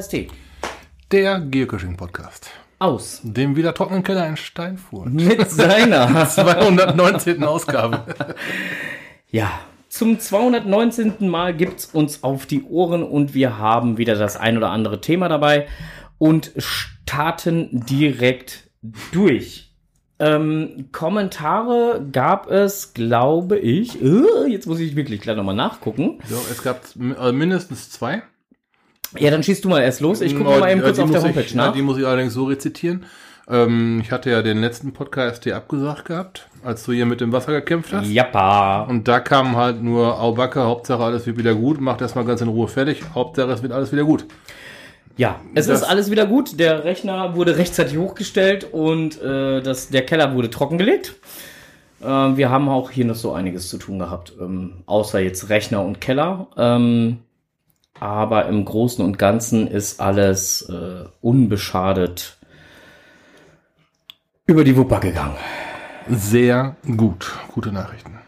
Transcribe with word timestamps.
KST. 0.00 0.28
Der 1.12 1.40
Geocaching-Podcast. 1.40 2.48
Aus. 2.78 3.20
Dem 3.22 3.54
wieder 3.54 3.74
trockenen 3.74 4.02
Keller 4.02 4.26
in 4.26 4.38
Steinfurt. 4.38 5.10
Mit 5.12 5.50
seiner. 5.50 6.26
219. 6.28 7.44
Ausgabe. 7.44 8.04
Ja, 9.32 9.60
zum 9.88 10.18
219. 10.18 11.28
Mal 11.28 11.54
gibt's 11.54 11.86
uns 11.86 12.24
auf 12.24 12.46
die 12.46 12.64
Ohren 12.64 13.04
und 13.04 13.32
wir 13.32 13.58
haben 13.58 13.96
wieder 13.96 14.16
das 14.16 14.36
ein 14.36 14.56
oder 14.56 14.70
andere 14.70 15.00
Thema 15.00 15.28
dabei 15.28 15.68
und 16.18 16.50
starten 16.56 17.84
direkt 17.88 18.70
durch. 19.12 19.72
Ähm, 20.18 20.88
Kommentare 20.90 22.04
gab 22.10 22.50
es, 22.50 22.92
glaube 22.92 23.56
ich. 23.58 24.02
Äh, 24.02 24.48
jetzt 24.48 24.66
muss 24.66 24.80
ich 24.80 24.96
wirklich 24.96 25.20
gleich 25.20 25.36
nochmal 25.36 25.54
nachgucken. 25.54 26.18
So, 26.28 26.34
es 26.50 26.64
gab 26.64 26.82
äh, 26.96 27.30
mindestens 27.30 27.90
zwei. 27.90 28.24
Ja, 29.18 29.30
dann 29.30 29.42
schießt 29.42 29.64
du 29.64 29.68
mal 29.68 29.80
erst 29.82 30.00
los. 30.00 30.20
Ich 30.20 30.36
gucke 30.36 30.58
mal 30.60 30.70
eben 30.70 30.82
kurz 30.82 30.98
auf 30.98 31.10
der 31.10 31.22
Homepage 31.22 31.40
ich, 31.40 31.54
nach. 31.54 31.66
ja, 31.66 31.72
Die 31.72 31.82
muss 31.82 31.98
ich 31.98 32.06
allerdings 32.06 32.32
so 32.34 32.44
rezitieren. 32.44 33.04
Ähm, 33.48 34.00
ich 34.04 34.12
hatte 34.12 34.30
ja 34.30 34.42
den 34.42 34.60
letzten 34.60 34.92
Podcast 34.92 35.44
dir 35.44 35.56
abgesagt 35.56 36.04
gehabt, 36.04 36.46
als 36.64 36.84
du 36.84 36.92
hier 36.92 37.06
mit 37.06 37.20
dem 37.20 37.32
Wasser 37.32 37.52
gekämpft 37.52 37.92
hast. 37.92 38.06
Jappa. 38.08 38.82
Und 38.82 39.08
da 39.08 39.18
kam 39.18 39.56
halt 39.56 39.82
nur 39.82 40.20
Aubacke, 40.20 40.62
Hauptsache 40.62 41.02
alles 41.02 41.26
wird 41.26 41.36
wieder 41.38 41.54
gut, 41.56 41.80
macht 41.80 42.00
erstmal 42.00 42.24
ganz 42.24 42.40
in 42.40 42.48
Ruhe 42.48 42.68
fertig, 42.68 43.02
Hauptsache 43.14 43.50
es 43.50 43.62
wird 43.62 43.72
alles 43.72 43.90
wieder 43.90 44.04
gut. 44.04 44.26
Ja, 45.16 45.40
es 45.54 45.66
Das- 45.66 45.80
ist 45.82 45.88
alles 45.88 46.10
wieder 46.12 46.26
gut. 46.26 46.60
Der 46.60 46.84
Rechner 46.84 47.34
wurde 47.34 47.56
rechtzeitig 47.58 47.98
hochgestellt 47.98 48.68
und 48.70 49.20
äh, 49.20 49.60
das, 49.60 49.88
der 49.88 50.06
Keller 50.06 50.34
wurde 50.34 50.50
trockengelegt. 50.50 51.16
Ähm, 52.02 52.36
wir 52.36 52.48
haben 52.50 52.68
auch 52.68 52.90
hier 52.90 53.04
noch 53.04 53.16
so 53.16 53.32
einiges 53.32 53.68
zu 53.68 53.76
tun 53.78 53.98
gehabt, 53.98 54.32
ähm, 54.40 54.74
außer 54.86 55.18
jetzt 55.18 55.48
Rechner 55.48 55.84
und 55.84 56.00
Keller. 56.00 56.46
Ähm, 56.56 57.18
aber 58.00 58.46
im 58.46 58.64
Großen 58.64 59.04
und 59.04 59.18
Ganzen 59.18 59.68
ist 59.68 60.00
alles 60.00 60.62
äh, 60.70 61.04
unbeschadet 61.20 62.38
über 64.46 64.64
die 64.64 64.76
Wupper 64.76 65.00
gegangen. 65.00 65.36
Sehr 66.08 66.76
gut. 66.96 67.38
Gute 67.52 67.70
Nachrichten. 67.70 68.18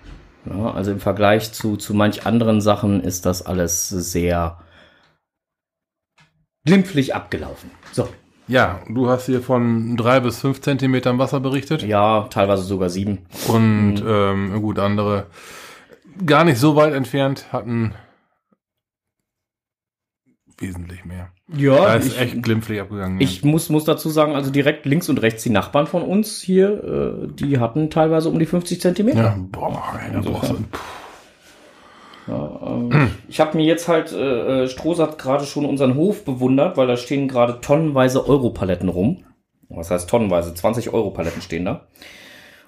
Ja, 0.45 0.73
also 0.73 0.93
im 0.93 1.01
Vergleich 1.01 1.53
zu, 1.53 1.77
zu 1.77 1.95
manch 1.95 2.27
anderen 2.27 2.61
Sachen 2.61 3.03
ist 3.03 3.27
das 3.27 3.45
alles 3.45 3.89
sehr 3.89 4.59
glimpflich 6.65 7.15
abgelaufen. 7.15 7.71
So, 7.93 8.09
Ja, 8.49 8.81
du 8.89 9.09
hast 9.09 9.27
hier 9.27 9.41
von 9.41 9.97
drei 9.97 10.21
bis 10.21 10.39
fünf 10.39 10.61
Zentimetern 10.61 11.19
Wasser 11.19 11.41
berichtet. 11.41 11.83
ja, 11.83 12.27
teilweise 12.29 12.63
sogar 12.63 12.91
sieben. 12.91 13.27
Und 13.49 14.03
ähm, 14.07 14.61
gut, 14.61 14.79
andere 14.79 15.27
gar 16.27 16.45
nicht 16.45 16.59
so 16.59 16.77
weit 16.77 16.93
entfernt 16.93 17.47
hatten 17.53 17.95
wesentlich 20.63 21.05
mehr. 21.05 21.29
Ja, 21.55 21.77
Da 21.77 21.95
ist 21.97 22.07
ich, 22.07 22.21
echt 22.21 22.43
glimpflich 22.43 22.81
abgegangen. 22.81 23.21
ich 23.21 23.45
muss, 23.45 23.69
muss 23.69 23.85
dazu 23.85 24.09
sagen, 24.09 24.35
also 24.35 24.51
direkt 24.51 24.87
links 24.87 25.09
und 25.09 25.21
rechts 25.21 25.43
die 25.43 25.51
Nachbarn 25.51 25.87
von 25.87 26.03
uns 26.03 26.41
hier, 26.41 27.25
äh, 27.29 27.33
die 27.35 27.59
hatten 27.59 27.91
teilweise 27.91 28.31
um 28.31 28.39
die 28.39 28.47
50 28.47 28.81
Zentimeter. 28.81 29.23
ja, 29.23 29.37
boah, 29.39 29.83
brauchst 30.23 30.51
du, 30.51 30.55
puh. 30.55 30.79
Ja, 32.29 32.61
ähm, 32.67 33.11
Ich 33.29 33.41
habe 33.41 33.57
mir 33.57 33.65
jetzt 33.65 33.89
halt, 33.89 34.13
äh, 34.13 34.63
äh, 34.63 34.69
Strohs 34.69 34.99
hat 34.99 35.19
gerade 35.19 35.45
schon 35.45 35.65
unseren 35.65 35.97
Hof 35.97 36.25
bewundert, 36.25 36.77
weil 36.77 36.87
da 36.87 36.97
stehen 36.97 37.29
gerade 37.29 37.61
tonnenweise 37.61 38.27
Europaletten 38.27 38.89
rum. 38.89 39.25
Was 39.69 39.91
heißt 39.91 40.09
tonnenweise? 40.09 40.55
20 40.55 40.93
Europaletten 40.93 41.43
stehen 41.43 41.65
da. 41.65 41.89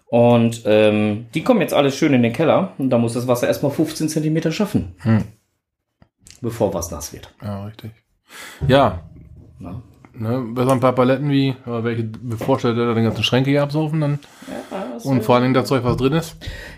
Und 0.07 0.63
ähm, 0.65 1.27
die 1.35 1.43
kommen 1.43 1.61
jetzt 1.61 1.75
alle 1.75 1.91
schön 1.91 2.15
in 2.15 2.23
den 2.23 2.33
Keller 2.33 2.73
und 2.79 2.91
da 2.91 2.99
muss 2.99 3.15
das 3.15 3.27
Wasser 3.27 3.47
erstmal 3.47 3.73
15 3.73 4.09
Zentimeter 4.09 4.53
schaffen. 4.53 4.95
Hm. 4.99 5.25
Bevor 6.45 6.73
was 6.75 6.91
nass 6.91 7.13
wird. 7.13 7.33
ja, 7.43 7.65
richtig. 7.65 7.91
Ja, 8.69 9.01
Ja. 9.59 9.83
ne, 10.13 10.45
besser 10.55 10.73
ein 10.73 10.81
paar 10.81 10.93
Paletten 10.95 11.31
wie, 11.31 11.55
aber 11.65 11.85
welche 11.85 12.05
bevorstellt 12.05 12.77
er 12.79 12.95
den 12.95 13.05
ganzen 13.05 13.25
Schränke 13.25 13.51
hier 13.51 13.63
absaufen 13.63 14.01
dann. 14.01 14.19
Und 15.03 15.25
vor 15.25 15.35
allen 15.35 15.45
Dingen 15.45 15.55
das 15.55 15.67
Zeug, 15.69 15.83
was 15.85 15.97
drin 15.97 16.13
ist. 16.13 16.37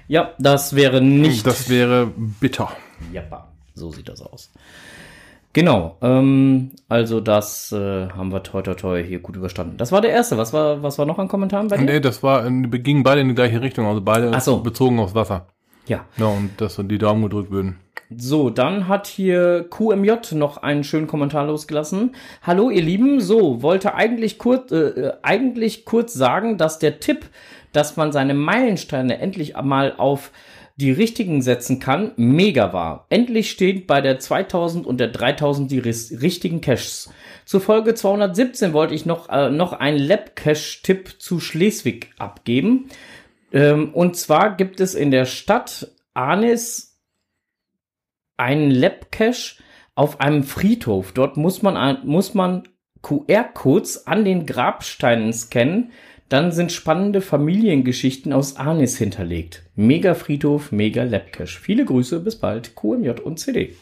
Ja, 0.09 0.31
das 0.39 0.75
wäre 0.77 1.01
nicht 1.03 1.47
Das 1.47 1.69
wäre 1.69 2.07
bitter. 2.41 2.71
Jappa, 3.13 3.49
so 3.75 3.91
sieht 3.91 4.09
das 4.09 4.23
aus. 4.23 4.53
Genau, 5.53 5.97
ähm, 6.03 6.73
also 6.89 7.21
das 7.21 7.73
äh, 7.73 8.09
haben 8.11 8.31
wir 8.31 8.43
toi 8.43 8.61
toi 8.63 8.75
toi 8.75 9.03
hier 9.03 9.21
gut 9.21 9.37
überstanden. 9.37 9.79
Das 9.79 9.91
war 9.91 10.03
der 10.03 10.11
erste. 10.11 10.37
Was 10.37 10.53
war, 10.53 10.83
was 10.83 10.99
war 10.99 11.07
noch 11.07 11.19
an 11.19 11.29
Kommentaren 11.29 11.69
bei 11.69 11.79
dir? 11.79 11.85
Nee, 11.85 12.01
das 12.01 12.23
war, 12.23 12.45
wir 12.45 12.79
gingen 12.81 13.03
beide 13.03 13.23
in 13.23 13.29
die 13.29 13.35
gleiche 13.35 13.61
Richtung, 13.63 13.87
also 13.87 14.03
beide 14.03 14.39
so. 14.41 14.59
bezogen 14.61 14.99
aufs 15.01 15.15
Wasser. 15.15 15.47
Ja. 15.87 16.05
Ja, 16.19 16.27
und 16.27 16.61
dass 16.61 16.75
so 16.75 16.83
die 16.83 16.99
Daumen 16.99 17.23
gedrückt 17.23 17.51
würden. 17.51 17.79
So, 18.15 18.51
dann 18.51 18.87
hat 18.87 19.09
hier 19.09 19.67
QMJ 19.69 20.35
noch 20.35 20.59
einen 20.59 20.85
schönen 20.85 21.09
Kommentar 21.09 21.47
losgelassen. 21.47 22.15
Hallo 22.41 22.71
ihr 22.71 22.83
Lieben, 22.83 23.21
so, 23.21 23.63
wollte 23.63 23.95
eigentlich 23.95 24.39
kurz, 24.39 24.71
äh, 24.71 24.77
äh, 24.77 25.13
eigentlich 25.23 25.85
kurz 25.85 26.15
sagen, 26.15 26.57
dass 26.57 26.79
der 26.79 27.01
Tipp, 27.01 27.27
dass 27.73 27.97
man 27.97 28.13
seine 28.13 28.35
Meilensteine 28.35 29.19
endlich 29.19 29.57
mal 29.61 29.95
auf 29.97 30.31
die 30.77 30.93
richtigen 30.93 31.43
setzen 31.43 31.81
kann, 31.81 32.13
mega 32.17 32.73
war. 32.73 33.07
Endlich 33.09 33.51
steht 33.51 33.89
bei 33.89 34.01
der 34.01 34.21
2000 34.21 34.87
und 34.87 35.01
der 35.01 35.09
3000 35.09 35.69
die 35.71 35.81
richtigen 35.81 36.61
Caches. 36.61 37.11
Zur 37.45 37.61
Folge 37.61 37.95
217 37.95 38.73
wollte 38.73 38.95
ich 38.95 39.05
noch, 39.05 39.29
äh, 39.31 39.51
noch 39.51 39.73
einen 39.73 39.99
Lab-Cache-Tipp 39.99 41.17
zu 41.19 41.41
Schleswig 41.41 42.13
abgeben. 42.19 42.89
Ähm, 43.53 43.91
und 43.95 44.17
zwar 44.17 44.55
gibt 44.57 44.79
es 44.79 44.95
in 44.95 45.11
der 45.11 45.25
Stadt 45.25 45.91
Arnis 46.15 46.86
einen 48.37 48.71
Lab-Cache 48.71 49.63
auf 49.95 50.21
einem 50.21 50.43
Friedhof. 50.45 51.13
Dort 51.13 51.37
muss 51.37 51.63
man, 51.63 52.07
muss 52.07 52.35
man 52.35 52.65
QR-Codes 53.03 54.07
an 54.07 54.25
den 54.25 54.47
Grabsteinen 54.47 55.33
scannen. 55.33 55.91
Dann 56.29 56.51
sind 56.51 56.73
spannende 56.73 57.21
Familiengeschichten 57.21 58.33
aus 58.33 58.57
Arnis 58.57 58.99
hinterlegt. 58.99 59.63
Mega 59.77 60.15
Friedhof, 60.15 60.73
mega 60.73 61.05
Lab-Cache. 61.05 61.59
Viele 61.61 61.85
Grüße, 61.85 62.19
bis 62.21 62.37
bald. 62.37 62.75
QMJ 62.75 63.11
und 63.23 63.39
CD. 63.39 63.77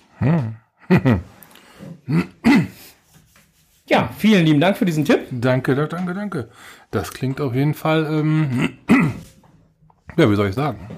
ja, 3.89 4.11
vielen 4.17 4.45
lieben 4.47 4.61
Dank 4.61 4.77
für 4.77 4.85
diesen 4.85 5.05
Tipp. 5.05 5.21
Danke, 5.31 5.75
da- 5.75 5.87
danke, 5.87 6.15
danke. 6.15 6.51
Das 6.91 7.13
klingt 7.13 7.41
auf 7.41 7.55
jeden 7.55 7.75
Fall, 7.75 8.07
ähm, 8.07 8.79
ja, 10.17 10.31
wie 10.31 10.37
soll 10.37 10.49
ich 10.49 10.55
sagen? 10.55 10.89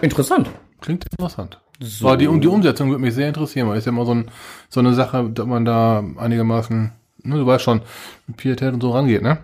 Interessant. 0.00 0.50
Klingt 0.80 1.04
interessant. 1.10 1.60
Aber 2.02 2.16
die, 2.16 2.26
die 2.40 2.48
Umsetzung 2.48 2.90
würde 2.90 3.00
mich 3.00 3.14
sehr 3.14 3.28
interessieren, 3.28 3.68
weil 3.68 3.78
ist 3.78 3.86
ja 3.86 3.92
immer 3.92 4.04
so, 4.04 4.14
ein, 4.14 4.30
so 4.68 4.80
eine 4.80 4.92
Sache, 4.94 5.30
dass 5.30 5.46
man 5.46 5.64
da 5.64 6.04
einigermaßen, 6.16 6.92
ne, 7.22 7.36
du 7.36 7.46
weißt 7.46 7.64
schon, 7.64 7.80
mit 8.26 8.36
Pietät 8.36 8.74
und 8.74 8.82
so 8.82 8.90
rangeht, 8.90 9.22
ne? 9.22 9.38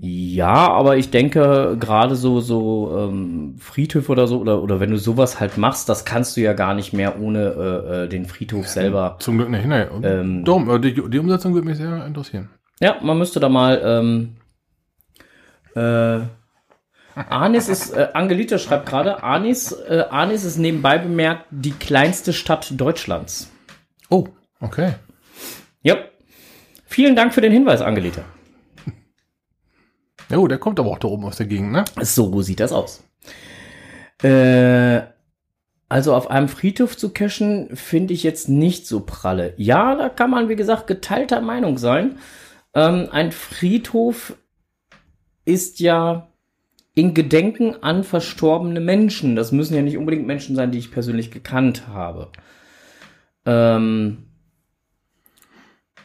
Ja, 0.00 0.68
aber 0.70 0.96
ich 0.96 1.10
denke, 1.10 1.76
gerade 1.80 2.14
so, 2.14 2.40
so 2.40 2.96
ähm, 2.96 3.56
Friedhöfe 3.58 4.12
oder 4.12 4.28
so, 4.28 4.38
oder, 4.38 4.62
oder 4.62 4.78
wenn 4.78 4.92
du 4.92 4.96
sowas 4.96 5.40
halt 5.40 5.58
machst, 5.58 5.88
das 5.88 6.04
kannst 6.04 6.36
du 6.36 6.40
ja 6.40 6.52
gar 6.52 6.74
nicht 6.74 6.92
mehr 6.92 7.20
ohne 7.20 7.40
äh, 7.40 8.04
äh, 8.04 8.08
den 8.08 8.26
Friedhof 8.26 8.68
selber. 8.68 9.16
Zum 9.18 9.38
Glück 9.38 9.50
nicht, 9.50 9.66
ne? 9.66 9.90
Ähm. 10.04 10.44
Darum, 10.44 10.70
äh, 10.70 10.78
die, 10.78 10.94
die 10.94 11.18
Umsetzung 11.18 11.54
würde 11.54 11.66
mich 11.66 11.78
sehr 11.78 12.06
interessieren. 12.06 12.48
Ja, 12.78 12.98
man 13.02 13.18
müsste 13.18 13.40
da 13.40 13.48
mal. 13.48 13.80
Ähm, 13.84 14.36
äh, 15.74 16.20
Arnis 17.28 17.68
ist, 17.68 17.90
äh, 17.90 18.08
Angelita 18.14 18.58
schreibt 18.58 18.86
gerade, 18.86 19.22
Arnis, 19.22 19.72
äh, 19.72 20.04
Arnis 20.10 20.44
ist 20.44 20.58
nebenbei 20.58 20.98
bemerkt 20.98 21.46
die 21.50 21.72
kleinste 21.72 22.32
Stadt 22.32 22.72
Deutschlands. 22.76 23.50
Oh, 24.08 24.28
okay. 24.60 24.94
Ja. 25.82 25.96
Vielen 26.86 27.16
Dank 27.16 27.34
für 27.34 27.40
den 27.40 27.52
Hinweis, 27.52 27.80
Angelita. 27.80 28.24
Ja, 30.30 30.36
gut, 30.36 30.50
der 30.50 30.58
kommt 30.58 30.78
aber 30.78 30.90
auch 30.90 30.98
da 30.98 31.08
oben 31.08 31.24
aus 31.24 31.36
der 31.36 31.46
Gegend, 31.46 31.72
ne? 31.72 31.84
So 32.00 32.42
sieht 32.42 32.60
das 32.60 32.72
aus. 32.72 33.02
Äh, 34.22 35.02
also 35.88 36.14
auf 36.14 36.30
einem 36.30 36.48
Friedhof 36.48 36.96
zu 36.96 37.10
cashen, 37.10 37.74
finde 37.74 38.12
ich 38.12 38.22
jetzt 38.22 38.48
nicht 38.48 38.86
so 38.86 39.00
pralle. 39.00 39.54
Ja, 39.56 39.94
da 39.94 40.08
kann 40.10 40.30
man, 40.30 40.48
wie 40.48 40.56
gesagt, 40.56 40.86
geteilter 40.86 41.40
Meinung 41.40 41.78
sein. 41.78 42.18
Ähm, 42.74 43.08
ein 43.10 43.32
Friedhof 43.32 44.34
ist 45.46 45.80
ja 45.80 46.27
in 46.98 47.14
Gedenken 47.14 47.76
an 47.80 48.02
verstorbene 48.02 48.80
Menschen. 48.80 49.36
Das 49.36 49.52
müssen 49.52 49.76
ja 49.76 49.82
nicht 49.82 49.96
unbedingt 49.96 50.26
Menschen 50.26 50.56
sein, 50.56 50.72
die 50.72 50.78
ich 50.78 50.90
persönlich 50.90 51.30
gekannt 51.30 51.86
habe. 51.86 52.32
Ähm, 53.46 54.24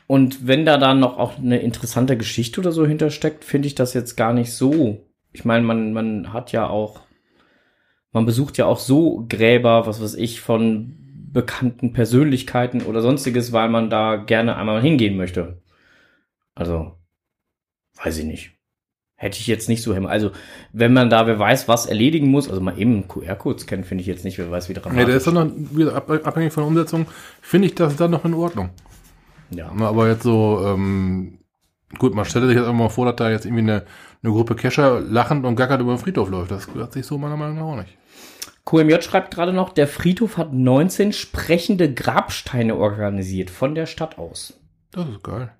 und 0.05 0.45
wenn 0.45 0.65
da 0.65 0.77
dann 0.77 0.99
noch 0.99 1.17
auch 1.17 1.39
eine 1.39 1.57
interessante 1.57 2.15
Geschichte 2.15 2.59
oder 2.61 2.71
so 2.71 2.85
hintersteckt, 2.85 3.43
finde 3.43 3.67
ich 3.67 3.73
das 3.73 3.95
jetzt 3.95 4.15
gar 4.17 4.33
nicht 4.33 4.53
so. 4.53 5.03
Ich 5.31 5.45
meine, 5.45 5.65
man, 5.65 5.93
man 5.93 6.31
hat 6.31 6.51
ja 6.51 6.67
auch, 6.67 7.01
man 8.11 8.27
besucht 8.27 8.59
ja 8.59 8.67
auch 8.67 8.77
so 8.77 9.25
Gräber, 9.27 9.87
was 9.87 9.99
weiß 9.99 10.13
ich, 10.13 10.41
von 10.41 10.95
bekannten 11.31 11.93
Persönlichkeiten 11.93 12.83
oder 12.83 13.01
sonstiges, 13.01 13.51
weil 13.51 13.69
man 13.69 13.89
da 13.89 14.17
gerne 14.17 14.57
einmal 14.57 14.79
hingehen 14.79 15.17
möchte. 15.17 15.63
Also, 16.53 16.99
weiß 17.95 18.19
ich 18.19 18.25
nicht. 18.25 18.51
Hätte 19.23 19.39
ich 19.39 19.47
jetzt 19.47 19.69
nicht 19.69 19.81
so 19.81 19.93
hin. 19.93 20.05
Also, 20.05 20.31
wenn 20.73 20.91
man 20.91 21.09
da, 21.09 21.25
wer 21.27 21.39
weiß, 21.39 21.69
was 21.69 21.85
erledigen 21.85 22.27
muss, 22.27 22.49
also 22.49 22.59
mal 22.59 22.77
eben 22.77 22.93
einen 22.93 23.07
QR-Code 23.07 23.59
scannen, 23.59 23.85
finde 23.85 24.01
ich 24.01 24.07
jetzt 24.07 24.25
nicht, 24.25 24.37
wer 24.37 24.51
weiß, 24.51 24.67
wie 24.67 24.73
dran 24.73 24.97
Ja, 24.97 25.05
der 25.05 25.15
ist 25.15 25.25
dann 25.25 25.33
noch, 25.33 25.93
abhängig 25.95 26.51
von 26.51 26.63
der 26.63 26.67
Umsetzung, 26.67 27.05
finde 27.41 27.69
ich 27.69 27.75
das 27.75 27.95
dann 27.95 28.11
noch 28.11 28.25
in 28.25 28.33
Ordnung. 28.33 28.71
Ja. 29.49 29.71
Aber 29.79 30.09
jetzt 30.09 30.23
so, 30.23 30.61
ähm, 30.65 31.37
gut, 31.97 32.13
man 32.13 32.25
stelle 32.25 32.47
sich 32.47 32.57
jetzt 32.57 32.65
einfach 32.65 32.77
mal 32.77 32.89
vor, 32.89 33.05
dass 33.05 33.15
da 33.15 33.31
jetzt 33.31 33.45
irgendwie 33.45 33.63
eine, 33.63 33.85
eine 34.21 34.33
Gruppe 34.33 34.55
Kescher 34.55 34.99
lachend 34.99 35.45
und 35.45 35.55
gackert 35.55 35.79
über 35.79 35.95
den 35.95 35.99
Friedhof 35.99 36.29
läuft. 36.29 36.51
Das 36.51 36.67
gehört 36.67 36.91
sich 36.91 37.05
so 37.05 37.17
meiner 37.17 37.37
Meinung 37.37 37.55
nach 37.55 37.63
auch 37.63 37.77
nicht. 37.77 37.97
QMJ 38.65 39.03
schreibt 39.03 39.33
gerade 39.33 39.53
noch, 39.53 39.69
der 39.71 39.87
Friedhof 39.87 40.35
hat 40.35 40.51
19 40.51 41.13
sprechende 41.13 41.93
Grabsteine 41.93 42.75
organisiert 42.75 43.49
von 43.49 43.73
der 43.73 43.85
Stadt 43.85 44.17
aus. 44.17 44.59
Das 44.91 45.07
ist 45.07 45.23
geil. 45.23 45.53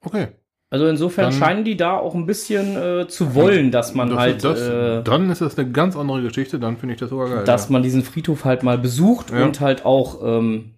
Okay. 0.00 0.28
Also 0.74 0.88
insofern 0.88 1.26
Dann- 1.30 1.34
scheinen 1.38 1.64
die 1.64 1.76
da 1.76 1.96
auch 1.96 2.16
ein 2.16 2.26
bisschen 2.26 2.76
äh, 2.76 3.06
zu 3.06 3.36
wollen, 3.36 3.70
dass 3.70 3.94
man 3.94 4.08
das, 4.10 4.18
halt, 4.18 4.42
das, 4.42 4.60
äh, 4.60 5.02
dann 5.04 5.30
ist 5.30 5.40
das 5.40 5.56
eine 5.56 5.70
ganz 5.70 5.94
andere 5.94 6.20
Geschichte, 6.20 6.58
dann 6.58 6.78
finde 6.78 6.94
ich 6.94 6.98
das 7.00 7.10
sogar 7.10 7.28
geil. 7.28 7.44
dass 7.44 7.66
ja. 7.66 7.72
man 7.74 7.84
diesen 7.84 8.02
Friedhof 8.02 8.44
halt 8.44 8.64
mal 8.64 8.76
besucht 8.76 9.30
Ja. 9.30 9.44
und 9.44 9.60
halt 9.60 9.84
auch, 9.84 10.20
ähm, 10.24 10.72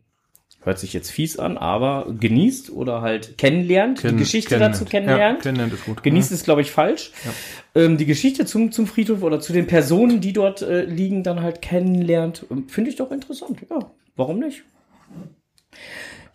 hört 0.60 0.78
sich 0.78 0.92
jetzt 0.92 1.10
fies 1.10 1.38
an, 1.38 1.56
aber 1.56 2.08
genießt 2.20 2.72
oder 2.72 3.00
halt 3.00 3.38
kennenlernt, 3.38 4.02
die 4.02 4.08
Kenn- 4.08 4.18
Geschichte 4.18 4.50
kennenlernt. 4.50 4.74
dazu 4.74 4.84
kennenlernt. 4.84 5.38
Ja, 5.38 5.42
kennenlernt 5.44 5.72
ist 5.72 5.86
gut. 5.86 6.02
Genießt 6.02 6.30
ist, 6.30 6.44
glaube 6.44 6.60
ich, 6.60 6.70
falsch. 6.72 7.12
Ähm, 7.74 7.96
die 7.96 8.04
Geschichte 8.04 8.44
zum, 8.44 8.72
zum 8.72 8.86
Friedhof 8.86 9.22
oder 9.22 9.40
zu 9.40 9.54
den 9.54 9.66
Personen, 9.66 10.20
die 10.20 10.34
dort 10.34 10.60
äh, 10.60 10.84
liegen, 10.84 11.22
dann 11.22 11.40
halt 11.40 11.62
kennenlernt, 11.62 12.44
ähm, 12.50 12.68
finde 12.68 12.90
ich 12.90 12.96
doch 12.96 13.10
interessant. 13.10 13.60
Ja, 13.70 13.78
warum 14.14 14.40
nicht? 14.40 14.62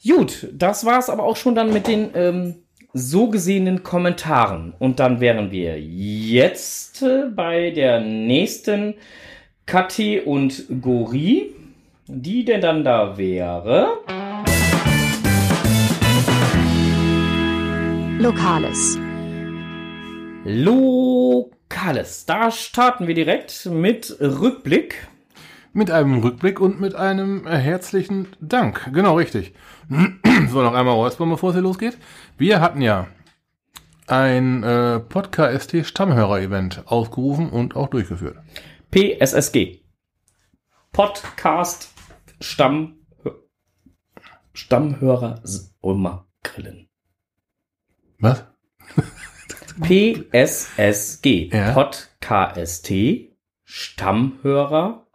Gut, 0.03 0.47
das 0.51 0.83
war 0.83 0.97
es 0.97 1.09
aber 1.09 1.21
auch 1.23 1.37
schon 1.37 1.53
dann 1.53 1.71
mit 1.71 1.85
den 1.85 2.09
ähm, 2.15 2.55
so 2.93 3.29
gesehenen 3.29 3.83
Kommentaren. 3.83 4.73
Und 4.79 4.99
dann 4.99 5.19
wären 5.19 5.51
wir 5.51 5.79
jetzt 5.79 7.01
äh, 7.01 7.25
bei 7.33 7.71
der 7.71 7.99
nächsten 7.99 8.95
Kategorie, 9.65 11.55
die 12.07 12.43
denn 12.43 12.61
dann 12.61 12.83
da 12.83 13.17
wäre. 13.17 13.99
Lokales. 18.19 18.99
Lokales. 20.43 22.25
Da 22.25 22.51
starten 22.51 23.07
wir 23.07 23.15
direkt 23.15 23.65
mit 23.67 24.17
Rückblick. 24.19 25.07
Mit 25.73 25.89
einem 25.89 26.19
Rückblick 26.19 26.59
und 26.59 26.81
mit 26.81 26.95
einem 26.95 27.47
äh, 27.47 27.57
herzlichen 27.57 28.27
Dank. 28.41 28.89
Genau, 28.93 29.15
richtig. 29.15 29.53
so, 30.49 30.61
noch 30.61 30.73
einmal 30.73 30.95
räuspern, 30.95 31.29
bevor 31.29 31.51
es 31.51 31.55
hier 31.55 31.63
losgeht. 31.63 31.97
Wir 32.37 32.59
hatten 32.59 32.81
ja 32.81 33.07
ein 34.07 34.63
äh, 34.63 34.99
Podcast 34.99 35.73
Stammhörer-Event 35.73 36.83
ausgerufen 36.87 37.49
und 37.49 37.77
auch 37.77 37.87
durchgeführt. 37.87 38.37
PSSG. 38.91 39.79
Podcast 40.91 41.93
Stamm 42.41 42.97
Stammhörer 44.51 45.41
Ulmer 45.79 46.27
Grillen. 46.43 46.89
Was? 48.19 48.43
PSSG. 49.81 51.49
Ja. 51.53 51.71
Podcast 51.71 52.91
Stammhörer 53.63 55.07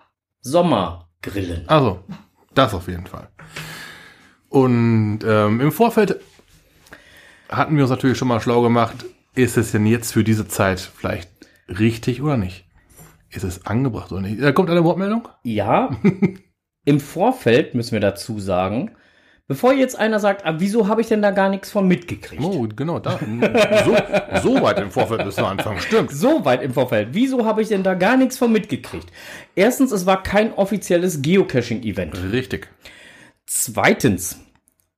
Sommergrillen. 0.46 1.68
Also, 1.68 2.04
das 2.54 2.72
auf 2.72 2.86
jeden 2.86 3.06
Fall. 3.06 3.28
Und 4.48 5.20
ähm, 5.26 5.60
im 5.60 5.72
Vorfeld 5.72 6.20
hatten 7.48 7.74
wir 7.76 7.82
uns 7.82 7.90
natürlich 7.90 8.16
schon 8.16 8.28
mal 8.28 8.40
schlau 8.40 8.62
gemacht, 8.62 9.04
ist 9.34 9.56
es 9.56 9.72
denn 9.72 9.86
jetzt 9.86 10.12
für 10.12 10.22
diese 10.22 10.46
Zeit 10.46 10.78
vielleicht 10.80 11.30
richtig 11.68 12.22
oder 12.22 12.36
nicht? 12.36 12.64
Ist 13.28 13.42
es 13.42 13.66
angebracht 13.66 14.12
oder 14.12 14.22
nicht? 14.22 14.40
Da 14.40 14.52
kommt 14.52 14.70
eine 14.70 14.84
Wortmeldung? 14.84 15.28
Ja, 15.42 15.90
im 16.84 17.00
Vorfeld 17.00 17.74
müssen 17.74 17.92
wir 17.92 18.00
dazu 18.00 18.38
sagen, 18.38 18.92
bevor 19.48 19.72
jetzt 19.72 19.98
einer 19.98 20.20
sagt, 20.20 20.44
ah, 20.44 20.56
wieso 20.58 20.88
habe 20.88 21.00
ich 21.00 21.08
denn 21.08 21.22
da 21.22 21.30
gar 21.30 21.48
nichts 21.48 21.70
von 21.70 21.86
mitgekriegt? 21.86 22.42
Oh, 22.42 22.66
genau, 22.74 22.98
da. 22.98 23.18
So, 23.84 23.96
so 24.42 24.62
weit 24.62 24.78
im 24.78 24.90
Vorfeld 24.90 25.24
müssen 25.24 25.42
wir 25.42 25.48
anfangen. 25.48 25.80
Stimmt. 25.80 26.10
So 26.10 26.44
weit 26.44 26.62
im 26.62 26.72
Vorfeld. 26.72 27.08
Wieso 27.12 27.44
habe 27.44 27.62
ich 27.62 27.68
denn 27.68 27.82
da 27.82 27.94
gar 27.94 28.16
nichts 28.16 28.38
von 28.38 28.52
mitgekriegt? 28.52 29.10
Erstens, 29.54 29.92
es 29.92 30.06
war 30.06 30.22
kein 30.22 30.52
offizielles 30.52 31.22
Geocaching-Event. 31.22 32.32
Richtig. 32.32 32.68
Zweitens, 33.46 34.40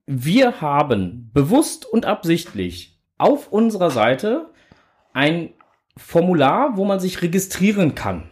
wir 0.06 0.60
haben 0.60 1.30
bewusst 1.34 1.84
und 1.84 2.06
absichtlich 2.06 2.98
auf 3.18 3.52
unserer 3.52 3.90
Seite 3.90 4.50
ein 5.12 5.50
Formular, 5.96 6.76
wo 6.76 6.84
man 6.84 7.00
sich 7.00 7.22
registrieren 7.22 7.94
kann. 7.94 8.30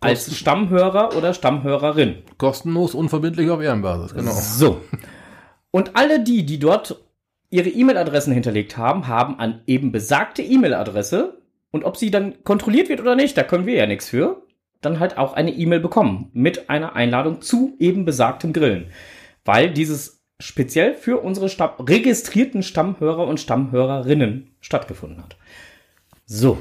Als 0.00 0.34
Stammhörer 0.34 1.16
oder 1.16 1.34
Stammhörerin. 1.34 2.22
Kostenlos, 2.38 2.94
unverbindlich 2.94 3.50
auf 3.50 3.60
Ehrenbasis, 3.60 4.14
genau. 4.14 4.32
So. 4.32 4.80
Und 5.70 5.94
alle 5.94 6.24
die, 6.24 6.46
die 6.46 6.58
dort 6.58 7.02
ihre 7.50 7.68
E-Mail-Adressen 7.68 8.32
hinterlegt 8.32 8.76
haben, 8.76 9.08
haben 9.08 9.38
an 9.38 9.60
eben 9.66 9.92
besagte 9.92 10.42
E-Mail-Adresse 10.42 11.40
und 11.70 11.84
ob 11.84 11.96
sie 11.96 12.10
dann 12.10 12.42
kontrolliert 12.44 12.88
wird 12.88 13.00
oder 13.00 13.14
nicht, 13.14 13.36
da 13.36 13.42
können 13.42 13.66
wir 13.66 13.74
ja 13.74 13.86
nichts 13.86 14.08
für, 14.08 14.42
dann 14.80 14.98
halt 15.00 15.18
auch 15.18 15.34
eine 15.34 15.52
E-Mail 15.52 15.80
bekommen 15.80 16.30
mit 16.32 16.70
einer 16.70 16.96
Einladung 16.96 17.42
zu 17.42 17.76
eben 17.78 18.04
besagtem 18.04 18.52
Grillen. 18.52 18.90
Weil 19.44 19.70
dieses 19.70 20.22
speziell 20.38 20.94
für 20.94 21.18
unsere 21.18 21.48
Stamm 21.48 21.72
registrierten 21.78 22.62
Stammhörer 22.62 23.26
und 23.26 23.40
Stammhörerinnen 23.40 24.54
stattgefunden 24.60 25.22
hat. 25.22 25.36
So. 26.24 26.58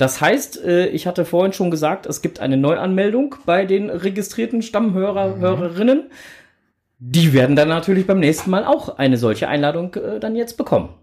Das 0.00 0.22
heißt, 0.22 0.64
äh, 0.64 0.86
ich 0.86 1.06
hatte 1.06 1.26
vorhin 1.26 1.52
schon 1.52 1.70
gesagt, 1.70 2.06
es 2.06 2.22
gibt 2.22 2.40
eine 2.40 2.56
Neuanmeldung 2.56 3.34
bei 3.44 3.66
den 3.66 3.90
registrierten 3.90 4.62
Stammhörer, 4.62 5.36
Hörerinnen. 5.36 6.04
Die 6.98 7.34
werden 7.34 7.54
dann 7.54 7.68
natürlich 7.68 8.06
beim 8.06 8.18
nächsten 8.18 8.48
Mal 8.48 8.64
auch 8.64 8.96
eine 8.96 9.18
solche 9.18 9.48
Einladung 9.48 9.94
äh, 9.96 10.18
dann 10.18 10.36
jetzt 10.36 10.56
bekommen. 10.56 10.94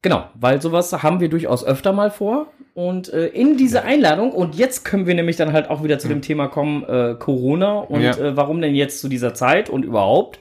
Genau, 0.00 0.30
weil 0.34 0.62
sowas 0.62 0.90
haben 1.02 1.20
wir 1.20 1.28
durchaus 1.28 1.62
öfter 1.62 1.92
mal 1.92 2.10
vor. 2.10 2.46
Und 2.72 3.12
äh, 3.12 3.26
in 3.26 3.58
diese 3.58 3.82
Einladung, 3.82 4.32
und 4.32 4.54
jetzt 4.54 4.86
können 4.86 5.06
wir 5.06 5.14
nämlich 5.14 5.36
dann 5.36 5.52
halt 5.52 5.68
auch 5.68 5.84
wieder 5.84 5.98
zu 5.98 6.08
dem 6.08 6.22
Thema 6.22 6.48
kommen, 6.48 6.84
äh, 6.84 7.16
Corona 7.18 7.80
und 7.80 8.00
Ja. 8.00 8.16
äh, 8.16 8.34
warum 8.34 8.62
denn 8.62 8.74
jetzt 8.74 9.00
zu 9.02 9.10
dieser 9.10 9.34
Zeit 9.34 9.68
und 9.68 9.84
überhaupt. 9.84 10.38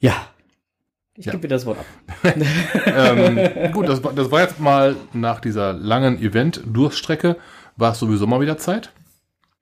Ja. 0.00 0.31
Ich 1.22 1.26
Ja. 1.26 1.32
gebe 1.32 1.42
dir 1.42 1.54
das 1.54 1.66
Wort 1.66 1.78
ab. 1.78 1.86
ähm, 2.86 3.72
gut, 3.72 3.88
das, 3.88 4.02
war- 4.02 4.12
das 4.12 4.28
war 4.32 4.40
jetzt 4.40 4.58
mal 4.58 4.96
nach 5.12 5.38
dieser 5.40 5.72
langen 5.72 6.20
Event-Durststrecke, 6.20 7.36
war 7.76 7.92
es 7.92 8.00
sowieso 8.00 8.26
mal 8.26 8.40
wieder 8.40 8.58
Zeit, 8.58 8.92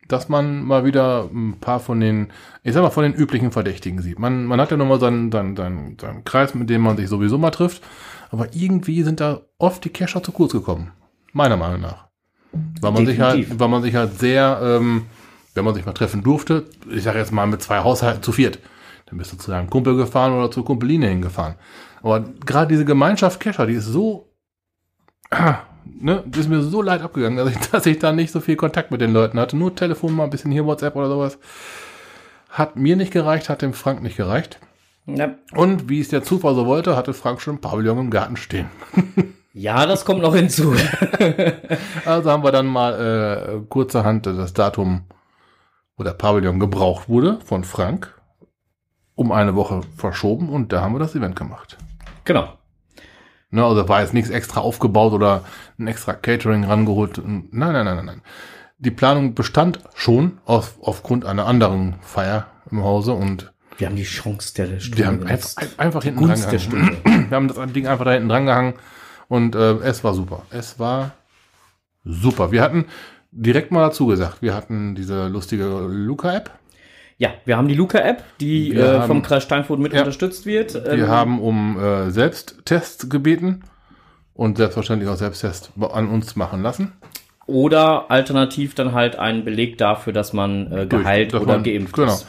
dass 0.09 0.31
man 0.31 0.63
mal 0.65 0.87
wieder 0.87 1.29
ein 1.33 1.59
paar 1.61 1.79
von 1.79 2.01
den, 2.01 2.29
ich 2.63 2.73
sag 2.73 2.83
mal, 2.83 2.89
von 2.89 3.03
den 3.03 3.13
üblichen 3.13 3.53
Verdächtigen 3.53 4.01
sieht. 4.01 4.19
Man, 4.19 4.47
man 4.47 4.59
hat 4.59 4.71
ja 4.71 4.79
nochmal 4.79 5.01
seinen, 5.01 5.31
seinen, 5.31 5.55
seinen, 5.55 5.99
seinen 6.01 6.25
Kreis, 6.25 6.55
mit 6.55 6.71
dem 6.71 6.81
man 6.81 6.97
sich 6.97 7.09
sowieso 7.09 7.37
mal 7.37 7.51
trifft, 7.51 7.83
aber 8.31 8.49
irgendwie 8.55 9.03
sind 9.03 9.21
da 9.21 9.43
oft 9.59 9.85
die 9.85 9.91
Cacher 9.91 10.23
zu 10.23 10.33
kurz 10.33 10.53
gekommen. 10.53 10.93
Meiner 11.35 11.59
Meinung 11.59 11.83
nach. 11.83 12.07
Weil 12.81 12.93
man 12.93 13.05
sich 13.07 13.21
halt, 13.21 13.61
weil 13.61 13.69
man 13.69 13.83
sich 13.83 13.95
halt 13.95 14.19
sehr, 14.19 14.61
ähm, 14.63 15.03
wenn 15.55 15.65
man 15.65 15.75
sich 15.75 15.85
mal 15.85 15.93
treffen 15.93 16.23
durfte, 16.23 16.65
ich 16.91 17.03
sage 17.03 17.19
jetzt 17.19 17.33
mal 17.33 17.47
mit 17.47 17.63
zwei 17.63 17.81
Haushalten 17.81 18.23
zu 18.23 18.33
viert, 18.33 18.59
dann 19.11 19.19
bist 19.19 19.33
du 19.33 19.37
zu 19.37 19.51
deinem 19.51 19.69
Kumpel 19.69 19.97
gefahren 19.97 20.33
oder 20.33 20.51
zur 20.51 20.65
Kumpeline 20.65 21.09
hingefahren. 21.09 21.57
Aber 22.03 22.21
gerade 22.47 22.69
diese 22.69 22.85
Gemeinschaft 22.85 23.41
Kescher, 23.41 23.67
die 23.67 23.75
ist 23.75 23.87
so, 23.87 24.33
ne, 25.85 26.23
die 26.25 26.39
ist 26.39 26.49
mir 26.49 26.63
so 26.63 26.81
leid 26.81 27.03
abgegangen, 27.03 27.37
dass 27.37 27.51
ich, 27.51 27.59
dass 27.71 27.87
ich 27.87 27.99
da 27.99 28.13
nicht 28.13 28.31
so 28.31 28.41
viel 28.41 28.57
Kontakt 28.57 28.93
mit 28.93 29.01
den 29.01 29.13
Leuten 29.13 29.39
hatte. 29.39 29.57
Nur 29.57 29.75
Telefon, 29.75 30.15
mal 30.15 30.25
ein 30.25 30.31
bisschen 30.31 30.53
hier 30.53 30.65
WhatsApp 30.65 30.95
oder 30.95 31.09
sowas. 31.09 31.39
Hat 32.49 32.77
mir 32.77 32.97
nicht 32.97 33.13
gereicht, 33.13 33.49
hat 33.49 33.63
dem 33.63 33.75
Frank 33.75 34.03
nicht 34.03 34.17
gereicht. 34.17 34.61
Ja. 35.07 35.35
Und 35.55 35.89
wie 35.89 36.01
es 36.01 36.09
der 36.09 36.23
Zufall 36.23 36.55
so 36.55 36.67
wollte, 36.67 36.97
hatte 36.97 37.13
Frank 37.13 37.41
schon 37.41 37.57
ein 37.57 37.61
Pavillon 37.61 37.99
im 37.99 38.11
Garten 38.11 38.37
stehen. 38.37 38.69
ja, 39.53 39.87
das 39.87 40.05
kommt 40.05 40.23
noch 40.23 40.35
hinzu. 40.35 40.75
Also 42.05 42.31
haben 42.31 42.45
wir 42.45 42.53
dann 42.53 42.67
mal 42.67 42.95
äh, 42.95 43.67
kurzerhand 43.69 44.27
das 44.27 44.53
Datum, 44.53 45.03
wo 45.97 46.05
der 46.05 46.13
Pavillon 46.13 46.59
gebraucht 46.59 47.09
wurde, 47.09 47.39
von 47.45 47.65
Frank, 47.65 48.20
um 49.21 49.33
eine 49.33 49.55
Woche 49.55 49.83
verschoben 49.99 50.49
und 50.49 50.73
da 50.73 50.81
haben 50.81 50.95
wir 50.95 50.99
das 50.99 51.15
Event 51.15 51.37
gemacht. 51.37 51.77
genau. 52.25 52.55
Ne, 53.51 53.63
also 53.63 53.87
war 53.87 54.01
jetzt 54.01 54.15
nichts 54.15 54.31
extra 54.31 54.61
aufgebaut 54.61 55.13
oder 55.13 55.45
ein 55.79 55.89
extra 55.89 56.15
Catering 56.15 56.65
rangeholt. 56.65 57.21
Nein, 57.23 57.49
nein, 57.51 57.85
nein, 57.85 57.97
nein, 57.97 58.05
nein. 58.05 58.23
Die 58.79 58.93
Planung 58.93 59.35
bestand 59.35 59.81
schon 59.95 60.39
auf, 60.47 60.79
aufgrund 60.81 61.27
einer 61.27 61.47
anderen 61.47 61.97
Feier 62.01 62.47
im 62.71 62.83
Hause 62.83 63.13
und 63.13 63.53
Wir 63.77 63.89
haben 63.89 63.97
die 63.97 64.05
Chance 64.05 64.55
der 64.55 64.81
Stunde 64.81 64.99
wir 64.99 65.07
haben 65.07 65.27
einfach, 65.27 65.51
einfach 65.77 66.03
hinten 66.03 66.21
dran 66.21 66.41
Gunst 66.41 66.53
der 66.53 66.59
gehangen. 66.61 66.97
Wir 67.29 67.37
haben 67.37 67.49
das 67.49 67.73
Ding 67.73 67.87
einfach 67.89 68.05
da 68.05 68.13
hinten 68.13 68.29
dran 68.29 68.47
gehangen 68.47 68.75
und 69.29 69.55
äh, 69.55 69.73
es 69.81 70.03
war 70.03 70.15
super. 70.15 70.47
Es 70.51 70.79
war 70.79 71.11
super. 72.05 72.53
Wir 72.53 72.63
hatten 72.63 72.87
direkt 73.33 73.71
mal 73.71 73.83
dazu 73.83 74.07
gesagt, 74.07 74.41
wir 74.41 74.55
hatten 74.55 74.95
diese 74.95 75.29
lustige 75.29 75.65
Luca-App. 75.65 76.60
Ja, 77.21 77.29
wir 77.45 77.59
haben 77.59 77.69
die 77.69 77.75
Luca-App, 77.75 78.25
die 78.41 78.75
äh, 78.75 78.83
haben- 79.01 79.07
vom 79.07 79.23
Kreis 79.23 79.43
Steinfurt 79.43 79.79
mit 79.79 79.93
Ja. 79.93 79.99
unterstützt 80.01 80.47
wird. 80.47 80.73
Wir 80.75 80.91
Ähm, 81.05 81.09
haben 81.09 81.41
um 81.43 81.79
äh, 81.79 82.11
Selbsttests 82.11 83.11
gebeten 83.11 83.63
und 84.33 84.57
selbstverständlich 84.57 85.07
auch 85.11 85.17
Selbsttests 85.17 85.71
an 85.93 86.09
uns 86.09 86.35
machen 86.35 86.63
lassen. 86.63 86.93
Oder 87.45 88.11
alternativ 88.11 88.75
dann 88.75 88.93
halt 88.95 89.17
einen 89.17 89.45
Beleg 89.45 89.77
dafür, 89.77 90.15
dass 90.15 90.33
man 90.33 90.73
äh, 90.73 90.87
geheilt 90.87 91.35
Dass 91.35 91.43
oder 91.43 91.55
man- 91.57 91.63
geimpft 91.63 91.95
genau. 91.95 92.15
ist. 92.15 92.27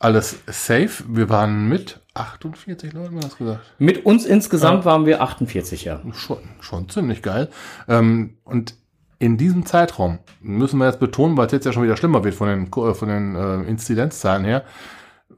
alles 0.00 0.40
safe. 0.48 1.04
Wir 1.06 1.28
waren 1.28 1.68
mit 1.68 2.00
48 2.14 2.92
Leuten, 2.94 3.18
hast 3.22 3.34
du 3.38 3.44
gesagt. 3.44 3.60
Mit 3.78 4.04
uns 4.04 4.26
insgesamt 4.26 4.84
waren 4.84 5.06
wir 5.06 5.22
48, 5.22 5.84
ja. 5.84 6.00
Schon, 6.14 6.38
schon 6.60 6.88
ziemlich 6.88 7.22
geil. 7.22 7.48
Ähm, 7.88 8.34
und 8.42 8.74
in 9.22 9.36
diesem 9.36 9.64
Zeitraum 9.66 10.18
müssen 10.40 10.78
wir 10.78 10.86
jetzt 10.86 10.98
betonen, 10.98 11.36
weil 11.36 11.46
es 11.46 11.52
jetzt 11.52 11.64
ja 11.64 11.72
schon 11.72 11.84
wieder 11.84 11.96
schlimmer 11.96 12.24
wird 12.24 12.34
von 12.34 12.48
den, 12.48 12.70
Ko- 12.72 12.92
von 12.94 13.08
den 13.08 13.36
äh, 13.36 13.62
Inzidenzzahlen 13.68 14.44
her, 14.44 14.64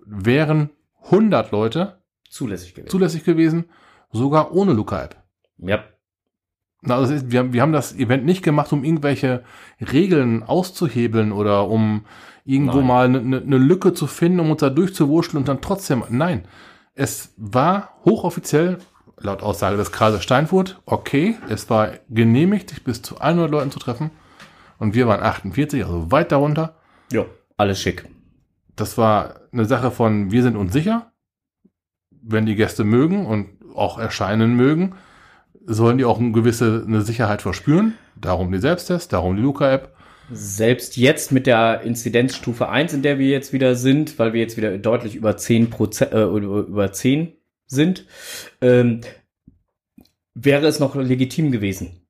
wären 0.07 0.71
100 1.05 1.51
Leute 1.53 1.99
Zulässig 2.31 2.75
gewesen. 2.75 2.91
zulässig 2.91 3.25
gewesen, 3.25 3.67
sogar 4.11 4.53
ohne 4.55 4.73
Luca-App. 4.73 5.17
ja. 5.59 5.85
Na, 6.87 6.97
Also 6.97 7.13
das 7.13 7.23
ist, 7.23 7.31
wir, 7.33 7.41
haben, 7.41 7.53
wir 7.55 7.63
haben 7.63 7.73
das 7.73 7.95
Event 7.97 8.25
nicht 8.27 8.43
gemacht, 8.43 8.71
um 8.73 8.85
irgendwelche 8.85 9.43
Regeln 9.81 10.43
auszuhebeln 10.43 11.33
oder 11.33 11.69
um 11.69 12.05
irgendwo 12.45 12.79
Nein. 12.79 12.87
mal 12.87 13.05
eine 13.07 13.23
ne, 13.23 13.41
ne 13.43 13.57
Lücke 13.59 13.95
zu 13.95 14.07
finden, 14.07 14.41
um 14.41 14.51
uns 14.51 14.61
da 14.61 14.69
durchzuwurschteln 14.71 15.41
und 15.43 15.49
dann 15.49 15.63
trotzdem. 15.63 16.05
Nein, 16.11 16.47
es 16.95 17.33
war 17.39 17.95
hochoffiziell, 18.05 18.79
laut 19.25 19.43
Aussage 19.43 19.77
des 19.77 19.91
Kreises 19.91 20.23
Steinfurt, 20.23 20.81
okay, 20.87 21.37
es 21.49 21.69
war 21.71 21.91
genehmigt, 22.09 22.71
sich 22.71 22.85
bis 22.85 23.03
zu 23.03 23.19
100 23.19 23.51
Leuten 23.51 23.71
zu 23.71 23.79
treffen. 23.79 24.11
Und 24.79 24.95
wir 24.95 25.07
waren 25.07 25.23
48, 25.23 25.85
also 25.85 26.11
weit 26.11 26.31
darunter. 26.31 26.77
Ja. 27.13 27.25
Alles 27.57 27.81
schick. 27.81 28.05
Das 28.77 28.99
war 28.99 29.41
eine 29.53 29.65
Sache 29.65 29.91
von, 29.91 30.31
wir 30.31 30.43
sind 30.43 30.57
uns 30.57 30.73
sicher, 30.73 31.13
wenn 32.11 32.47
die 32.47 32.57
Gäste 32.57 32.85
mögen 32.85 33.27
und 33.27 33.49
auch 33.75 33.99
erscheinen 33.99 34.55
mögen, 34.55 34.95
sollen 35.67 35.99
die 35.99 36.05
auch 36.05 36.19
eine 36.19 36.33
gewisse 36.33 36.85
eine 36.87 37.03
Sicherheit 37.03 37.43
verspüren. 37.43 37.95
Darum 38.17 38.53
die 38.53 38.59
Selbsttests, 38.59 39.09
darum 39.09 39.37
die 39.37 39.43
Luca-App. 39.43 39.95
Selbst 40.33 40.97
jetzt 40.97 41.33
mit 41.33 41.47
der 41.47 41.83
Inzidenzstufe 41.83 42.69
1, 42.69 42.95
in 42.95 43.03
der 43.03 43.19
wir 43.19 43.29
jetzt 43.29 43.53
wieder 43.53 43.75
sind, 43.75 44.19
weil 44.19 44.33
wir 44.33 44.41
jetzt 44.41 44.57
wieder 44.57 44.77
deutlich 44.79 45.17
über 45.17 45.37
10 45.37 45.71
Prozent, 45.71 46.13
äh, 46.13 46.25
über, 46.25 46.61
über 46.61 46.93
10 46.93 47.35
sind, 47.67 48.07
ähm, 48.61 49.01
wäre 50.35 50.67
es 50.67 50.81
noch 50.81 50.95
legitim 50.97 51.53
gewesen. 51.53 52.01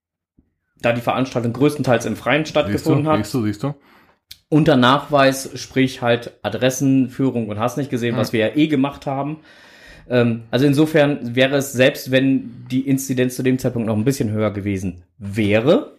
Da 0.81 0.93
die 0.93 1.01
Veranstaltung 1.01 1.53
größtenteils 1.53 2.05
im 2.07 2.17
Freien 2.17 2.45
Siehst 2.45 2.55
du, 2.57 2.61
stattgefunden 2.61 3.07
hat. 3.09 3.17
siehst 3.25 3.35
du, 3.35 3.45
siehst 3.45 3.63
du. 3.63 3.75
unter 4.49 4.77
Nachweis, 4.77 5.51
sprich 5.55 6.03
halt 6.03 6.39
Adressenführung 6.43 7.49
und 7.49 7.59
hast 7.59 7.77
nicht 7.79 7.91
gesehen, 7.91 8.15
Hm. 8.15 8.21
was 8.21 8.33
wir 8.33 8.41
ja 8.41 8.55
eh 8.57 8.67
gemacht 8.69 9.07
haben. 9.07 9.39
Ähm, 10.09 10.43
also 10.51 10.67
insofern 10.67 11.35
wäre 11.35 11.57
es, 11.57 11.73
selbst 11.73 12.11
wenn 12.11 12.67
die 12.71 12.81
Inzidenz 12.87 13.37
zu 13.37 13.43
dem 13.43 13.59
Zeitpunkt 13.59 13.87
noch 13.89 13.97
ein 13.97 14.05
bisschen 14.05 14.31
höher 14.31 14.51
gewesen 14.51 15.03
wäre, 15.19 15.95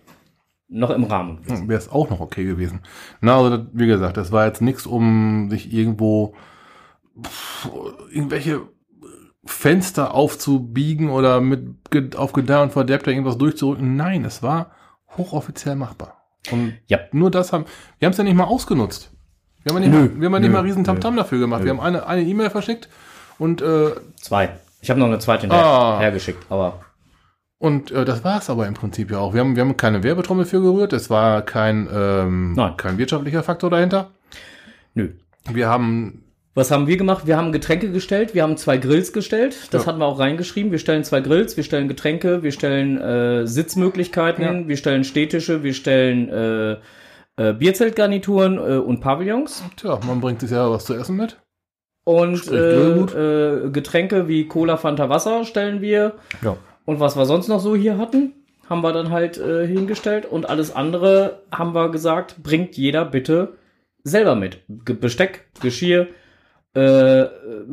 noch 0.68 0.90
im 0.92 1.04
Rahmen 1.06 1.42
gewesen. 1.44 1.68
Wäre 1.68 1.80
es 1.80 1.90
auch 1.90 2.10
noch 2.10 2.20
okay 2.20 2.44
gewesen. 2.44 2.82
Na, 3.22 3.38
also 3.38 3.58
das, 3.58 3.68
wie 3.74 3.88
gesagt, 3.88 4.18
das 4.18 4.32
war 4.32 4.46
jetzt 4.46 4.62
nichts, 4.62 4.86
um 4.86 5.48
sich 5.50 5.72
irgendwo 5.74 6.36
pff, 7.24 7.70
irgendwelche 8.12 8.62
Fenster 9.46 10.14
aufzubiegen 10.14 11.10
oder 11.10 11.40
mit 11.42 12.16
auf 12.16 12.34
Gedeih 12.34 12.64
und 12.64 12.74
Verderb 12.74 13.04
da 13.04 13.12
irgendwas 13.12 13.38
durchzurücken. 13.38 13.96
Nein, 13.96 14.26
es 14.26 14.42
war 14.44 14.72
hochoffiziell 15.18 15.76
machbar. 15.76 16.18
Und 16.52 16.74
Ja. 16.88 17.00
nur 17.12 17.32
das 17.32 17.54
haben, 17.54 17.66
wir 18.00 18.06
haben 18.08 18.12
es 18.12 18.18
ja 18.18 18.24
nicht 18.24 18.36
mal 18.36 18.44
ausgenutzt. 18.46 19.12
Wir 19.64 19.74
haben 19.74 19.82
ja 19.84 19.90
nicht, 19.90 19.98
Nö, 20.00 20.10
mal, 20.10 20.20
wir 20.20 20.26
haben 20.28 20.34
ja 20.34 20.40
nicht 20.40 20.50
nö, 20.50 20.54
mal 20.56 20.62
riesen 20.64 20.84
Tamtam 20.84 21.16
dafür 21.16 21.40
gemacht. 21.40 21.64
Wir 21.64 21.72
haben 21.72 21.80
eine 21.80 22.06
eine 22.06 22.22
E-Mail 22.24 22.50
verschickt 22.50 22.90
und 23.40 23.62
äh, 23.62 23.92
Zwei. 24.22 24.50
Ich 24.82 24.90
habe 24.92 25.00
noch 25.00 25.08
eine 25.08 25.18
zweite 25.20 25.42
hinterher 25.42 25.66
Ah. 25.66 26.00
hergeschickt, 26.00 26.46
aber 26.50 26.82
Und 27.58 27.90
äh, 27.92 28.06
das 28.06 28.24
war 28.24 28.38
es 28.40 28.50
aber 28.50 28.68
im 28.68 28.74
Prinzip 28.76 29.10
ja 29.10 29.18
auch. 29.18 29.34
Wir 29.34 29.42
haben, 29.42 29.56
wir 29.56 29.64
haben 29.64 29.78
keine 29.78 30.04
Werbetrommel 30.04 30.46
für 30.46 30.62
gerührt. 30.62 30.94
Es 30.94 31.10
war 31.10 31.42
kein, 31.42 31.88
ähm, 31.92 32.54
Nein. 32.54 32.78
kein 32.78 32.98
wirtschaftlicher 33.00 33.42
Faktor 33.44 33.70
dahinter. 33.72 34.12
nö. 34.94 35.14
Wir 35.50 35.68
haben, 35.70 36.24
Was 36.58 36.72
haben 36.72 36.88
wir 36.88 36.96
gemacht? 36.96 37.28
Wir 37.28 37.36
haben 37.36 37.52
Getränke 37.52 37.92
gestellt, 37.92 38.34
wir 38.34 38.42
haben 38.42 38.56
zwei 38.56 38.78
Grills 38.78 39.12
gestellt. 39.12 39.58
Das 39.72 39.84
Ja. 39.84 39.88
hatten 39.88 40.00
wir 40.00 40.06
auch 40.06 40.20
reingeschrieben. 40.20 40.72
Wir 40.72 40.80
stellen 40.80 41.04
zwei 41.04 41.20
Grills, 41.20 41.58
wir 41.58 41.66
stellen 41.66 41.90
Getränke, 41.90 42.44
wir 42.44 42.54
stellen 42.54 42.98
äh, 42.98 43.46
Sitzmöglichkeiten, 43.46 44.44
Ja. 44.44 44.68
wir 44.68 44.78
stellen 44.78 45.04
Stehtische, 45.04 45.64
wir 45.64 45.74
stellen 45.74 46.30
äh, 46.30 46.72
äh, 47.38 47.54
Bierzeltgarnituren 47.54 48.58
äh, 48.58 48.78
und 48.78 49.02
Pavillons. 49.02 49.66
tja, 49.76 50.00
man 50.08 50.22
bringt 50.22 50.40
sich 50.40 50.52
ja 50.52 50.72
was 50.72 50.86
zu 50.86 50.94
essen 50.94 51.18
mit. 51.18 51.38
Und 52.06 52.50
äh, 52.50 52.92
äh, 53.66 53.70
Getränke 53.72 54.30
wie 54.30 54.48
Cola, 54.48 54.78
Fanta, 54.78 55.10
Wasser 55.10 55.44
stellen 55.44 55.82
wir. 55.82 56.14
Ja. 56.42 56.56
Und 56.86 57.02
was 57.02 57.18
wir 57.18 57.26
sonst 57.26 57.50
noch 57.50 57.60
so 57.60 57.76
hier 57.76 57.98
hatten, 57.98 58.32
haben 58.70 58.82
wir 58.82 58.94
dann 58.94 59.10
halt 59.12 59.38
äh, 59.38 59.68
hingestellt. 59.68 60.26
Und 60.26 60.48
alles 60.50 60.74
andere 60.74 61.42
haben 61.52 61.74
wir 61.76 61.90
gesagt, 61.90 62.38
bringt 62.42 62.78
jeder 62.78 63.04
bitte 63.04 63.58
selber 64.06 64.36
mit. 64.36 64.60
Ge 64.86 64.96
Besteck, 64.96 65.48
Geschirr, 65.62 66.08
äh, 66.76 67.26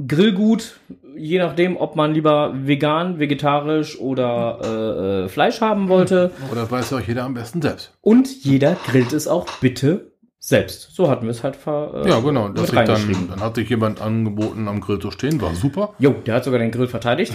Grillgut, 0.07 0.81
je 1.17 1.39
nachdem, 1.39 1.77
ob 1.77 1.97
man 1.97 2.15
lieber 2.15 2.53
vegan, 2.55 3.19
vegetarisch 3.19 3.99
oder 3.99 4.59
äh, 4.63 5.25
äh, 5.25 5.29
Fleisch 5.29 5.61
haben 5.61 5.89
wollte. 5.89 6.31
Oder 6.51 6.71
weiß 6.71 6.91
ja 6.91 6.99
auch 6.99 7.03
jeder 7.03 7.25
am 7.25 7.35
besten 7.35 7.61
selbst. 7.61 7.93
Und 8.01 8.45
jeder 8.45 8.77
grillt 8.87 9.13
es 9.13 9.29
auch 9.29 9.47
bitte 9.61 10.13
selbst. 10.39 10.95
So 10.95 11.09
hatten 11.09 11.25
wir 11.25 11.31
es 11.31 11.45
halt 11.45 11.55
ver 11.55 12.03
äh, 12.05 12.09
Ja, 12.09 12.19
genau. 12.19 12.49
Das 12.49 12.71
dann, 12.71 12.87
dann 12.87 13.41
hat 13.41 13.55
sich 13.55 13.69
jemand 13.69 14.01
angeboten, 14.01 14.67
am 14.67 14.81
Grill 14.81 14.99
zu 14.99 15.13
stehen. 15.13 15.41
War 15.41 15.55
super. 15.55 15.95
Jo, 16.01 16.17
der 16.27 16.35
hat 16.35 16.45
sogar 16.45 16.59
den 16.59 16.73
Grill 16.73 16.89
verteidigt. 16.89 17.33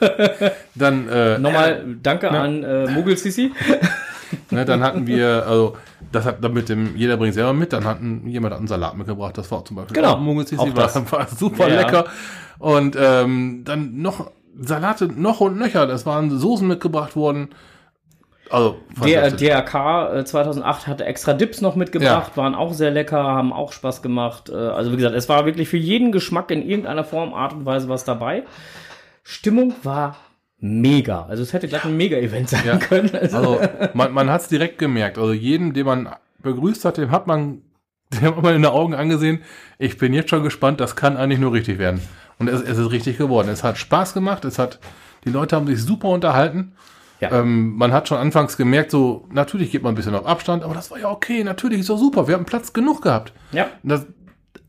Dann, 0.76 1.08
äh, 1.08 1.38
Nochmal 1.38 1.84
danke 2.02 2.30
an 2.30 2.62
äh, 2.62 2.88
Mogul 2.90 3.16
Sissi. 3.16 3.50
dann 4.50 4.80
hatten 4.80 5.08
wir, 5.08 5.44
also, 5.46 5.76
das 6.12 6.24
hat 6.24 6.42
dann 6.42 6.52
mit 6.52 6.68
dem, 6.68 6.96
jeder 6.96 7.16
bringt 7.16 7.34
selber 7.34 7.52
mit. 7.52 7.72
Dann 7.72 7.84
hatten 7.84 8.26
jemand 8.26 8.52
hat 8.52 8.58
einen 8.58 8.68
Salat 8.68 8.96
mitgebracht. 8.96 9.36
Das 9.38 9.50
war 9.50 9.64
zum 9.64 9.76
Beispiel. 9.76 9.94
Genau. 9.94 10.14
Auch 10.14 10.76
war, 10.76 10.84
das. 10.84 11.12
war 11.12 11.26
super 11.28 11.68
Ja. 11.68 11.76
lecker. 11.80 12.04
Und 12.58 12.96
ähm, 13.00 13.62
dann 13.64 14.00
noch 14.02 14.30
Salate, 14.58 15.06
noch 15.08 15.40
und 15.40 15.56
nöcher. 15.56 15.86
Das 15.86 16.06
waren 16.06 16.30
Soßen 16.36 16.66
mitgebracht 16.66 17.16
worden. 17.16 17.50
Also, 18.50 18.78
Der. 19.04 19.30
DRK 19.30 20.12
äh, 20.16 20.24
2008 20.24 20.88
hatte 20.88 21.04
extra 21.04 21.34
Dips 21.34 21.60
noch 21.60 21.76
mitgebracht, 21.76 22.36
waren 22.36 22.56
auch 22.56 22.72
sehr 22.72 22.90
lecker, 22.90 23.22
haben 23.22 23.52
auch 23.52 23.70
Spaß 23.72 24.02
gemacht. 24.02 24.48
Äh, 24.50 24.54
Also 24.56 24.90
wie 24.90 24.96
gesagt, 24.96 25.14
es 25.14 25.28
war 25.28 25.46
wirklich 25.46 25.68
für 25.68 25.76
jeden 25.76 26.10
Geschmack 26.10 26.50
in 26.50 26.68
irgendeiner 26.68 27.04
Form, 27.04 27.32
Art 27.32 27.52
und 27.52 27.64
Weise 27.64 27.88
was 27.88 28.02
dabei. 28.04 28.42
Stimmung 29.22 29.74
war 29.84 30.16
mega. 30.60 31.22
Also 31.26 31.42
es 31.42 31.52
hätte 31.52 31.68
gleich 31.68 31.84
ein 31.84 31.96
Mega-Event 31.96 32.48
sein 32.50 32.62
Ja. 32.66 32.76
können. 32.76 33.10
Also, 33.14 33.36
Also 33.36 33.60
man, 33.94 34.12
man 34.12 34.30
hat 34.30 34.42
es 34.42 34.48
direkt 34.48 34.78
gemerkt. 34.78 35.18
Also 35.18 35.32
jeden, 35.32 35.72
den 35.72 35.86
man 35.86 36.08
begrüßt 36.42 36.84
hat, 36.84 36.96
dem 36.98 37.10
hat 37.10 37.26
man, 37.26 37.62
dem 38.20 38.36
hat 38.36 38.42
man 38.42 38.54
in 38.54 38.62
den 38.62 38.70
Augen 38.70 38.94
angesehen. 38.94 39.40
Ich 39.78 39.98
bin 39.98 40.12
jetzt 40.12 40.30
schon 40.30 40.42
gespannt. 40.42 40.80
Das 40.80 40.96
kann 40.96 41.16
eigentlich 41.16 41.40
nur 41.40 41.52
richtig 41.52 41.78
werden. 41.78 42.00
Und 42.38 42.48
es, 42.48 42.60
es 42.62 42.78
ist 42.78 42.90
richtig 42.90 43.18
geworden. 43.18 43.48
Es 43.48 43.62
hat 43.64 43.78
Spaß 43.78 44.14
gemacht. 44.14 44.44
Es 44.44 44.58
hat, 44.58 44.78
die 45.24 45.30
Leute 45.30 45.56
haben 45.56 45.66
sich 45.66 45.82
super 45.82 46.08
unterhalten. 46.08 46.72
Ja. 47.20 47.30
Ähm, 47.32 47.76
man 47.76 47.92
hat 47.92 48.08
schon 48.08 48.16
anfangs 48.16 48.56
gemerkt, 48.56 48.90
so 48.90 49.28
natürlich 49.30 49.70
geht 49.70 49.82
man 49.82 49.92
ein 49.92 49.94
bisschen 49.94 50.14
auf 50.14 50.24
Abstand, 50.24 50.62
aber 50.62 50.72
das 50.72 50.90
war 50.90 50.98
ja 50.98 51.10
okay. 51.10 51.44
Natürlich 51.44 51.80
ist 51.80 51.90
doch 51.90 51.98
super. 51.98 52.26
Wir 52.28 52.34
haben 52.34 52.46
Platz 52.46 52.72
genug 52.72 53.02
gehabt. 53.02 53.34
ja, 53.52 53.66
Das, 53.82 54.06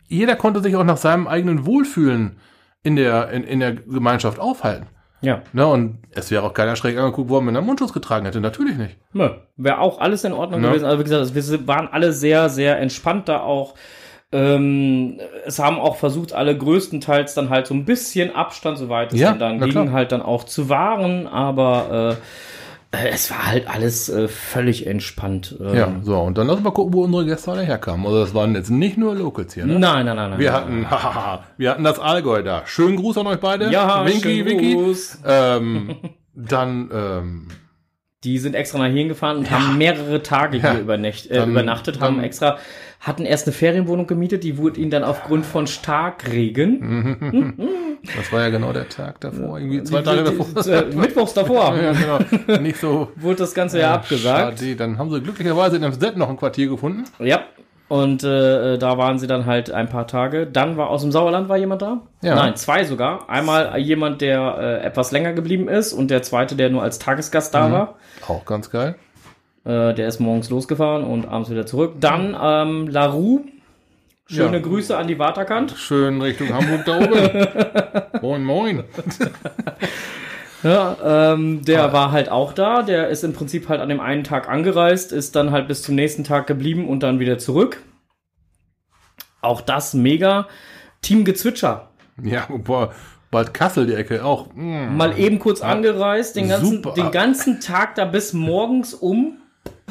jeder 0.10 0.36
konnte 0.36 0.62
sich 0.62 0.76
auch 0.76 0.84
nach 0.84 0.98
seinem 0.98 1.28
eigenen 1.28 1.66
Wohlfühlen 1.66 2.36
in 2.84 2.98
der, 2.98 3.30
in, 3.30 3.46
in 3.46 3.62
der 3.62 3.76
Gemeinschaft 3.76 4.38
aufhalten. 4.40 4.88
Ja. 5.22 5.42
Ne? 5.54 5.66
Und 5.68 6.00
es 6.12 6.32
wäre 6.32 6.44
auch 6.44 6.54
keiner 6.54 6.76
schräg 6.76 6.98
angeguckt 6.98 7.30
worden, 7.30 7.48
wenn 7.48 7.56
er 7.56 7.62
Mundschutz 7.62 7.94
getragen 7.94 8.26
hätte. 8.26 8.42
Natürlich 8.42 8.78
nicht. 8.78 8.98
Nö, 9.14 9.30
Wäre 9.58 9.80
auch 9.80 10.00
alles 10.00 10.24
in 10.24 10.34
Ordnung 10.34 10.62
Ja. 10.64 10.70
gewesen. 10.70 10.86
Also 10.86 11.00
wie 11.00 11.04
gesagt, 11.04 11.36
wir 11.36 11.68
waren 11.68 11.88
alle 11.92 12.12
sehr, 12.14 12.50
sehr 12.50 12.80
entspannt 12.80 13.30
da 13.30 13.40
auch. 13.42 13.76
Ähm, 14.34 15.20
es 15.46 15.60
haben 15.60 15.78
auch 15.78 15.98
versucht, 15.98 16.32
alle 16.34 16.58
größtenteils 16.58 17.34
dann 17.34 17.50
halt 17.50 17.68
so 17.68 17.74
ein 17.74 17.84
bisschen 17.86 18.34
Abstand, 18.34 18.78
soweit 18.78 19.12
es 19.14 19.20
Ja, 19.20 19.34
dann 19.34 19.60
ging, 19.60 19.72
klar. 19.72 19.92
halt 19.92 20.12
dann 20.14 20.22
auch 20.22 20.46
zu 20.46 20.70
wahren, 20.70 21.28
aber 21.28 22.18
äh, 22.18 22.22
es 22.92 23.32
war 23.32 23.48
halt 23.48 23.68
alles 23.70 24.10
äh, 24.10 24.28
völlig 24.28 24.86
entspannt. 24.86 25.56
Ähm, 25.62 25.76
Ja, 25.76 25.96
so, 26.02 26.18
und 26.20 26.38
dann 26.38 26.48
lass 26.48 26.60
mal 26.62 26.72
gucken, 26.72 26.94
wo 26.94 27.04
unsere 27.06 27.26
Gäste 27.26 27.52
alle 27.52 27.62
herkamen. 27.64 28.06
Also 28.06 28.20
das 28.20 28.34
waren 28.34 28.54
jetzt 28.54 28.70
nicht 28.70 28.98
nur 28.98 29.16
Locals 29.16 29.54
hier, 29.54 29.66
ne? 29.66 29.80
Nein, 29.80 30.06
nein, 30.06 30.16
nein, 30.18 30.30
nein. 30.32 30.40
Wir 30.40 30.52
nein. 30.52 30.62
hatten, 30.62 30.92
hahaha, 30.92 31.44
wir 31.58 31.70
hatten 31.72 31.84
das 31.86 32.00
Allgäu 32.00 32.44
da. 32.44 32.64
Schönen 32.66 32.98
Gruß 32.98 33.18
an 33.20 33.28
euch 33.28 33.40
beide. 33.40 33.72
ja, 33.72 34.06
Winky, 34.06 34.20
schönen 34.22 34.46
Winky. 34.46 34.74
Gruß. 34.76 35.20
Ähm, 35.26 35.96
dann, 36.36 36.90
ähm, 36.94 37.48
Die 38.24 38.38
sind 38.40 38.56
extra 38.56 38.78
nach 38.80 38.94
hier 38.94 39.08
gefahren 39.08 39.38
und 39.38 39.52
haben 39.52 39.78
mehrere 39.78 40.22
Tage 40.22 40.58
Ja. 40.58 40.72
hier 40.72 40.82
übernächt, 40.82 41.28
äh, 41.32 41.36
Dann- 41.38 41.52
übernachtet, 41.52 42.00
haben 42.02 42.20
extra, 42.22 42.58
hatten 43.00 43.26
erst 43.26 43.48
eine 43.48 43.54
Ferienwohnung 43.54 44.06
gemietet, 44.06 44.44
die 44.44 44.58
wurde 44.58 44.80
ihnen 44.80 44.92
dann 44.92 45.04
aufgrund 45.04 45.46
von 45.46 45.66
Starkregen 45.66 47.58
das 48.04 48.32
war 48.32 48.42
ja 48.42 48.50
genau 48.50 48.74
der 48.74 48.90
Tag 48.90 49.20
davor, 49.22 49.60
irgendwie 49.60 49.84
zwei 49.84 50.02
Tage 50.02 50.24
davor. 50.24 50.66
Äh, 50.66 50.96
Mittwochs 50.96 51.34
davor 51.34 51.76
ja, 51.82 51.94
genau. 51.94 52.60
Nicht 52.60 52.78
so. 52.80 53.12
wurde 53.16 53.38
das 53.38 53.54
Ganze 53.54 53.80
ja 53.80 53.94
abgesagt. 53.94 54.60
Schade. 54.60 54.76
Dann 54.76 54.98
haben 54.98 55.12
sie 55.12 55.22
glücklicherweise 55.22 55.76
in 55.76 55.84
Amstetten 55.84 56.20
noch 56.20 56.30
ein 56.30 56.38
Quartier 56.38 56.68
gefunden. 56.68 57.04
Ja. 57.20 57.42
Und 57.88 58.24
äh, 58.24 58.78
da 58.78 58.98
waren 58.98 59.20
sie 59.20 59.28
dann 59.28 59.46
halt 59.46 59.70
ein 59.70 59.90
paar 59.90 60.08
Tage. 60.08 60.48
Dann 60.48 60.78
war 60.78 60.90
aus 60.90 61.02
dem 61.02 61.12
Sauerland 61.12 61.50
war 61.50 61.58
jemand 61.58 61.82
da? 61.82 62.02
Ja. 62.22 62.36
Nein, 62.36 62.56
zwei 62.56 62.86
sogar. 62.86 63.30
Einmal 63.30 63.78
jemand, 63.80 64.22
der 64.22 64.58
äh, 64.58 64.86
etwas 64.86 65.12
länger 65.12 65.34
geblieben 65.34 65.68
ist 65.68 65.92
und 65.92 66.10
der 66.10 66.24
zweite, 66.24 66.56
der 66.56 66.70
nur 66.70 66.84
als 66.84 67.00
Tagesgast 67.00 67.54
da 67.54 67.70
war. 67.70 67.96
Auch 68.28 68.46
ganz 68.46 68.70
geil. 68.70 68.96
Äh, 69.66 69.94
der 69.94 70.08
ist 70.08 70.20
morgens 70.20 70.50
losgefahren 70.50 71.04
und 71.04 71.28
abends 71.28 71.50
wieder 71.50 71.66
zurück. 71.66 71.96
Dann 72.00 72.36
ähm, 72.42 72.88
Larue, 72.88 73.42
Schöne 74.32 74.58
Ja. 74.58 74.64
Grüße 74.64 74.98
an 74.98 75.08
die 75.08 75.20
Waterkant. 75.20 75.76
Schön 75.78 76.22
Richtung 76.22 76.54
Hamburg 76.54 76.86
da 76.86 77.00
oben. 77.00 78.22
moin, 78.22 78.44
moin. 78.44 78.84
Ja, 80.64 81.34
ähm, 81.34 81.66
der 81.66 81.92
war 81.92 82.12
halt 82.12 82.30
auch 82.30 82.54
da. 82.54 82.84
Der 82.84 83.08
ist 83.10 83.24
im 83.24 83.34
Prinzip 83.34 83.68
halt 83.68 83.82
an 83.82 83.90
dem 83.90 84.00
einen 84.00 84.24
Tag 84.24 84.48
angereist, 84.48 85.12
ist 85.12 85.36
dann 85.36 85.50
halt 85.50 85.68
bis 85.68 85.82
zum 85.82 85.96
nächsten 85.96 86.24
Tag 86.24 86.46
geblieben 86.46 86.88
und 86.88 87.02
dann 87.02 87.20
wieder 87.20 87.40
zurück. 87.40 87.82
Auch 89.42 89.62
das 89.62 89.96
mega. 89.96 90.48
Team 91.02 91.26
Gezwitscher. 91.26 91.90
Ja, 92.22 92.48
boah, 92.48 92.94
bald 93.32 93.56
Kassel 93.56 93.88
die 93.88 93.96
Ecke 93.96 94.24
auch. 94.24 94.54
Mm. 94.54 94.96
Mal 94.96 95.18
eben 95.18 95.40
kurz 95.40 95.62
angereist, 95.62 96.36
den 96.36 96.50
ganzen, 96.50 96.84
Super. 96.84 96.94
den 96.94 97.10
ganzen 97.10 97.60
Tag 97.60 97.96
da 97.96 98.06
bis 98.06 98.34
morgens 98.34 98.94
um 98.94 99.41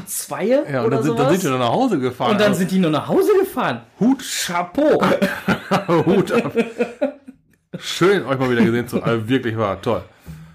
zwei 0.07 0.47
Ja, 0.47 0.81
und 0.81 0.87
oder 0.87 0.97
dann 0.97 1.03
sind, 1.05 1.13
sowas. 1.17 1.27
dann 1.27 1.33
sind 1.37 1.43
wir 1.45 1.51
dann 1.51 1.61
nach 1.61 1.73
Hause 1.73 1.99
gefahren. 1.99 2.31
und 2.33 2.41
dann 2.41 2.55
sind 2.55 2.71
die 2.71 2.79
nur 2.79 2.91
nach 2.91 3.09
Hause 3.09 3.31
gefahren. 3.39 3.83
Hut, 3.99 4.23
Chapeau. 4.23 5.01
Hut 6.07 6.33
ab. 6.33 6.53
Schön, 7.79 8.25
euch 8.27 8.39
mal 8.39 8.51
wieder 8.51 8.65
gesehen 8.65 8.89
zu 8.89 9.05
haben. 9.05 9.29
Wirklich 9.29 9.57
war 9.57 9.81
toll. 9.81 10.03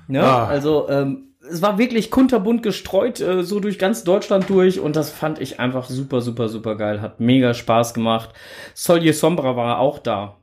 Ja, 0.08 0.24
Ah. 0.44 0.46
also 0.48 0.88
ähm, 0.90 1.30
es 1.50 1.62
war 1.62 1.78
wirklich 1.78 2.12
kunterbunt 2.12 2.62
gestreut, 2.64 3.20
äh, 3.22 3.44
so 3.44 3.60
durch 3.60 3.80
ganz 3.80 4.04
Deutschland 4.04 4.50
durch 4.50 4.80
und 4.80 4.96
das 4.96 5.12
fand 5.12 5.40
ich 5.40 5.60
einfach 5.60 5.86
super, 5.90 6.22
super, 6.22 6.50
super 6.50 6.75
geil. 6.75 7.02
Hat 7.02 7.20
mega 7.20 7.54
Spaß 7.54 7.94
gemacht. 7.94 8.30
Solje 8.74 9.14
Sombra 9.14 9.56
war 9.56 9.80
auch 9.80 10.00
da. 10.00 10.36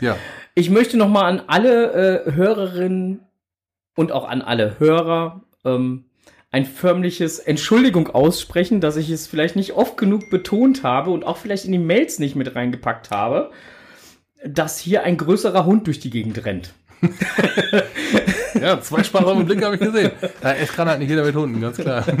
Ja, 0.00 0.16
Ich 0.54 0.70
möchte 0.70 0.96
noch 0.96 1.08
mal 1.08 1.24
an 1.24 1.42
alle 1.46 2.24
äh, 2.26 2.32
Hörerinnen 2.32 3.20
und 3.96 4.12
auch 4.12 4.26
an 4.28 4.40
alle 4.42 4.78
Hörer 4.80 5.42
ähm, 5.64 6.06
ein 6.50 6.64
förmliches 6.64 7.38
Entschuldigung 7.38 8.08
aussprechen, 8.08 8.80
dass 8.80 8.96
ich 8.96 9.10
es 9.10 9.26
vielleicht 9.26 9.56
nicht 9.56 9.72
oft 9.74 9.96
genug 9.96 10.30
betont 10.30 10.82
habe 10.82 11.10
und 11.10 11.24
auch 11.24 11.36
vielleicht 11.36 11.64
in 11.64 11.72
die 11.72 11.78
Mails 11.78 12.18
nicht 12.18 12.34
mit 12.34 12.54
reingepackt 12.56 13.10
habe, 13.10 13.50
dass 14.44 14.78
hier 14.78 15.04
ein 15.04 15.16
größerer 15.16 15.64
Hund 15.64 15.86
durch 15.86 16.00
die 16.00 16.10
Gegend 16.10 16.44
rennt. 16.44 16.74
ja 18.60 18.80
zwei 18.80 19.04
sparsame 19.04 19.44
Blicke 19.44 19.64
habe 19.64 19.76
ich 19.76 19.80
gesehen. 19.80 20.10
Da 20.40 20.52
ist 20.52 20.74
kann 20.74 20.88
halt 20.88 20.98
nicht 20.98 21.08
jeder 21.08 21.24
mit 21.24 21.34
Hunden, 21.34 21.60
ganz 21.60 21.76
klar. 21.76 22.04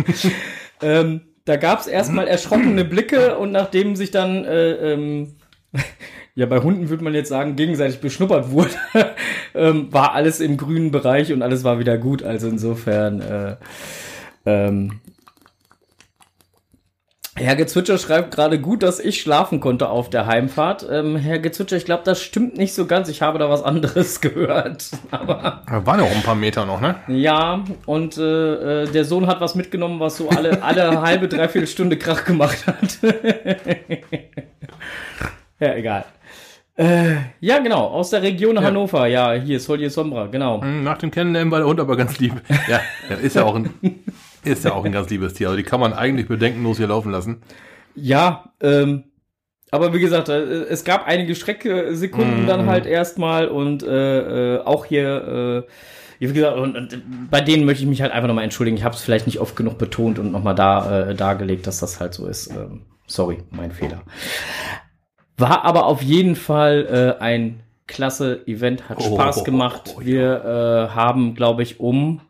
Ähm, 0.82 1.20
da 1.44 1.56
gab 1.56 1.80
es 1.80 1.86
erstmal 1.86 2.26
erschrockene 2.26 2.86
Blicke 2.86 3.36
und 3.36 3.52
nachdem 3.52 3.96
sich 3.96 4.10
dann, 4.10 4.46
äh, 4.46 4.92
ähm, 4.92 5.36
ja, 6.34 6.46
bei 6.46 6.60
Hunden 6.60 6.88
würde 6.88 7.04
man 7.04 7.12
jetzt 7.12 7.28
sagen, 7.28 7.54
gegenseitig 7.54 8.00
beschnuppert 8.00 8.50
wurde, 8.50 8.70
ähm, 9.54 9.92
war 9.92 10.14
alles 10.14 10.40
im 10.40 10.56
grünen 10.56 10.90
Bereich 10.90 11.34
und 11.34 11.42
alles 11.42 11.62
war 11.62 11.78
wieder 11.78 11.98
gut. 11.98 12.22
Also 12.22 12.48
insofern, 12.48 13.20
äh, 13.20 13.56
ähm, 14.50 15.00
Herr 17.36 17.56
Gezwitscher 17.56 17.96
schreibt 17.96 18.34
gerade 18.34 18.60
gut, 18.60 18.82
dass 18.82 19.00
ich 19.00 19.22
schlafen 19.22 19.60
konnte 19.60 19.88
auf 19.88 20.10
der 20.10 20.26
Heimfahrt. 20.26 20.86
Ähm, 20.90 21.16
Herr 21.16 21.38
Gezwitscher, 21.38 21.76
ich 21.78 21.86
glaube, 21.86 22.02
das 22.04 22.20
stimmt 22.20 22.58
nicht 22.58 22.74
so 22.74 22.84
ganz. 22.86 23.08
Ich 23.08 23.22
habe 23.22 23.38
da 23.38 23.48
was 23.48 23.62
anderes 23.62 24.20
gehört. 24.20 24.90
Aber 25.10 25.62
Da 25.66 25.86
waren 25.86 26.00
ja 26.00 26.06
auch 26.06 26.14
ein 26.14 26.22
paar 26.22 26.34
Meter 26.34 26.66
noch, 26.66 26.80
ne? 26.82 26.96
ja, 27.08 27.64
und 27.86 28.18
äh, 28.18 28.82
äh, 28.82 28.90
der 28.90 29.04
Sohn 29.06 29.26
hat 29.26 29.40
was 29.40 29.54
mitgenommen, 29.54 30.00
was 30.00 30.18
so 30.18 30.28
alle, 30.28 30.62
alle 30.62 31.00
halbe, 31.02 31.28
dreiviertel 31.28 31.66
Stunde 31.66 31.96
Krach 31.96 32.24
gemacht 32.26 32.66
hat. 32.66 32.98
ja, 35.60 35.74
egal. 35.74 36.04
Äh, 36.76 37.16
ja, 37.40 37.58
genau, 37.60 37.86
aus 37.86 38.10
der 38.10 38.22
Region 38.22 38.60
Hannover. 38.62 39.06
Ja, 39.06 39.32
hier, 39.32 39.60
Solje 39.60 39.88
Sombra, 39.88 40.26
genau. 40.26 40.60
Hm, 40.60 40.82
Nach 40.82 40.98
dem 40.98 41.10
Kennenlernen 41.10 41.50
war 41.50 41.60
der 41.60 41.68
Hund 41.68 41.80
aber 41.80 41.96
ganz 41.96 42.18
lieb. 42.18 42.34
Ja, 42.68 42.80
das 43.08 43.20
ist 43.20 43.36
ja 43.36 43.44
auch 43.44 43.54
ein, 43.54 43.70
ist 44.44 44.64
ja 44.64 44.72
auch 44.72 44.84
ein 44.84 44.92
ganz 44.92 45.10
liebes 45.10 45.34
Tier. 45.34 45.48
Also 45.48 45.56
die 45.56 45.62
kann 45.64 45.80
man 45.80 45.92
eigentlich 45.92 46.28
bedenkenlos 46.28 46.78
hier 46.78 46.86
laufen 46.88 47.12
lassen. 47.12 47.42
Ja, 47.94 48.52
ähm, 48.62 49.04
aber 49.70 49.92
wie 49.94 50.00
gesagt, 50.00 50.28
äh, 50.28 50.42
es 50.64 50.84
gab 50.84 51.06
einige 51.06 51.34
Schrecksekunden 51.34 52.46
dann 52.46 52.66
halt 52.66 52.86
erstmal 52.86 53.48
und 53.48 53.82
äh, 53.82 54.56
äh, 54.56 54.60
auch 54.64 54.84
hier, 54.84 55.66
äh, 56.20 56.26
wie 56.26 56.32
gesagt, 56.32 56.56
und, 56.58 56.76
und 56.76 57.30
bei 57.30 57.40
denen 57.40 57.64
möchte 57.64 57.82
ich 57.82 57.88
mich 57.88 58.02
halt 58.02 58.12
einfach 58.12 58.28
nochmal 58.28 58.44
entschuldigen. 58.44 58.76
Ich 58.76 58.84
habe 58.84 58.94
es 58.94 59.00
vielleicht 59.02 59.26
nicht 59.26 59.40
oft 59.40 59.56
genug 59.56 59.78
betont 59.78 60.18
und 60.18 60.32
nochmal 60.32 60.54
da, 60.54 61.10
äh, 61.10 61.14
dargelegt, 61.14 61.66
dass 61.66 61.78
das 61.80 62.00
halt 62.00 62.14
so 62.14 62.26
ist. 62.26 62.50
Ähm, 62.50 62.82
sorry, 63.06 63.38
mein 63.50 63.70
Fehler. 63.72 64.02
War 65.36 65.64
aber 65.64 65.86
auf 65.86 66.02
jeden 66.02 66.36
Fall 66.36 67.16
äh, 67.18 67.22
ein 67.22 67.60
klasse 67.86 68.46
Event, 68.46 68.88
hat 68.88 68.98
Oh, 69.00 69.14
Spaß 69.14 69.44
gemacht. 69.44 69.94
oh, 69.96 70.00
ja. 70.00 70.06
Wir 70.06 70.44
äh, 70.92 70.94
haben, 70.94 71.34
glaube 71.34 71.62
ich, 71.62 71.80
um 71.80 72.20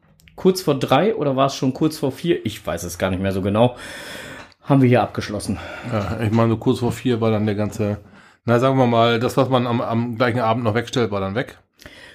kurz 0.40 0.62
vor 0.62 0.78
drei 0.78 1.14
oder 1.14 1.36
war 1.36 1.46
es 1.46 1.54
schon 1.54 1.74
kurz 1.74 1.98
vor 1.98 2.12
vier? 2.12 2.44
Ich 2.46 2.66
weiß 2.66 2.84
es 2.84 2.96
gar 2.96 3.10
nicht 3.10 3.20
mehr 3.20 3.32
so 3.32 3.42
genau. 3.42 3.76
Haben 4.62 4.80
wir 4.80 4.88
hier 4.88 5.02
abgeschlossen. 5.02 5.58
Ja, 5.92 6.18
ich 6.22 6.30
meine, 6.30 6.48
so 6.48 6.56
kurz 6.56 6.78
vor 6.78 6.92
vier 6.92 7.20
war 7.20 7.30
dann 7.30 7.44
der 7.44 7.56
ganze, 7.56 7.98
na 8.46 8.58
sagen 8.58 8.78
wir 8.78 8.86
mal, 8.86 9.20
das, 9.20 9.36
was 9.36 9.50
man 9.50 9.66
am, 9.66 9.82
am 9.82 10.16
gleichen 10.16 10.40
Abend 10.40 10.64
noch 10.64 10.74
wegstellt, 10.74 11.10
war 11.10 11.20
dann 11.20 11.34
weg. 11.34 11.58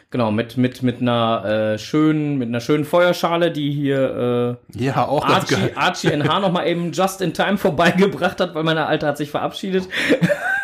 Genau, 0.10 0.32
mit, 0.32 0.58
mit, 0.58 0.82
mit 0.82 1.02
einer 1.02 1.74
äh, 1.74 1.78
schönen, 1.78 2.40
mit 2.40 2.48
einer 2.48 2.62
schönen 2.62 2.86
Feuerschale, 2.86 3.52
die 3.52 3.72
hier 3.72 4.58
Ja, 4.74 5.08
auch 5.08 5.24
äh, 5.24 5.32
ganz 5.32 5.44
Archie, 5.44 5.56
geil. 5.56 5.72
Archie 5.76 6.08
NH 6.08 6.40
noch 6.40 6.52
mal 6.52 6.66
eben 6.66 6.94
just 6.94 7.22
in 7.22 7.32
time 7.32 7.60
vorbeigebracht 7.60 8.40
hat, 8.40 8.56
weil 8.56 8.64
meine 8.64 8.88
Alte 8.88 9.06
hat 9.06 9.18
sich 9.18 9.30
verabschiedet. 9.30 9.88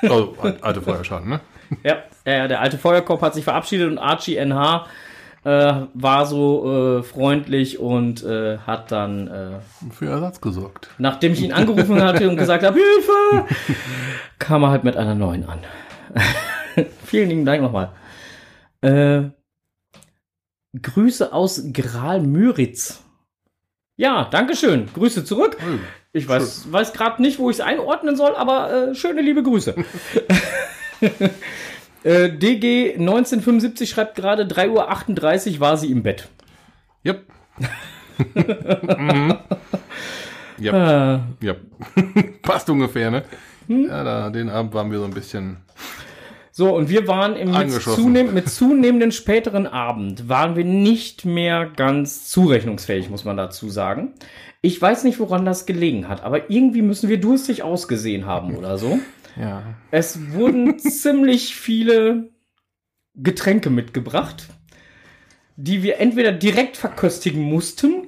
Oh, 0.10 0.30
alte 0.62 0.82
Feuerschaden, 0.82 1.30
ne? 1.30 1.42
ja, 1.84 1.98
äh, 2.24 2.48
der 2.48 2.60
alte 2.60 2.80
Feuerkorb 2.80 3.22
hat 3.22 3.36
sich 3.36 3.44
verabschiedet 3.44 3.88
und 3.88 4.00
Archie 4.00 4.36
NH 4.36 4.88
äh, 5.44 5.74
war 5.94 6.26
so 6.26 7.00
äh, 7.00 7.04
freundlich 7.04 7.80
und 7.80 8.24
äh, 8.24 8.60
hat 8.60 8.92
dann, 8.92 9.28
äh, 9.28 9.60
Für 9.92 10.08
Ersatz 10.08 10.40
gesorgt. 10.42 10.90
nachdem 10.98 11.34
ich 11.34 11.42
ihn 11.42 11.52
angerufen 11.54 12.02
hatte 12.04 12.30
und 12.30 12.38
gesagt 12.38 12.64
habe, 12.64 12.78
Hilfe, 12.78 13.56
kam 14.40 14.64
er 14.64 14.70
halt 14.70 14.84
mit 14.84 14.98
einer 14.98 15.16
neuen 15.16 15.46
an. 15.46 15.60
Vielen 17.06 17.30
lieben 17.30 17.46
Dank 17.46 17.62
nochmal. 17.62 17.92
Äh, 18.82 19.30
Grüße 20.80 21.34
aus 21.34 21.64
Graal-Müritz. 21.74 23.04
Ja, 23.98 24.26
Dankeschön. 24.26 24.88
Grüße 24.94 25.26
zurück. 25.26 25.58
Ich 26.14 26.28
weiß, 26.28 26.72
weiß 26.72 26.94
gerade 26.94 27.22
nicht, 27.22 27.40
wo 27.40 27.50
ich 27.50 27.58
es 27.58 27.62
einordnen 27.62 28.16
soll, 28.16 28.36
aber 28.36 28.90
äh, 28.90 28.96
schöne 28.96 29.22
liebe 29.22 29.44
Grüße. 29.44 29.76
äh, 32.04 32.30
DG 32.30 32.94
1975 32.94 33.90
schreibt 33.90 34.16
gerade 34.16 34.44
3.38 34.44 35.54
Uhr 35.54 35.60
war 35.60 35.78
sie 35.78 35.92
im 35.92 36.04
Bett. 36.04 36.28
Yep. 37.06 37.26
mhm. 38.98 39.38
Yep. 40.60 41.22
Yep. 41.44 41.62
Passt 42.42 42.70
ungefähr, 42.70 43.12
ne? 43.12 43.24
Hm? 43.68 43.88
Ja, 43.88 44.04
da, 44.04 44.30
den 44.30 44.50
Abend 44.50 44.74
waren 44.74 44.92
wir 44.92 45.00
so 45.00 45.06
ein 45.06 45.14
bisschen. 45.14 45.58
So, 46.52 46.76
und 46.76 46.90
wir 46.90 47.08
waren 47.08 47.36
im 47.36 47.52
mit, 47.52 47.72
zunehm, 47.72 48.34
mit 48.34 48.50
zunehmendem 48.50 49.12
späteren 49.12 49.68
Abend, 49.68 50.28
waren 50.28 50.56
wir 50.56 50.66
nicht 50.66 51.24
mehr 51.24 51.66
ganz 51.66 52.30
zurechnungsfähig, 52.30 53.10
muss 53.10 53.24
man 53.24 53.38
dazu 53.38 53.70
sagen. 53.70 54.14
Ich 54.62 54.80
weiß 54.80 55.06
nicht, 55.06 55.20
woran 55.20 55.46
das 55.46 55.66
gelegen 55.66 56.08
hat, 56.08 56.24
aber 56.24 56.52
irgendwie 56.52 56.82
müssen 56.82 57.10
wir 57.10 57.20
durstig 57.20 57.64
ausgesehen 57.64 58.26
haben 58.26 58.56
oder 58.56 58.78
so. 58.78 59.00
Ja. 59.40 59.76
Es 59.92 60.32
wurden 60.32 60.80
ziemlich 60.80 61.56
viele 61.56 62.30
Getränke 63.16 63.70
mitgebracht, 63.70 64.48
die 65.56 65.84
wir 65.84 66.00
entweder 66.00 66.32
direkt 66.32 66.78
verköstigen 66.78 67.42
mussten 67.44 68.08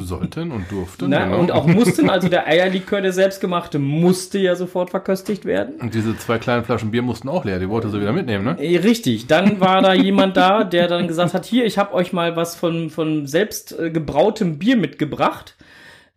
Sollten 0.00 0.52
und 0.52 0.70
durften. 0.70 1.10
ne, 1.10 1.18
genau. 1.24 1.38
und 1.40 1.50
auch 1.50 1.66
mussten, 1.66 2.08
also 2.10 2.28
der 2.28 2.46
Eierlikör, 2.46 3.00
der 3.00 3.12
selbstgemachte, 3.12 3.80
musste 3.80 4.38
ja 4.38 4.54
sofort 4.54 4.90
verköstigt 4.90 5.44
werden. 5.44 5.74
Und 5.80 5.92
diese 5.92 6.16
zwei 6.16 6.38
kleinen 6.38 6.64
Flaschen 6.64 6.92
Bier 6.92 7.02
mussten 7.02 7.28
auch 7.28 7.44
leer. 7.44 7.58
Die 7.58 7.68
wollte 7.68 7.90
sie 7.90 8.00
wieder 8.00 8.12
mitnehmen, 8.12 8.44
ne? 8.44 8.56
Eh, 8.60 8.78
Richtig, 8.78 9.26
dann 9.26 9.58
war 9.58 9.82
da 9.82 9.94
jemand 9.94 10.36
da, 10.36 10.62
der 10.62 10.86
dann 10.86 11.08
gesagt 11.08 11.34
hat, 11.34 11.44
hier, 11.44 11.64
ich 11.64 11.78
habe 11.78 11.94
euch 11.94 12.12
mal 12.12 12.36
was 12.36 12.54
von, 12.54 12.90
von 12.90 13.26
selbst 13.26 13.76
äh, 13.76 13.90
gebrautem 13.90 14.58
Bier 14.60 14.76
mitgebracht. 14.76 15.56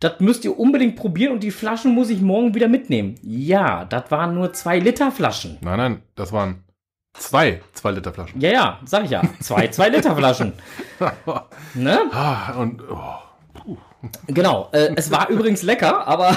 Das 0.02 0.18
müsst 0.18 0.44
ihr 0.44 0.58
unbedingt 0.58 0.96
probieren 0.96 1.32
und 1.32 1.44
die 1.44 1.52
Flaschen 1.52 1.94
muss 1.94 2.10
ich 2.10 2.20
morgen 2.20 2.56
wieder 2.56 2.66
mitnehmen. 2.66 3.14
Ja, 3.22 3.84
das 3.84 4.10
waren 4.10 4.34
nur 4.34 4.52
zwei 4.52 4.80
Liter 4.80 5.12
Flaschen. 5.12 5.58
Nein, 5.60 5.76
nein, 5.76 6.02
das 6.16 6.32
waren 6.32 6.64
zwei 7.12 7.60
zwei 7.72 7.92
Liter 7.92 8.12
Flaschen. 8.12 8.40
Ja, 8.40 8.50
ja, 8.50 8.80
sag 8.84 9.04
ich 9.04 9.10
ja. 9.12 9.22
Zwei, 9.38 9.68
zwei 9.68 9.90
Liter 9.90 10.16
Flaschen. 10.16 10.54
Ne? 11.74 12.00
ah, 12.10 12.54
und 12.58 12.82
oh, 12.90 13.68
Genau. 14.26 14.70
Äh, 14.72 14.90
es 14.96 15.10
war 15.12 15.28
übrigens 15.28 15.62
lecker, 15.62 16.06
aber 16.06 16.36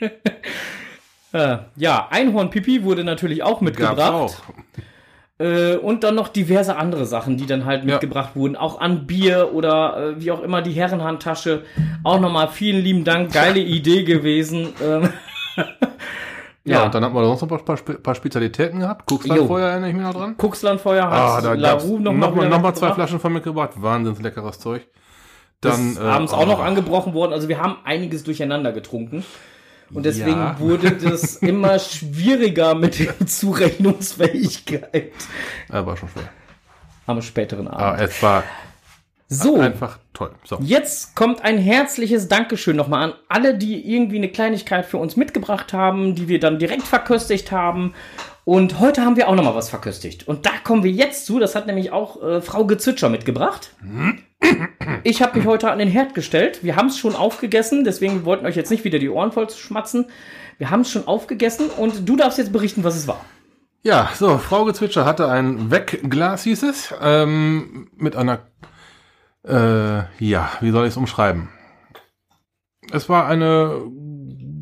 äh, 1.32 1.58
ja, 1.76 2.08
Einhornpipi 2.10 2.82
wurde 2.82 3.04
natürlich 3.04 3.42
auch 3.42 3.60
gab's 3.60 3.62
mitgebracht. 3.62 4.00
auch. 4.00 4.36
Äh, 5.38 5.76
und 5.76 6.02
dann 6.02 6.14
noch 6.14 6.28
diverse 6.28 6.76
andere 6.76 7.04
Sachen, 7.04 7.36
die 7.36 7.46
dann 7.46 7.66
halt 7.66 7.84
Ja. 7.84 7.92
mitgebracht 7.92 8.36
wurden. 8.36 8.56
Auch 8.56 8.80
an 8.80 9.06
Bier 9.06 9.50
oder 9.52 10.14
äh, 10.16 10.20
wie 10.20 10.30
auch 10.30 10.42
immer 10.42 10.62
die 10.62 10.72
Herrenhandtasche. 10.72 11.62
Auch 12.04 12.20
nochmal 12.20 12.48
vielen 12.48 12.82
lieben 12.82 13.04
Dank. 13.04 13.32
Geile 13.32 13.60
Idee 13.60 14.04
gewesen. 14.04 14.72
Ähm, 14.82 15.10
Ja, 16.64 16.78
ja, 16.78 16.84
und 16.86 16.94
dann 16.96 17.04
hatten 17.04 17.14
wir 17.14 17.24
sonst 17.24 17.42
noch 17.42 17.58
ein 17.58 17.64
paar, 17.64 17.76
paar 17.76 18.14
Spezialitäten 18.16 18.80
gehabt. 18.80 19.06
Kuxlandfeuer 19.06 19.68
erinnere 19.68 19.90
ich 19.90 19.94
mich 19.94 20.04
noch 20.04 20.14
dran. 20.14 20.36
Kuxlandfeuer 20.36 21.04
hat 21.04 21.44
Ah, 21.44 21.54
Larue 21.54 22.00
noch, 22.00 22.12
noch, 22.12 22.12
mal 22.12 22.30
mal, 22.32 22.48
noch 22.48 22.60
mal 22.60 22.74
zwei. 22.74 22.90
Flaschen 22.92 23.20
von 23.20 23.32
mitgebracht. 23.32 23.70
Wahnsinns 23.76 24.20
leckeres 24.20 24.58
Zeug. 24.58 24.84
Dann, 25.60 25.92
ist 25.92 26.00
abends 26.00 26.32
auch 26.32 26.44
noch 26.44 26.58
oh, 26.58 26.62
angebrochen 26.62 27.14
worden. 27.14 27.32
Also 27.32 27.48
wir 27.48 27.60
haben 27.60 27.76
einiges 27.84 28.24
durcheinander 28.24 28.72
getrunken. 28.72 29.24
Und 29.92 30.04
deswegen 30.04 30.30
Ja. 30.38 30.58
wurde 30.58 30.92
das 30.96 31.36
immer 31.36 31.78
schwieriger 31.78 32.74
mit 32.74 32.98
der 32.98 33.14
Zurechnungsfähigkeit 33.26 35.12
Aber 35.68 35.96
schon 35.96 36.08
schwer. 36.08 36.28
am 37.06 37.22
späteren 37.22 37.68
Abend. 37.68 37.80
Aber 37.82 38.00
es 38.02 38.22
war 38.22 38.42
so, 39.28 39.56
einfach 39.58 39.98
toll. 40.12 40.30
So. 40.44 40.58
jetzt 40.62 41.16
kommt 41.16 41.42
ein 41.42 41.58
herzliches 41.58 42.28
Dankeschön 42.28 42.76
nochmal 42.76 43.10
an 43.10 43.14
alle, 43.28 43.58
die 43.58 43.92
irgendwie 43.92 44.16
eine 44.18 44.28
Kleinigkeit 44.28 44.86
für 44.86 44.98
uns 44.98 45.16
mitgebracht 45.16 45.72
haben, 45.72 46.14
die 46.14 46.28
wir 46.28 46.38
dann 46.38 46.58
direkt 46.60 46.84
verköstigt 46.84 47.50
haben. 47.50 47.92
Und 48.44 48.78
heute 48.78 49.02
haben 49.02 49.16
wir 49.16 49.28
auch 49.28 49.34
nochmal 49.34 49.56
was 49.56 49.68
verköstigt. 49.70 50.28
Und 50.28 50.46
da 50.46 50.50
kommen 50.62 50.84
wir 50.84 50.92
jetzt 50.92 51.26
zu. 51.26 51.40
Das 51.40 51.56
hat 51.56 51.66
nämlich 51.66 51.90
auch 51.90 52.22
äh, 52.22 52.40
Frau 52.40 52.64
Gezwitscher 52.64 53.08
mitgebracht. 53.08 53.70
Ich 55.02 55.22
habe 55.22 55.38
mich 55.38 55.46
heute 55.46 55.70
an 55.70 55.78
den 55.78 55.88
Herd 55.88 56.14
gestellt. 56.14 56.62
Wir 56.62 56.76
haben 56.76 56.88
es 56.88 56.98
schon 56.98 57.14
aufgegessen, 57.14 57.84
deswegen 57.84 58.14
wir 58.14 58.24
wollten 58.24 58.46
euch 58.46 58.56
jetzt 58.56 58.70
nicht 58.70 58.84
wieder 58.84 58.98
die 58.98 59.08
Ohren 59.08 59.32
voll 59.32 59.48
schmatzen. 59.50 60.06
Wir 60.58 60.70
haben 60.70 60.80
es 60.80 60.90
schon 60.90 61.06
aufgegessen 61.06 61.70
und 61.70 62.08
du 62.08 62.16
darfst 62.16 62.38
jetzt 62.38 62.52
berichten, 62.52 62.84
was 62.84 62.96
es 62.96 63.06
war. 63.06 63.24
Ja, 63.82 64.10
so, 64.14 64.38
Frau 64.38 64.64
Gezwitscher 64.64 65.04
hatte 65.04 65.28
ein 65.28 65.70
Wegglas, 65.70 66.42
hieß 66.42 66.64
es, 66.64 66.94
ähm, 67.00 67.88
mit 67.96 68.16
einer, 68.16 68.40
äh, 69.46 70.02
ja, 70.18 70.50
wie 70.60 70.70
soll 70.70 70.86
ich 70.86 70.90
es 70.90 70.96
umschreiben? 70.96 71.50
Es 72.90 73.08
war 73.08 73.26
eine 73.26 73.80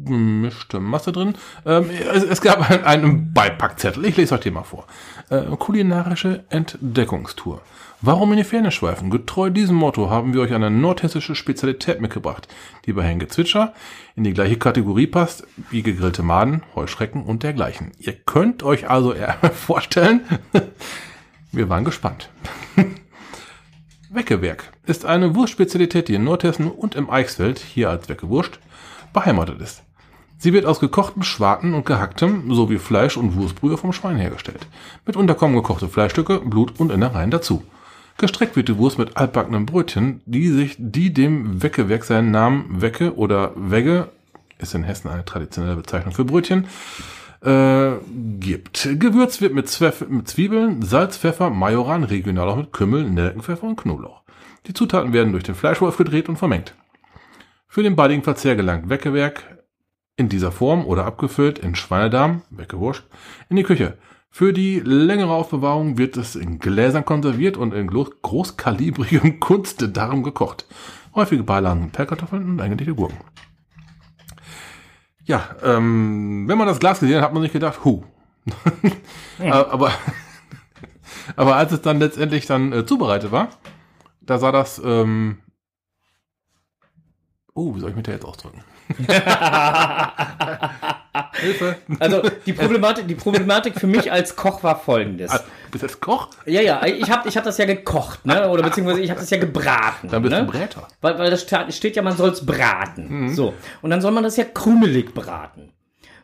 gemischte 0.04 0.80
Masse 0.80 1.12
drin. 1.12 1.34
Ähm, 1.64 1.88
es, 2.12 2.22
es 2.22 2.40
gab 2.40 2.70
einen, 2.70 2.84
einen 2.84 3.32
Beipackzettel. 3.32 4.04
Ich 4.04 4.16
lese 4.16 4.34
euch 4.34 4.40
den 4.42 4.54
mal 4.54 4.62
vor. 4.62 4.86
Äh, 5.30 5.42
kulinarische 5.58 6.44
Entdeckungstour. 6.50 7.62
Warum 8.06 8.32
in 8.32 8.36
die 8.36 8.44
Ferne 8.44 8.70
schweifen? 8.70 9.08
Getreu 9.08 9.48
diesem 9.48 9.76
Motto 9.76 10.10
haben 10.10 10.34
wir 10.34 10.42
euch 10.42 10.52
eine 10.52 10.70
nordhessische 10.70 11.34
Spezialität 11.34 12.02
mitgebracht, 12.02 12.46
die 12.84 12.92
bei 12.92 13.02
Herrn 13.02 13.18
Gezwitscher 13.18 13.72
in 14.14 14.24
die 14.24 14.34
gleiche 14.34 14.58
Kategorie 14.58 15.06
passt 15.06 15.46
wie 15.70 15.82
gegrillte 15.82 16.22
Maden, 16.22 16.62
Heuschrecken 16.74 17.22
und 17.22 17.42
dergleichen. 17.42 17.92
Ihr 17.98 18.12
könnt 18.12 18.62
euch 18.62 18.90
also 18.90 19.14
eher 19.14 19.32
vorstellen, 19.54 20.20
wir 21.52 21.70
waren 21.70 21.86
gespannt. 21.86 22.28
Weckewerk 24.10 24.70
ist 24.84 25.06
eine 25.06 25.34
Wurstspezialität, 25.34 26.08
die 26.08 26.16
in 26.16 26.24
Nordhessen 26.24 26.70
und 26.70 26.96
im 26.96 27.08
Eichsfeld, 27.08 27.58
hier 27.58 27.88
als 27.88 28.10
Weckewurst, 28.10 28.58
beheimatet 29.14 29.62
ist. 29.62 29.82
Sie 30.36 30.52
wird 30.52 30.66
aus 30.66 30.78
gekochtem 30.78 31.22
Schwarten 31.22 31.72
und 31.72 31.86
gehacktem 31.86 32.52
sowie 32.54 32.76
Fleisch- 32.76 33.16
und 33.16 33.34
Wurstbrühe 33.34 33.78
vom 33.78 33.94
Schwein 33.94 34.16
hergestellt. 34.16 34.66
Mitunter 35.06 35.34
kommen 35.34 35.54
gekochte 35.54 35.88
Fleischstücke, 35.88 36.40
Blut 36.40 36.78
und 36.78 36.92
Innereien 36.92 37.30
dazu. 37.30 37.62
Gestreckt 38.18 38.56
wird 38.56 38.68
die 38.68 38.78
Wurst 38.78 38.98
mit 38.98 39.16
altbackenen 39.16 39.66
Brötchen, 39.66 40.20
die 40.24 40.48
sich, 40.48 40.76
die 40.78 41.12
dem 41.12 41.62
Weckewerk 41.62 42.04
seinen 42.04 42.30
Namen 42.30 42.80
Wecke 42.80 43.16
oder 43.16 43.52
Wegge, 43.56 44.08
ist 44.58 44.74
in 44.74 44.84
Hessen 44.84 45.08
eine 45.08 45.24
traditionelle 45.24 45.76
Bezeichnung 45.76 46.14
für 46.14 46.24
Brötchen, 46.24 46.66
äh, 47.42 47.92
gibt. 48.38 48.88
Gewürzt 48.98 49.40
wird 49.40 49.52
mit, 49.52 49.68
Zweff, 49.68 50.06
mit 50.08 50.28
Zwiebeln, 50.28 50.82
Salz, 50.82 51.18
Pfeffer, 51.18 51.50
Majoran, 51.50 52.04
regional 52.04 52.48
auch 52.48 52.56
mit 52.56 52.72
Kümmel, 52.72 53.04
Nelkenpfeffer 53.04 53.66
und 53.66 53.76
Knoblauch. 53.76 54.22
Die 54.66 54.74
Zutaten 54.74 55.12
werden 55.12 55.32
durch 55.32 55.44
den 55.44 55.54
Fleischwolf 55.54 55.96
gedreht 55.96 56.28
und 56.28 56.36
vermengt. 56.36 56.74
Für 57.66 57.82
den 57.82 57.96
baldigen 57.96 58.22
Verzehr 58.22 58.56
gelangt 58.56 58.88
Weckewerk 58.88 59.58
in 60.16 60.28
dieser 60.28 60.52
Form 60.52 60.86
oder 60.86 61.04
abgefüllt 61.04 61.58
in 61.58 61.74
Schweinedarm, 61.74 62.42
Weckewurst, 62.50 63.04
in 63.48 63.56
die 63.56 63.64
Küche. 63.64 63.98
Für 64.36 64.52
die 64.52 64.80
längere 64.80 65.32
Aufbewahrung 65.32 65.96
wird 65.96 66.16
es 66.16 66.34
in 66.34 66.58
Gläsern 66.58 67.04
konserviert 67.04 67.56
und 67.56 67.72
in 67.72 67.86
großkalibrigem 67.86 69.38
Kunstdarm 69.40 70.24
gekocht. 70.24 70.66
Häufige 71.14 71.44
Beilagen 71.44 71.92
Pellkartoffeln 71.92 72.44
und 72.44 72.60
eingelegte 72.60 72.96
Gurken. 72.96 73.18
Ja, 75.22 75.54
ähm, 75.62 76.48
wenn 76.48 76.58
man 76.58 76.66
das 76.66 76.80
Glas 76.80 76.98
gesehen 76.98 77.18
hat, 77.18 77.26
hat 77.26 77.32
man 77.32 77.44
sich 77.44 77.52
gedacht, 77.52 77.84
hu. 77.84 78.02
aber, 79.38 79.92
aber 81.36 81.54
als 81.54 81.70
es 81.70 81.82
dann 81.82 82.00
letztendlich 82.00 82.46
dann 82.46 82.72
äh, 82.72 82.84
zubereitet 82.84 83.30
war, 83.30 83.50
da 84.20 84.38
sah 84.38 84.50
das, 84.50 84.82
ähm, 84.84 85.38
oh, 87.54 87.76
wie 87.76 87.78
soll 87.78 87.90
ich 87.90 87.96
mich 87.96 88.04
da 88.04 88.10
jetzt 88.10 88.24
ausdrücken? 88.24 88.64
Hilfe. 91.40 91.76
Also 91.98 92.22
die 92.46 92.52
Problematik, 92.54 93.08
die 93.08 93.14
Problematik 93.14 93.78
für 93.78 93.86
mich 93.86 94.10
als 94.10 94.36
Koch 94.36 94.62
war 94.62 94.78
folgendes. 94.78 95.30
Ah, 95.30 95.38
du 95.38 95.70
bist 95.70 95.82
jetzt 95.82 96.00
Koch? 96.00 96.28
Ja, 96.46 96.60
ja, 96.60 96.84
ich 96.84 97.10
habe 97.10 97.28
ich 97.28 97.36
hab 97.36 97.44
das 97.44 97.58
ja 97.58 97.64
gekocht, 97.64 98.24
ne? 98.26 98.48
Oder 98.48 98.62
beziehungsweise 98.62 99.00
ich 99.00 99.10
habe 99.10 99.20
das 99.20 99.30
ja 99.30 99.38
gebraten. 99.38 100.08
Dann 100.08 100.22
bist 100.22 100.32
ne? 100.34 100.44
du 100.44 100.50
Bräter. 100.50 100.88
Weil, 101.00 101.18
weil 101.18 101.30
das 101.30 101.42
steht 101.42 101.96
ja, 101.96 102.02
man 102.02 102.16
soll 102.16 102.30
es 102.30 102.44
braten. 102.44 103.24
Mhm. 103.24 103.34
So. 103.34 103.54
Und 103.82 103.90
dann 103.90 104.00
soll 104.00 104.12
man 104.12 104.24
das 104.24 104.36
ja 104.36 104.44
krümelig 104.44 105.14
braten. 105.14 105.70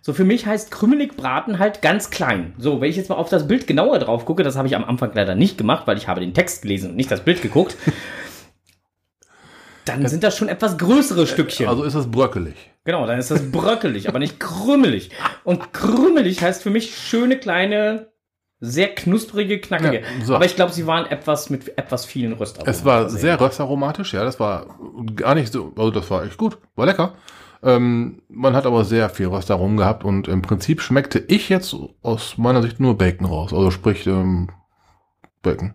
So, 0.02 0.14
für 0.14 0.24
mich 0.24 0.46
heißt 0.46 0.70
krümelig 0.70 1.16
braten 1.16 1.58
halt 1.58 1.82
ganz 1.82 2.08
klein. 2.10 2.54
So, 2.56 2.80
wenn 2.80 2.88
ich 2.88 2.96
jetzt 2.96 3.10
mal 3.10 3.16
auf 3.16 3.28
das 3.28 3.46
Bild 3.46 3.66
genauer 3.66 3.98
drauf 3.98 4.24
gucke, 4.24 4.42
das 4.42 4.56
habe 4.56 4.66
ich 4.66 4.74
am 4.74 4.84
Anfang 4.84 5.10
leider 5.14 5.34
nicht 5.34 5.58
gemacht, 5.58 5.86
weil 5.86 5.98
ich 5.98 6.08
habe 6.08 6.20
den 6.20 6.32
Text 6.32 6.62
gelesen 6.62 6.90
und 6.90 6.96
nicht 6.96 7.10
das 7.10 7.20
Bild 7.20 7.42
geguckt. 7.42 7.76
Dann 9.84 10.06
sind 10.06 10.22
das 10.22 10.36
schon 10.36 10.48
etwas 10.48 10.78
größere 10.78 11.26
Stückchen. 11.26 11.68
Also 11.68 11.82
ist 11.82 11.94
es 11.94 12.10
bröckelig. 12.10 12.69
Genau, 12.84 13.06
dann 13.06 13.18
ist 13.18 13.30
das 13.30 13.50
bröckelig, 13.50 14.08
aber 14.08 14.18
nicht 14.18 14.40
krümelig. 14.40 15.10
Und 15.44 15.72
krümelig 15.72 16.42
heißt 16.42 16.62
für 16.62 16.70
mich 16.70 16.96
schöne 16.96 17.38
kleine, 17.38 18.10
sehr 18.58 18.94
knusprige, 18.94 19.60
knackige. 19.60 20.00
Ja, 20.00 20.24
so. 20.24 20.34
Aber 20.34 20.46
ich 20.46 20.56
glaube, 20.56 20.72
sie 20.72 20.86
waren 20.86 21.06
etwas 21.06 21.50
mit 21.50 21.76
etwas 21.76 22.06
vielen 22.06 22.32
Röstaromen. 22.32 22.70
Es 22.70 22.84
war 22.84 23.10
sehr 23.10 23.40
röstaromatisch, 23.40 24.14
ja, 24.14 24.24
das 24.24 24.40
war 24.40 24.78
gar 25.14 25.34
nicht 25.34 25.52
so, 25.52 25.72
also 25.76 25.90
das 25.90 26.10
war 26.10 26.24
echt 26.24 26.38
gut, 26.38 26.58
war 26.74 26.86
lecker. 26.86 27.14
Ähm, 27.62 28.22
man 28.28 28.56
hat 28.56 28.64
aber 28.64 28.84
sehr 28.84 29.10
viel 29.10 29.26
Röstaromen 29.26 29.76
gehabt 29.76 30.02
und 30.02 30.28
im 30.28 30.40
Prinzip 30.40 30.80
schmeckte 30.80 31.18
ich 31.18 31.50
jetzt 31.50 31.76
aus 32.02 32.38
meiner 32.38 32.62
Sicht 32.62 32.80
nur 32.80 32.96
Bacon 32.96 33.26
raus, 33.26 33.52
also 33.52 33.70
sprich 33.70 34.06
ähm, 34.06 34.48
Bacon. 35.42 35.74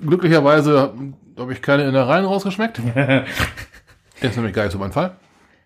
Glücklicherweise 0.00 0.94
habe 1.38 1.52
ich 1.52 1.60
keine 1.60 1.86
Innereien 1.86 2.24
rausgeschmeckt. 2.24 2.78
Ist 4.22 4.36
nämlich 4.36 4.54
gar 4.54 4.64
nicht 4.64 4.72
so 4.72 4.78
mein 4.78 4.92
Fall. 4.92 5.16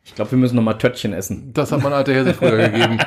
Ich 0.04 0.14
glaube, 0.14 0.32
wir 0.32 0.38
müssen 0.38 0.56
noch 0.56 0.62
mal 0.62 0.74
Töttchen 0.74 1.12
essen. 1.14 1.52
Das 1.54 1.72
hat 1.72 1.82
mein 1.82 1.92
alter 1.92 2.12
Herr 2.12 2.24
sich 2.24 2.36
früher 2.36 2.68
gegeben. 2.68 2.98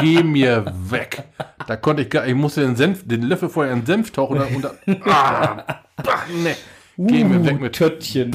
Geh 0.00 0.22
mir 0.22 0.64
weg. 0.90 1.22
Da 1.68 1.76
konnte 1.76 2.02
ich 2.02 2.10
gar, 2.10 2.26
ich 2.26 2.34
musste 2.34 2.62
den 2.62 2.74
Senf, 2.76 3.06
den 3.06 3.22
Löffel 3.22 3.48
vorher 3.48 3.72
in 3.72 3.86
Senf 3.86 4.10
tauchen 4.10 4.38
und, 4.40 4.62
dann- 4.64 4.72
und 4.86 5.00
dann, 5.06 5.12
ah, 5.12 5.64
bah, 6.02 6.22
nee. 6.42 6.56
Geh 6.98 7.22
mir 7.24 7.44
weg 7.46 7.60
mit 7.60 7.74
Töttchen. 7.76 8.32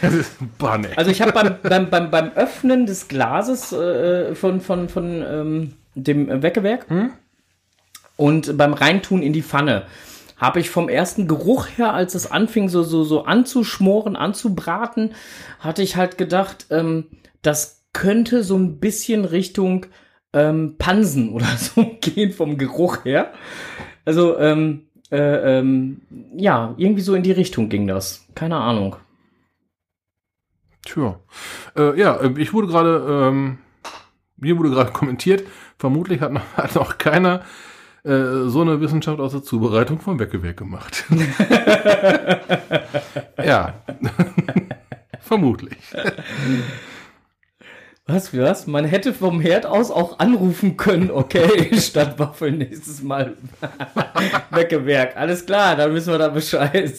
Das 0.00 0.14
ist, 0.14 0.32
bah, 0.58 0.78
nee. 0.78 0.88
Also 0.96 1.10
ich 1.10 1.20
habe 1.20 1.32
beim, 1.32 1.54
beim, 1.62 1.90
beim, 1.90 2.10
beim 2.10 2.32
Öffnen 2.34 2.86
des 2.86 3.08
Glases 3.08 3.72
äh, 3.72 4.34
von, 4.34 4.60
von, 4.60 4.88
von 4.88 5.22
ähm, 5.22 5.72
dem 5.94 6.42
Weckewerk 6.42 6.86
und 8.16 8.56
beim 8.56 8.72
Reintun 8.72 9.22
in 9.22 9.32
die 9.32 9.42
Pfanne 9.42 9.84
habe 10.36 10.60
ich 10.60 10.70
vom 10.70 10.88
ersten 10.88 11.28
Geruch 11.28 11.66
her, 11.76 11.94
als 11.94 12.14
es 12.14 12.30
anfing 12.30 12.68
so, 12.68 12.82
so, 12.82 13.04
so 13.04 13.24
anzuschmoren, 13.24 14.16
anzubraten, 14.16 15.14
hatte 15.58 15.82
ich 15.82 15.96
halt 15.96 16.18
gedacht, 16.18 16.66
ähm, 16.70 17.06
das 17.42 17.84
könnte 17.92 18.42
so 18.42 18.56
ein 18.56 18.78
bisschen 18.78 19.24
Richtung 19.24 19.86
ähm, 20.32 20.76
Pansen 20.78 21.30
oder 21.32 21.48
so 21.56 21.96
gehen 22.00 22.32
vom 22.32 22.58
Geruch 22.58 23.04
her. 23.04 23.32
Also, 24.04 24.38
ähm, 24.38 24.82
äh, 25.10 25.58
ähm, 25.58 26.02
ja, 26.36 26.74
irgendwie 26.76 27.02
so 27.02 27.14
in 27.14 27.22
die 27.22 27.32
Richtung 27.32 27.68
ging 27.68 27.86
das. 27.86 28.26
Keine 28.34 28.56
Ahnung. 28.56 28.96
Tja. 30.84 31.18
Äh, 31.76 31.98
ja, 31.98 32.16
äh, 32.16 32.34
ich 32.38 32.52
wurde 32.52 32.68
gerade, 32.68 33.28
ähm, 33.28 33.58
hier 34.42 34.58
wurde 34.58 34.70
gerade 34.70 34.92
kommentiert, 34.92 35.44
vermutlich 35.78 36.20
hat 36.20 36.32
noch, 36.32 36.56
hat 36.56 36.74
noch 36.74 36.98
keiner 36.98 37.42
äh, 38.06 38.48
so 38.48 38.60
eine 38.60 38.80
Wissenschaft 38.80 39.18
aus 39.18 39.32
der 39.32 39.42
Zubereitung 39.42 39.98
von 39.98 40.20
Weckewerk 40.20 40.56
gemacht. 40.56 41.04
ja. 43.44 43.74
vermutlich. 45.20 45.76
Was, 48.06 48.32
wie 48.32 48.38
was? 48.38 48.68
Man 48.68 48.84
hätte 48.84 49.12
vom 49.12 49.40
Herd 49.40 49.66
aus 49.66 49.90
auch 49.90 50.20
anrufen 50.20 50.76
können, 50.76 51.10
okay, 51.10 51.76
statt 51.80 52.20
Waffeln 52.20 52.58
nächstes 52.58 53.02
Mal. 53.02 53.36
Weckewerk, 54.50 55.16
alles 55.16 55.44
klar, 55.44 55.74
dann 55.74 55.92
wissen 55.92 56.12
wir 56.12 56.18
da 56.18 56.28
Bescheid. 56.28 56.94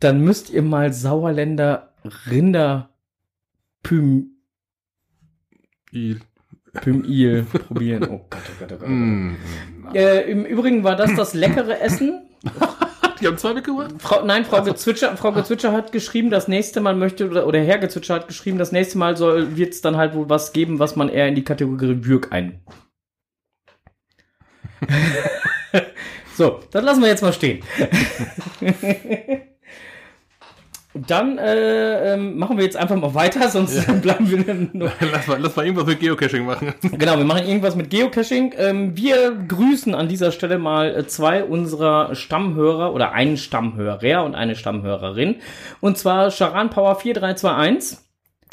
dann 0.00 0.20
müsst 0.20 0.50
ihr 0.50 0.62
mal 0.62 0.92
Sauerländer 0.92 1.94
Rinder 2.28 2.90
Püm, 3.84 4.32
Il. 5.92 6.20
Pümil 6.80 7.44
probieren. 7.44 8.04
Oh 8.04 8.26
Gott, 8.30 8.42
oh 8.48 8.52
Gott, 8.60 8.72
oh 8.72 8.76
Gott. 8.78 8.88
Mm. 8.88 9.36
Äh, 9.94 10.30
Im 10.30 10.44
Übrigen 10.44 10.84
war 10.84 10.96
das 10.96 11.14
das 11.14 11.34
leckere 11.34 11.80
Essen. 11.80 12.28
Die 13.20 13.26
haben 13.26 13.38
zwei 13.38 13.54
mitgebracht? 13.54 13.94
Frau, 13.98 14.24
nein, 14.24 14.44
Frau 14.44 14.62
Gezwitscher, 14.62 15.16
Frau 15.16 15.32
Gezwitscher 15.32 15.72
hat 15.72 15.90
geschrieben, 15.92 16.30
das 16.30 16.46
nächste 16.46 16.80
Mal 16.80 16.94
möchte, 16.94 17.28
oder, 17.28 17.46
oder 17.46 17.60
Herr 17.60 17.78
Gezwitscher 17.78 18.14
hat 18.14 18.28
geschrieben, 18.28 18.58
das 18.58 18.72
nächste 18.72 18.98
Mal 18.98 19.16
soll, 19.16 19.56
wird 19.56 19.74
es 19.74 19.80
dann 19.80 19.96
halt 19.96 20.14
wohl 20.14 20.28
was 20.28 20.52
geben, 20.52 20.78
was 20.78 20.94
man 20.94 21.08
eher 21.08 21.26
in 21.26 21.34
die 21.34 21.44
Kategorie 21.44 22.04
Würg 22.04 22.32
ein. 22.32 22.60
so, 26.36 26.60
das 26.70 26.84
lassen 26.84 27.02
wir 27.02 27.08
jetzt 27.08 27.22
mal 27.22 27.32
stehen. 27.32 27.64
Dann 30.94 31.36
äh, 31.36 32.14
ähm, 32.14 32.38
machen 32.38 32.56
wir 32.56 32.64
jetzt 32.64 32.76
einfach 32.76 32.96
mal 32.96 33.14
weiter, 33.14 33.48
sonst 33.50 33.86
bleiben 34.00 34.30
wir 34.30 34.54
nur. 34.72 34.90
lass, 35.12 35.26
mal, 35.26 35.38
lass 35.40 35.54
mal 35.54 35.66
irgendwas 35.66 35.86
mit 35.86 36.00
Geocaching 36.00 36.46
machen. 36.46 36.74
Genau, 36.98 37.18
wir 37.18 37.24
machen 37.24 37.46
irgendwas 37.46 37.76
mit 37.76 37.90
Geocaching. 37.90 38.54
Ähm, 38.56 38.96
wir 38.96 39.32
grüßen 39.46 39.94
an 39.94 40.08
dieser 40.08 40.32
Stelle 40.32 40.58
mal 40.58 40.96
äh, 40.96 41.06
zwei 41.06 41.44
unserer 41.44 42.14
Stammhörer 42.14 42.94
oder 42.94 43.12
einen 43.12 43.36
Stammhörer 43.36 44.24
und 44.24 44.34
eine 44.34 44.56
Stammhörerin. 44.56 45.36
Und 45.80 45.98
zwar 45.98 46.30
Charan 46.30 46.70
Power 46.70 46.96
4321 46.96 47.98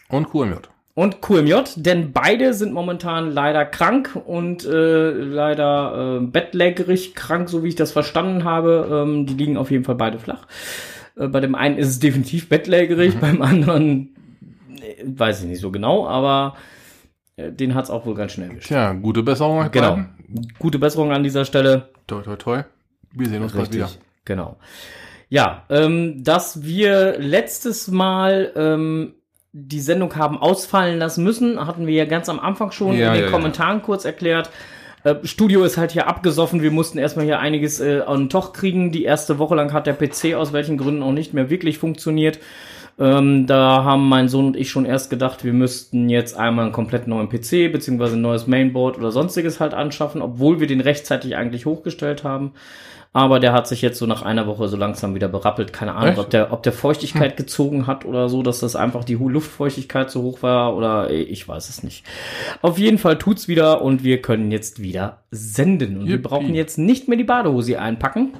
Und 0.09 0.29
QMJ. 0.29 0.55
und 0.93 1.21
QMJ, 1.21 1.53
denn 1.77 2.11
beide 2.11 2.53
sind 2.53 2.73
momentan 2.73 3.31
leider 3.31 3.65
krank 3.65 4.19
und 4.25 4.65
äh, 4.65 5.09
leider 5.11 6.19
äh, 6.21 6.25
bettlägerig 6.25 7.15
krank, 7.15 7.49
so 7.49 7.63
wie 7.63 7.69
ich 7.69 7.75
das 7.75 7.93
verstanden 7.93 8.43
habe. 8.43 9.05
Ähm, 9.05 9.25
die 9.25 9.33
liegen 9.35 9.55
auf 9.57 9.71
jeden 9.71 9.85
Fall 9.85 9.95
beide 9.95 10.19
flach. 10.19 10.45
Äh, 11.17 11.27
bei 11.27 11.39
dem 11.39 11.55
einen 11.55 11.77
ist 11.77 11.87
es 11.89 11.99
definitiv 11.99 12.49
bettlägerig, 12.49 13.17
beim 13.19 13.41
anderen 13.41 14.15
äh, 14.81 15.03
weiß 15.05 15.41
ich 15.41 15.47
nicht 15.47 15.61
so 15.61 15.71
genau, 15.71 16.07
aber 16.07 16.55
äh, 17.37 17.51
den 17.51 17.75
hat's 17.75 17.89
auch 17.89 18.05
wohl 18.05 18.15
ganz 18.15 18.33
schnell 18.33 18.49
erwischt. 18.49 18.67
Tja, 18.67 18.93
gute 18.93 19.23
Besserung 19.23 19.69
Genau. 19.71 19.91
beiden. 19.91 20.09
Gute 20.59 20.79
Besserung 20.79 21.11
an 21.11 21.23
dieser 21.23 21.45
Stelle. 21.45 21.89
Toi, 22.07 22.21
toi, 22.21 22.35
toi. 22.35 22.63
Wir 23.13 23.27
sehen 23.29 23.43
uns 23.43 23.53
bald 23.53 23.73
wieder. 23.73 23.89
Genau. 24.25 24.57
Ja, 25.29 25.63
ähm, 25.69 26.23
dass 26.23 26.63
wir 26.63 27.17
letztes 27.19 27.87
Mal 27.89 28.51
ähm, 28.55 29.13
die 29.53 29.79
Sendung 29.79 30.15
haben 30.15 30.37
ausfallen 30.37 30.99
lassen 30.99 31.23
müssen, 31.23 31.65
hatten 31.65 31.87
wir 31.87 31.93
ja 31.93 32.05
ganz 32.05 32.27
am 32.29 32.39
Anfang 32.39 32.71
schon 32.71 32.97
Ja, 32.97 33.07
in 33.07 33.13
den 33.13 33.19
ja, 33.21 33.25
ja. 33.27 33.31
Kommentaren 33.31 33.81
kurz 33.81 34.03
erklärt. 34.05 34.49
Äh, 35.05 35.15
Studio 35.23 35.63
ist 35.63 35.77
halt 35.77 35.91
hier 35.91 36.07
abgesoffen. 36.07 36.61
Wir 36.61 36.71
mussten 36.71 36.97
erstmal 36.97 37.25
hier 37.25 37.39
einiges 37.39 37.79
äh, 37.79 38.01
an 38.01 38.29
Toch 38.29 38.51
kriegen. 38.51 38.91
Die 38.91 39.03
erste 39.03 39.37
Woche 39.37 39.55
lang 39.55 39.71
hat 39.71 39.87
der 39.87 39.93
PC 39.93 40.33
aus 40.35 40.51
welchen 40.51 40.77
Gründen 40.77 41.03
auch 41.03 41.11
nicht 41.11 41.33
mehr 41.33 41.49
wirklich 41.49 41.77
funktioniert. 41.77 42.39
Ähm, 42.97 43.45
da 43.45 43.83
haben 43.83 44.09
mein 44.09 44.29
Sohn 44.29 44.47
und 44.47 44.57
ich 44.57 44.69
schon 44.69 44.85
erst 44.85 45.09
gedacht, 45.09 45.43
wir 45.43 45.53
müssten 45.53 46.09
jetzt 46.09 46.35
einmal 46.35 46.65
einen 46.65 46.73
komplett 46.73 47.07
neuen 47.07 47.29
PC 47.29 47.71
beziehungsweise 47.71 48.15
ein 48.15 48.21
neues 48.21 48.47
Mainboard 48.47 48.97
oder 48.97 49.11
sonstiges 49.11 49.59
halt 49.59 49.73
anschaffen, 49.73 50.21
obwohl 50.21 50.59
wir 50.59 50.67
den 50.67 50.81
rechtzeitig 50.81 51.35
eigentlich 51.35 51.65
hochgestellt 51.65 52.23
haben. 52.23 52.53
Aber 53.15 53.39
der 53.39 53.53
hat 53.53 53.65
sich 53.65 53.81
jetzt 53.81 53.97
so 53.97 54.07
nach 54.07 54.23
einer 54.23 54.45
Woche 54.45 54.67
so 54.67 54.75
langsam 54.75 55.15
wieder 55.15 55.29
berappelt. 55.29 55.71
Keine 55.71 55.93
Ahnung, 55.93 56.09
Echt? 56.09 56.19
ob 56.19 56.29
der, 56.29 56.51
ob 56.51 56.63
der 56.63 56.73
Feuchtigkeit 56.73 57.37
gezogen 57.37 57.87
hat 57.87 58.03
oder 58.03 58.27
so, 58.27 58.43
dass 58.43 58.59
das 58.59 58.75
einfach 58.75 59.05
die 59.05 59.13
Luftfeuchtigkeit 59.13 60.11
so 60.11 60.21
hoch 60.21 60.43
war 60.43 60.75
oder 60.75 61.09
ich 61.09 61.47
weiß 61.47 61.69
es 61.69 61.81
nicht. 61.81 62.05
Auf 62.61 62.77
jeden 62.77 62.97
Fall 62.97 63.17
tut's 63.17 63.47
wieder 63.47 63.81
und 63.81 64.03
wir 64.03 64.21
können 64.21 64.51
jetzt 64.51 64.81
wieder 64.81 65.23
senden. 65.31 65.95
Und 65.95 66.07
wir 66.07 66.15
Yippie. 66.15 66.27
brauchen 66.27 66.55
jetzt 66.55 66.77
nicht 66.77 67.07
mehr 67.07 67.17
die 67.17 67.23
Badehose 67.23 67.79
einpacken. 67.79 68.33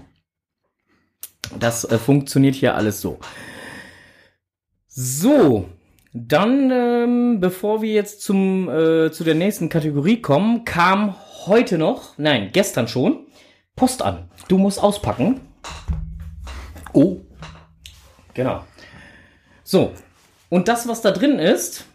Das 1.57 1.85
äh, 1.85 1.97
funktioniert 1.97 2.55
hier 2.55 2.75
alles 2.75 2.99
so. 2.99 3.19
So, 4.89 5.69
dann, 6.11 6.69
ähm, 6.69 7.39
bevor 7.39 7.81
wir 7.81 7.93
jetzt 7.93 8.23
zum, 8.23 8.67
äh, 8.67 9.09
zu 9.09 9.23
der 9.23 9.35
nächsten 9.35 9.69
Kategorie 9.69 10.21
kommen, 10.21 10.65
kam 10.65 11.15
heute 11.45 11.77
noch, 11.77 12.17
nein, 12.17 12.49
gestern 12.51 12.89
schon, 12.89 13.25
Post 13.75 14.01
an. 14.01 14.29
Du 14.47 14.57
musst 14.57 14.81
auspacken. 14.81 15.41
Oh. 16.93 17.17
Genau. 18.33 18.63
So, 19.63 19.93
und 20.49 20.67
das, 20.67 20.87
was 20.87 21.01
da 21.01 21.11
drin 21.11 21.39
ist, 21.39 21.85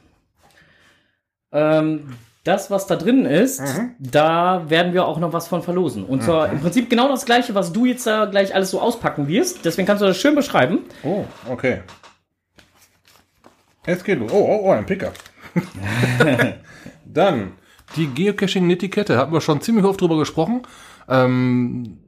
ähm, 1.52 2.16
das, 2.44 2.70
was 2.70 2.86
da 2.86 2.96
drin 2.96 3.26
ist, 3.26 3.62
da 3.98 4.68
werden 4.68 4.94
wir 4.94 5.06
auch 5.06 5.18
noch 5.18 5.32
was 5.32 5.46
von 5.46 5.62
verlosen. 5.62 6.04
Und 6.04 6.22
zwar 6.22 6.50
im 6.50 6.60
Prinzip 6.60 6.88
genau 6.88 7.08
das 7.08 7.26
gleiche, 7.26 7.54
was 7.54 7.72
du 7.72 7.84
jetzt 7.84 8.06
da 8.06 8.24
gleich 8.24 8.54
alles 8.54 8.70
so 8.70 8.80
auspacken 8.80 9.28
wirst. 9.28 9.64
Deswegen 9.64 9.86
kannst 9.86 10.02
du 10.02 10.06
das 10.06 10.16
schön 10.16 10.34
beschreiben. 10.34 10.80
Oh, 11.02 11.24
okay. 11.48 11.82
Es 13.84 14.02
geht 14.02 14.18
los. 14.18 14.32
Oh, 14.32 14.36
oh, 14.36 14.60
oh, 14.64 14.70
ein 14.70 14.86
Pickup. 14.86 15.14
Dann 17.04 17.52
die 17.96 18.06
Geocaching-Netiquette. 18.06 19.18
Hatten 19.18 19.32
wir 19.32 19.40
schon 19.40 19.60
ziemlich 19.60 19.84
oft 19.84 20.00
drüber 20.00 20.18
gesprochen. 20.18 20.62
Ähm, 21.08 21.98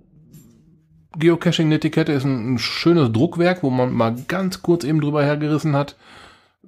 Geocaching-Netiquette 1.18 2.12
ist 2.12 2.24
ein, 2.24 2.54
ein 2.54 2.58
schönes 2.58 3.12
Druckwerk, 3.12 3.62
wo 3.62 3.70
man 3.70 3.92
mal 3.92 4.16
ganz 4.28 4.62
kurz 4.62 4.84
eben 4.84 5.00
drüber 5.00 5.24
hergerissen 5.24 5.76
hat, 5.76 5.96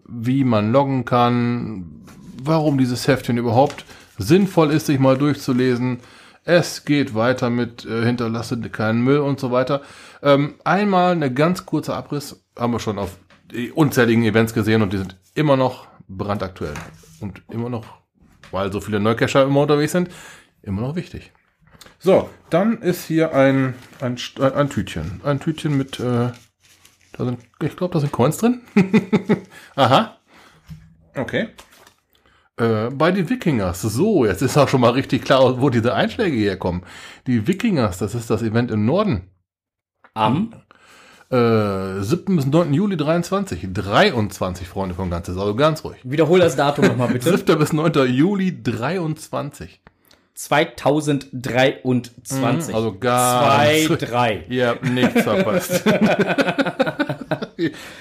wie 0.07 0.45
man 0.45 0.73
loggen 0.73 1.05
kann, 1.05 2.05
warum 2.43 2.79
dieses 2.79 3.09
Heftchen 3.09 3.39
überhaupt 3.39 3.85
sinnvoll 4.19 4.71
ist, 4.71 4.87
sich 4.87 4.99
mal 4.99 5.17
durchzulesen. 5.17 6.01
Es 6.45 6.85
geht 6.85 7.15
weiter 7.15 7.49
mit 7.49 7.87
äh, 7.87 8.05
hinterlasse 8.05 8.61
keinen 8.61 9.03
Müll 9.03 9.19
und 9.19 9.41
so 9.41 9.51
weiter. 9.51 9.81
Ähm, 10.23 10.55
einmal 10.65 11.13
eine 11.13 11.33
ganz 11.33 11.65
kurze 11.65 11.95
Abriss 11.95 12.45
haben 12.59 12.73
wir 12.73 12.81
schon 12.81 12.99
auf 12.99 13.19
unzähligen 13.75 14.25
Events 14.25 14.53
gesehen 14.53 14.83
und 14.83 14.93
die 14.93 14.99
sind 14.99 15.17
immer 15.35 15.57
noch 15.57 15.87
brandaktuell 16.09 16.75
und 17.21 17.43
immer 17.51 17.69
noch, 17.69 17.87
weil 18.51 18.73
so 18.73 18.81
viele 18.81 19.01
Neucacher 19.01 19.45
immer 19.45 19.63
unterwegs 19.63 19.93
sind, 19.93 20.09
immer 20.63 20.83
noch 20.83 20.97
wichtig. 20.97 21.33
So, 22.05 22.29
dann 22.51 22.83
ist 22.83 23.07
hier 23.07 23.35
ein, 23.35 23.73
ein, 24.03 24.19
ein, 24.39 24.69
Tütchen. 24.69 25.23
Ein 25.25 25.41
Tütchen 25.41 25.75
mit, 25.79 25.99
äh, 25.99 26.33
da 27.13 27.25
sind, 27.25 27.39
ich 27.63 27.77
glaube, 27.79 27.95
da 27.95 28.01
sind 28.01 28.13
Coins 28.13 28.37
drin. 28.37 28.61
Aha. 29.75 30.19
Okay. 31.17 31.49
Äh, 32.59 32.91
bei 32.91 33.11
den 33.11 33.31
Wikingers. 33.31 33.81
So, 33.81 34.27
jetzt 34.27 34.43
ist 34.43 34.59
auch 34.59 34.69
schon 34.69 34.83
mal 34.83 34.91
richtig 34.91 35.25
klar, 35.25 35.63
wo 35.63 35.71
diese 35.71 35.95
Einschläge 35.95 36.37
herkommen. 36.37 36.83
Die 37.27 37.47
Wikingers, 37.49 37.97
das 37.97 38.15
ist 38.15 38.29
das 38.29 38.43
Event 38.43 38.71
im 38.71 38.85
Norden. 38.85 39.31
Am 40.13 40.53
Äh, 41.31 42.03
7. 42.03 42.37
bis 42.37 42.45
9. 42.45 42.75
Juli 42.75 42.99
23. 42.99 43.69
23, 43.73 44.69
Freunde 44.69 44.95
vom 44.95 45.09
Ganzes. 45.09 45.39
Also 45.39 45.55
ganz 45.57 45.83
ruhig. 45.85 46.01
Wiederhol 46.05 46.39
das 46.39 46.55
Datum 46.55 46.85
nochmal 46.85 47.09
bitte. 47.09 47.35
7. 47.35 47.59
bis 47.59 47.73
9. 47.73 47.93
Juli 48.13 48.63
23. 48.63 49.81
2023. 50.35 52.75
Also 52.75 52.99
ganz. 52.99 53.87
2, 53.87 53.97
3. 53.97 54.45
Ihr 54.49 54.69
habt 54.69 54.85
nichts 54.85 55.23
verpasst. 55.23 55.85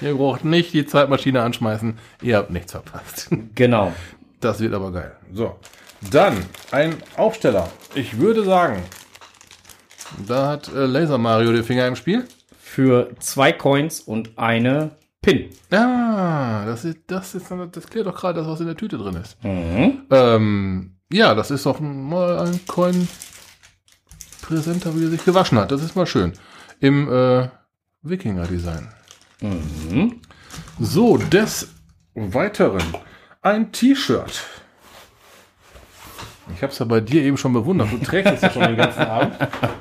Ihr 0.00 0.14
braucht 0.14 0.44
nicht 0.44 0.72
die 0.72 0.86
Zeitmaschine 0.86 1.42
anschmeißen. 1.42 1.98
Ihr 2.22 2.36
habt 2.36 2.50
nichts 2.50 2.70
verpasst. 2.72 3.30
Genau. 3.54 3.92
Das 4.40 4.60
wird 4.60 4.74
aber 4.74 4.92
geil. 4.92 5.12
So. 5.32 5.56
Dann 6.10 6.44
ein 6.70 6.96
Aufsteller. 7.16 7.70
Ich 7.94 8.18
würde 8.18 8.44
sagen, 8.44 8.82
da 10.26 10.48
hat 10.48 10.68
äh, 10.68 10.86
Laser 10.86 11.18
Mario 11.18 11.52
den 11.52 11.64
Finger 11.64 11.86
im 11.86 11.96
Spiel. 11.96 12.26
Für 12.58 13.10
zwei 13.20 13.52
Coins 13.52 14.00
und 14.00 14.36
eine 14.36 14.92
Pin. 15.22 15.50
Ah, 15.70 16.66
das 16.66 16.84
ist, 16.84 16.98
das 17.06 17.34
ist, 17.34 17.46
das 17.72 17.86
klärt 17.86 18.06
doch 18.06 18.14
gerade 18.14 18.40
das, 18.40 18.48
was 18.48 18.60
in 18.60 18.66
der 18.66 18.76
Tüte 18.76 18.98
drin 18.98 19.16
ist. 19.16 19.42
Mhm. 19.42 20.02
Ähm, 20.10 20.93
ja, 21.14 21.34
das 21.34 21.50
ist 21.50 21.64
doch 21.64 21.78
mal 21.78 22.40
ein 22.40 22.60
Coin 22.66 23.08
Präsenter, 24.42 24.98
wie 24.98 25.04
er 25.04 25.10
sich 25.10 25.24
gewaschen 25.24 25.58
hat. 25.58 25.70
Das 25.70 25.82
ist 25.82 25.94
mal 25.94 26.06
schön. 26.06 26.32
Im 26.80 27.10
äh, 27.10 27.48
Wikinger-Design. 28.02 28.88
Mhm. 29.40 30.20
So, 30.80 31.16
des 31.16 31.68
Weiteren 32.14 32.82
ein 33.42 33.70
T-Shirt. 33.72 34.44
Ich 36.54 36.62
habe 36.62 36.72
es 36.72 36.78
ja 36.78 36.84
bei 36.84 37.00
dir 37.00 37.22
eben 37.22 37.36
schon 37.36 37.52
bewundert. 37.52 37.92
Du 37.92 37.98
trägst 37.98 38.34
es 38.34 38.42
ja 38.42 38.50
schon 38.50 38.62
den 38.62 38.76
ganzen 38.76 39.02
Abend. 39.02 39.36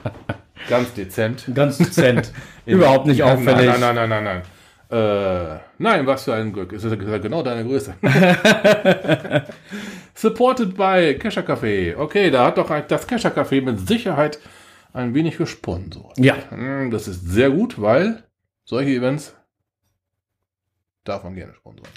Ganz 0.70 0.94
dezent. 0.94 1.46
Ganz 1.54 1.78
dezent. 1.78 2.32
Überhaupt 2.66 3.08
nicht 3.08 3.24
auffällig. 3.24 3.68
Nein, 3.68 3.80
nein, 3.80 3.96
nein, 3.96 4.10
nein, 4.10 4.24
nein. 4.24 4.42
Äh, 4.94 5.60
nein, 5.80 6.06
was 6.06 6.26
für 6.26 6.34
ein 6.36 6.54
Glück. 6.54 6.72
Es 6.74 6.84
ist 6.84 6.92
ja 6.92 7.18
genau 7.18 7.42
deine 7.42 7.64
Größe. 7.64 7.96
Supported 10.14 10.76
by 10.78 11.18
Kescher 11.20 11.42
Café. 11.42 11.96
Okay, 11.98 12.30
da 12.30 12.46
hat 12.46 12.58
doch 12.58 12.70
das 12.88 13.08
Kescher 13.08 13.32
Café 13.32 13.62
mit 13.62 13.88
Sicherheit 13.88 14.40
ein 14.94 15.14
wenig 15.16 15.38
gesponsert. 15.38 16.18
Ja, 16.18 16.36
Hm, 16.50 16.92
Das 16.92 17.08
ist 17.08 17.28
sehr 17.28 17.50
gut, 17.50 17.82
weil 17.82 18.24
solche 18.66 18.92
Events 18.92 19.36
man 21.06 21.36
gerne 21.36 21.54
sponsern. 21.56 21.88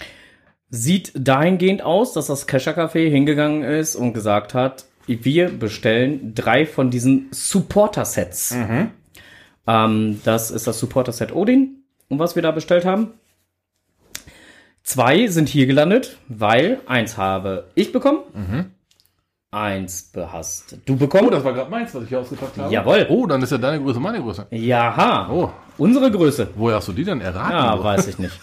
sieht 0.69 1.11
dahingehend 1.15 1.81
aus, 1.83 2.13
dass 2.13 2.27
das 2.27 2.47
Kescher 2.47 2.73
Café 2.73 3.09
hingegangen 3.09 3.63
ist 3.63 3.95
und 3.95 4.13
gesagt 4.13 4.53
hat, 4.53 4.85
wir 5.05 5.49
bestellen 5.49 6.33
drei 6.35 6.65
von 6.65 6.89
diesen 6.89 7.27
Supporter-Sets. 7.31 8.51
Mhm. 8.55 8.91
Ähm, 9.67 10.21
das 10.25 10.51
ist 10.51 10.67
das 10.67 10.79
Supporter-Set 10.79 11.33
Odin. 11.33 11.76
Und 12.09 12.19
was 12.19 12.35
wir 12.35 12.41
da 12.43 12.51
bestellt 12.51 12.85
haben? 12.85 13.13
Zwei 14.83 15.27
sind 15.27 15.49
hier 15.49 15.65
gelandet, 15.67 16.17
weil 16.29 16.79
eins 16.85 17.17
habe 17.17 17.65
ich 17.75 17.91
bekommen. 17.91 18.71
Eins 19.51 20.11
hast 20.15 20.77
du 20.85 20.93
Oh, 20.93 20.95
bekommen. 20.97 21.31
das 21.31 21.43
war 21.43 21.53
gerade 21.53 21.69
meins, 21.71 21.93
was 21.93 22.03
ich 22.03 22.09
hier 22.09 22.19
ausgepackt 22.19 22.57
habe. 22.57 22.73
Jawohl. 22.73 23.05
Oh, 23.09 23.25
dann 23.27 23.41
ist 23.41 23.51
ja 23.51 23.57
deine 23.57 23.81
Größe 23.81 23.99
meine 23.99 24.21
Größe. 24.21 24.47
Jaha. 24.51 25.29
Oh, 25.31 25.51
Unsere 25.77 26.09
Größe. 26.11 26.49
woher 26.55 26.77
hast 26.77 26.87
du 26.87 26.93
die 26.93 27.03
denn 27.03 27.21
erraten? 27.21 27.51
Ja, 27.53 27.83
weiß 27.83 28.07
ich 28.07 28.17
nicht. 28.19 28.39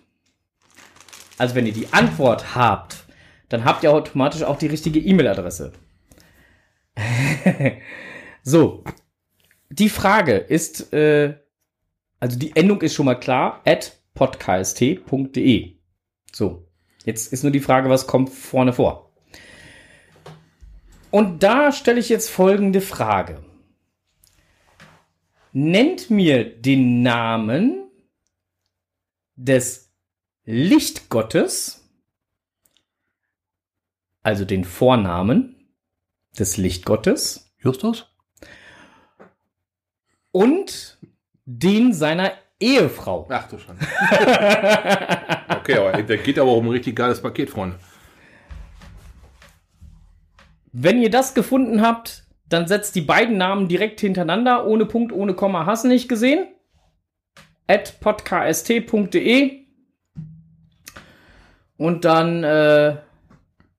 also 1.38 1.54
wenn 1.54 1.66
ihr 1.66 1.72
die 1.72 1.92
Antwort 1.92 2.54
habt, 2.54 3.04
dann 3.48 3.64
habt 3.64 3.84
ihr 3.84 3.92
automatisch 3.92 4.42
auch 4.42 4.58
die 4.58 4.66
richtige 4.66 4.98
E-Mail-Adresse. 4.98 5.72
so, 8.42 8.84
die 9.70 9.88
Frage 9.88 10.36
ist, 10.36 10.92
äh, 10.92 11.34
also 12.20 12.38
die 12.38 12.54
Endung 12.56 12.80
ist 12.82 12.94
schon 12.94 13.06
mal 13.06 13.16
klar, 13.16 13.62
at 13.64 13.98
podcast.de. 14.14 15.76
So, 16.32 16.68
jetzt 17.04 17.32
ist 17.32 17.42
nur 17.42 17.52
die 17.52 17.60
Frage, 17.60 17.90
was 17.90 18.06
kommt 18.06 18.30
vorne 18.30 18.72
vor. 18.72 19.12
Und 21.10 21.42
da 21.42 21.72
stelle 21.72 22.00
ich 22.00 22.08
jetzt 22.08 22.30
folgende 22.30 22.80
Frage. 22.80 23.42
Nennt 25.52 26.10
mir 26.10 26.44
den 26.44 27.02
Namen 27.02 27.90
des 29.36 29.90
Lichtgottes, 30.44 31.88
also 34.22 34.44
den 34.44 34.64
Vornamen 34.64 35.70
des 36.38 36.56
Lichtgottes 36.56 37.54
Justus? 37.58 38.15
Und 40.36 40.98
den 41.46 41.94
seiner 41.94 42.30
Ehefrau. 42.60 43.26
Ach 43.30 43.48
du 43.48 43.56
Schande. 43.56 43.80
okay, 45.48 45.78
aber 45.78 46.02
der 46.02 46.18
geht 46.18 46.38
aber 46.38 46.52
um 46.52 46.66
ein 46.66 46.72
richtig 46.72 46.94
geiles 46.94 47.22
Paket, 47.22 47.48
Freunde. 47.48 47.76
Wenn 50.72 51.00
ihr 51.00 51.08
das 51.08 51.32
gefunden 51.32 51.80
habt, 51.80 52.24
dann 52.50 52.68
setzt 52.68 52.94
die 52.96 53.00
beiden 53.00 53.38
Namen 53.38 53.66
direkt 53.66 53.98
hintereinander, 54.00 54.66
ohne 54.66 54.84
Punkt, 54.84 55.10
ohne 55.10 55.32
Komma, 55.32 55.64
hast 55.64 55.86
nicht 55.86 56.06
gesehen. 56.06 56.46
At 57.66 57.98
podcast.de 58.00 59.64
und 61.78 62.04
dann 62.04 62.44
äh, 62.44 62.96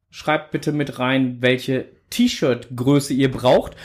schreibt 0.09 0.49
bitte 0.49 0.71
mit 0.71 0.97
rein, 0.97 1.37
welche 1.39 1.85
T-Shirt-Größe 2.09 3.13
ihr 3.13 3.31
braucht 3.31 3.75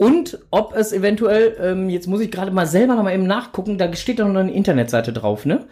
und 0.00 0.38
ob 0.50 0.74
es 0.74 0.92
eventuell, 0.94 1.56
ähm, 1.60 1.90
jetzt 1.90 2.06
muss 2.06 2.22
ich 2.22 2.30
gerade 2.30 2.50
mal 2.50 2.66
selber 2.66 2.94
noch 2.94 3.02
mal 3.02 3.12
eben 3.12 3.26
nachgucken, 3.26 3.76
da 3.76 3.92
steht 3.94 4.18
doch 4.18 4.26
noch 4.26 4.40
eine 4.40 4.50
Internetseite 4.52 5.12
drauf, 5.12 5.44
ne? 5.44 5.66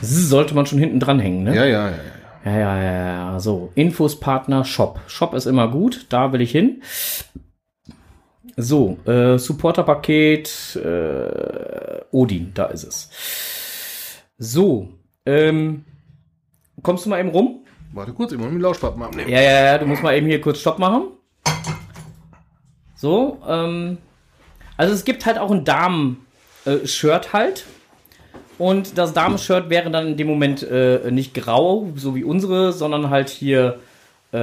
Das 0.00 0.10
sollte 0.28 0.54
man 0.54 0.66
schon 0.66 0.78
hinten 0.78 1.00
dranhängen, 1.00 1.44
ne? 1.44 1.54
Ja, 1.54 1.64
ja, 1.64 1.90
ja, 1.90 1.96
ja. 2.44 2.82
Ja, 2.82 2.82
ja. 2.82 3.40
So. 3.40 3.72
Infos 3.74 4.20
Partner 4.20 4.64
Shop. 4.64 5.00
Shop 5.06 5.34
ist 5.34 5.46
immer 5.46 5.68
gut. 5.68 6.06
Da 6.08 6.32
will 6.32 6.40
ich 6.40 6.52
hin. 6.52 6.82
So. 8.56 8.98
Äh, 9.06 9.38
Supporter-Paket 9.38 10.76
äh, 10.76 12.00
Odin. 12.10 12.52
Da 12.54 12.66
ist 12.66 12.84
es. 12.84 14.22
So. 14.38 14.88
Ähm, 15.26 15.84
kommst 16.82 17.06
du 17.06 17.10
mal 17.10 17.20
eben 17.20 17.30
rum? 17.30 17.64
Warte 17.94 18.12
kurz, 18.12 18.32
ich 18.32 18.38
muss 18.38 18.48
den 18.48 18.60
Lauschpappen 18.60 19.02
abnehmen. 19.02 19.30
Ja, 19.30 19.40
ja, 19.40 19.64
ja, 19.64 19.78
du 19.78 19.86
musst 19.86 20.02
mal 20.02 20.16
eben 20.16 20.26
hier 20.26 20.40
kurz 20.40 20.58
Stopp 20.58 20.80
machen. 20.80 21.12
So, 22.96 23.38
ähm, 23.46 23.98
also 24.76 24.94
es 24.94 25.04
gibt 25.04 25.26
halt 25.26 25.38
auch 25.38 25.50
ein 25.50 25.64
Damen-Shirt 25.64 27.32
halt. 27.32 27.66
Und 28.58 28.98
das 28.98 29.12
Damen-Shirt 29.12 29.68
wäre 29.70 29.90
dann 29.90 30.08
in 30.08 30.16
dem 30.16 30.26
Moment 30.26 30.62
äh, 30.62 31.10
nicht 31.10 31.34
grau, 31.34 31.88
so 31.96 32.14
wie 32.14 32.24
unsere, 32.24 32.72
sondern 32.72 33.10
halt 33.10 33.28
hier 33.28 33.80
äh, 34.32 34.38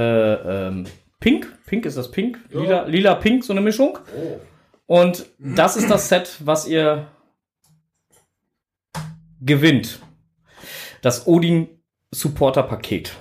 ähm, 0.66 0.84
pink. 1.20 1.50
Pink 1.66 1.86
ist 1.86 1.96
das 1.96 2.10
pink? 2.10 2.38
Lila, 2.50 2.84
lila 2.84 3.14
pink, 3.14 3.44
so 3.44 3.52
eine 3.52 3.60
Mischung. 3.62 3.98
Und 4.86 5.26
das 5.38 5.76
ist 5.76 5.90
das 5.90 6.08
Set, 6.08 6.36
was 6.40 6.66
ihr 6.66 7.06
gewinnt. 9.40 10.00
Das 11.00 11.26
Odin 11.26 11.68
Supporter 12.10 12.62
Paket. 12.62 13.12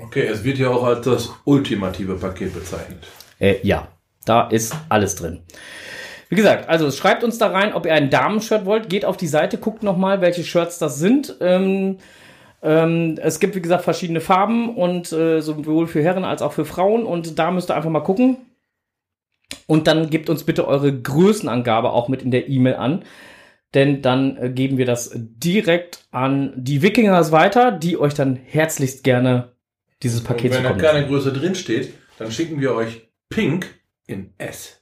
Okay, 0.00 0.26
es 0.26 0.44
wird 0.44 0.58
ja 0.58 0.68
auch 0.68 0.84
als 0.84 1.04
das 1.04 1.30
ultimative 1.44 2.14
Paket 2.14 2.54
bezeichnet. 2.54 3.06
Äh, 3.38 3.56
ja, 3.62 3.88
da 4.24 4.48
ist 4.48 4.74
alles 4.88 5.16
drin. 5.16 5.42
Wie 6.30 6.36
gesagt, 6.36 6.68
also 6.68 6.92
schreibt 6.92 7.24
uns 7.24 7.38
da 7.38 7.48
rein, 7.48 7.74
ob 7.74 7.86
ihr 7.86 7.92
ein 7.92 8.08
Damenshirt 8.08 8.64
wollt. 8.64 8.88
Geht 8.88 9.04
auf 9.04 9.16
die 9.16 9.26
Seite, 9.26 9.58
guckt 9.58 9.82
nochmal, 9.82 10.20
welche 10.20 10.44
Shirts 10.44 10.78
das 10.78 10.96
sind. 10.96 11.36
Ähm, 11.40 11.98
ähm, 12.62 13.18
es 13.20 13.40
gibt, 13.40 13.56
wie 13.56 13.60
gesagt, 13.60 13.82
verschiedene 13.82 14.20
Farben 14.20 14.76
und 14.76 15.10
äh, 15.12 15.40
sowohl 15.40 15.88
für 15.88 16.02
Herren 16.02 16.24
als 16.24 16.40
auch 16.40 16.52
für 16.52 16.64
Frauen. 16.64 17.04
Und 17.04 17.40
da 17.40 17.50
müsst 17.50 17.68
ihr 17.68 17.74
einfach 17.74 17.90
mal 17.90 18.00
gucken. 18.00 18.36
Und 19.66 19.88
dann 19.88 20.08
gebt 20.08 20.30
uns 20.30 20.44
bitte 20.44 20.68
eure 20.68 20.96
Größenangabe 20.96 21.90
auch 21.90 22.08
mit 22.08 22.22
in 22.22 22.30
der 22.30 22.48
E-Mail 22.48 22.76
an. 22.76 23.04
Denn 23.74 24.00
dann 24.00 24.36
äh, 24.36 24.50
geben 24.50 24.78
wir 24.78 24.86
das 24.86 25.10
direkt 25.14 26.06
an 26.12 26.52
die 26.56 26.80
Wikingers 26.80 27.32
weiter, 27.32 27.72
die 27.72 27.98
euch 27.98 28.14
dann 28.14 28.36
herzlichst 28.36 29.02
gerne 29.02 29.52
dieses 30.04 30.22
Paket 30.22 30.52
Und 30.52 30.58
wenn 30.58 30.62
da 30.62 30.72
keine 30.74 31.08
Größe 31.08 31.32
drin 31.32 31.56
steht, 31.56 31.92
dann 32.18 32.30
schicken 32.30 32.60
wir 32.60 32.72
euch 32.72 33.08
Pink 33.28 33.66
in 34.06 34.32
S. 34.38 34.79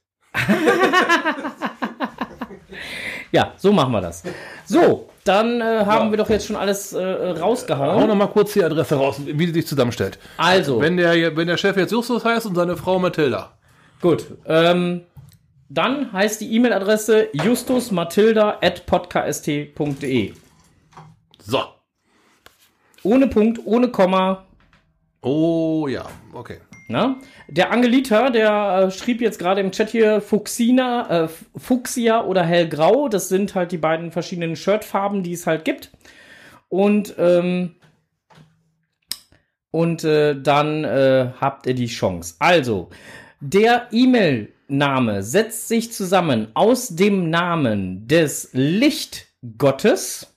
Ja, 3.32 3.52
so 3.56 3.72
machen 3.72 3.92
wir 3.92 4.00
das. 4.00 4.22
So, 4.64 5.10
dann 5.24 5.60
äh, 5.60 5.84
haben 5.84 6.06
Ja. 6.06 6.10
wir 6.12 6.16
doch 6.18 6.30
jetzt 6.30 6.46
schon 6.46 6.56
alles 6.56 6.92
äh, 6.94 7.34
Hau 7.36 7.40
rausgehauen. 7.40 8.06
noch 8.06 8.14
mal 8.14 8.28
kurz 8.28 8.52
die 8.54 8.64
Adresse 8.64 8.94
raus, 8.96 9.20
wie 9.24 9.46
die 9.46 9.52
sich 9.52 9.66
zusammenstellt. 9.66 10.18
Also, 10.38 10.80
Wenn 10.80 10.96
der, 10.96 11.36
wenn 11.36 11.46
der 11.46 11.56
Chef 11.58 11.76
jetzt 11.76 11.92
Justus 11.92 12.24
heißt 12.24 12.46
und 12.46 12.54
seine 12.54 12.74
Frau 12.76 12.98
Mathilda. 12.98 13.52
gut. 14.00 14.24
Ähm, 14.46 15.02
dann 15.68 16.10
heißt 16.12 16.40
die 16.40 16.54
E-Mail-Adresse 16.54 17.28
justusmatilda.podcast.de. 17.34 20.32
So. 21.44 21.62
Ohne 23.02 23.26
Punkt, 23.28 23.60
ohne 23.66 23.88
Komma. 23.88 24.46
Oh 25.20 25.86
ja, 25.88 26.06
okay. 26.32 26.60
Na? 26.90 27.18
Der 27.48 27.70
Angelita, 27.70 28.30
der 28.30 28.86
äh, 28.86 28.90
schrieb 28.90 29.20
jetzt 29.20 29.38
gerade 29.38 29.60
im 29.60 29.72
Chat 29.72 29.90
hier 29.90 30.22
Fuchsina, 30.22 31.24
äh, 31.24 31.28
Fuchsia 31.56 32.24
oder 32.24 32.42
Hellgrau. 32.42 33.08
Das 33.08 33.28
sind 33.28 33.54
halt 33.54 33.72
die 33.72 33.78
beiden 33.78 34.10
verschiedenen 34.10 34.56
Shirtfarben, 34.56 35.22
die 35.22 35.34
es 35.34 35.46
halt 35.46 35.66
gibt. 35.66 35.90
Und 36.70 37.14
ähm, 37.18 37.74
und 39.70 40.02
äh, 40.02 40.40
dann 40.40 40.84
äh, 40.84 41.30
habt 41.38 41.66
ihr 41.66 41.74
die 41.74 41.86
Chance. 41.86 42.36
Also, 42.38 42.88
der 43.40 43.88
E-Mail-Name 43.92 45.22
setzt 45.22 45.68
sich 45.68 45.92
zusammen 45.92 46.48
aus 46.54 46.88
dem 46.88 47.28
Namen 47.28 48.08
des 48.08 48.48
Lichtgottes 48.52 50.34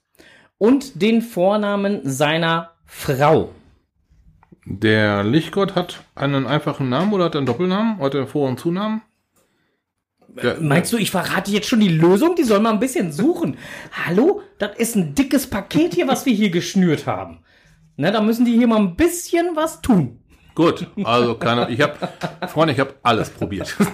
und 0.57 1.01
den 1.01 1.21
Vornamen 1.21 2.01
seiner 2.03 2.71
Frau. 2.85 3.51
Der 4.65 5.23
Lichtgott 5.23 5.75
hat 5.75 6.03
einen 6.15 6.45
einfachen 6.45 6.89
Namen 6.89 7.13
oder 7.13 7.25
hat 7.25 7.35
er 7.35 7.39
einen 7.39 7.47
Doppelnamen? 7.47 7.99
Hat 7.99 8.13
er 8.13 8.27
Vor- 8.27 8.47
und 8.47 8.59
Zunamen? 8.59 9.01
Der, 10.27 10.61
Meinst 10.61 10.93
du, 10.93 10.97
ich 10.97 11.11
verrate 11.11 11.51
jetzt 11.51 11.67
schon 11.67 11.81
die 11.81 11.89
Lösung? 11.89 12.35
Die 12.35 12.43
sollen 12.43 12.63
mal 12.63 12.71
ein 12.71 12.79
bisschen 12.79 13.11
suchen. 13.11 13.57
Hallo? 14.05 14.41
Das 14.59 14.77
ist 14.77 14.95
ein 14.95 15.13
dickes 15.15 15.47
Paket 15.49 15.93
hier, 15.95 16.07
was 16.07 16.25
wir 16.25 16.33
hier 16.33 16.51
geschnürt 16.51 17.05
haben. 17.05 17.39
Ne, 17.97 18.11
da 18.11 18.21
müssen 18.21 18.45
die 18.45 18.57
hier 18.57 18.67
mal 18.67 18.79
ein 18.79 18.95
bisschen 18.95 19.55
was 19.55 19.81
tun. 19.81 20.19
Gut, 20.55 20.87
also 21.03 21.35
keine, 21.35 21.69
ich 21.69 21.81
habe, 21.81 21.95
Freunde, 22.47 22.73
ich 22.73 22.79
habe 22.79 22.95
alles 23.03 23.29
probiert. 23.29 23.75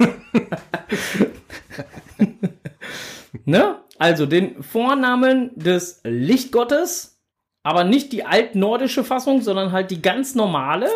Ne? 3.48 3.78
Also 3.98 4.26
den 4.26 4.62
Vornamen 4.62 5.52
des 5.56 6.02
Lichtgottes, 6.04 7.17
aber 7.68 7.84
nicht 7.84 8.14
die 8.14 8.24
altnordische 8.24 9.04
Fassung, 9.04 9.42
sondern 9.42 9.74
halt 9.74 9.92
die 9.92 10.02
ganz 10.02 10.36
normale 10.36 10.88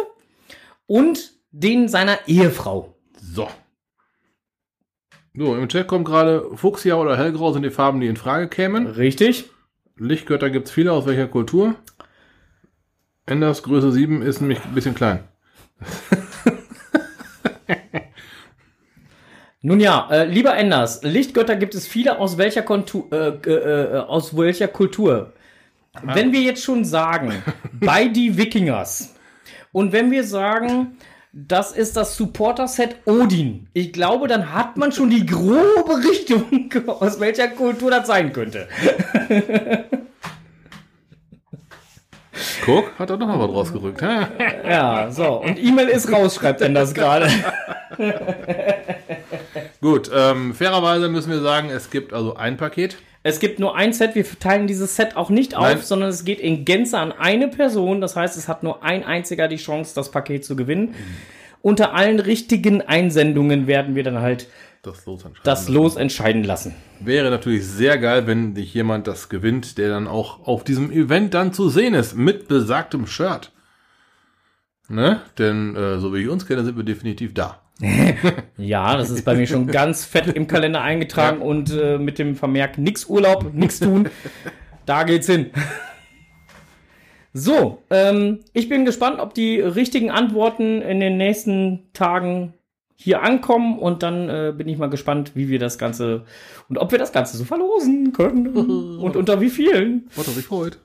und 0.86 1.34
den 1.52 1.90
seiner 1.90 2.18
Ehefrau. 2.28 2.96
So. 3.22 3.50
So, 5.34 5.58
im 5.58 5.68
Chat 5.68 5.88
kommt 5.88 6.06
gerade 6.06 6.46
Fuchsia 6.56 6.96
oder 6.96 7.18
Hellgrau 7.18 7.52
sind 7.52 7.64
die 7.64 7.72
Farben, 7.72 8.00
die 8.00 8.08
in 8.08 8.16
Frage 8.16 8.48
kämen. 8.48 8.88
Richtig? 8.88 9.50
Lichtgötter 9.98 10.50
gibt 10.50 10.70
es 10.70 10.74
viele, 10.74 10.94
aus 10.94 11.06
welcher 11.06 11.28
Kultur? 11.28 11.76
Enders 13.26 13.64
Größe 13.64 13.92
7 13.92 14.22
ist 14.22 14.40
nämlich 14.40 14.64
ein 14.64 14.74
bisschen 14.74 14.96
klein. 14.96 15.26
Nun 19.62 19.82
ja, 19.82 20.08
äh, 20.10 20.24
lieber 20.24 20.56
Enders, 20.56 21.04
Lichtgötter 21.04 21.58
gibt 21.58 21.76
es 21.76 21.86
viele 21.86 22.18
aus 22.18 22.38
welcher, 22.38 22.62
Kontu 22.62 23.10
äh, 23.12 23.28
äh, 23.46 23.98
äh, 23.98 23.98
aus 23.98 24.38
welcher 24.38 24.70
Kultur? 24.70 25.34
Wenn 26.02 26.32
wir 26.32 26.42
jetzt 26.42 26.64
schon 26.64 26.86
sagen, 26.86 27.44
bei 27.74 28.08
die 28.08 28.38
Wikingers 28.38 29.14
und 29.72 29.92
wenn 29.92 30.10
wir 30.12 30.24
sagen, 30.24 30.98
das 31.34 31.72
ist 31.72 31.96
das 31.98 32.16
Supporter-Set 32.18 32.96
Odin, 33.06 33.68
ich 33.74 33.92
glaube, 33.94 34.28
dann 34.28 34.54
hat 34.54 34.78
man 34.78 34.92
schon 34.92 35.10
die 35.10 35.26
grobe 35.26 36.04
Richtung, 36.10 36.70
aus 36.88 37.20
welcher 37.20 37.50
Kultur 37.50 37.92
das 37.92 38.08
sein 38.08 38.32
könnte. 38.34 38.68
Guck, 42.66 42.98
hat 42.98 43.10
er 43.10 43.18
doch 43.18 43.28
noch 43.28 43.40
was 43.40 43.50
rausgerückt. 43.50 44.02
Ja, 44.02 45.10
so. 45.12 45.42
Und 45.42 45.58
E-Mail 45.62 45.88
ist 45.90 46.12
raus, 46.12 46.36
schreibt 46.36 46.62
Enders 46.62 46.94
gerade. 46.94 47.28
Gut, 49.82 50.12
ähm, 50.14 50.54
fairerweise 50.54 51.10
müssen 51.10 51.32
wir 51.32 51.42
sagen, 51.42 51.70
es 51.70 51.90
gibt 51.90 52.14
also 52.14 52.36
ein 52.36 52.58
Paket. 52.58 52.98
Es 53.24 53.40
gibt 53.40 53.60
nur 53.60 53.76
ein 53.76 53.94
Set, 53.94 54.16
wir 54.16 54.26
verteilen 54.26 54.66
dieses 54.66 54.96
Set 54.96 55.16
auch 55.16 55.30
nicht 55.30 55.56
auf, 55.56 55.64
Nein. 55.64 55.82
sondern 55.82 56.10
es 56.10 56.26
geht 56.26 56.40
in 56.40 56.66
Gänze 56.66 56.98
an 56.98 57.12
eine 57.12 57.48
Person. 57.48 58.02
Das 58.02 58.16
heißt, 58.16 58.36
es 58.36 58.48
hat 58.48 58.64
nur 58.64 58.84
ein 58.84 59.04
einziger 59.04 59.48
die 59.48 59.58
Chance, 59.58 59.94
das 59.94 60.10
Paket 60.10 60.44
zu 60.44 60.56
gewinnen. 60.56 60.96
Unter 61.62 61.94
allen 61.94 62.20
richtigen 62.20 62.82
Einsendungen 62.82 63.68
werden 63.68 63.94
wir 63.94 64.04
dann 64.04 64.20
halt 64.22 64.48
Das 64.82 65.06
Los 65.06 65.24
entscheiden. 65.24 65.42
das 65.44 65.70
Los 65.70 65.96
entscheiden 65.96 66.44
lassen. 66.44 66.74
Wäre 67.00 67.30
natürlich 67.30 67.68
sehr 67.68 68.00
geil, 68.00 68.26
wenn 68.26 68.56
sich 68.56 68.74
jemand 68.74 69.06
das 69.06 69.30
gewinnt, 69.30 69.78
der 69.78 69.90
dann 69.90 70.08
auch 70.08 70.48
auf 70.48 70.64
diesem 70.64 70.92
Event 70.92 71.36
dann 71.36 71.54
zu 71.54 71.70
sehen 71.70 71.94
ist, 71.94 72.16
mit 72.16 72.48
besagtem 72.48 73.06
Shirt. 73.06 73.52
Ne? 74.90 75.22
Denn 75.38 75.76
äh, 75.76 76.00
so 76.00 76.14
wie 76.16 76.22
ich 76.24 76.30
uns 76.30 76.48
kenne, 76.48 76.64
sind 76.66 76.76
wir 76.76 76.84
definitiv 76.84 77.36
da. 77.36 77.61
Ja, 78.58 78.96
das 78.96 79.10
ist 79.10 79.26
bei 79.26 79.36
mir 79.36 79.48
schon 79.48 79.68
ganz 79.68 80.06
fett 80.06 80.28
im 80.28 80.48
Kalender 80.48 80.82
eingetragen 80.82 81.42
und 81.42 81.72
äh, 81.72 81.98
mit 81.98 82.20
dem 82.20 82.36
Vermerk 82.36 82.78
nix 82.78 83.06
Urlaub, 83.06 83.54
nix 83.54 83.80
tun. 83.80 84.10
Da 84.86 85.04
geht's 85.04 85.28
hin. 85.28 85.52
So, 87.34 87.82
ähm, 87.90 88.40
ich 88.54 88.68
bin 88.68 88.86
gespannt, 88.86 89.20
ob 89.20 89.34
die 89.34 89.60
richtigen 89.60 90.12
Antworten 90.12 90.82
in 90.82 91.00
den 91.00 91.18
nächsten 91.18 91.92
Tagen 91.94 92.54
hier 92.96 93.24
ankommen 93.24 93.80
und 93.80 94.04
dann 94.04 94.30
äh, 94.30 94.54
bin 94.56 94.68
ich 94.68 94.78
mal 94.78 94.90
gespannt, 94.90 95.32
wie 95.34 95.50
wir 95.50 95.58
das 95.58 95.78
Ganze 95.78 96.26
und 96.70 96.78
ob 96.78 96.92
wir 96.92 97.00
das 97.00 97.12
Ganze 97.12 97.38
so 97.38 97.46
verlosen 97.46 98.12
können 98.14 98.48
und 99.00 99.16
unter 99.16 99.42
wie 99.42 99.50
vielen. 99.50 100.10
Was 100.16 100.28
hat 100.28 100.36
sich 100.36 100.46
freut. 100.46 100.80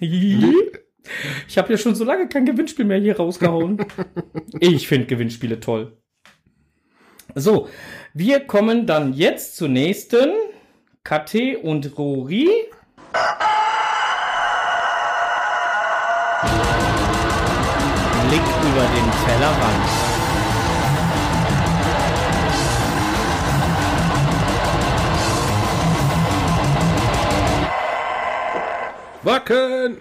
Ich 0.00 1.58
habe 1.58 1.70
ja 1.72 1.76
schon 1.76 1.94
so 1.94 2.04
lange 2.04 2.28
kein 2.28 2.46
Gewinnspiel 2.46 2.84
mehr 2.84 2.98
hier 2.98 3.16
rausgehauen. 3.16 3.84
Ich 4.60 4.88
finde 4.88 5.06
Gewinnspiele 5.06 5.60
toll. 5.60 5.96
So, 7.34 7.68
wir 8.12 8.40
kommen 8.40 8.86
dann 8.86 9.12
jetzt 9.12 9.56
zur 9.56 9.68
nächsten. 9.68 10.30
KT 11.04 11.56
und 11.62 11.96
Rory. 11.96 12.48
Blick 18.28 18.42
über 18.62 18.84
den 18.94 19.08
Tellerrand. 19.24 19.86
Wacken! 29.22 29.96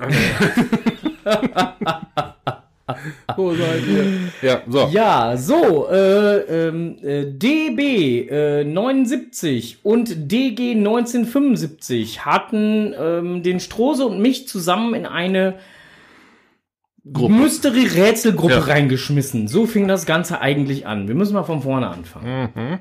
Wo 3.37 3.53
seid 3.53 3.81
ihr? 3.87 4.05
Ja, 4.49 4.61
so. 4.67 4.89
Ja, 4.91 5.37
so, 5.37 5.87
äh, 5.89 6.67
ähm, 6.67 6.97
äh, 7.03 7.25
DB 7.25 8.27
äh, 8.29 8.63
79 8.63 9.79
und 9.83 10.31
DG 10.31 10.71
1975 10.75 12.25
hatten 12.25 12.93
ähm, 12.99 13.43
den 13.43 13.59
Strose 13.59 14.05
und 14.05 14.21
mich 14.21 14.47
zusammen 14.47 14.93
in 14.93 15.05
eine 15.05 15.55
Gruppe. 17.11 17.33
Mystery-Rätselgruppe 17.33 18.53
Ja. 18.53 18.59
reingeschmissen. 18.59 19.47
So 19.47 19.65
fing 19.65 19.87
das 19.87 20.05
Ganze 20.05 20.41
eigentlich 20.41 20.85
an. 20.85 21.07
Wir 21.07 21.15
müssen 21.15 21.33
mal 21.33 21.43
von 21.43 21.61
vorne 21.61 21.87
anfangen. 21.87 22.49
Mhm. 22.53 22.79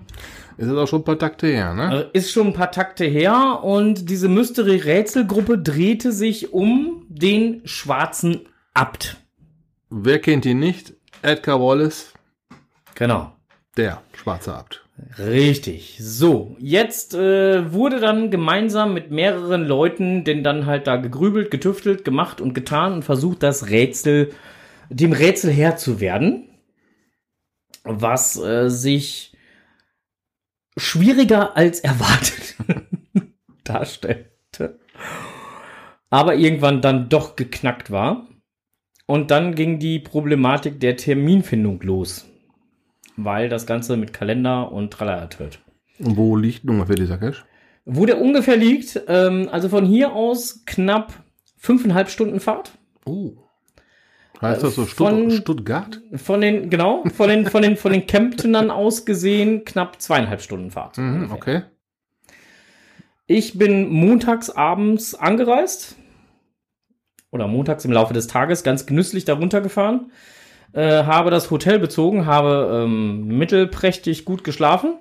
Ist 0.59 0.69
auch 0.71 0.89
schon 0.89 1.03
ein 1.03 1.05
paar 1.05 1.19
Takte 1.21 1.47
her, 1.47 1.73
ne? 1.73 2.09
Äh, 2.13 2.19
Ist 2.19 2.33
schon 2.33 2.49
ein 2.49 2.53
paar 2.53 2.73
Takte 2.73 3.05
her 3.05 3.61
und 3.63 4.11
diese 4.11 4.29
Mystery-Rätselgruppe 4.29 5.57
drehte 5.59 6.11
sich 6.11 6.53
um 6.53 7.07
den 7.09 7.63
schwarzen 7.65 8.41
Abt. 8.75 9.17
Wer 9.91 10.21
kennt 10.21 10.45
ihn 10.47 10.59
nicht? 10.59 10.95
Edgar 11.23 11.61
Wallace, 11.61 12.13
Genau. 12.95 13.33
der 13.77 14.03
schwarze 14.13 14.55
Abt. 14.55 14.85
Richtig. 15.19 15.97
So, 16.01 16.57
jetzt 16.59 17.15
äh, 17.15 17.73
wurde 17.73 18.01
dann 18.01 18.31
gemeinsam 18.31 18.95
mit 18.95 19.11
mehreren 19.11 19.65
Leuten 19.65 20.25
denn 20.25 20.43
dann 20.43 20.67
halt 20.67 20.87
da 20.89 20.97
gegrübelt, 20.97 21.51
getüftelt, 21.51 22.05
gemacht 22.05 22.41
und 22.41 22.53
getan 22.53 22.95
und 22.95 23.05
versucht, 23.05 23.43
das 23.45 23.69
Rätsel, 23.69 24.33
dem 24.91 25.13
Rätsel 25.13 25.53
Herr 25.53 25.77
zu 25.77 26.01
werden, 26.01 26.49
was 27.85 28.37
äh, 28.39 28.69
sich 28.69 29.37
schwieriger 30.77 31.57
als 31.57 31.81
erwartet 31.81 32.57
darstellte, 33.65 34.81
aber 36.11 36.35
irgendwann 36.35 36.83
dann 36.83 37.09
doch 37.09 37.37
geknackt 37.37 37.91
war. 37.91 38.27
Und 39.09 39.33
dann 39.33 39.55
ging 39.57 39.81
die 39.81 39.99
Problematik 39.99 40.79
der 40.79 40.97
Terminfindung 40.97 41.81
los 41.83 42.29
weil 43.19 43.49
das 43.49 43.67
Ganze 43.67 43.97
mit 43.97 44.13
Kalender 44.13 44.71
und 44.73 44.93
Tralala 44.93 45.29
wird. 45.39 45.61
Und 45.99 46.17
wo 46.17 46.37
liegt 46.37 46.65
nun 46.65 46.77
ungefähr 46.77 46.97
dieser 46.97 47.19
Cache? 47.19 47.45
Wo 47.85 48.07
der 48.07 48.21
ungefähr 48.21 48.57
liegt, 48.57 49.01
ähm, 49.09 49.49
also 49.51 49.69
von 49.69 49.85
hier 49.85 50.13
aus 50.13 50.63
knapp 50.67 51.13
fünfeinhalb 51.57 52.09
Stunden 52.11 52.39
Fahrt. 52.39 52.73
Oh. 53.05 53.33
Heißt 54.41 54.63
das 54.63 54.77
so 54.77 54.87
Stutt 54.87 55.09
von- 55.09 55.31
Stuttgart? 55.33 56.01
Von 56.15 56.41
den, 56.41 56.71
genau, 56.71 57.03
von 57.13 57.29
den, 57.29 57.47
von 57.47 57.63
den, 57.63 57.77
von 57.77 57.93
den 57.93 58.07
Kemptenern 58.07 58.71
aus 58.71 59.05
gesehen 59.05 59.65
knapp 59.65 60.01
zweieinhalb 60.01 60.41
Stunden 60.41 60.71
Fahrt. 60.71 60.97
Mhm, 60.97 61.33
okay. 61.33 61.63
Ich 63.27 63.59
bin 63.59 63.89
montags 63.89 64.49
abends 64.49 65.17
angereist. 65.17 65.97
Oder 67.31 67.47
montags 67.47 67.85
im 67.85 67.93
Laufe 67.93 68.15
des 68.15 68.27
Tages 68.27 68.63
ganz 68.63 68.87
genüsslich 68.87 69.25
darunter 69.25 69.61
gefahren. 69.61 70.11
Äh, 70.73 71.05
habe 71.05 71.31
das 71.31 71.51
Hotel 71.51 71.79
bezogen, 71.79 72.27
habe 72.27 72.85
ähm, 72.85 73.27
mittelprächtig 73.27 74.25
gut 74.25 74.45
geschlafen. 74.45 74.99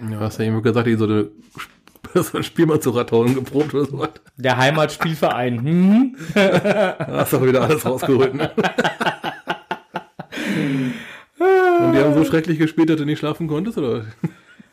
Du 0.00 0.18
hast 0.20 0.38
ja 0.38 0.44
eben 0.44 0.62
gesagt, 0.62 0.86
ich 0.86 0.98
so 0.98 1.04
eine 1.04 1.30
so 2.14 2.38
ein 2.38 2.44
Spiel 2.44 2.66
mal 2.66 2.80
zu 2.80 2.90
Radtaunen 2.90 3.34
geprobt 3.34 3.74
oder 3.74 3.84
so. 3.84 4.06
Der 4.36 4.56
Heimatspielverein. 4.56 5.62
Hm? 5.62 6.16
Hast 6.34 7.34
aber 7.34 7.48
wieder 7.48 7.62
alles 7.62 7.84
rausgeholt, 7.84 8.34
ne? 8.34 8.50
Und 11.80 11.92
die 11.92 11.98
haben 11.98 12.14
so 12.14 12.24
schrecklich 12.24 12.58
gespielt, 12.58 12.90
dass 12.90 12.96
du 12.96 13.04
nicht 13.04 13.18
schlafen 13.18 13.46
konntest, 13.46 13.78
oder? 13.78 14.04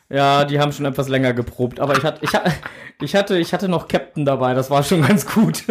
Ja, 0.08 0.44
die 0.44 0.60
haben 0.60 0.70
schon 0.72 0.86
etwas 0.86 1.08
länger 1.08 1.32
geprobt, 1.32 1.80
aber 1.80 1.96
ich 1.98 2.04
hatte, 2.04 2.20
ich, 2.24 2.32
hatte- 2.34 2.52
ich 3.00 3.14
hatte, 3.16 3.38
ich 3.38 3.52
hatte 3.52 3.68
noch 3.68 3.88
Captain 3.88 4.24
dabei, 4.24 4.54
das 4.54 4.70
war 4.70 4.82
schon 4.84 5.02
ganz 5.02 5.26
gut. 5.26 5.64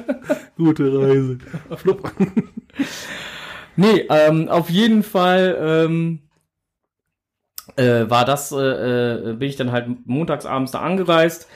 Gute 0.56 0.98
Reise. 1.00 1.38
Flupp. 1.76 2.12
Nee, 3.80 4.06
ähm, 4.10 4.48
auf 4.48 4.70
jeden 4.70 5.04
Fall 5.04 5.56
ähm, 5.60 6.18
äh, 7.76 8.10
war 8.10 8.24
das, 8.24 8.50
äh, 8.50 8.56
äh, 8.56 9.32
bin 9.34 9.48
ich 9.48 9.54
dann 9.54 9.70
halt 9.70 9.86
montagsabends 10.04 10.72
da 10.72 10.80
angereist, 10.80 11.46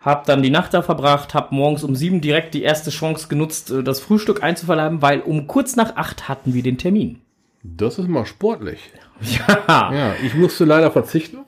hab 0.00 0.24
dann 0.24 0.42
die 0.42 0.48
Nacht 0.48 0.72
da 0.72 0.80
verbracht, 0.80 1.34
hab 1.34 1.52
morgens 1.52 1.84
um 1.84 1.94
sieben 1.94 2.22
direkt 2.22 2.54
die 2.54 2.62
erste 2.62 2.88
Chance 2.90 3.28
genutzt, 3.28 3.70
äh, 3.70 3.82
das 3.82 4.00
Frühstück 4.00 4.42
einzuverleiben, 4.42 5.02
weil 5.02 5.20
um 5.20 5.46
kurz 5.48 5.76
nach 5.76 5.96
acht 5.96 6.28
hatten 6.30 6.54
wir 6.54 6.62
den 6.62 6.78
Termin. 6.78 7.20
Das 7.62 7.98
ist 7.98 8.08
mal 8.08 8.24
sportlich. 8.26 8.80
Ja. 9.20 9.92
Ja, 9.94 10.14
ich 10.24 10.34
musste 10.34 10.64
leider 10.66 10.90
verzichten. 10.90 11.38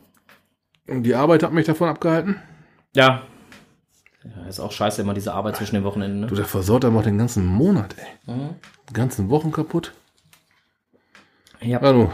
Die 0.89 1.14
Arbeit 1.14 1.43
hat 1.43 1.53
mich 1.53 1.66
davon 1.66 1.89
abgehalten. 1.89 2.36
Ja. 2.97 3.22
ja. 4.24 4.47
Ist 4.49 4.59
auch 4.61 4.72
scheiße 4.72 5.03
immer 5.03 5.14
diese 5.14 5.34
Arbeit 5.34 5.57
zwischen 5.57 5.74
den 5.74 5.84
Wochenenden. 5.84 6.22
Du, 6.22 6.28
Ne? 6.34 6.36
der 6.36 6.45
versaut 6.47 6.84
aber 6.84 6.99
auch 7.01 7.03
den 7.03 7.18
ganzen 7.18 7.45
Monat, 7.45 7.95
ey. 7.99 8.34
Die 8.89 8.93
ganzen 8.95 9.28
Wochen 9.28 9.53
kaputt. 9.53 9.93
Ja. 11.61 11.78
Du. 11.93 12.11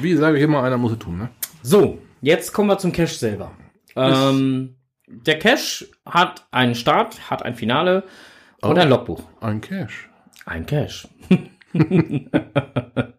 Wie 0.00 0.14
sage 0.16 0.36
ich 0.36 0.42
immer, 0.42 0.62
einer 0.62 0.76
muss 0.76 0.92
es 0.92 0.98
tun, 0.98 1.16
ne? 1.18 1.30
So, 1.62 1.98
jetzt 2.20 2.52
kommen 2.52 2.68
wir 2.68 2.78
zum 2.78 2.92
Cache 2.92 3.14
selber. 3.14 3.52
Ähm, 3.96 4.76
der 5.06 5.38
Cache 5.38 5.86
hat 6.06 6.46
einen 6.50 6.74
Start, 6.74 7.30
hat 7.30 7.42
ein 7.42 7.54
Finale 7.54 8.04
und 8.60 8.76
Oh. 8.76 8.80
ein 8.80 8.88
Logbuch. 8.88 9.22
Ein 9.40 9.60
Cash. 9.60 10.08
Ein 10.44 10.66
Cache. 10.66 11.08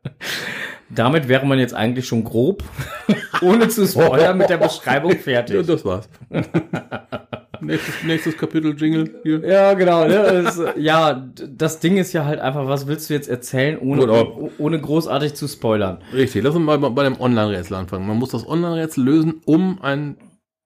Damit 0.93 1.27
wäre 1.27 1.45
man 1.45 1.57
jetzt 1.59 1.73
eigentlich 1.73 2.05
schon 2.07 2.23
grob, 2.23 2.63
ohne 3.41 3.67
zu 3.69 3.87
spoilern, 3.87 4.37
mit 4.37 4.49
der 4.49 4.57
Beschreibung 4.57 5.11
Ja, 5.13 5.17
fertig. 5.17 5.65
das 5.65 5.85
war's. 5.85 6.09
nächstes, 7.61 8.03
nächstes 8.03 8.37
Kapitel 8.37 8.75
Jingle 8.77 9.19
hier. 9.23 9.39
Ja, 9.47 9.73
genau. 9.73 10.05
Ne? 10.07 10.15
Es, 10.15 10.61
ja, 10.77 11.27
das 11.49 11.79
Ding 11.79 11.97
ist 11.97 12.13
ja 12.13 12.25
halt 12.25 12.39
einfach, 12.39 12.67
was 12.67 12.87
willst 12.87 13.09
du 13.09 13.13
jetzt 13.13 13.29
erzählen, 13.29 13.77
ohne, 13.79 14.01
Gut, 14.01 14.09
oh- 14.09 14.51
ohne 14.57 14.79
großartig 14.79 15.33
zu 15.35 15.47
spoilern? 15.47 15.99
Richtig, 16.13 16.43
lass 16.43 16.55
uns 16.55 16.65
mal 16.65 16.77
bei, 16.79 16.89
bei 16.89 17.03
dem 17.03 17.19
Online-Rätsel 17.19 17.75
anfangen. 17.77 18.07
Man 18.07 18.17
muss 18.17 18.29
das 18.29 18.47
Online-Rätsel 18.47 19.03
lösen, 19.03 19.41
um 19.45 19.81
einen 19.81 20.17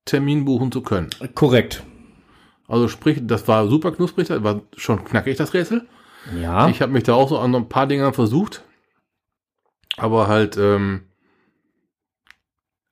Termin 0.06 0.46
buchen 0.46 0.72
zu 0.72 0.82
können. 0.82 1.10
Korrekt. 1.34 1.84
Also 2.68 2.88
sprich, 2.88 3.20
das 3.24 3.48
war 3.48 3.68
super 3.68 3.92
knusprig, 3.92 4.28
das 4.28 4.44
war 4.44 4.62
schon 4.76 5.04
knackig, 5.06 5.38
das 5.38 5.54
Rätsel. 5.54 5.84
Ja. 6.42 6.68
Ich 6.70 6.82
habe 6.82 6.92
mich 6.92 7.04
da 7.04 7.14
auch 7.14 7.30
so 7.30 7.38
an 7.38 7.52
so 7.52 7.58
ein 7.60 7.70
paar 7.70 7.86
Dingern 7.86 8.14
versucht. 8.14 8.64
Aber 9.98 10.28
halt, 10.28 10.58
ähm, 10.58 11.04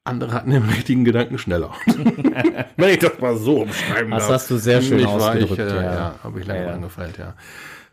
andere 0.06 0.34
hatten 0.34 0.52
den 0.52 0.64
richtigen 0.64 1.06
Gedanken 1.06 1.38
schneller. 1.38 1.74
Wenn 2.78 2.90
ich 2.90 3.00
das 3.00 3.20
mal 3.20 3.38
so 3.38 3.62
umschreiben 3.62 4.12
Das 4.12 4.24
darf. 4.28 4.36
hast 4.36 4.52
du 4.52 4.58
sehr 4.58 4.82
schön 4.82 5.00
Ich 5.00 5.06
war, 5.06 5.36
ich, 5.38 5.44
ausgedrückt. 5.46 5.60
äh, 5.72 5.76
ja. 5.76 5.94
ja, 5.94 6.20
habe 6.24 6.40
ich 6.40 6.46
lange 6.46 6.60
Ja, 6.60 6.66
ja. 6.66 6.72
dran 6.72 6.82
gefeilt, 6.82 7.18
ja. 7.18 7.36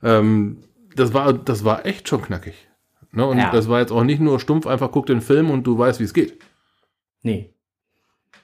Ähm, 0.02 0.64
das 0.96 1.14
war, 1.14 1.32
das 1.32 1.64
war 1.64 1.86
echt 1.86 2.08
schon 2.08 2.22
knackig. 2.22 2.68
Ne? 3.12 3.24
Und 3.26 3.38
Ja. 3.38 3.50
das 3.52 3.68
war 3.68 3.80
jetzt 3.80 3.92
auch 3.92 4.02
nicht 4.02 4.20
nur 4.20 4.40
stumpf, 4.40 4.66
einfach 4.66 4.90
guck 4.90 5.06
den 5.06 5.20
Film 5.20 5.50
und 5.50 5.64
du 5.64 5.78
weißt, 5.78 6.00
wie 6.00 6.04
es 6.04 6.14
geht. 6.14 6.38
Nee. 7.22 7.54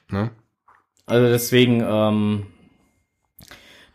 Ne? 0.09 0.31
Also 1.05 1.27
deswegen, 1.27 1.83
ähm, 1.85 2.47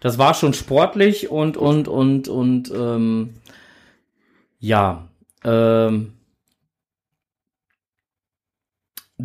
das 0.01 0.19
war 0.19 0.35
schon 0.35 0.53
sportlich 0.53 1.31
und, 1.31 1.57
und, 1.57 1.89
und, 1.89 2.29
und, 2.29 2.71
ähm, 2.75 3.35
ja, 4.59 5.09
ähm, 5.45 6.13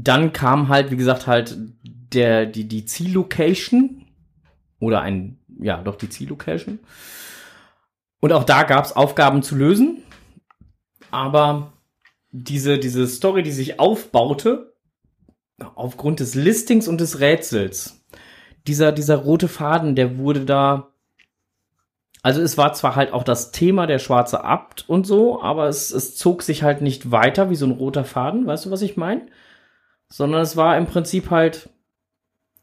dann 0.04 0.34
kam 0.34 0.68
halt, 0.70 0.92
wie 0.92 0.98
gesagt, 0.98 1.28
halt 1.28 1.58
der, 2.14 2.46
die, 2.46 2.68
die 2.68 2.86
Ziellocation 2.86 4.06
oder 4.80 5.02
ein, 5.02 5.40
ja, 5.60 5.82
doch 5.82 5.96
die 5.96 6.10
Ziellocation. 6.10 6.80
Und 8.20 8.34
auch 8.34 8.44
da 8.44 8.64
gab 8.64 8.86
es 8.86 8.96
Aufgaben 8.96 9.44
zu 9.44 9.56
lösen, 9.56 10.04
aber 11.12 11.74
diese, 12.32 12.78
diese 12.78 13.08
Story, 13.08 13.44
die 13.44 13.52
sich 13.52 13.80
aufbaute, 13.80 14.74
aufgrund 15.76 16.20
des 16.20 16.36
Listings 16.36 16.88
und 16.88 17.02
des 17.02 17.20
Rätsels, 17.20 18.06
dieser, 18.68 18.92
dieser 18.92 19.16
rote 19.18 19.48
Faden, 19.48 19.96
der 19.96 20.18
wurde 20.18 20.46
da. 20.46 20.94
Also 22.22 22.42
es 22.42 22.58
war 22.58 22.74
zwar 22.74 22.96
halt 22.96 23.14
auch 23.14 23.24
das 23.24 23.52
Thema 23.52 23.88
der 23.88 24.00
schwarze 24.00 24.44
Abt 24.44 24.88
und 24.90 25.08
so, 25.08 25.42
aber 25.42 25.68
es, 25.68 25.92
es 25.92 26.18
zog 26.18 26.44
sich 26.44 26.64
halt 26.64 26.82
nicht 26.82 27.12
weiter 27.12 27.50
wie 27.50 27.56
so 27.56 27.66
ein 27.66 27.72
roter 27.72 28.04
Faden, 28.04 28.46
weißt 28.46 28.66
du, 28.66 28.72
was 28.72 28.82
ich 28.82 28.98
meine? 28.98 29.28
Sondern 30.10 30.42
es 30.42 30.56
war 30.56 30.78
im 30.78 30.86
Prinzip 30.88 31.30
halt 31.32 31.70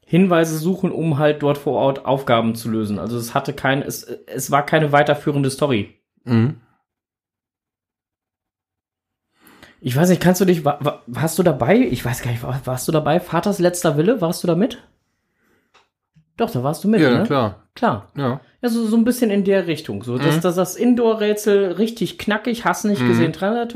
Hinweise 0.07 0.59
suchen, 0.59 0.91
um 0.93 1.19
halt 1.19 1.43
dort 1.43 1.59
vor 1.59 1.75
Ort 1.79 2.05
Aufgaben 2.07 2.55
zu 2.55 2.71
lösen. 2.71 2.99
Also 2.99 3.17
es 3.19 3.35
hatte 3.35 3.53
kein, 3.53 3.83
es, 3.83 4.03
es 4.05 4.51
war 4.51 4.65
keine 4.65 4.93
weiterführende 4.93 5.51
Story. 5.51 5.95
Mhm. 6.25 6.61
Ich 9.81 9.95
weiß 9.97 10.09
nicht, 10.09 10.23
kannst 10.23 10.41
du 10.41 10.45
dich, 10.47 10.65
wa- 10.65 10.79
wa- 10.81 11.03
warst 11.07 11.39
du 11.39 11.43
dabei? 11.43 11.77
Ich 11.79 12.05
weiß 12.05 12.23
gar 12.23 12.31
nicht, 12.31 12.43
war- 12.43 12.61
warst 12.65 12.89
du 12.89 12.93
dabei? 12.93 13.21
Vaters 13.21 13.59
letzter 13.59 13.97
Wille, 13.99 14.21
warst 14.21 14.43
du 14.43 14.47
da 14.47 14.55
mit? 14.55 14.83
Doch, 16.37 16.51
da 16.51 16.63
warst 16.63 16.83
du 16.85 16.89
mit, 16.89 17.01
Ja, 17.01 17.19
ne? 17.19 17.25
klar. 17.25 17.69
Klar. 17.75 18.11
Ja. 18.17 18.41
Ja, 18.63 18.69
so, 18.69 18.87
so 18.87 18.97
ein 18.97 19.05
bisschen 19.05 19.31
in 19.31 19.45
der 19.45 19.67
Richtung. 19.67 20.03
So, 20.03 20.17
dass, 20.17 20.37
Mhm. 20.37 20.41
dass 20.41 20.55
das 20.57 20.77
Indoor-Rätsel 20.77 21.73
richtig 21.73 22.19
knackig, 22.19 22.65
hast 22.65 22.85
nicht 22.85 23.03
Mhm. 23.03 23.09
gesehen, 23.09 23.33
Trailer 23.33 23.69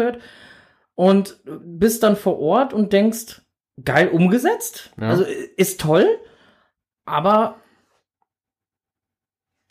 Und 0.95 1.37
bist 1.45 2.03
dann 2.03 2.17
vor 2.17 2.39
Ort 2.41 2.73
und 2.73 2.93
denkst, 2.93 3.43
geil 3.85 4.09
umgesetzt. 4.09 4.93
Ja. 5.01 5.09
Also 5.09 5.25
ist 5.57 5.81
toll, 5.81 6.07
aber 7.05 7.57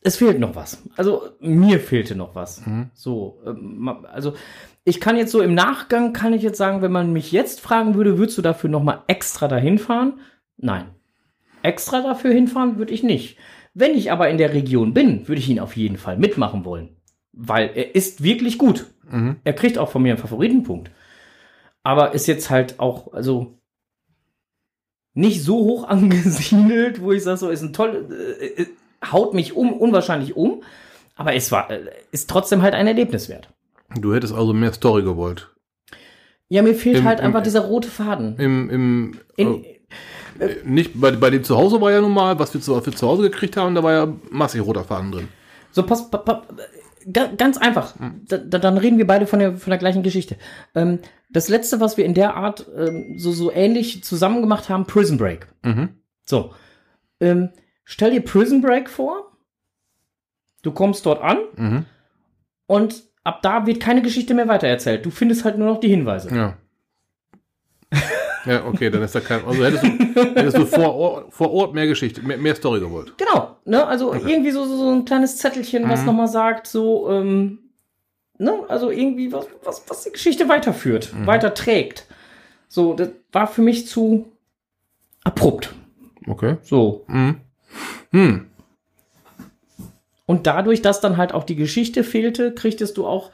es 0.01 0.18
fehlt 0.18 0.39
noch 0.39 0.55
was. 0.55 0.84
Also 0.95 1.30
mir 1.39 1.80
fehlte 1.80 2.16
noch 2.16 2.36
was. 2.36 2.66
Mhm. 2.66 2.91
So, 2.93 3.41
ähm, 3.45 3.88
also 4.05 4.34
ich 4.84 5.01
kann 5.01 5.18
jetzt 5.18 5.32
so 5.32 5.41
im 5.41 5.53
Nachgang 5.53 6.14
kann 6.14 6.34
ich 6.34 6.43
jetzt 6.43 6.58
sagen, 6.58 6.82
wenn 6.82 6.91
man 6.91 7.12
mich 7.12 7.32
jetzt 7.32 7.60
fragen 7.60 7.95
würde, 7.95 8.18
würdest 8.18 8.38
du 8.38 8.41
dafür 8.41 8.70
noch 8.70 8.84
mal 8.84 9.03
extra 9.08 9.47
dahin 9.47 9.80
fahren? 9.80 10.22
Nein. 10.55 10.91
Extra 11.62 12.01
dafür 12.01 12.32
hinfahren 12.32 12.78
würde 12.78 12.93
ich 12.93 13.03
nicht. 13.03 13.38
Wenn 13.74 13.95
ich 13.95 14.12
aber 14.12 14.30
in 14.30 14.38
der 14.38 14.53
Region 14.53 14.93
bin, 14.93 15.28
würde 15.28 15.39
ich 15.39 15.49
ihn 15.49 15.60
auf 15.60 15.76
jeden 15.76 15.97
Fall 15.97 16.18
mitmachen 16.18 16.64
wollen, 16.64 16.95
weil 17.34 17.72
er 17.76 17.95
ist 17.95 18.24
wirklich 18.24 18.58
gut. 18.58 18.86
Mhm. 19.10 19.38
Er 19.43 19.53
kriegt 19.53 19.78
auch 19.78 19.89
von 19.89 20.01
mir 20.01 20.14
einen 20.14 20.22
Favoritenpunkt. 20.22 20.91
Aber 21.84 22.14
ist 22.14 22.28
jetzt 22.28 22.49
halt 22.49 22.80
auch, 22.80 23.14
also 23.14 23.60
nicht 25.18 25.43
so 25.43 25.55
hoch 25.57 25.88
angesiedelt, 25.88 27.01
wo 27.01 27.11
ich 27.11 27.24
sage, 27.24 27.38
so 27.38 27.49
ist 27.49 27.61
ein 27.63 27.74
toll, 27.74 28.07
äh, 28.39 28.61
äh, 28.61 28.65
haut 29.11 29.34
mich 29.34 29.55
um, 29.55 29.74
unwahrscheinlich 29.74 30.36
um. 30.36 30.63
Aber 31.15 31.34
es 31.34 31.51
war, 31.51 31.70
äh, 31.72 31.80
ist 32.11 32.30
trotzdem 32.30 32.61
halt 32.61 32.76
ein 32.76 32.86
Erlebnis 32.88 33.28
wert. 33.28 33.49
Du 33.99 34.13
hättest 34.13 34.34
also 34.34 34.53
mehr 34.53 34.74
Story 34.74 35.01
gewollt. 35.03 35.49
Ja, 36.49 36.61
mir 36.61 36.76
fehlt 36.76 36.97
Im- 36.97 37.05
halt 37.05 37.20
im- 37.20 37.26
einfach 37.26 37.41
dieser 37.41 37.61
rote 37.61 37.88
Faden. 37.89 38.38
Im, 38.38 38.70
im, 38.70 39.20
In, 39.36 39.63
äh, 40.39 40.55
nicht 40.63 40.91
bei, 41.01 41.11
bei 41.11 41.30
dem 41.32 41.43
Zuhause 41.43 41.82
war 41.82 41.91
ja 41.91 41.99
nun 42.01 42.13
mal, 42.13 42.38
was 42.38 42.53
wir 42.53 42.61
zu, 42.61 42.76
was 42.76 42.86
wir 42.86 42.93
zu 42.93 43.07
Hause 43.07 43.24
gekriegt 43.24 43.57
haben, 43.57 43.74
da 43.76 43.82
war 43.84 43.93
ja 43.93 44.07
massig 44.30 44.61
roter 44.61 44.84
Faden 44.84 45.11
drin. 45.11 45.28
So, 45.72 45.84
pass, 45.84 46.09
pa, 46.09 46.18
pa, 46.20 46.43
ganz 47.14 47.58
einfach. 47.58 47.95
Da, 48.28 48.38
da, 48.38 48.60
dann 48.60 48.78
reden 48.78 48.97
wir 48.97 49.08
beide 49.08 49.28
von 49.28 49.39
der, 49.39 49.55
von 49.58 49.70
der 49.72 49.80
gleichen 49.80 50.03
Geschichte. 50.03 50.36
Ähm, 50.76 50.99
das 51.30 51.47
letzte, 51.49 51.80
was 51.80 51.97
wir 51.97 52.05
in 52.05 52.14
der 52.14 52.36
Art 52.36 52.66
ähm, 52.78 53.16
so, 53.18 53.32
so 53.32 53.51
ähnlich 53.51 54.03
zusammen 54.03 54.41
gemacht 54.41 54.70
haben, 54.70 54.86
Prison 54.86 55.18
Break. 55.18 55.47
Mhm. 55.64 55.89
So. 56.26 56.53
Ähm, 57.20 57.49
stell 57.84 58.12
dir 58.12 58.22
Prison 58.22 58.62
Break 58.62 58.89
vor. 58.89 59.32
Du 60.64 60.72
kommst 60.72 61.05
dort 61.05 61.22
an 61.22 61.38
Mhm. 61.55 61.86
und 62.66 63.03
ab 63.24 63.41
da 63.41 63.66
wird 63.66 63.80
keine 63.80 64.01
Geschichte 64.01 64.34
mehr 64.34 64.47
weitererzählt. 64.47 65.05
Du 65.05 65.12
findest 65.12 65.45
halt 65.45 65.58
nur 65.58 65.68
noch 65.68 65.80
die 65.80 65.89
Hinweise. 65.89 66.34
Ja. 66.36 66.58
ja, 68.48 68.66
okay, 68.66 68.89
dann 68.89 69.02
ist 69.02 69.14
da 69.16 69.20
kein. 69.20 69.43
Also 69.45 69.64
hättest 69.64 69.84
du, 69.84 69.88
hättest 69.88 70.58
du 70.58 70.66
vor, 70.66 70.95
Ort, 70.95 71.34
vor 71.34 71.52
Ort 71.52 71.74
mehr 71.74 71.88
Geschichte, 71.88 72.22
mehr, 72.22 72.38
mehr 72.38 72.56
Story 72.56 72.80
gewollt. 72.80 73.14
Genau, 73.18 73.58
ne? 73.66 73.86
Also 73.86 74.14
irgendwie 74.14 74.52
so, 74.52 74.66
so, 74.66 74.78
so 74.78 74.89
ein 74.91 75.06
kleines 75.06 75.38
Zettelchen, 75.38 75.89
was 75.89 76.02
Mhm. 76.02 76.06
nochmal 76.08 76.28
sagt, 76.28 76.68
so, 76.68 77.10
ähm, 77.10 77.60
ne? 78.38 78.64
Also 78.68 78.89
irgendwie 78.89 79.32
was, 79.32 79.48
was, 79.64 79.84
was 79.88 80.04
die 80.04 80.12
Geschichte 80.12 80.48
weiterführt, 80.50 81.14
Mhm. 81.14 81.28
weiterträgt. 81.28 82.06
So, 82.70 82.93
das 82.93 83.10
war 83.32 83.48
für 83.48 83.62
mich 83.62 83.88
zu 83.88 84.32
abrupt. 85.24 85.74
Okay. 86.28 86.58
So. 86.64 87.04
Mhm. 87.08 87.41
Hm. 88.12 88.48
Und 90.26 90.45
dadurch, 90.45 90.82
dass 90.82 91.00
dann 91.00 91.16
halt 91.18 91.34
auch 91.34 91.43
die 91.45 91.56
Geschichte 91.56 92.04
fehlte, 92.04 92.54
kriegtest 92.54 92.98
du 92.98 93.06
auch 93.08 93.32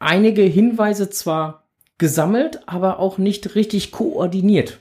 einige 0.00 0.42
Hinweise 0.42 1.08
zwar 1.10 1.61
gesammelt, 2.02 2.58
aber 2.66 2.98
auch 2.98 3.16
nicht 3.16 3.54
richtig 3.54 3.92
koordiniert. 3.92 4.80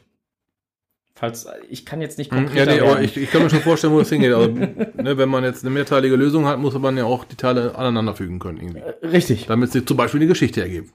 Falls, 1.13 1.47
ich 1.69 1.85
kann 1.85 2.01
jetzt 2.01 2.17
nicht. 2.17 2.31
Ja, 2.31 2.37
konkreter 2.39 2.73
nee, 2.73 2.79
aber 2.79 2.99
ich, 2.99 3.15
ich 3.15 3.29
kann 3.29 3.43
mir 3.43 3.51
schon 3.51 3.59
vorstellen, 3.59 3.93
wo 3.93 3.99
das 3.99 4.09
hingeht. 4.09 4.33
Also, 4.33 4.51
ne, 4.55 5.17
wenn 5.19 5.29
man 5.29 5.43
jetzt 5.43 5.63
eine 5.63 5.69
mehrteilige 5.69 6.15
Lösung 6.15 6.47
hat, 6.47 6.57
muss 6.57 6.73
man 6.73 6.97
ja 6.97 7.05
auch 7.05 7.23
die 7.23 7.35
Teile 7.35 7.75
aneinander 7.75 8.15
fügen 8.15 8.39
können, 8.39 8.57
irgendwie. 8.57 8.79
Äh, 8.79 9.05
Richtig. 9.05 9.45
Damit 9.45 9.71
sie 9.71 9.85
zum 9.85 9.97
Beispiel 9.97 10.19
eine 10.19 10.29
Geschichte 10.29 10.61
ergeben. 10.61 10.91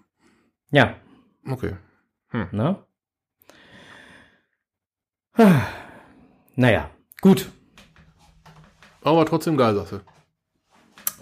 Ja. 0.73 0.97
Okay. 1.49 1.75
Ne? 2.51 2.77
Naja, 6.57 6.91
gut. 7.21 7.47
Aber 9.05 9.25
trotzdem 9.27 9.57
geil, 9.57 9.77
sagst 9.77 9.93
du. 9.93 10.01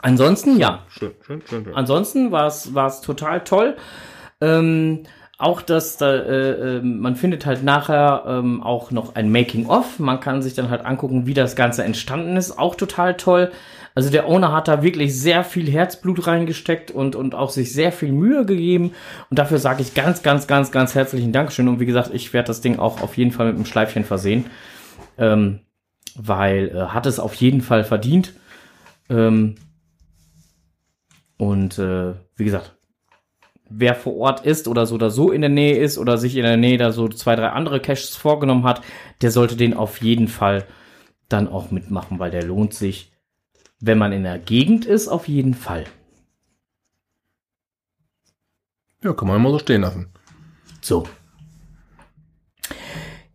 Ansonsten, 0.00 0.58
ja. 0.58 0.86
Schön, 0.88 1.12
schön, 1.20 1.42
schön, 1.46 1.64
schön. 1.64 1.74
Ansonsten 1.74 2.32
war 2.32 2.46
es 2.46 3.00
total 3.02 3.44
toll. 3.44 3.76
Ähm, 4.44 5.04
auch 5.38 5.62
dass 5.62 5.96
da, 5.96 6.14
äh, 6.14 6.76
äh, 6.76 6.80
man 6.80 7.16
findet 7.16 7.44
halt 7.44 7.64
nachher 7.64 8.24
ähm, 8.26 8.62
auch 8.62 8.90
noch 8.90 9.14
ein 9.16 9.32
Making-of. 9.32 9.98
Man 9.98 10.20
kann 10.20 10.42
sich 10.42 10.54
dann 10.54 10.70
halt 10.70 10.84
angucken, 10.84 11.26
wie 11.26 11.34
das 11.34 11.56
Ganze 11.56 11.82
entstanden 11.82 12.36
ist. 12.36 12.56
Auch 12.58 12.74
total 12.76 13.16
toll. 13.16 13.50
Also 13.96 14.10
der 14.10 14.28
Owner 14.28 14.52
hat 14.52 14.68
da 14.68 14.82
wirklich 14.82 15.18
sehr 15.18 15.44
viel 15.44 15.70
Herzblut 15.70 16.26
reingesteckt 16.26 16.90
und, 16.90 17.16
und 17.16 17.34
auch 17.34 17.50
sich 17.50 17.72
sehr 17.72 17.92
viel 17.92 18.12
Mühe 18.12 18.44
gegeben. 18.44 18.92
Und 19.30 19.38
dafür 19.38 19.58
sage 19.58 19.82
ich 19.82 19.94
ganz, 19.94 20.22
ganz, 20.22 20.46
ganz, 20.46 20.70
ganz 20.70 20.94
herzlichen 20.94 21.32
Dankeschön. 21.32 21.68
Und 21.68 21.80
wie 21.80 21.86
gesagt, 21.86 22.10
ich 22.12 22.32
werde 22.32 22.48
das 22.48 22.60
Ding 22.60 22.78
auch 22.78 23.02
auf 23.02 23.16
jeden 23.16 23.30
Fall 23.30 23.46
mit 23.46 23.56
einem 23.56 23.66
Schleifchen 23.66 24.04
versehen. 24.04 24.46
Ähm, 25.18 25.60
weil 26.16 26.68
äh, 26.68 26.86
hat 26.86 27.06
es 27.06 27.18
auf 27.18 27.34
jeden 27.34 27.60
Fall 27.60 27.84
verdient. 27.84 28.34
Ähm, 29.08 29.56
und 31.36 31.78
äh, 31.78 32.14
wie 32.36 32.44
gesagt, 32.44 32.73
wer 33.68 33.94
vor 33.94 34.16
Ort 34.16 34.44
ist 34.46 34.68
oder 34.68 34.86
so 34.86 34.94
oder 34.94 35.10
so 35.10 35.30
in 35.30 35.40
der 35.40 35.50
Nähe 35.50 35.78
ist 35.78 35.98
oder 35.98 36.18
sich 36.18 36.36
in 36.36 36.42
der 36.42 36.56
Nähe 36.56 36.78
da 36.78 36.92
so 36.92 37.08
zwei, 37.08 37.36
drei 37.36 37.48
andere 37.48 37.80
Caches 37.80 38.16
vorgenommen 38.16 38.64
hat, 38.64 38.82
der 39.22 39.30
sollte 39.30 39.56
den 39.56 39.74
auf 39.74 40.00
jeden 40.02 40.28
Fall 40.28 40.66
dann 41.28 41.48
auch 41.48 41.70
mitmachen, 41.70 42.18
weil 42.18 42.30
der 42.30 42.44
lohnt 42.44 42.74
sich, 42.74 43.12
wenn 43.80 43.98
man 43.98 44.12
in 44.12 44.22
der 44.22 44.38
Gegend 44.38 44.84
ist, 44.84 45.08
auf 45.08 45.28
jeden 45.28 45.54
Fall. 45.54 45.84
Ja, 49.02 49.12
kann 49.12 49.28
man 49.28 49.36
immer 49.36 49.50
so 49.50 49.58
stehen 49.58 49.82
lassen. 49.82 50.08
So. 50.80 51.06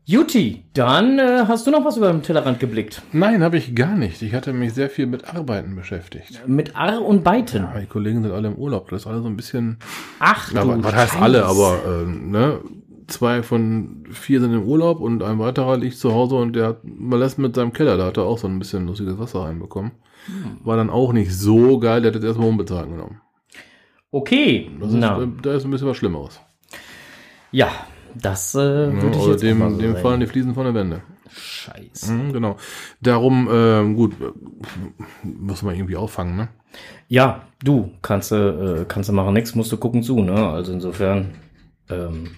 Juti, 0.09 0.63
dann 0.73 1.19
äh, 1.19 1.43
hast 1.47 1.67
du 1.67 1.71
noch 1.71 1.85
was 1.85 1.97
über 1.97 2.11
den 2.11 2.23
Tellerrand 2.23 2.59
geblickt. 2.59 3.03
Nein, 3.11 3.43
habe 3.43 3.59
ich 3.59 3.75
gar 3.75 3.95
nicht. 3.95 4.23
Ich 4.23 4.33
hatte 4.33 4.53
mich 4.53 4.73
sehr 4.73 4.89
viel 4.89 5.05
mit 5.05 5.35
Arbeiten 5.35 5.75
beschäftigt. 5.75 6.47
Mit 6.47 6.75
Ar 6.75 7.03
und 7.05 7.23
Beiten. 7.23 7.67
Ja, 7.71 7.79
die 7.79 7.85
Kollegen 7.85 8.23
sind 8.23 8.31
alle 8.31 8.47
im 8.47 8.55
Urlaub. 8.55 8.89
Das 8.89 9.01
ist 9.01 9.07
alles 9.07 9.21
so 9.21 9.27
ein 9.27 9.35
bisschen. 9.35 9.77
Ach 10.17 10.51
Ja, 10.51 10.63
du 10.63 10.83
was 10.83 10.95
heißt 10.95 11.21
alle, 11.21 11.45
aber 11.45 11.77
ähm, 11.87 12.31
ne? 12.31 12.59
zwei 13.05 13.43
von 13.43 14.03
vier 14.09 14.41
sind 14.41 14.51
im 14.51 14.63
Urlaub 14.63 14.99
und 14.99 15.21
ein 15.21 15.37
weiterer 15.37 15.77
liegt 15.77 15.97
zu 15.99 16.11
Hause 16.11 16.37
und 16.37 16.53
der 16.55 16.69
hat 16.69 16.79
mal 16.83 17.19
lässt 17.19 17.37
mit 17.37 17.53
seinem 17.53 17.71
Keller, 17.71 17.95
da 17.95 18.07
hat 18.07 18.17
er 18.17 18.23
auch 18.23 18.39
so 18.39 18.47
ein 18.47 18.57
bisschen 18.57 18.87
lustiges 18.87 19.19
Wasser 19.19 19.41
reinbekommen. 19.41 19.91
War 20.63 20.75
dann 20.75 20.89
auch 20.89 21.13
nicht 21.13 21.31
so 21.37 21.77
geil, 21.77 22.01
der 22.01 22.09
hat 22.09 22.15
jetzt 22.15 22.25
erstmal 22.25 22.49
unbezahlt 22.49 22.89
genommen. 22.89 23.21
Okay, 24.09 24.71
Das 24.79 24.89
ist, 24.89 24.95
na, 24.95 25.21
äh, 25.21 25.27
da 25.43 25.53
ist 25.53 25.65
ein 25.65 25.71
bisschen 25.71 25.87
was 25.87 25.97
Schlimmeres. 25.97 26.39
ja, 27.51 27.69
das 28.15 28.55
äh, 28.55 28.59
Ja, 28.59 28.93
würde 28.93 29.09
ich 29.11 29.17
oder 29.17 29.31
jetzt 29.31 29.43
auch 29.43 29.57
mal 29.57 29.69
dem, 29.69 29.75
so 29.75 29.81
dem 29.81 29.95
fallen 29.97 30.19
die 30.19 30.27
Fliesen 30.27 30.53
von 30.53 30.65
der 30.65 30.73
Wände. 30.73 31.01
Scheiße. 31.31 32.11
Mhm, 32.11 32.33
genau. 32.33 32.57
Darum, 33.01 33.47
ähm, 33.51 33.95
gut, 33.95 34.13
äh, 34.19 34.31
muss 35.23 35.61
man 35.61 35.75
irgendwie 35.75 35.95
auffangen, 35.95 36.35
ne? 36.35 36.49
Ja, 37.07 37.43
du 37.63 37.91
kannst 38.01 38.31
äh, 38.31 38.85
kannst 38.87 39.09
du 39.09 39.13
machen, 39.13 39.33
nix 39.33 39.55
musst 39.55 39.71
du 39.71 39.77
gucken 39.77 40.03
zu, 40.03 40.21
ne? 40.21 40.49
Also 40.49 40.73
insofern. 40.73 41.33
Ähm, 41.89 42.31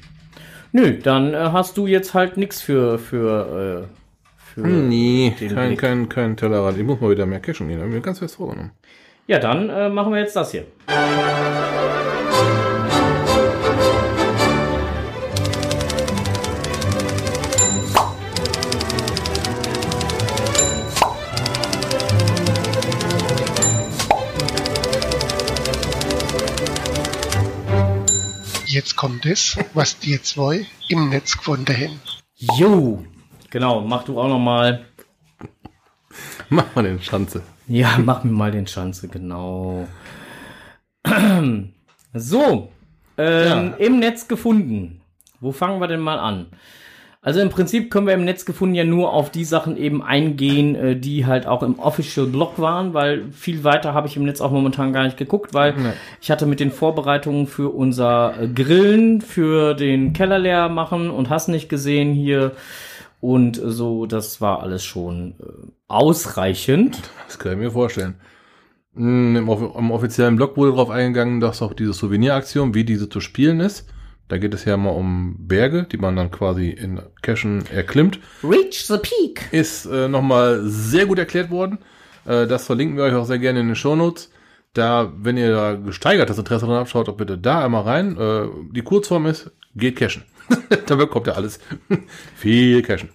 nö, 0.71 0.97
dann 0.99 1.33
äh, 1.33 1.49
hast 1.51 1.77
du 1.77 1.87
jetzt 1.87 2.13
halt 2.13 2.37
nix 2.37 2.61
für 2.61 2.97
für 2.97 3.87
äh, 3.87 3.95
für. 4.37 4.67
Nee, 4.67 5.33
kein, 5.53 5.77
kein, 5.77 6.09
kein 6.09 6.37
Tellerrand. 6.37 6.77
Ich 6.77 6.83
muss 6.83 7.01
mal 7.01 7.11
wieder 7.11 7.25
mehr 7.25 7.39
cashen 7.39 7.67
gehen. 7.67 7.79
Da 7.79 7.85
haben 7.85 7.93
wir 7.93 8.01
ganz 8.01 8.19
fest 8.19 8.35
vorgenommen. 8.35 8.71
Ja, 9.27 9.39
dann 9.39 9.69
äh, 9.69 9.89
machen 9.89 10.13
wir 10.13 10.19
jetzt 10.19 10.35
das 10.35 10.51
hier. 10.51 10.65
Kommt 29.01 29.25
es, 29.25 29.57
was 29.73 29.97
die 29.97 30.21
zwei 30.21 30.67
im 30.87 31.09
Netz 31.09 31.35
gefunden 31.35 31.75
haben. 31.75 31.99
Jo, 32.35 33.03
genau. 33.49 33.81
Mach 33.81 34.03
du 34.03 34.21
auch 34.21 34.27
noch 34.27 34.37
mal. 34.37 34.85
Mach 36.49 36.75
mal 36.75 36.83
den 36.83 37.01
Schanze. 37.01 37.41
Ja, 37.67 37.97
mach 37.97 38.23
mir 38.23 38.31
mal 38.31 38.51
den 38.51 38.67
Schanze, 38.67 39.07
genau. 39.07 39.87
So, 42.13 42.71
ähm, 43.17 43.73
im 43.79 43.99
Netz 43.99 44.27
gefunden. 44.27 45.01
Wo 45.39 45.51
fangen 45.51 45.79
wir 45.79 45.87
denn 45.87 46.01
mal 46.01 46.19
an? 46.19 46.47
Also 47.23 47.39
im 47.39 47.49
Prinzip 47.49 47.91
können 47.91 48.07
wir 48.07 48.15
im 48.15 48.25
Netz 48.25 48.45
gefunden 48.45 48.73
ja 48.73 48.83
nur 48.83 49.13
auf 49.13 49.29
die 49.29 49.45
Sachen 49.45 49.77
eben 49.77 50.01
eingehen, 50.01 50.73
äh, 50.75 50.95
die 50.95 51.27
halt 51.27 51.45
auch 51.45 51.61
im 51.61 51.77
Official 51.77 52.25
Blog 52.25 52.57
waren, 52.57 52.95
weil 52.95 53.31
viel 53.31 53.63
weiter 53.63 53.93
habe 53.93 54.07
ich 54.07 54.17
im 54.17 54.23
Netz 54.23 54.41
auch 54.41 54.49
momentan 54.51 54.91
gar 54.91 55.03
nicht 55.03 55.17
geguckt, 55.17 55.53
weil 55.53 55.73
Nee. 55.77 55.91
ich 56.19 56.31
hatte 56.31 56.47
mit 56.47 56.59
den 56.59 56.71
Vorbereitungen 56.71 57.45
für 57.45 57.69
unser 57.69 58.33
äh, 58.41 58.47
Grillen, 58.47 59.21
für 59.21 59.75
den 59.75 60.13
Keller 60.13 60.39
leer 60.39 60.67
machen 60.69 61.11
und 61.11 61.29
hast 61.29 61.47
nicht 61.47 61.69
gesehen 61.69 62.11
hier 62.13 62.53
und 63.19 63.61
so, 63.63 64.07
das 64.07 64.41
war 64.41 64.63
alles 64.63 64.83
schon 64.83 65.35
äh, 65.39 65.67
ausreichend. 65.87 66.99
Das 67.27 67.37
kann 67.37 67.51
ich 67.51 67.57
mir 67.59 67.69
vorstellen. 67.69 68.15
Mm, 68.95 69.35
Im, 69.35 69.47
im 69.47 69.91
offiziellen 69.91 70.37
Blog 70.37 70.57
wurde 70.57 70.71
darauf 70.71 70.89
eingegangen, 70.89 71.39
dass 71.39 71.61
auch 71.61 71.73
diese 71.73 71.93
Souveniraktion, 71.93 72.73
wie 72.73 72.83
diese 72.83 73.09
zu 73.09 73.21
spielen 73.21 73.59
ist. 73.59 73.87
Da 74.31 74.37
geht 74.37 74.53
es 74.53 74.63
ja 74.63 74.77
mal 74.77 74.91
um 74.91 75.35
Berge, 75.39 75.83
die 75.91 75.97
man 75.97 76.15
dann 76.15 76.31
quasi 76.31 76.69
in 76.69 77.01
Cashen 77.21 77.65
erklimmt. 77.69 78.17
Reach 78.41 78.85
the 78.85 78.97
peak. 78.97 79.49
Ist 79.51 79.85
äh, 79.87 80.07
nochmal 80.07 80.61
sehr 80.63 81.05
gut 81.05 81.19
erklärt 81.19 81.49
worden. 81.51 81.79
Äh, 82.25 82.47
das 82.47 82.65
verlinken 82.65 82.95
wir 82.95 83.03
euch 83.03 83.13
auch 83.13 83.25
sehr 83.25 83.39
gerne 83.39 83.59
in 83.59 83.67
den 83.67 83.75
Shownotes. 83.75 84.31
Da, 84.73 85.11
wenn 85.17 85.35
ihr 85.35 85.51
da 85.51 85.73
gesteigertes 85.73 86.37
Interesse 86.37 86.65
dran 86.65 86.75
habt, 86.77 86.89
schaut 86.89 87.09
doch 87.09 87.17
bitte 87.17 87.37
da 87.37 87.65
einmal 87.65 87.83
rein. 87.83 88.17
Äh, 88.17 88.43
die 88.71 88.83
Kurzform 88.83 89.25
ist, 89.25 89.51
geht 89.75 89.97
cashen. 89.97 90.23
da 90.85 90.95
bekommt 90.95 91.27
ihr 91.27 91.35
alles. 91.35 91.59
Viel 92.37 92.81
cashen. 92.83 93.09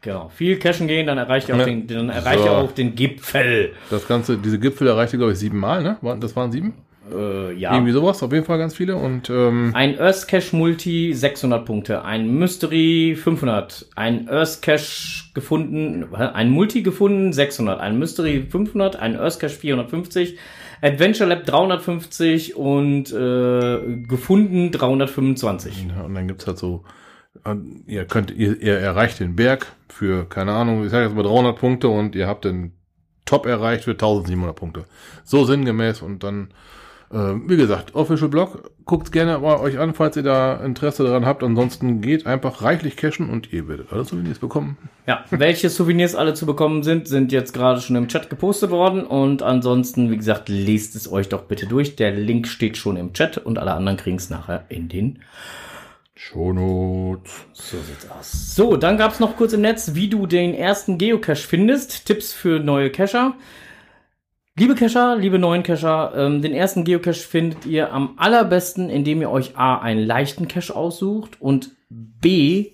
Genau, 0.00 0.28
viel 0.28 0.58
cashen 0.58 0.86
gehen, 0.86 1.06
dann 1.06 1.16
erreicht 1.16 1.48
ihr 1.48 1.54
auch, 1.54 1.58
Ja. 1.60 1.64
den, 1.64 1.86
dann 1.86 2.08
erreicht 2.10 2.40
So. 2.40 2.44
ihr 2.46 2.52
auch 2.52 2.72
den 2.72 2.94
Gipfel. 2.94 3.72
Das 3.90 4.06
Ganze, 4.08 4.36
diese 4.38 4.58
Gipfel 4.58 4.86
erreichte, 4.86 5.16
glaube 5.18 5.32
ich, 5.32 5.38
siebenmal, 5.38 5.82
ne? 5.82 5.96
Waren- 6.02 6.20
Das 6.20 6.34
waren 6.36 6.52
sieben? 6.52 6.74
Äh, 7.14 7.52
ja. 7.54 7.72
Irgendwie 7.74 7.92
sowas, 7.92 8.22
auf 8.22 8.32
jeden 8.32 8.44
Fall 8.44 8.58
ganz 8.58 8.74
viele. 8.74 8.96
Und 8.96 9.30
ähm, 9.30 9.70
Ein 9.74 9.98
Earth 9.98 10.26
Cache 10.28 10.56
Multi 10.56 11.12
600 11.14 11.64
Punkte, 11.64 12.04
ein 12.04 12.28
Mystery 12.38 13.16
500, 13.16 13.86
ein 13.96 14.28
Earth 14.28 14.62
Cache 14.62 15.32
gefunden, 15.34 16.14
ein 16.14 16.50
Multi 16.50 16.82
gefunden 16.82 17.32
600, 17.32 17.80
ein 17.80 17.98
Mystery 17.98 18.46
500, 18.48 18.96
ein 18.96 19.16
Earth 19.16 19.40
Cache 19.40 19.54
450, 19.54 20.38
Adventure 20.82 21.28
Lab 21.28 21.44
350 21.46 22.56
und 22.56 23.12
äh, 23.12 24.02
gefunden 24.06 24.70
325. 24.70 25.86
Ja, 25.88 26.02
und 26.04 26.14
dann 26.14 26.28
gibt's 26.28 26.46
halt 26.46 26.58
so, 26.58 26.84
äh, 27.44 27.54
ihr 27.86 28.04
könnt, 28.06 28.30
ihr, 28.30 28.60
ihr 28.60 28.78
erreicht 28.78 29.20
den 29.20 29.36
Berg 29.36 29.66
für, 29.88 30.28
keine 30.28 30.52
Ahnung, 30.52 30.84
ich 30.84 30.90
sage 30.90 31.06
jetzt 31.06 31.14
mal 31.14 31.22
300 31.22 31.58
Punkte 31.58 31.88
und 31.88 32.14
ihr 32.14 32.26
habt 32.26 32.44
den 32.44 32.72
Top 33.24 33.46
erreicht 33.46 33.84
für 33.84 33.92
1700 33.92 34.54
Punkte. 34.54 34.84
So 35.24 35.44
sinngemäß 35.44 36.02
und 36.02 36.22
dann, 36.22 36.48
wie 37.10 37.56
gesagt, 37.56 37.94
Official 37.94 38.28
Blog, 38.28 38.70
guckt 38.84 39.12
gerne 39.12 39.38
mal 39.38 39.58
euch 39.58 39.78
an, 39.78 39.94
falls 39.94 40.16
ihr 40.16 40.22
da 40.22 40.56
Interesse 40.56 41.04
daran 41.04 41.24
habt. 41.24 41.42
Ansonsten 41.42 42.00
geht 42.00 42.26
einfach 42.26 42.62
reichlich 42.62 42.96
cashen 42.96 43.30
und 43.30 43.52
ihr 43.52 43.68
werdet 43.68 43.92
alles 43.92 44.08
Souvenirs 44.08 44.38
bekommen. 44.38 44.76
Ja, 45.06 45.24
welche 45.30 45.70
Souvenirs 45.70 46.14
alle 46.14 46.34
zu 46.34 46.46
bekommen 46.46 46.82
sind, 46.82 47.08
sind 47.08 47.32
jetzt 47.32 47.52
gerade 47.52 47.80
schon 47.80 47.96
im 47.96 48.08
Chat 48.08 48.30
gepostet 48.30 48.70
worden. 48.70 49.04
Und 49.04 49.42
ansonsten, 49.42 50.10
wie 50.10 50.16
gesagt, 50.16 50.48
lest 50.48 50.96
es 50.96 51.10
euch 51.10 51.28
doch 51.28 51.42
bitte 51.42 51.66
durch. 51.66 51.96
Der 51.96 52.12
Link 52.12 52.48
steht 52.48 52.76
schon 52.76 52.96
im 52.96 53.12
Chat 53.12 53.38
und 53.38 53.58
alle 53.58 53.74
anderen 53.74 53.96
kriegen 53.96 54.16
es 54.16 54.30
nachher 54.30 54.64
in 54.68 54.88
den. 54.88 55.20
Shownotes. 56.14 57.44
So 57.52 57.76
sieht's 57.78 58.10
aus. 58.10 58.54
So, 58.54 58.76
dann 58.76 58.96
gab's 58.96 59.20
noch 59.20 59.36
kurz 59.36 59.52
im 59.52 59.60
Netz, 59.60 59.94
wie 59.94 60.08
du 60.08 60.26
den 60.26 60.54
ersten 60.54 60.96
Geocache 60.96 61.46
findest. 61.46 62.06
Tipps 62.06 62.32
für 62.32 62.60
neue 62.60 62.90
Cacher. 62.90 63.34
Liebe 64.56 64.76
Cacher, 64.76 65.16
liebe 65.16 65.40
neuen 65.40 65.64
Cacher, 65.64 66.12
ähm, 66.14 66.40
den 66.40 66.52
ersten 66.52 66.84
Geocache 66.84 67.26
findet 67.26 67.66
ihr 67.66 67.92
am 67.92 68.14
allerbesten, 68.18 68.88
indem 68.88 69.20
ihr 69.20 69.28
euch 69.28 69.56
A, 69.58 69.78
einen 69.78 70.06
leichten 70.06 70.46
Cache 70.46 70.76
aussucht 70.76 71.40
und 71.40 71.72
B, 71.90 72.70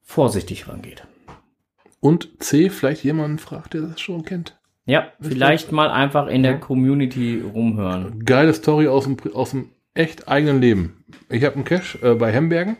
vorsichtig 0.00 0.68
rangeht. 0.68 1.08
Und 1.98 2.40
C, 2.40 2.70
vielleicht 2.70 3.02
jemanden 3.02 3.38
fragt, 3.38 3.74
der 3.74 3.80
das 3.80 4.00
schon 4.00 4.24
kennt. 4.24 4.56
Ja, 4.86 5.08
vielleicht 5.20 5.72
mal 5.72 5.90
einfach 5.90 6.28
in 6.28 6.44
der 6.44 6.60
Community 6.60 7.42
rumhören. 7.42 8.24
Geile 8.24 8.54
Story 8.54 8.86
aus 8.86 9.04
dem, 9.04 9.16
aus 9.34 9.50
dem 9.50 9.70
echt 9.94 10.28
eigenen 10.28 10.60
Leben. 10.60 11.04
Ich 11.30 11.42
habe 11.42 11.56
einen 11.56 11.64
Cache 11.64 11.98
äh, 12.00 12.14
bei 12.14 12.30
Hembergen. 12.30 12.76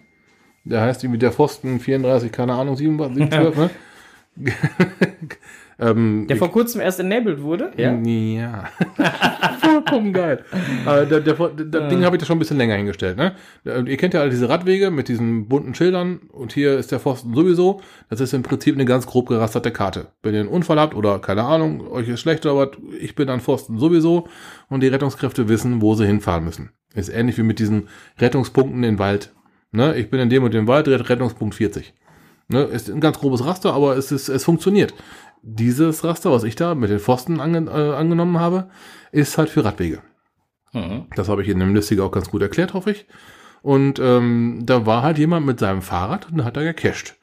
Der 0.63 0.81
heißt 0.81 1.03
irgendwie 1.03 1.19
der 1.19 1.33
Pfosten 1.33 1.81
34, 1.81 2.31
keine 2.31 2.53
Ahnung, 2.55 2.77
7, 2.77 3.15
7 3.15 3.33
12, 3.33 3.57
ne? 3.57 3.71
ähm, 5.79 6.27
Der 6.29 6.37
vor 6.37 6.53
kurzem 6.53 6.81
erst 6.81 7.01
enabled 7.01 7.43
wurde. 7.43 7.73
Ja. 7.77 7.93
Ja. 7.93 8.65
Vollkommen 9.59 10.13
geil. 10.13 10.45
Aber 10.85 11.05
der, 11.05 11.21
der, 11.21 11.35
das 11.35 11.89
Ding 11.91 12.05
habe 12.05 12.17
ich 12.17 12.21
da 12.21 12.27
schon 12.27 12.37
ein 12.37 12.39
bisschen 12.39 12.59
länger 12.59 12.77
hingestellt. 12.77 13.17
Ne? 13.17 13.35
Und 13.65 13.89
Ihr 13.89 13.97
kennt 13.97 14.15
ja 14.15 14.21
alle 14.21 14.31
diese 14.31 14.49
Radwege 14.49 14.91
mit 14.91 15.09
diesen 15.09 15.49
bunten 15.49 15.75
Schildern 15.75 16.21
und 16.31 16.53
hier 16.53 16.79
ist 16.79 16.93
der 16.93 17.01
Pfosten 17.01 17.35
sowieso. 17.35 17.81
Das 18.09 18.21
ist 18.21 18.33
im 18.35 18.43
Prinzip 18.43 18.75
eine 18.75 18.85
ganz 18.85 19.07
grob 19.07 19.29
gerasterte 19.29 19.73
Karte. 19.73 20.09
Wenn 20.23 20.35
ihr 20.35 20.41
einen 20.41 20.49
Unfall 20.49 20.79
habt 20.79 20.95
oder 20.95 21.19
keine 21.19 21.43
Ahnung, 21.43 21.91
euch 21.91 22.09
ist 22.09 22.21
schlecht 22.21 22.47
oder 22.47 22.57
was, 22.57 22.79
ich 23.01 23.15
bin 23.15 23.29
an 23.29 23.41
Pfosten 23.41 23.79
sowieso 23.79 24.29
und 24.69 24.81
die 24.81 24.89
Rettungskräfte 24.89 25.49
wissen, 25.49 25.83
wo 25.83 25.95
sie 25.95 26.07
hinfahren 26.07 26.45
müssen. 26.45 26.71
Ist 26.95 27.09
ähnlich 27.09 27.37
wie 27.39 27.43
mit 27.43 27.59
diesen 27.59 27.89
Rettungspunkten 28.21 28.85
in 28.85 29.01
Wald. 29.01 29.33
Ne? 29.73 29.97
Ich 29.97 30.09
bin 30.09 30.21
in 30.21 30.31
dem 30.31 30.45
und 30.45 30.55
dem 30.55 30.69
Wald, 30.69 30.87
Rettungspunkt 30.87 31.57
40. 31.57 31.93
Ne? 32.47 32.63
Ist 32.63 32.89
ein 32.89 33.01
ganz 33.01 33.19
grobes 33.19 33.45
Raster, 33.45 33.75
aber 33.75 33.97
es, 33.97 34.13
ist, 34.13 34.29
es 34.29 34.45
funktioniert 34.45 34.95
dieses 35.47 36.05
Raster, 36.05 36.33
was 36.33 36.45
ich 36.45 36.57
da 36.57 36.75
mit 36.75 36.91
den 36.91 36.99
Pfosten 36.99 37.41
ange, 37.41 37.71
äh, 37.71 37.95
angenommen 37.95 38.39
habe, 38.41 38.71
ist 39.13 39.37
halt 39.39 39.51
für 39.51 39.65
Radwege. 39.65 40.01
Mhm. 40.73 41.07
Das 41.15 41.29
habe 41.29 41.43
ich 41.43 41.49
in 41.49 41.61
dem 41.61 41.75
Listing 41.75 42.01
auch 42.01 42.11
ganz 42.11 42.31
gut 42.31 42.43
erklärt, 42.43 42.75
hoffe 42.75 42.91
ich. 42.91 43.07
Und 43.63 43.99
ähm, 43.99 44.63
da 44.65 44.87
war 44.87 45.03
halt 45.03 45.19
jemand 45.19 45.47
mit 45.47 45.61
seinem 45.61 45.83
Fahrrad 45.83 46.31
und 46.31 46.45
hat 46.45 46.57
er 46.57 46.65
gecached. 46.65 47.17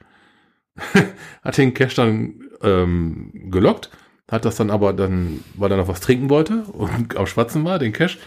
hat 1.44 1.58
den 1.58 1.74
Cache 1.74 1.96
dann 1.96 2.42
ähm, 2.64 3.32
gelockt, 3.52 3.90
hat 4.30 4.46
das 4.46 4.56
dann 4.56 4.70
aber 4.70 4.94
dann, 4.94 5.44
weil 5.56 5.72
er 5.72 5.78
noch 5.78 5.88
was 5.88 6.00
trinken 6.00 6.30
wollte 6.30 6.64
und 6.64 7.18
am 7.18 7.28
Schwatzen 7.28 7.66
war, 7.66 7.80
den 7.80 7.92
Cache 7.92 8.18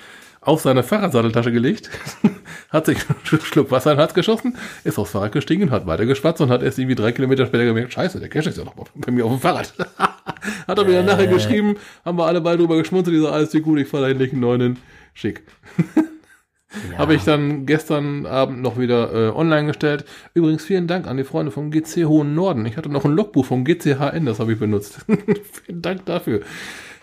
auf 0.44 0.60
seine 0.60 0.82
Fahrradsatteltasche 0.82 1.52
gelegt, 1.52 1.90
hat 2.70 2.86
sich 2.86 2.98
einen 3.08 3.40
Schluck 3.40 3.70
Wasser 3.70 3.92
in 3.92 3.96
den 3.96 4.02
Hals 4.02 4.14
geschossen, 4.14 4.56
ist 4.84 4.98
aufs 4.98 5.12
Fahrrad 5.12 5.32
gestiegen, 5.32 5.70
hat 5.70 5.86
weiter 5.86 6.06
geschwatzt 6.06 6.40
und 6.40 6.50
hat 6.50 6.62
erst 6.62 6.78
irgendwie 6.78 6.94
drei 6.94 7.12
Kilometer 7.12 7.46
später 7.46 7.64
gemerkt, 7.64 7.92
scheiße, 7.92 8.20
der 8.20 8.28
Cash 8.28 8.46
ist 8.46 8.58
ja 8.58 8.64
noch 8.64 8.74
bei 8.94 9.12
mir 9.12 9.24
auf 9.24 9.32
dem 9.32 9.40
Fahrrad. 9.40 9.72
hat 10.66 10.78
er 10.78 10.84
mir 10.84 10.92
dann 10.92 11.06
nachher 11.06 11.26
geschrieben, 11.26 11.76
haben 12.04 12.18
wir 12.18 12.26
alle 12.26 12.40
beide 12.40 12.58
drüber 12.58 12.76
geschmunzelt, 12.76 13.14
die 13.14 13.20
so, 13.20 13.28
alles 13.28 13.52
wie 13.54 13.60
gut, 13.60 13.78
ich 13.78 13.88
fahre 13.88 14.06
einen 14.06 14.40
neuen 14.40 14.78
Schick. 15.14 15.42
Ja. 16.90 16.98
Habe 16.98 17.14
ich 17.14 17.22
dann 17.22 17.66
gestern 17.66 18.26
Abend 18.26 18.60
noch 18.60 18.78
wieder 18.78 19.12
äh, 19.12 19.30
online 19.30 19.68
gestellt. 19.68 20.04
Übrigens 20.34 20.64
vielen 20.64 20.88
Dank 20.88 21.06
an 21.06 21.16
die 21.16 21.24
Freunde 21.24 21.52
vom 21.52 21.70
GC 21.70 22.06
Hohen 22.06 22.34
Norden. 22.34 22.66
Ich 22.66 22.76
hatte 22.76 22.88
noch 22.88 23.04
ein 23.04 23.12
Logbuch 23.12 23.46
vom 23.46 23.64
GCHN, 23.64 24.26
das 24.26 24.40
habe 24.40 24.52
ich 24.52 24.58
benutzt. 24.58 25.04
vielen 25.66 25.82
Dank 25.82 26.04
dafür. 26.06 26.40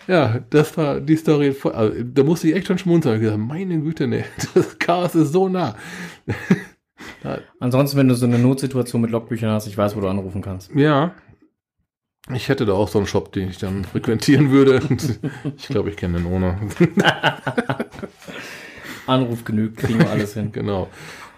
Ja, 0.06 0.40
das 0.50 0.76
war 0.76 1.00
die 1.00 1.16
Story. 1.16 1.54
Also, 1.72 2.02
da 2.02 2.22
musste 2.22 2.48
ich 2.48 2.56
echt 2.56 2.66
schon 2.66 2.78
schmunzeln. 2.78 3.16
Ich 3.16 3.22
gesagt, 3.22 3.38
meine 3.38 3.80
Güte, 3.80 4.06
nee, 4.06 4.24
das 4.54 4.78
Chaos 4.78 5.14
ist 5.14 5.32
so 5.32 5.48
nah. 5.48 5.76
Ansonsten, 7.60 7.98
wenn 7.98 8.08
du 8.08 8.14
so 8.14 8.26
eine 8.26 8.38
Notsituation 8.38 9.00
mit 9.00 9.10
Logbüchern 9.10 9.50
hast, 9.50 9.66
ich 9.66 9.78
weiß, 9.78 9.96
wo 9.96 10.00
du 10.00 10.08
anrufen 10.08 10.42
kannst. 10.42 10.72
Ja. 10.74 11.14
Ich 12.32 12.48
hätte 12.48 12.66
da 12.66 12.72
auch 12.72 12.88
so 12.88 12.98
einen 12.98 13.06
Shop, 13.06 13.32
den 13.32 13.50
ich 13.50 13.58
dann 13.58 13.84
frequentieren 13.84 14.50
würde. 14.50 14.80
Ich 15.56 15.68
glaube, 15.68 15.90
ich 15.90 15.96
kenne 15.96 16.18
den 16.18 16.26
ohne. 16.26 16.58
Anruf 19.06 19.44
genügt, 19.44 19.78
kriegen 19.78 19.98
wir 19.98 20.10
alles 20.10 20.34
hin. 20.34 20.52
Genau. 20.52 20.88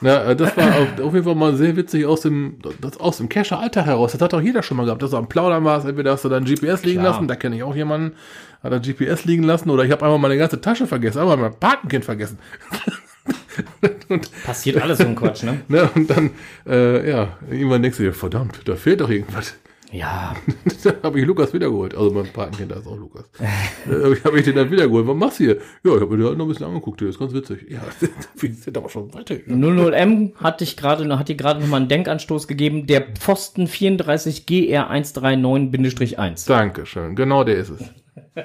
Na, 0.01 0.25
äh, 0.25 0.37
das 0.37 0.57
war 0.57 0.67
auf, 0.67 1.01
auf 1.01 1.15
jeden 1.15 1.25
Fall 1.25 1.35
mal 1.35 1.55
sehr 1.57 1.77
witzig 1.77 2.05
aus 2.05 2.23
dem, 2.23 2.57
das, 2.81 2.99
aus 2.99 3.19
dem 3.19 3.29
Cacher 3.29 3.59
Alter 3.59 3.87
heraus. 3.87 4.13
Das 4.13 4.21
hat 4.21 4.35
auch 4.35 4.41
jeder 4.41 4.63
schon 4.63 4.77
mal 4.77 4.85
gehabt, 4.85 5.03
dass 5.03 5.11
du 5.11 5.17
am 5.17 5.29
Plaudern 5.29 5.65
warst. 5.65 5.87
Entweder 5.87 6.13
hast 6.13 6.25
du 6.25 6.29
dann 6.29 6.45
GPS 6.45 6.85
liegen 6.85 7.01
Klar. 7.01 7.13
lassen, 7.13 7.29
da 7.29 7.37
kenne 7.37 7.57
ich 7.57 7.63
auch 7.63 7.75
jemanden, 7.75 8.17
hat 8.63 8.73
er 8.73 8.81
GPS 8.81 9.25
liegen 9.25 9.45
lassen, 9.45 9.71
oder 9.71 9.85
ich 9.85 9.93
habe 9.93 10.05
einmal 10.05 10.19
meine 10.19 10.37
ganze 10.37 10.61
Tasche 10.61 10.87
vergessen, 10.87 11.21
einmal 11.21 11.37
mein 11.37 11.55
Patenkind 11.59 12.05
vergessen. 12.05 12.39
und, 14.09 14.31
Passiert 14.45 14.83
alles 14.83 14.99
so 14.99 15.07
ein 15.07 15.17
Quatsch, 15.17 15.45
ne? 15.45 15.63
ne, 15.69 15.89
und 15.95 16.11
dann, 16.11 16.31
äh, 16.67 17.09
ja, 17.09 17.29
irgendwann 17.51 17.83
denkst 17.83 17.99
du 17.99 18.05
dir, 18.05 18.13
verdammt, 18.13 18.61
da 18.65 18.77
fehlt 18.77 19.01
doch 19.01 19.11
irgendwas. 19.11 19.55
Ja, 19.95 20.35
dann 20.83 20.97
habe 21.05 21.21
ich 21.21 21.27
Lukas 21.27 21.55
wiedergeholt. 21.55 21.95
Also 21.95 22.11
mein 22.11 22.27
Patenkind, 22.27 22.73
da 22.73 22.81
ist 22.81 22.87
auch 22.89 22.97
Lukas. 22.97 23.31
äh, 23.39 24.17
habe 24.25 24.41
ich 24.41 24.45
den 24.45 24.57
dann 24.57 24.69
wiedergeholt. 24.69 25.07
Was 25.07 25.17
machst 25.17 25.39
du 25.39 25.45
hier? 25.45 25.59
Ja, 25.85 25.95
ich 25.95 26.01
habe 26.01 26.09
mir 26.09 26.17
den 26.17 26.27
halt 26.27 26.37
noch 26.37 26.47
ein 26.47 26.49
bisschen 26.49 26.67
angeguckt, 26.67 27.01
der 27.01 27.11
ist 27.11 27.21
ganz 27.21 27.33
witzig. 27.33 27.67
Ja, 27.69 27.81
wir 28.35 28.53
sind 28.53 28.77
aber 28.77 28.89
schon 28.89 29.15
weiter. 29.15 29.37
00M 29.37 30.35
hat 30.35 30.61
dich 30.61 30.77
gerade, 30.77 31.17
hat 31.17 31.29
dir 31.29 31.37
gerade 31.37 31.61
nochmal 31.61 31.79
einen 31.79 31.89
Denkanstoß 31.89 32.49
gegeben. 32.49 32.89
Der 32.89 33.03
Pfosten 33.03 33.69
34 33.69 34.47
GR139-1. 34.49 36.49
Dankeschön, 36.49 37.15
genau 37.15 37.45
der 37.45 37.59
ist 37.59 37.71
es. 37.71 37.85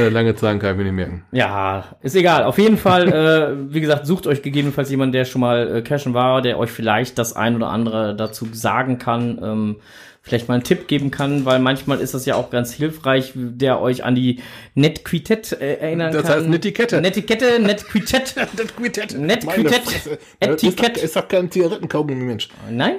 äh, 0.00 0.08
lange 0.08 0.34
Zahlen 0.34 0.58
kann 0.58 0.72
ich 0.72 0.76
mir 0.78 0.84
nicht 0.84 0.94
merken. 0.94 1.24
Ja, 1.32 1.96
ist 2.02 2.16
egal. 2.16 2.44
Auf 2.44 2.58
jeden 2.58 2.76
Fall, 2.78 3.08
äh, 3.08 3.72
wie 3.74 3.80
gesagt, 3.80 4.06
sucht 4.06 4.26
euch 4.26 4.42
gegebenenfalls 4.42 4.90
jemanden, 4.90 5.12
der 5.12 5.24
schon 5.24 5.40
mal 5.40 5.76
äh, 5.76 5.82
cashen 5.82 6.14
war, 6.14 6.42
der 6.42 6.58
euch 6.58 6.70
vielleicht 6.70 7.18
das 7.18 7.34
ein 7.36 7.56
oder 7.56 7.68
andere 7.68 8.14
dazu 8.16 8.46
sagen 8.52 8.98
kann, 8.98 9.38
ähm, 9.42 9.76
vielleicht 10.22 10.48
mal 10.48 10.54
einen 10.54 10.64
Tipp 10.64 10.86
geben 10.86 11.10
kann, 11.10 11.44
weil 11.46 11.58
manchmal 11.60 11.98
ist 12.00 12.12
das 12.12 12.26
ja 12.26 12.34
auch 12.34 12.50
ganz 12.50 12.72
hilfreich, 12.72 13.32
der 13.34 13.80
euch 13.80 14.04
an 14.04 14.14
die 14.14 14.40
Netquitette 14.74 15.60
äh, 15.60 15.74
erinnern 15.80 16.12
Das 16.12 16.24
kann. 16.24 16.32
heißt 16.40 16.48
Netiquette. 16.48 17.00
Netiquette, 17.00 17.58
Netquitette. 17.60 18.40
Netiquette. 18.56 19.18
Netiquette. 19.18 19.70
Etikett. 19.70 20.18
Etikett. 20.40 20.96
Ist 20.98 21.16
doch 21.16 21.26
kein 21.26 21.50
Zigarettenkaugummi, 21.50 22.24
Mensch. 22.24 22.48
Nein? 22.70 22.96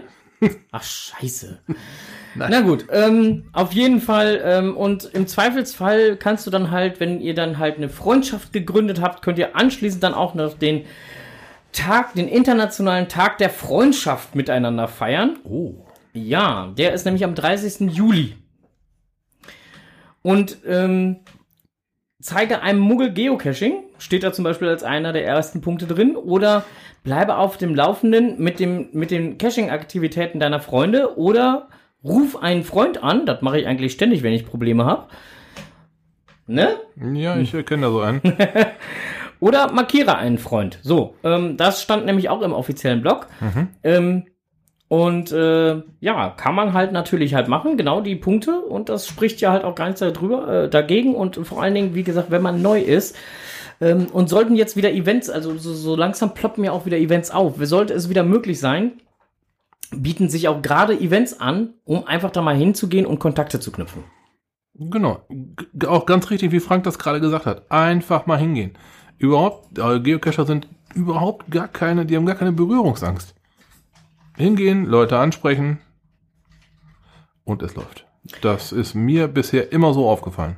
Ach, 0.72 0.84
scheiße. 0.84 1.60
Na 2.36 2.62
gut, 2.62 2.86
ähm, 2.92 3.46
auf 3.52 3.74
jeden 3.74 4.00
Fall. 4.00 4.42
Ähm, 4.44 4.78
und 4.78 5.06
im 5.14 5.28
Zweifelsfall 5.28 6.16
kannst 6.16 6.48
du 6.48 6.52
dann 6.52 6.72
halt, 6.72 7.00
wenn 7.00 7.20
ihr 7.20 7.34
dann 7.34 7.58
halt 7.58 7.78
eine 7.78 7.90
Freundschaft 7.90 8.54
gegründet 8.54 9.02
habt, 9.02 9.22
könnt 9.22 9.38
ihr 9.38 9.56
anschließend 9.56 10.04
dann 10.04 10.14
auch 10.14 10.34
noch 10.34 10.58
den 10.58 10.86
Tag, 11.74 12.14
den 12.14 12.28
internationalen 12.28 13.08
Tag 13.08 13.38
der 13.38 13.50
Freundschaft 13.50 14.36
miteinander 14.36 14.88
feiern. 14.88 15.38
Oh. 15.44 15.74
Ja, 16.14 16.74
der 16.78 16.94
ist 16.94 17.06
nämlich 17.06 17.24
am 17.24 17.36
30. 17.36 17.92
Juli. 17.92 18.36
Und 20.22 20.58
ähm, 20.68 21.18
zeige 22.22 22.62
einem 22.62 22.80
Muggel 22.80 23.12
Geocaching, 23.12 23.84
steht 23.98 24.24
da 24.24 24.34
zum 24.34 24.44
Beispiel 24.44 24.68
als 24.68 24.84
einer 24.84 25.14
der 25.14 25.26
ersten 25.26 25.62
Punkte 25.62 25.88
drin, 25.88 26.16
oder 26.16 26.66
bleibe 27.04 27.38
auf 27.38 27.58
dem 27.58 27.74
Laufenden 27.74 28.42
mit, 28.42 28.60
dem, 28.60 28.90
mit 28.92 29.10
den 29.10 29.38
Caching-Aktivitäten 29.38 30.40
deiner 30.40 30.60
Freunde, 30.60 31.18
oder 31.18 31.70
ruf 32.04 32.42
einen 32.42 32.64
Freund 32.64 33.04
an, 33.04 33.26
das 33.26 33.42
mache 33.42 33.60
ich 33.60 33.68
eigentlich 33.68 33.94
ständig, 33.94 34.24
wenn 34.24 34.34
ich 34.34 34.46
Probleme 34.46 34.86
habe. 34.86 35.08
Ne? 36.48 36.76
Ja, 37.14 37.38
ich 37.38 37.52
kenne 37.66 37.84
da 37.84 37.92
so 37.92 38.02
einen. 38.02 38.22
Oder 39.40 39.72
markiere 39.72 40.18
einen 40.18 40.38
Freund. 40.38 40.80
So, 40.84 41.16
ähm, 41.24 41.58
das 41.58 41.82
stand 41.82 42.06
nämlich 42.06 42.30
auch 42.30 42.42
im 42.42 42.54
offiziellen 42.54 43.02
Blog. 43.02 43.28
Ähm, 43.84 44.26
und 44.88 45.32
äh, 45.32 45.82
ja, 46.02 46.30
kann 46.32 46.54
man 46.54 46.74
halt 46.74 46.92
natürlich 46.92 47.34
halt 47.34 47.48
machen, 47.48 47.78
genau 47.78 48.02
die 48.02 48.18
Punkte. 48.18 48.60
Und 48.60 48.90
das 48.90 49.08
spricht 49.08 49.40
ja 49.40 49.52
halt 49.52 49.64
auch 49.64 49.74
gar 49.74 49.86
nichts 49.86 50.02
darüber, 50.02 50.66
äh, 50.66 50.70
dagegen. 50.70 51.16
Und 51.16 51.38
vor 51.48 51.64
allen 51.64 51.74
Dingen, 51.74 51.96
wie 51.96 52.04
gesagt, 52.04 52.30
wenn 52.30 52.42
man 52.42 52.62
neu 52.62 52.82
ist. 52.82 53.16
Ähm, 53.80 54.08
und 54.12 54.30
sollten 54.30 54.56
jetzt 54.56 54.76
wieder 54.76 54.92
Events, 54.92 55.30
also 55.30 55.58
so, 55.58 55.74
so 55.74 55.96
langsam 55.96 56.34
ploppen 56.34 56.64
ja 56.64 56.72
auch 56.72 56.86
wieder 56.86 56.98
Events 56.98 57.32
auf. 57.32 57.56
Sollte 57.62 57.94
es 57.94 58.10
wieder 58.10 58.24
möglich 58.24 58.60
sein, 58.60 59.00
bieten 59.92 60.30
sich 60.30 60.48
auch 60.48 60.62
gerade 60.62 61.00
Events 61.00 61.40
an, 61.40 61.74
um 61.84 62.06
einfach 62.06 62.32
da 62.32 62.42
mal 62.42 62.56
hinzugehen 62.56 63.06
und 63.06 63.20
Kontakte 63.20 63.60
zu 63.60 63.72
knüpfen. 63.72 64.04
Genau. 64.74 65.22
G 65.30 65.88
auch 65.88 66.06
ganz 66.06 66.30
richtig, 66.30 66.52
wie 66.52 66.60
Frank 66.60 66.84
das 66.86 66.98
gerade 66.98 67.20
gesagt 67.20 67.46
hat. 67.46 67.70
Einfach 67.70 68.26
mal 68.26 68.40
hingehen. 68.40 68.72
Überhaupt, 69.18 69.78
äh, 69.78 70.00
Geocacher 70.00 70.46
sind 70.46 70.68
überhaupt 70.96 71.52
gar 71.52 71.68
keine, 71.68 72.06
die 72.06 72.16
haben 72.16 72.26
gar 72.26 72.36
keine 72.36 72.54
Berührungsangst. 72.54 73.36
Hingehen, 74.38 74.86
Leute 74.86 75.18
ansprechen 75.20 75.80
und 77.44 77.62
es 77.62 77.76
läuft. 77.76 78.06
Das 78.42 78.72
ist 78.72 78.96
mir 78.96 79.28
bisher 79.28 79.72
immer 79.72 79.94
so 79.94 80.10
aufgefallen. 80.10 80.58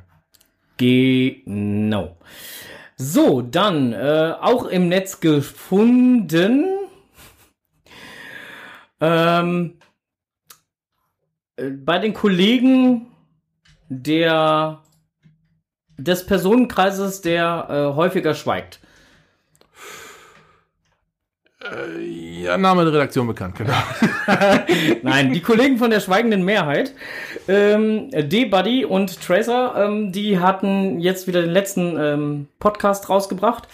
Genau. 0.76 2.16
So, 2.96 3.42
dann 3.42 3.92
äh, 3.92 4.34
auch 4.40 4.66
im 4.66 4.88
Netz 4.88 5.20
gefunden. 5.20 6.73
Ähm, 9.04 9.74
äh, 11.56 11.70
bei 11.70 11.98
den 11.98 12.14
Kollegen 12.14 13.06
der 13.88 14.80
des 15.96 16.26
Personenkreises, 16.26 17.20
der 17.20 17.66
äh, 17.68 17.96
häufiger 17.96 18.34
schweigt. 18.34 18.80
Ja, 21.98 22.58
Name 22.58 22.84
der 22.84 22.92
Redaktion 22.92 23.26
bekannt, 23.26 23.56
genau. 23.56 23.72
Nein, 25.02 25.32
die 25.32 25.40
Kollegen 25.40 25.78
von 25.78 25.88
der 25.90 26.00
schweigenden 26.00 26.44
Mehrheit, 26.44 26.92
ähm, 27.48 28.10
D-Buddy 28.10 28.84
und 28.84 29.22
Tracer, 29.22 29.74
ähm, 29.74 30.12
die 30.12 30.38
hatten 30.38 31.00
jetzt 31.00 31.26
wieder 31.26 31.40
den 31.40 31.52
letzten 31.52 31.96
ähm, 31.98 32.48
Podcast 32.58 33.08
rausgebracht. 33.08 33.66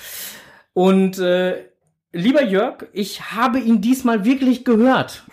Und 0.72 1.18
äh, 1.18 1.64
lieber 2.12 2.42
Jörg, 2.42 2.86
ich 2.92 3.32
habe 3.32 3.58
ihn 3.58 3.80
diesmal 3.80 4.24
wirklich 4.24 4.64
gehört. 4.64 5.24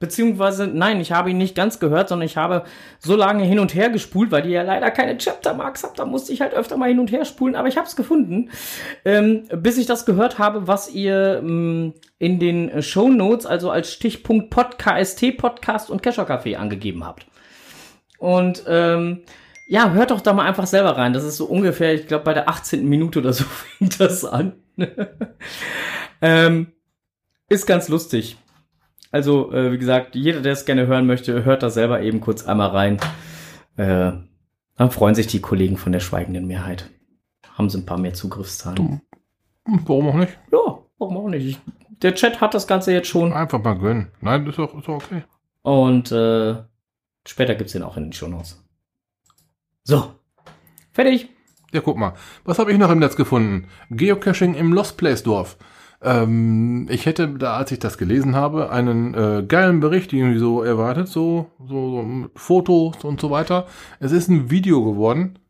Beziehungsweise, 0.00 0.66
nein, 0.66 1.00
ich 1.00 1.12
habe 1.12 1.30
ihn 1.30 1.38
nicht 1.38 1.54
ganz 1.54 1.78
gehört, 1.78 2.10
sondern 2.10 2.26
ich 2.26 2.36
habe 2.36 2.64
so 2.98 3.16
lange 3.16 3.44
hin 3.44 3.58
und 3.58 3.74
her 3.74 3.88
gespult, 3.88 4.30
weil 4.32 4.44
ihr 4.44 4.52
ja 4.52 4.62
leider 4.62 4.90
keine 4.90 5.16
Chaptermarks 5.16 5.82
habt. 5.82 5.98
Da 5.98 6.04
musste 6.04 6.32
ich 6.32 6.40
halt 6.40 6.52
öfter 6.52 6.76
mal 6.76 6.88
hin 6.88 6.98
und 6.98 7.10
her 7.10 7.24
spulen, 7.24 7.54
aber 7.54 7.68
ich 7.68 7.78
habe 7.78 7.86
es 7.86 7.96
gefunden. 7.96 8.50
Ähm, 9.04 9.44
bis 9.56 9.78
ich 9.78 9.86
das 9.86 10.04
gehört 10.04 10.38
habe, 10.38 10.66
was 10.66 10.90
ihr 10.90 11.38
ähm, 11.38 11.94
in 12.18 12.38
den 12.38 12.82
Show 12.82 13.08
Notes, 13.08 13.46
also 13.46 13.70
als 13.70 13.92
Stichpunkt 13.92 14.50
Pod, 14.50 14.78
KST 14.78 15.38
Podcast 15.38 15.88
und 15.88 16.02
Kescher 16.02 16.28
Café 16.28 16.56
angegeben 16.56 17.06
habt. 17.06 17.26
Und 18.18 18.64
ähm, 18.66 19.22
ja, 19.66 19.92
hört 19.92 20.10
doch 20.10 20.20
da 20.20 20.32
mal 20.34 20.46
einfach 20.46 20.66
selber 20.66 20.98
rein. 20.98 21.12
Das 21.12 21.24
ist 21.24 21.36
so 21.36 21.46
ungefähr, 21.46 21.94
ich 21.94 22.08
glaube, 22.08 22.24
bei 22.24 22.34
der 22.34 22.48
18. 22.48 22.86
Minute 22.86 23.20
oder 23.20 23.32
so 23.32 23.44
fängt 23.78 24.00
das 24.00 24.24
an. 24.24 24.63
ähm, 26.20 26.72
ist 27.48 27.66
ganz 27.66 27.88
lustig. 27.88 28.36
Also, 29.10 29.52
äh, 29.52 29.70
wie 29.72 29.78
gesagt, 29.78 30.16
jeder, 30.16 30.40
der 30.40 30.52
es 30.52 30.64
gerne 30.64 30.86
hören 30.86 31.06
möchte, 31.06 31.44
hört 31.44 31.62
da 31.62 31.70
selber 31.70 32.00
eben 32.02 32.20
kurz 32.20 32.44
einmal 32.46 32.70
rein. 32.70 32.98
Äh, 33.76 34.12
dann 34.76 34.90
freuen 34.90 35.14
sich 35.14 35.28
die 35.28 35.40
Kollegen 35.40 35.76
von 35.76 35.92
der 35.92 36.00
schweigenden 36.00 36.46
Mehrheit. 36.46 36.90
Haben 37.54 37.70
sie 37.70 37.78
ein 37.78 37.86
paar 37.86 37.98
mehr 37.98 38.14
Zugriffszahlen. 38.14 39.00
Hm, 39.66 39.80
Warum 39.86 40.08
auch 40.08 40.16
nicht? 40.16 40.36
Ja, 40.50 40.78
warum 40.98 41.16
auch 41.16 41.28
nicht? 41.28 41.46
Ich, 41.46 41.58
der 42.02 42.14
Chat 42.14 42.40
hat 42.40 42.54
das 42.54 42.66
Ganze 42.66 42.92
jetzt 42.92 43.08
schon. 43.08 43.32
Einfach 43.32 43.62
mal 43.62 43.78
gönnen. 43.78 44.10
Nein, 44.20 44.46
ist 44.46 44.58
doch, 44.58 44.76
ist 44.76 44.88
doch 44.88 44.96
okay. 44.96 45.22
Und 45.62 46.10
äh, 46.10 46.56
später 47.26 47.54
gibt's 47.54 47.72
den 47.72 47.82
auch 47.82 47.96
in 47.96 48.04
den 48.04 48.12
Shownotes. 48.12 48.62
So. 49.84 50.12
Fertig. 50.92 51.28
Ja, 51.74 51.80
guck 51.80 51.96
mal. 51.96 52.14
Was 52.44 52.60
habe 52.60 52.70
ich 52.70 52.78
noch 52.78 52.90
im 52.90 53.00
Netz 53.00 53.16
gefunden? 53.16 53.66
Geocaching 53.90 54.54
im 54.54 54.72
Lost 54.72 54.96
Place 54.96 55.24
Dorf. 55.24 55.58
Ähm, 56.00 56.86
ich 56.88 57.04
hätte 57.04 57.28
da, 57.28 57.56
als 57.56 57.72
ich 57.72 57.80
das 57.80 57.98
gelesen 57.98 58.36
habe, 58.36 58.70
einen 58.70 59.12
äh, 59.14 59.44
geilen 59.44 59.80
Bericht 59.80 60.12
irgendwie 60.12 60.38
so 60.38 60.62
erwartet, 60.62 61.08
so, 61.08 61.50
so, 61.58 61.90
so 61.96 62.02
mit 62.02 62.30
Fotos 62.36 63.02
und 63.02 63.20
so 63.20 63.32
weiter. 63.32 63.66
Es 63.98 64.12
ist 64.12 64.28
ein 64.28 64.52
Video 64.52 64.84
geworden. 64.84 65.40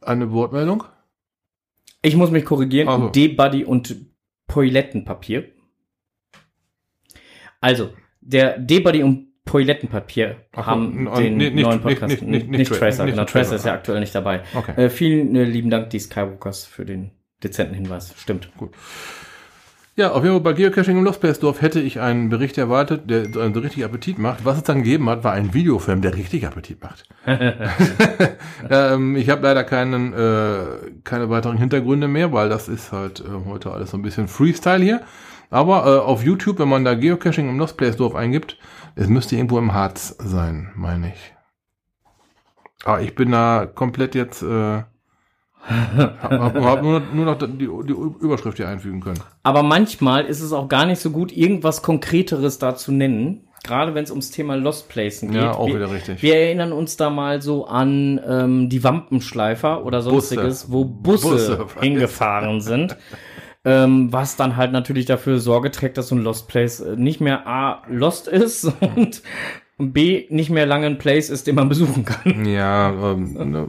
Eine 0.00 0.32
Wortmeldung. 0.32 0.82
Ich 2.02 2.16
muss 2.16 2.32
mich 2.32 2.44
korrigieren. 2.44 2.88
Also. 2.88 3.08
D-Buddy 3.10 3.64
und 3.64 3.94
Poilettenpapier. 4.48 5.52
Also, 7.60 7.90
der 8.20 8.58
D-Buddy 8.58 9.04
und 9.04 9.27
Poilettenpapier 9.48 10.36
Ach 10.54 10.66
haben 10.66 11.08
den 11.16 11.36
nicht- 11.38 11.54
neuen 11.54 11.80
Podcast. 11.80 12.10
nicht- 12.10 12.22
nicht- 12.22 12.48
nicht 12.48 12.58
nicht 12.58 12.72
Tra- 12.72 12.78
Tracer, 12.78 13.04
nicht 13.04 13.14
genau. 13.14 13.24
Tracer, 13.24 13.56
ist 13.56 13.64
ja 13.64 13.72
aktuell 13.72 14.00
nicht 14.00 14.14
dabei. 14.14 14.42
Okay. 14.54 14.72
Äh, 14.84 14.90
vielen 14.90 15.34
äh, 15.36 15.44
lieben 15.44 15.70
Dank, 15.70 15.90
die 15.90 15.98
Skywalkers, 15.98 16.64
für 16.64 16.84
den 16.84 17.10
dezenten 17.42 17.74
Hinweis. 17.74 18.14
Stimmt. 18.18 18.50
Ja, 19.96 20.12
auf 20.12 20.22
jeden 20.22 20.36
Fall 20.36 20.42
bei 20.42 20.52
Geocaching 20.52 20.96
im 20.98 21.02
Lost 21.04 21.20
Place 21.20 21.40
Dorf 21.40 21.60
hätte 21.60 21.80
ich 21.80 21.98
einen 21.98 22.28
Bericht 22.28 22.56
erwartet, 22.56 23.10
der 23.10 23.24
so 23.32 23.40
richtig 23.60 23.84
Appetit 23.84 24.18
macht. 24.20 24.44
Was 24.44 24.58
es 24.58 24.62
dann 24.62 24.84
gegeben 24.84 25.08
hat, 25.10 25.24
war 25.24 25.32
ein 25.32 25.54
Videofilm, 25.54 26.02
der 26.02 26.14
richtig 26.14 26.46
Appetit 26.46 26.80
macht. 26.80 27.02
ähm, 28.70 29.16
ich 29.16 29.28
habe 29.30 29.42
leider 29.42 29.64
keinen, 29.64 30.12
äh, 30.12 30.90
keine 31.04 31.30
weiteren 31.30 31.58
Hintergründe 31.58 32.06
mehr, 32.08 32.32
weil 32.32 32.48
das 32.48 32.68
ist 32.68 32.92
halt 32.92 33.20
äh, 33.20 33.24
heute 33.48 33.72
alles 33.72 33.90
so 33.90 33.96
ein 33.96 34.02
bisschen 34.02 34.28
Freestyle 34.28 34.82
hier. 34.84 35.00
Aber 35.50 35.86
äh, 35.86 35.98
auf 35.98 36.22
YouTube, 36.22 36.58
wenn 36.58 36.68
man 36.68 36.84
da 36.84 36.94
Geocaching 36.94 37.48
im 37.48 37.58
Lost 37.58 37.76
Place 37.76 37.96
Dorf 37.96 38.14
eingibt, 38.14 38.56
es 38.98 39.06
müsste 39.06 39.36
irgendwo 39.36 39.58
im 39.58 39.74
Harz 39.74 40.16
sein, 40.18 40.72
meine 40.74 41.10
ich. 41.10 41.34
Aber 42.84 43.00
ich 43.00 43.14
bin 43.14 43.30
da 43.30 43.66
komplett 43.66 44.14
jetzt, 44.14 44.42
äh, 44.42 44.82
hab 45.68 46.82
nur, 46.82 47.00
nur 47.12 47.24
noch 47.24 47.38
die, 47.38 47.58
die 47.58 47.92
Überschrift 48.24 48.56
hier 48.56 48.68
einfügen 48.68 49.00
können. 49.00 49.20
Aber 49.42 49.62
manchmal 49.62 50.24
ist 50.24 50.40
es 50.40 50.52
auch 50.52 50.68
gar 50.68 50.84
nicht 50.84 51.00
so 51.00 51.10
gut, 51.10 51.30
irgendwas 51.32 51.82
Konkreteres 51.82 52.58
da 52.58 52.74
zu 52.74 52.90
nennen. 52.90 53.44
Gerade 53.64 53.94
wenn 53.94 54.04
es 54.04 54.10
ums 54.10 54.30
Thema 54.30 54.56
Lost 54.56 54.88
Placen 54.88 55.30
geht. 55.30 55.42
Ja, 55.42 55.52
auch 55.52 55.66
wir, 55.66 55.76
wieder 55.76 55.90
richtig. 55.90 56.22
Wir 56.22 56.36
erinnern 56.36 56.72
uns 56.72 56.96
da 56.96 57.10
mal 57.10 57.42
so 57.42 57.66
an 57.66 58.20
ähm, 58.26 58.68
die 58.68 58.82
Wampenschleifer 58.82 59.84
oder 59.84 60.00
sonstiges, 60.00 60.64
Busse. 60.64 60.72
wo 60.72 60.84
Busse, 60.84 61.28
Busse. 61.28 61.66
hingefahren 61.80 62.60
sind. 62.60 62.96
Ähm, 63.68 64.12
was 64.12 64.36
dann 64.36 64.56
halt 64.56 64.72
natürlich 64.72 65.04
dafür 65.04 65.38
Sorge 65.40 65.70
trägt, 65.70 65.98
dass 65.98 66.08
so 66.08 66.14
ein 66.14 66.22
Lost 66.22 66.48
Place 66.48 66.80
äh, 66.80 66.96
nicht 66.96 67.20
mehr 67.20 67.46
A, 67.46 67.82
lost 67.88 68.26
ist 68.28 68.64
und 68.96 69.22
B, 69.78 70.26
nicht 70.30 70.50
mehr 70.50 70.66
lange 70.66 70.86
ein 70.86 70.98
Place 70.98 71.30
ist, 71.30 71.46
den 71.46 71.54
man 71.54 71.68
besuchen 71.68 72.04
kann. 72.04 72.44
Ja, 72.46 72.90
ähm, 73.12 73.32
ne, 73.50 73.68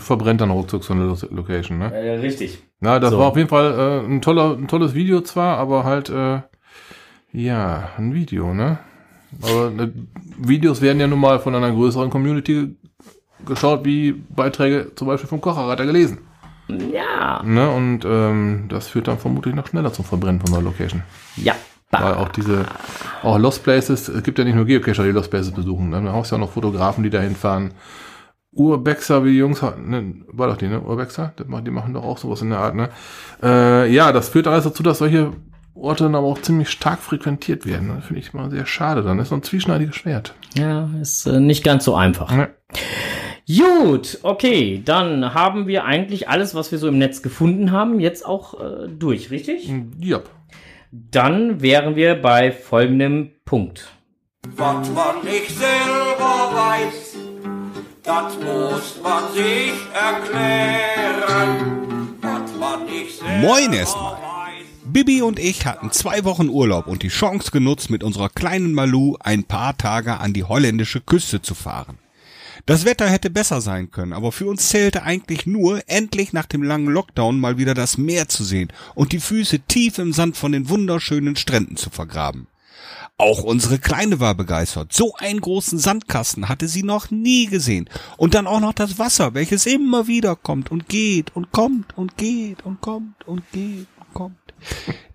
verbrennt 0.00 0.40
dann 0.40 0.50
ruckzuck 0.50 0.84
so 0.84 0.94
eine 0.94 1.04
Lo- 1.04 1.16
Location, 1.30 1.78
ne? 1.78 1.92
Äh, 1.92 2.18
richtig. 2.20 2.58
Na, 2.80 2.98
das 2.98 3.10
So. 3.10 3.18
war 3.18 3.26
auf 3.26 3.36
jeden 3.36 3.48
Fall 3.48 3.74
äh, 4.06 4.06
ein, 4.06 4.22
toller, 4.22 4.56
ein 4.56 4.68
tolles 4.68 4.94
Video 4.94 5.20
zwar, 5.20 5.58
aber 5.58 5.84
halt, 5.84 6.08
äh, 6.08 6.40
ja, 7.32 7.90
ein 7.98 8.14
Video, 8.14 8.54
ne? 8.54 8.78
Aber 9.42 9.70
ne, 9.70 9.92
Videos 10.38 10.80
werden 10.80 11.00
ja 11.00 11.06
nun 11.06 11.20
mal 11.20 11.38
von 11.40 11.54
einer 11.54 11.70
größeren 11.72 12.08
Community 12.10 12.76
geschaut, 13.46 13.84
wie 13.84 14.12
Beiträge 14.12 14.92
zum 14.96 15.08
Beispiel 15.08 15.28
vom 15.28 15.40
Kocherreiter 15.40 15.86
gelesen. 15.86 16.18
Ja. 16.92 17.42
Ne? 17.42 17.70
Und 17.70 18.04
ähm, 18.04 18.66
das 18.68 18.88
führt 18.88 19.08
dann 19.08 19.18
vermutlich 19.18 19.54
noch 19.54 19.66
schneller 19.66 19.92
zum 19.92 20.04
Verbrennen 20.04 20.40
von 20.40 20.54
einer 20.54 20.62
Location. 20.62 21.02
Ja. 21.36 21.54
Weil 21.90 22.14
auch 22.14 22.28
diese, 22.28 22.66
auch 23.22 23.36
Lost 23.38 23.64
Places, 23.64 24.08
es 24.08 24.22
gibt 24.22 24.38
ja 24.38 24.44
nicht 24.44 24.54
nur 24.54 24.64
Geocacher, 24.64 25.02
die 25.02 25.10
Lost 25.10 25.30
Places 25.30 25.50
besuchen. 25.52 25.90
ne? 25.90 26.00
Da 26.02 26.12
hast 26.12 26.30
du 26.30 26.36
ja 26.36 26.40
auch 26.40 26.46
noch 26.46 26.52
Fotografen, 26.52 27.02
die 27.02 27.10
da 27.10 27.20
hinfahren. 27.20 27.72
Urbexer, 28.52 29.24
wie 29.24 29.32
die 29.32 29.38
Jungs, 29.38 29.62
ne, 29.62 30.14
war 30.28 30.48
doch 30.48 30.56
die, 30.56 30.66
ne? 30.66 30.80
Urbexer? 30.80 31.32
Die 31.38 31.70
machen 31.70 31.94
doch 31.94 32.02
auch 32.02 32.18
sowas 32.18 32.42
in 32.42 32.50
der 32.50 32.58
Art, 32.58 32.74
ne? 32.74 32.88
Äh, 33.42 33.92
ja, 33.92 34.12
das 34.12 34.28
führt 34.28 34.48
alles 34.48 34.64
dazu, 34.64 34.82
dass 34.82 34.98
solche 34.98 35.32
Orte 35.74 36.04
dann 36.04 36.14
aber 36.14 36.26
auch 36.26 36.40
ziemlich 36.40 36.68
stark 36.68 36.98
frequentiert 37.00 37.64
werden. 37.64 38.02
finde 38.02 38.20
ich 38.20 38.34
mal 38.34 38.50
sehr 38.50 38.66
schade. 38.66 39.02
Dann 39.02 39.18
ist 39.18 39.28
so 39.28 39.36
ein 39.36 39.42
zwieschneidiges 39.42 39.94
Schwert. 39.94 40.34
Ja, 40.54 40.88
ist 41.00 41.26
äh, 41.26 41.40
nicht 41.40 41.64
ganz 41.64 41.84
so 41.84 41.94
einfach. 41.94 42.32
Ja. 42.32 42.48
Gut, 43.46 44.18
okay, 44.22 44.80
dann 44.84 45.34
haben 45.34 45.66
wir 45.66 45.84
eigentlich 45.84 46.28
alles, 46.28 46.54
was 46.54 46.70
wir 46.70 46.78
so 46.78 46.88
im 46.88 46.98
Netz 46.98 47.22
gefunden 47.22 47.72
haben, 47.72 48.00
jetzt 48.00 48.24
auch 48.24 48.60
äh, 48.60 48.88
durch, 48.88 49.30
richtig? 49.30 49.72
Ja. 50.00 50.20
Dann 50.92 51.60
wären 51.60 51.96
wir 51.96 52.14
bei 52.14 52.52
folgendem 52.52 53.32
Punkt. 53.44 53.88
Was 54.56 54.88
man 54.90 55.24
nicht 55.24 55.50
selber 55.50 56.50
weiß, 56.54 57.16
das 58.02 58.36
muss 58.36 59.00
man 59.02 59.32
sich 59.32 59.72
erklären. 59.94 61.58
Was 62.20 62.54
man 62.58 62.86
nicht 62.86 63.18
selber 63.18 63.38
Moin 63.38 63.72
erstmal. 63.72 64.16
Bibi 64.84 65.22
und 65.22 65.38
ich 65.38 65.66
hatten 65.66 65.92
zwei 65.92 66.24
Wochen 66.24 66.48
Urlaub 66.48 66.88
und 66.88 67.04
die 67.04 67.08
Chance 67.08 67.52
genutzt, 67.52 67.90
mit 67.90 68.02
unserer 68.02 68.28
kleinen 68.28 68.74
Malu 68.74 69.16
ein 69.20 69.44
paar 69.44 69.76
Tage 69.78 70.18
an 70.18 70.32
die 70.32 70.42
holländische 70.42 71.00
Küste 71.00 71.40
zu 71.40 71.54
fahren. 71.54 71.98
Das 72.66 72.84
Wetter 72.84 73.08
hätte 73.08 73.30
besser 73.30 73.60
sein 73.60 73.90
können, 73.90 74.12
aber 74.12 74.32
für 74.32 74.46
uns 74.46 74.68
zählte 74.68 75.02
eigentlich 75.02 75.46
nur, 75.46 75.82
endlich 75.86 76.32
nach 76.32 76.46
dem 76.46 76.62
langen 76.62 76.88
Lockdown 76.88 77.40
mal 77.40 77.58
wieder 77.58 77.74
das 77.74 77.98
Meer 77.98 78.28
zu 78.28 78.44
sehen 78.44 78.72
und 78.94 79.12
die 79.12 79.20
Füße 79.20 79.60
tief 79.60 79.98
im 79.98 80.12
Sand 80.12 80.36
von 80.36 80.52
den 80.52 80.68
wunderschönen 80.68 81.36
Stränden 81.36 81.76
zu 81.76 81.90
vergraben. 81.90 82.46
Auch 83.20 83.42
unsere 83.42 83.78
Kleine 83.78 84.18
war 84.18 84.34
begeistert. 84.34 84.94
So 84.94 85.14
einen 85.16 85.42
großen 85.42 85.78
Sandkasten 85.78 86.48
hatte 86.48 86.68
sie 86.68 86.82
noch 86.82 87.10
nie 87.10 87.48
gesehen. 87.48 87.86
Und 88.16 88.32
dann 88.32 88.46
auch 88.46 88.60
noch 88.60 88.72
das 88.72 88.98
Wasser, 88.98 89.34
welches 89.34 89.66
immer 89.66 90.06
wieder 90.06 90.36
kommt 90.36 90.70
und 90.70 90.88
geht 90.88 91.36
und 91.36 91.52
kommt 91.52 91.98
und 91.98 92.16
geht 92.16 92.64
und 92.64 92.80
kommt 92.80 93.28
und 93.28 93.42
geht 93.52 93.86
und 93.98 94.14
kommt. 94.14 94.49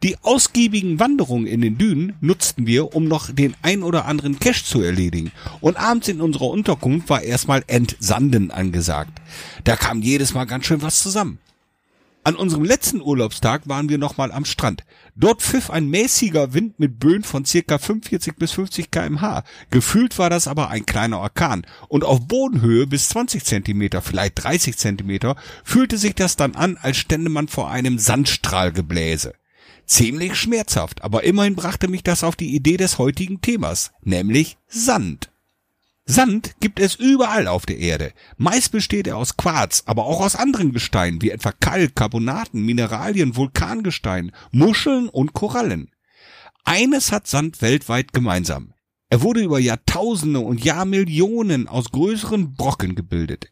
Die 0.03 0.17
ausgiebigen 0.21 0.99
Wanderungen 0.99 1.47
in 1.47 1.61
den 1.61 1.77
Dünen 1.77 2.13
nutzten 2.21 2.67
wir, 2.67 2.95
um 2.95 3.05
noch 3.05 3.31
den 3.31 3.55
ein 3.61 3.81
oder 3.83 4.05
anderen 4.05 4.39
Cache 4.39 4.63
zu 4.63 4.81
erledigen. 4.81 5.31
Und 5.61 5.77
abends 5.77 6.07
in 6.07 6.21
unserer 6.21 6.47
Unterkunft 6.47 7.09
war 7.09 7.21
erstmal 7.21 7.63
Entsanden 7.67 8.51
angesagt. 8.51 9.19
Da 9.63 9.75
kam 9.75 10.01
jedes 10.01 10.33
Mal 10.33 10.45
ganz 10.45 10.65
schön 10.65 10.81
was 10.81 11.01
zusammen. 11.01 11.39
An 12.25 12.35
unserem 12.35 12.63
letzten 12.63 13.03
Urlaubstag 13.03 13.69
waren 13.69 13.87
wir 13.87 13.99
nochmal 13.99 14.31
am 14.31 14.45
Strand. 14.45 14.83
Dort 15.15 15.43
pfiff 15.43 15.69
ein 15.69 15.87
mäßiger 15.91 16.55
Wind 16.55 16.79
mit 16.79 16.97
Böen 16.97 17.23
von 17.23 17.45
circa 17.45 17.77
45 17.77 18.35
bis 18.37 18.51
50 18.53 18.89
kmh. 18.89 19.43
Gefühlt 19.69 20.17
war 20.17 20.31
das 20.31 20.47
aber 20.47 20.71
ein 20.71 20.87
kleiner 20.87 21.19
Orkan. 21.19 21.67
Und 21.87 22.03
auf 22.03 22.27
Bodenhöhe 22.27 22.87
bis 22.87 23.09
20 23.09 23.45
Zentimeter, 23.45 24.01
vielleicht 24.01 24.43
30 24.43 24.75
Zentimeter, 24.75 25.35
fühlte 25.63 25.99
sich 25.99 26.15
das 26.15 26.35
dann 26.35 26.55
an, 26.55 26.79
als 26.81 26.97
stände 26.97 27.29
man 27.29 27.47
vor 27.47 27.69
einem 27.69 27.99
Sandstrahlgebläse. 27.99 29.35
Ziemlich 29.85 30.35
schmerzhaft, 30.35 31.03
aber 31.03 31.25
immerhin 31.25 31.55
brachte 31.55 31.87
mich 31.87 32.01
das 32.01 32.23
auf 32.23 32.35
die 32.35 32.55
Idee 32.55 32.77
des 32.77 32.97
heutigen 32.97 33.39
Themas, 33.41 33.91
nämlich 34.01 34.57
Sand. 34.67 35.29
Sand 36.07 36.55
gibt 36.59 36.79
es 36.79 36.93
überall 36.93 37.47
auf 37.47 37.65
der 37.65 37.79
Erde. 37.79 38.13
Meist 38.37 38.71
besteht 38.71 39.07
er 39.07 39.17
aus 39.17 39.37
Quarz, 39.37 39.81
aber 39.87 40.05
auch 40.05 40.21
aus 40.21 40.35
anderen 40.35 40.71
Gesteinen, 40.71 41.23
wie 41.23 41.31
etwa 41.31 41.51
Kalk, 41.51 41.95
Carbonaten, 41.95 42.63
Mineralien, 42.63 43.35
Vulkangestein, 43.35 44.31
Muscheln 44.51 45.09
und 45.09 45.33
Korallen. 45.33 45.89
Eines 46.63 47.11
hat 47.11 47.25
Sand 47.25 47.63
weltweit 47.63 48.13
gemeinsam. 48.13 48.73
Er 49.09 49.23
wurde 49.23 49.41
über 49.41 49.57
Jahrtausende 49.57 50.41
und 50.41 50.63
Jahrmillionen 50.63 51.67
aus 51.67 51.91
größeren 51.91 52.53
Brocken 52.53 52.93
gebildet. 52.93 53.51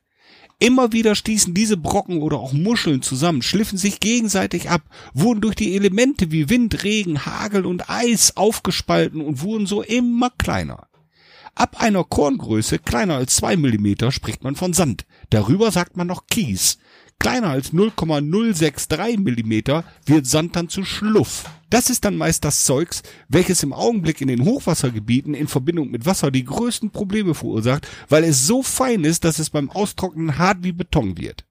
Immer 0.60 0.94
wieder 0.94 1.16
stießen 1.16 1.56
diese 1.56 1.78
Brocken 1.78 2.22
oder 2.22 2.38
auch 2.38 2.54
Muscheln 2.54 3.02
zusammen, 3.02 3.42
schliffen 3.42 3.80
sich 3.80 4.00
gegenseitig 4.00 4.70
ab, 4.70 4.84
wurden 5.14 5.42
durch 5.42 5.56
die 5.56 5.76
Elemente 5.76 6.32
wie 6.32 6.50
Wind, 6.50 6.84
Regen, 6.84 7.26
Hagel 7.26 7.66
und 7.66 7.90
Eis 7.90 8.38
aufgespalten 8.38 9.22
und 9.22 9.42
wurden 9.42 9.66
so 9.66 9.82
immer 9.82 10.30
kleiner. 10.30 10.88
Ab 11.56 11.76
einer 11.80 12.04
Korngröße 12.04 12.80
kleiner 12.80 13.16
als 13.16 13.36
zwei 13.36 13.56
Millimeter 13.56 14.12
spricht 14.12 14.44
man 14.44 14.56
von 14.56 14.74
Sand. 14.74 15.06
Darüber 15.30 15.72
sagt 15.72 15.98
man 15.98 16.08
noch 16.08 16.26
Kies. 16.28 16.80
Kleiner 17.20 17.50
als 17.50 17.72
0,063 17.74 19.20
Millimeter 19.20 19.84
wird 20.06 20.26
Sand 20.26 20.56
dann 20.56 20.68
zu 20.68 20.84
Schluff. 20.84 21.46
Das 21.70 21.90
ist 21.90 22.06
dann 22.06 22.18
meist 22.18 22.44
das 22.44 22.66
Zeugs, 22.66 23.04
welches 23.30 23.64
im 23.64 23.72
Augenblick 23.72 24.20
in 24.20 24.28
den 24.28 24.44
Hochwassergebieten 24.44 25.34
in 25.34 25.48
Verbindung 25.48 25.90
mit 25.92 26.06
Wasser 26.06 26.32
die 26.32 26.44
größten 26.44 26.90
Probleme 26.90 27.34
verursacht, 27.34 27.88
weil 28.10 28.24
es 28.24 28.46
so 28.46 28.62
fein 28.64 29.04
ist, 29.04 29.24
dass 29.24 29.40
es 29.40 29.50
beim 29.50 29.70
Austrocknen 29.70 30.38
hart 30.38 30.64
wie 30.64 30.72
Beton 30.72 31.18
wird. 31.18 31.46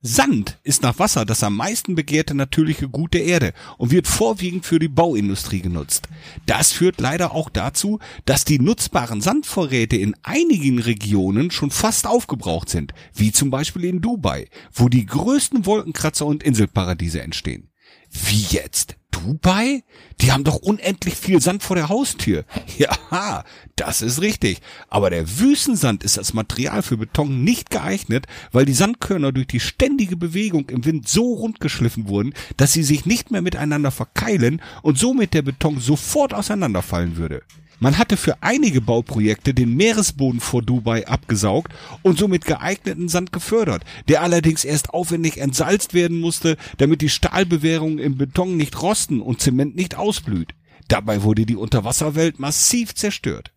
Sand 0.00 0.58
ist 0.62 0.82
nach 0.82 1.00
Wasser 1.00 1.24
das 1.24 1.42
am 1.42 1.56
meisten 1.56 1.96
begehrte 1.96 2.32
natürliche 2.32 2.88
Gut 2.88 3.14
der 3.14 3.24
Erde 3.24 3.52
und 3.78 3.90
wird 3.90 4.06
vorwiegend 4.06 4.64
für 4.64 4.78
die 4.78 4.86
Bauindustrie 4.86 5.60
genutzt. 5.60 6.08
Das 6.46 6.70
führt 6.70 7.00
leider 7.00 7.32
auch 7.32 7.50
dazu, 7.50 7.98
dass 8.24 8.44
die 8.44 8.60
nutzbaren 8.60 9.20
Sandvorräte 9.20 9.96
in 9.96 10.14
einigen 10.22 10.78
Regionen 10.78 11.50
schon 11.50 11.72
fast 11.72 12.06
aufgebraucht 12.06 12.68
sind, 12.68 12.94
wie 13.12 13.32
zum 13.32 13.50
Beispiel 13.50 13.86
in 13.86 14.00
Dubai, 14.00 14.48
wo 14.72 14.88
die 14.88 15.04
größten 15.04 15.66
Wolkenkratzer 15.66 16.26
und 16.26 16.44
Inselparadiese 16.44 17.20
entstehen. 17.20 17.72
Wie 18.08 18.46
jetzt? 18.50 18.97
Dubai? 19.24 19.82
Die 20.20 20.32
haben 20.32 20.44
doch 20.44 20.56
unendlich 20.56 21.14
viel 21.14 21.40
Sand 21.40 21.62
vor 21.62 21.76
der 21.76 21.88
Haustür. 21.88 22.44
Ja, 22.78 23.44
das 23.74 24.02
ist 24.02 24.20
richtig. 24.20 24.60
Aber 24.88 25.10
der 25.10 25.40
Wüstensand 25.40 26.04
ist 26.04 26.18
als 26.18 26.34
Material 26.34 26.82
für 26.82 26.96
Beton 26.96 27.42
nicht 27.42 27.70
geeignet, 27.70 28.26
weil 28.52 28.66
die 28.66 28.74
Sandkörner 28.74 29.32
durch 29.32 29.46
die 29.48 29.60
ständige 29.60 30.16
Bewegung 30.16 30.68
im 30.68 30.84
Wind 30.84 31.08
so 31.08 31.34
rundgeschliffen 31.34 32.08
wurden, 32.08 32.34
dass 32.56 32.72
sie 32.72 32.82
sich 32.84 33.06
nicht 33.06 33.30
mehr 33.30 33.42
miteinander 33.42 33.90
verkeilen 33.90 34.62
und 34.82 34.98
somit 34.98 35.34
der 35.34 35.42
Beton 35.42 35.80
sofort 35.80 36.34
auseinanderfallen 36.34 37.16
würde. 37.16 37.42
Man 37.80 37.96
hatte 37.96 38.16
für 38.16 38.42
einige 38.42 38.80
Bauprojekte 38.80 39.54
den 39.54 39.76
Meeresboden 39.76 40.40
vor 40.40 40.62
Dubai 40.62 41.06
abgesaugt 41.06 41.72
und 42.02 42.18
somit 42.18 42.44
geeigneten 42.44 43.08
Sand 43.08 43.32
gefördert, 43.32 43.84
der 44.08 44.22
allerdings 44.22 44.64
erst 44.64 44.90
aufwendig 44.90 45.38
entsalzt 45.38 45.94
werden 45.94 46.18
musste, 46.18 46.56
damit 46.78 47.02
die 47.02 47.08
Stahlbewehrungen 47.08 48.00
im 48.00 48.16
Beton 48.16 48.56
nicht 48.56 48.82
rosten 48.82 49.20
und 49.20 49.40
Zement 49.40 49.76
nicht 49.76 49.94
ausblüht. 49.94 50.54
Dabei 50.88 51.22
wurde 51.22 51.46
die 51.46 51.56
Unterwasserwelt 51.56 52.40
massiv 52.40 52.94
zerstört. 52.96 53.52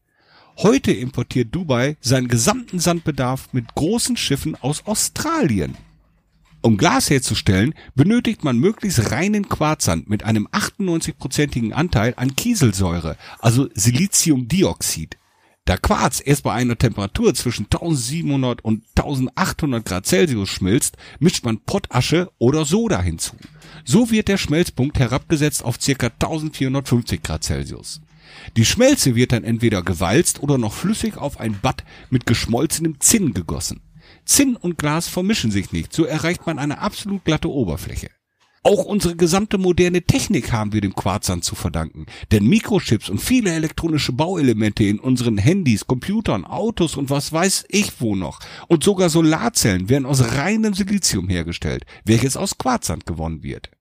Heute 0.58 0.92
importiert 0.92 1.56
Dubai 1.56 1.98
seinen 2.02 2.28
gesamten 2.28 2.78
Sandbedarf 2.78 3.50
mit 3.54 3.74
großen 3.74 4.18
Schiffen 4.18 4.56
aus 4.56 4.86
Australien. 4.86 5.76
Um 6.64 6.78
Glas 6.78 7.10
herzustellen, 7.10 7.74
benötigt 7.96 8.44
man 8.44 8.60
möglichst 8.60 9.12
reinen 9.12 9.50
Quarzsand 9.50 10.10
mit 10.10 10.24
einem 10.24 10.48
98-prozentigen 10.48 11.74
Anteil 11.74 12.14
an 12.18 12.36
Kieselsäure, 12.36 13.18
also 13.40 13.68
Siliziumdioxid. 13.74 15.18
Da 15.66 15.78
Quarz 15.78 16.22
erst 16.24 16.44
bei 16.44 16.54
einer 16.54 16.78
Temperatur 16.78 17.34
zwischen 17.34 17.66
1700 17.66 18.64
und 18.64 18.84
1800 18.96 19.86
Grad 19.86 20.06
Celsius 20.06 20.50
schmilzt, 20.50 20.98
mischt 21.20 21.44
man 21.46 21.60
Pottasche 21.62 22.30
oder 22.38 22.66
Soda 22.66 23.02
hinzu. 23.02 23.36
So 23.84 24.12
wird 24.12 24.28
der 24.28 24.38
Schmelzpunkt 24.38 25.00
herabgesetzt 25.00 25.64
auf 25.64 25.80
ca. 25.80 26.08
1450 26.08 27.24
Grad 27.24 27.44
Celsius. 27.44 28.02
Die 28.56 28.66
Schmelze 28.66 29.16
wird 29.16 29.32
dann 29.32 29.44
entweder 29.44 29.82
gewalzt 29.82 30.44
oder 30.44 30.58
noch 30.60 30.74
flüssig 30.74 31.18
auf 31.18 31.40
ein 31.40 31.60
Bad 31.60 31.84
mit 32.12 32.26
geschmolzenem 32.28 33.00
Zinn 33.00 33.34
gegossen. 33.34 33.82
Zinn 34.26 34.56
und 34.56 34.78
Glas 34.78 35.08
vermischen 35.08 35.52
sich 35.52 35.72
nicht, 35.72 35.94
so 35.94 36.06
erreicht 36.06 36.46
man 36.46 36.60
eine 36.60 36.80
absolut 36.80 37.26
glatte 37.26 37.50
Oberfläche. 37.50 38.10
Auch 38.64 38.86
unsere 38.86 39.16
gesamte 39.16 39.58
moderne 39.58 40.04
Technik 40.04 40.52
haben 40.52 40.72
wir 40.72 40.82
dem 40.82 40.94
Quarzsand 40.94 41.44
zu 41.44 41.56
verdanken, 41.56 42.06
denn 42.32 42.46
Mikrochips 42.46 43.10
und 43.10 43.20
viele 43.20 43.52
elektronische 43.52 44.14
Bauelemente 44.14 44.84
in 44.84 45.00
unseren 45.00 45.40
Handys, 45.40 45.88
Computern, 45.88 46.46
Autos 46.46 46.96
und 46.96 47.10
was 47.10 47.34
weiß 47.34 47.66
ich 47.70 48.00
wo 48.00 48.16
noch 48.16 48.40
und 48.68 48.84
sogar 48.84 49.10
Solarzellen 49.10 49.90
werden 49.90 50.06
aus 50.06 50.36
reinem 50.36 50.76
Silizium 50.76 51.28
hergestellt, 51.28 51.86
welches 52.06 52.38
aus 52.38 52.60
Quarzsand 52.60 53.08
gewonnen 53.08 53.42
wird. 53.42 53.72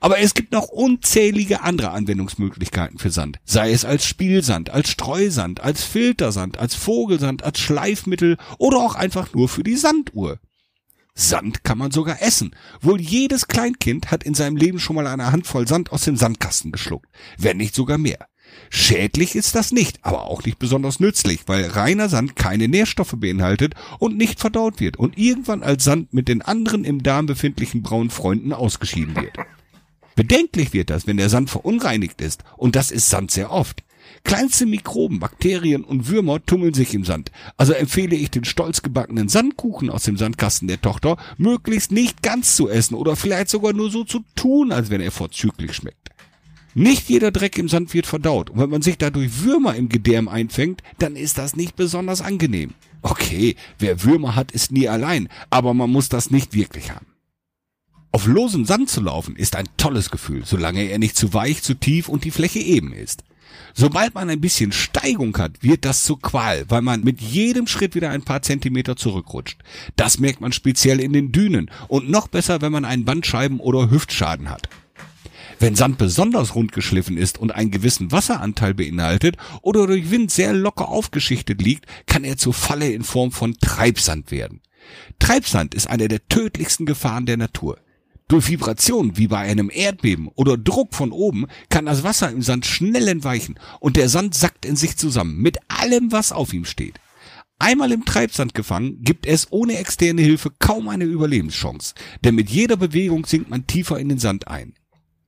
Aber 0.00 0.18
es 0.18 0.32
gibt 0.32 0.52
noch 0.52 0.68
unzählige 0.68 1.60
andere 1.60 1.90
Anwendungsmöglichkeiten 1.90 2.98
für 2.98 3.10
Sand. 3.10 3.38
Sei 3.44 3.70
es 3.70 3.84
als 3.84 4.06
Spielsand, 4.06 4.70
als 4.70 4.90
Streusand, 4.90 5.60
als 5.60 5.84
Filtersand, 5.84 6.58
als 6.58 6.74
Vogelsand, 6.74 7.42
als 7.42 7.60
Schleifmittel 7.60 8.38
oder 8.58 8.78
auch 8.78 8.94
einfach 8.94 9.32
nur 9.34 9.48
für 9.48 9.62
die 9.62 9.76
Sanduhr. 9.76 10.38
Sand 11.14 11.64
kann 11.64 11.76
man 11.76 11.90
sogar 11.90 12.22
essen. 12.22 12.56
Wohl 12.80 12.98
jedes 12.98 13.46
Kleinkind 13.46 14.10
hat 14.10 14.24
in 14.24 14.32
seinem 14.32 14.56
Leben 14.56 14.78
schon 14.78 14.96
mal 14.96 15.06
eine 15.06 15.32
Handvoll 15.32 15.68
Sand 15.68 15.92
aus 15.92 16.04
dem 16.04 16.16
Sandkasten 16.16 16.72
geschluckt. 16.72 17.08
Wenn 17.36 17.58
nicht 17.58 17.74
sogar 17.74 17.98
mehr. 17.98 18.26
Schädlich 18.70 19.36
ist 19.36 19.54
das 19.54 19.70
nicht, 19.70 19.98
aber 20.02 20.24
auch 20.24 20.44
nicht 20.44 20.58
besonders 20.58 20.98
nützlich, 20.98 21.42
weil 21.46 21.66
reiner 21.66 22.08
Sand 22.08 22.36
keine 22.36 22.68
Nährstoffe 22.68 23.14
beinhaltet 23.16 23.74
und 23.98 24.16
nicht 24.16 24.40
verdaut 24.40 24.80
wird 24.80 24.96
und 24.96 25.18
irgendwann 25.18 25.62
als 25.62 25.84
Sand 25.84 26.14
mit 26.14 26.26
den 26.26 26.42
anderen 26.42 26.84
im 26.84 27.02
Darm 27.02 27.26
befindlichen 27.26 27.82
braunen 27.82 28.10
Freunden 28.10 28.52
ausgeschieden 28.52 29.14
wird. 29.14 29.36
Bedenklich 30.16 30.72
wird 30.72 30.90
das, 30.90 31.06
wenn 31.06 31.16
der 31.16 31.28
Sand 31.28 31.50
verunreinigt 31.50 32.20
ist, 32.20 32.44
und 32.56 32.76
das 32.76 32.90
ist 32.90 33.08
Sand 33.08 33.30
sehr 33.30 33.50
oft. 33.50 33.82
Kleinste 34.24 34.66
Mikroben, 34.66 35.18
Bakterien 35.18 35.84
und 35.84 36.08
Würmer 36.08 36.44
tummeln 36.44 36.74
sich 36.74 36.94
im 36.94 37.04
Sand. 37.04 37.30
Also 37.56 37.72
empfehle 37.72 38.16
ich 38.16 38.30
den 38.30 38.44
stolz 38.44 38.82
gebackenen 38.82 39.28
Sandkuchen 39.28 39.88
aus 39.88 40.04
dem 40.04 40.16
Sandkasten 40.16 40.68
der 40.68 40.80
Tochter 40.80 41.16
möglichst 41.38 41.92
nicht 41.92 42.22
ganz 42.22 42.56
zu 42.56 42.68
essen 42.68 42.94
oder 42.94 43.16
vielleicht 43.16 43.48
sogar 43.48 43.72
nur 43.72 43.90
so 43.90 44.04
zu 44.04 44.20
tun, 44.34 44.72
als 44.72 44.90
wenn 44.90 45.00
er 45.00 45.10
vorzüglich 45.10 45.74
schmeckt. 45.74 46.10
Nicht 46.74 47.08
jeder 47.08 47.32
Dreck 47.32 47.58
im 47.58 47.68
Sand 47.68 47.94
wird 47.94 48.06
verdaut 48.06 48.50
und 48.50 48.58
wenn 48.58 48.70
man 48.70 48.82
sich 48.82 48.96
dadurch 48.96 49.42
Würmer 49.42 49.74
im 49.74 49.88
Gedärm 49.88 50.28
einfängt, 50.28 50.82
dann 50.98 51.16
ist 51.16 51.38
das 51.38 51.56
nicht 51.56 51.74
besonders 51.74 52.20
angenehm. 52.20 52.74
Okay, 53.02 53.56
wer 53.78 54.04
Würmer 54.04 54.36
hat, 54.36 54.52
ist 54.52 54.70
nie 54.70 54.88
allein, 54.88 55.28
aber 55.48 55.74
man 55.74 55.90
muss 55.90 56.08
das 56.08 56.30
nicht 56.30 56.54
wirklich 56.54 56.92
haben. 56.92 57.09
Auf 58.12 58.26
losem 58.26 58.64
Sand 58.64 58.90
zu 58.90 59.00
laufen 59.00 59.36
ist 59.36 59.54
ein 59.54 59.68
tolles 59.76 60.10
Gefühl, 60.10 60.42
solange 60.44 60.82
er 60.82 60.98
nicht 60.98 61.16
zu 61.16 61.32
weich, 61.32 61.62
zu 61.62 61.74
tief 61.74 62.08
und 62.08 62.24
die 62.24 62.32
Fläche 62.32 62.58
eben 62.58 62.92
ist. 62.92 63.22
Sobald 63.72 64.14
man 64.14 64.28
ein 64.28 64.40
bisschen 64.40 64.72
Steigung 64.72 65.36
hat, 65.38 65.62
wird 65.62 65.84
das 65.84 66.02
zu 66.02 66.16
Qual, 66.16 66.64
weil 66.68 66.82
man 66.82 67.04
mit 67.04 67.20
jedem 67.20 67.68
Schritt 67.68 67.94
wieder 67.94 68.10
ein 68.10 68.22
paar 68.22 68.42
Zentimeter 68.42 68.96
zurückrutscht. 68.96 69.58
Das 69.94 70.18
merkt 70.18 70.40
man 70.40 70.50
speziell 70.50 70.98
in 70.98 71.12
den 71.12 71.30
Dünen 71.30 71.70
und 71.86 72.10
noch 72.10 72.26
besser, 72.26 72.60
wenn 72.62 72.72
man 72.72 72.84
einen 72.84 73.04
Bandscheiben- 73.04 73.60
oder 73.60 73.90
Hüftschaden 73.90 74.50
hat. 74.50 74.68
Wenn 75.60 75.76
Sand 75.76 75.98
besonders 75.98 76.56
rund 76.56 76.72
geschliffen 76.72 77.16
ist 77.16 77.38
und 77.38 77.54
einen 77.54 77.70
gewissen 77.70 78.10
Wasseranteil 78.10 78.74
beinhaltet 78.74 79.36
oder 79.62 79.86
durch 79.86 80.10
Wind 80.10 80.32
sehr 80.32 80.52
locker 80.52 80.88
aufgeschichtet 80.88 81.62
liegt, 81.62 81.86
kann 82.06 82.24
er 82.24 82.38
zur 82.38 82.54
Falle 82.54 82.90
in 82.90 83.04
Form 83.04 83.30
von 83.30 83.56
Treibsand 83.60 84.32
werden. 84.32 84.62
Treibsand 85.20 85.74
ist 85.74 85.86
eine 85.86 86.08
der 86.08 86.26
tödlichsten 86.28 86.86
Gefahren 86.86 87.26
der 87.26 87.36
Natur. 87.36 87.78
Durch 88.30 88.48
Vibration 88.48 89.16
wie 89.16 89.26
bei 89.26 89.38
einem 89.38 89.72
Erdbeben 89.74 90.28
oder 90.36 90.56
Druck 90.56 90.94
von 90.94 91.10
oben 91.10 91.46
kann 91.68 91.86
das 91.86 92.04
Wasser 92.04 92.30
im 92.30 92.42
Sand 92.42 92.64
schnell 92.64 93.08
entweichen 93.08 93.58
und 93.80 93.96
der 93.96 94.08
Sand 94.08 94.36
sackt 94.36 94.64
in 94.64 94.76
sich 94.76 94.96
zusammen 94.96 95.38
mit 95.38 95.58
allem, 95.66 96.12
was 96.12 96.30
auf 96.30 96.52
ihm 96.52 96.64
steht. 96.64 97.00
Einmal 97.58 97.90
im 97.90 98.04
Treibsand 98.04 98.54
gefangen, 98.54 99.02
gibt 99.02 99.26
es 99.26 99.50
ohne 99.50 99.78
externe 99.78 100.22
Hilfe 100.22 100.52
kaum 100.60 100.88
eine 100.88 101.06
Überlebenschance, 101.06 101.94
denn 102.22 102.36
mit 102.36 102.48
jeder 102.48 102.76
Bewegung 102.76 103.26
sinkt 103.26 103.50
man 103.50 103.66
tiefer 103.66 103.98
in 103.98 104.08
den 104.08 104.20
Sand 104.20 104.46
ein. 104.46 104.74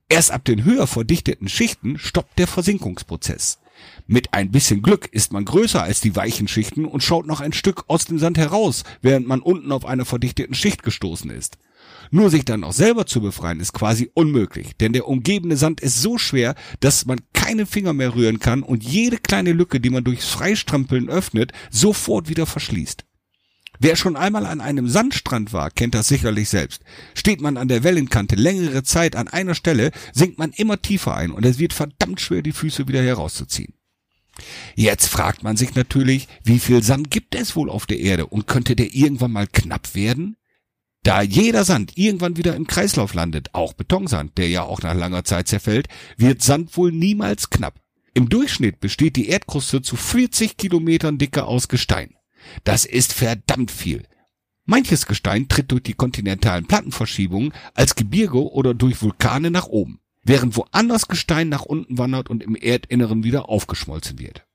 Erst 0.07 0.31
ab 0.31 0.45
den 0.45 0.63
höher 0.63 0.87
verdichteten 0.87 1.49
Schichten 1.49 1.99
stoppt 1.99 2.39
der 2.39 2.47
Versinkungsprozess. 2.47 3.59
Mit 4.07 4.33
ein 4.33 4.49
bisschen 4.49 4.81
Glück 4.81 5.09
ist 5.11 5.33
man 5.33 5.43
größer 5.43 5.83
als 5.83 5.99
die 5.99 6.15
weichen 6.15 6.47
Schichten 6.47 6.85
und 6.85 7.03
schaut 7.03 7.27
noch 7.27 7.41
ein 7.41 7.51
Stück 7.51 7.83
aus 7.87 8.05
dem 8.05 8.17
Sand 8.17 8.37
heraus, 8.37 8.85
während 9.01 9.27
man 9.27 9.41
unten 9.41 9.73
auf 9.73 9.83
einer 9.83 10.05
verdichteten 10.05 10.55
Schicht 10.55 10.83
gestoßen 10.83 11.31
ist. 11.31 11.57
Nur 12.13 12.29
sich 12.29 12.45
dann 12.45 12.63
auch 12.63 12.73
selber 12.73 13.07
zu 13.07 13.21
befreien 13.21 13.59
ist 13.59 13.73
quasi 13.73 14.11
unmöglich, 14.13 14.77
denn 14.79 14.93
der 14.93 15.07
umgebende 15.07 15.57
Sand 15.57 15.81
ist 15.81 15.99
so 15.99 16.19
schwer, 16.19 16.53
dass 16.79 17.07
man 17.07 17.19
keine 17.33 17.65
Finger 17.65 17.91
mehr 17.93 18.13
rühren 18.13 18.37
kann 18.37 18.61
und 18.61 18.83
jede 18.83 19.17
kleine 19.17 19.51
Lücke, 19.51 19.79
die 19.79 19.89
man 19.89 20.03
durchs 20.03 20.27
Freistrampeln 20.27 21.09
öffnet, 21.09 21.53
sofort 21.71 22.29
wieder 22.29 22.45
verschließt. 22.45 23.03
Wer 23.79 23.95
schon 23.95 24.15
einmal 24.15 24.45
an 24.45 24.61
einem 24.61 24.87
Sandstrand 24.87 25.53
war, 25.53 25.71
kennt 25.71 25.95
das 25.95 26.07
sicherlich 26.07 26.49
selbst. 26.49 26.83
Steht 27.15 27.41
man 27.41 27.57
an 27.57 27.67
der 27.67 27.83
Wellenkante 27.83 28.35
längere 28.35 28.83
Zeit 28.83 29.15
an 29.15 29.27
einer 29.27 29.55
Stelle, 29.55 29.89
sinkt 30.13 30.37
man 30.37 30.51
immer 30.51 30.79
tiefer 30.79 31.15
ein 31.15 31.31
und 31.31 31.43
es 31.47 31.57
wird 31.57 31.73
verdammt 31.73 32.21
schwer, 32.21 32.43
die 32.43 32.51
Füße 32.51 32.87
wieder 32.87 33.01
herauszuziehen. 33.01 33.73
Jetzt 34.75 35.07
fragt 35.07 35.41
man 35.41 35.57
sich 35.57 35.73
natürlich, 35.73 36.27
wie 36.43 36.59
viel 36.59 36.83
Sand 36.83 37.09
gibt 37.09 37.33
es 37.33 37.55
wohl 37.55 37.71
auf 37.71 37.87
der 37.87 37.97
Erde 37.97 38.27
und 38.27 38.45
könnte 38.45 38.75
der 38.75 38.93
irgendwann 38.93 39.31
mal 39.31 39.47
knapp 39.47 39.95
werden? 39.95 40.37
Da 41.03 41.21
jeder 41.21 41.65
Sand 41.65 41.97
irgendwann 41.97 42.37
wieder 42.37 42.55
im 42.55 42.65
Kreislauf 42.65 43.13
landet, 43.13 43.49
auch 43.53 43.73
Betonsand, 43.73 44.37
der 44.37 44.47
ja 44.47 44.63
auch 44.63 44.81
nach 44.81 44.95
langer 44.95 45.25
Zeit 45.25 45.49
zerfällt, 45.49 45.89
wird 46.15 46.41
Sand 46.41 46.77
wohl 46.77 46.93
niemals 46.93 47.49
knapp. 47.49 47.81
Im 48.13 48.29
Durchschnitt 48.29 48.79
besteht 48.79 49.17
die 49.17 49.27
Erdkruste 49.27 49.81
zu 49.81 49.97
40 49.97 50.55
Kilometern 50.55 51.17
Dicke 51.17 51.43
aus 51.43 51.67
Gestein. 51.67 52.15
Das 52.63 52.85
ist 52.85 53.11
verdammt 53.11 53.69
viel. 53.69 54.03
Manches 54.65 55.05
Gestein 55.05 55.49
tritt 55.49 55.71
durch 55.71 55.83
die 55.83 55.93
kontinentalen 55.93 56.67
Plattenverschiebungen 56.67 57.53
als 57.73 57.95
Gebirge 57.95 58.49
oder 58.51 58.73
durch 58.73 59.01
Vulkane 59.01 59.51
nach 59.51 59.67
oben, 59.67 59.99
während 60.23 60.55
woanders 60.55 61.09
Gestein 61.09 61.49
nach 61.49 61.63
unten 61.63 61.97
wandert 61.97 62.29
und 62.29 62.43
im 62.43 62.55
Erdinneren 62.55 63.25
wieder 63.25 63.49
aufgeschmolzen 63.49 64.19
wird. 64.19 64.45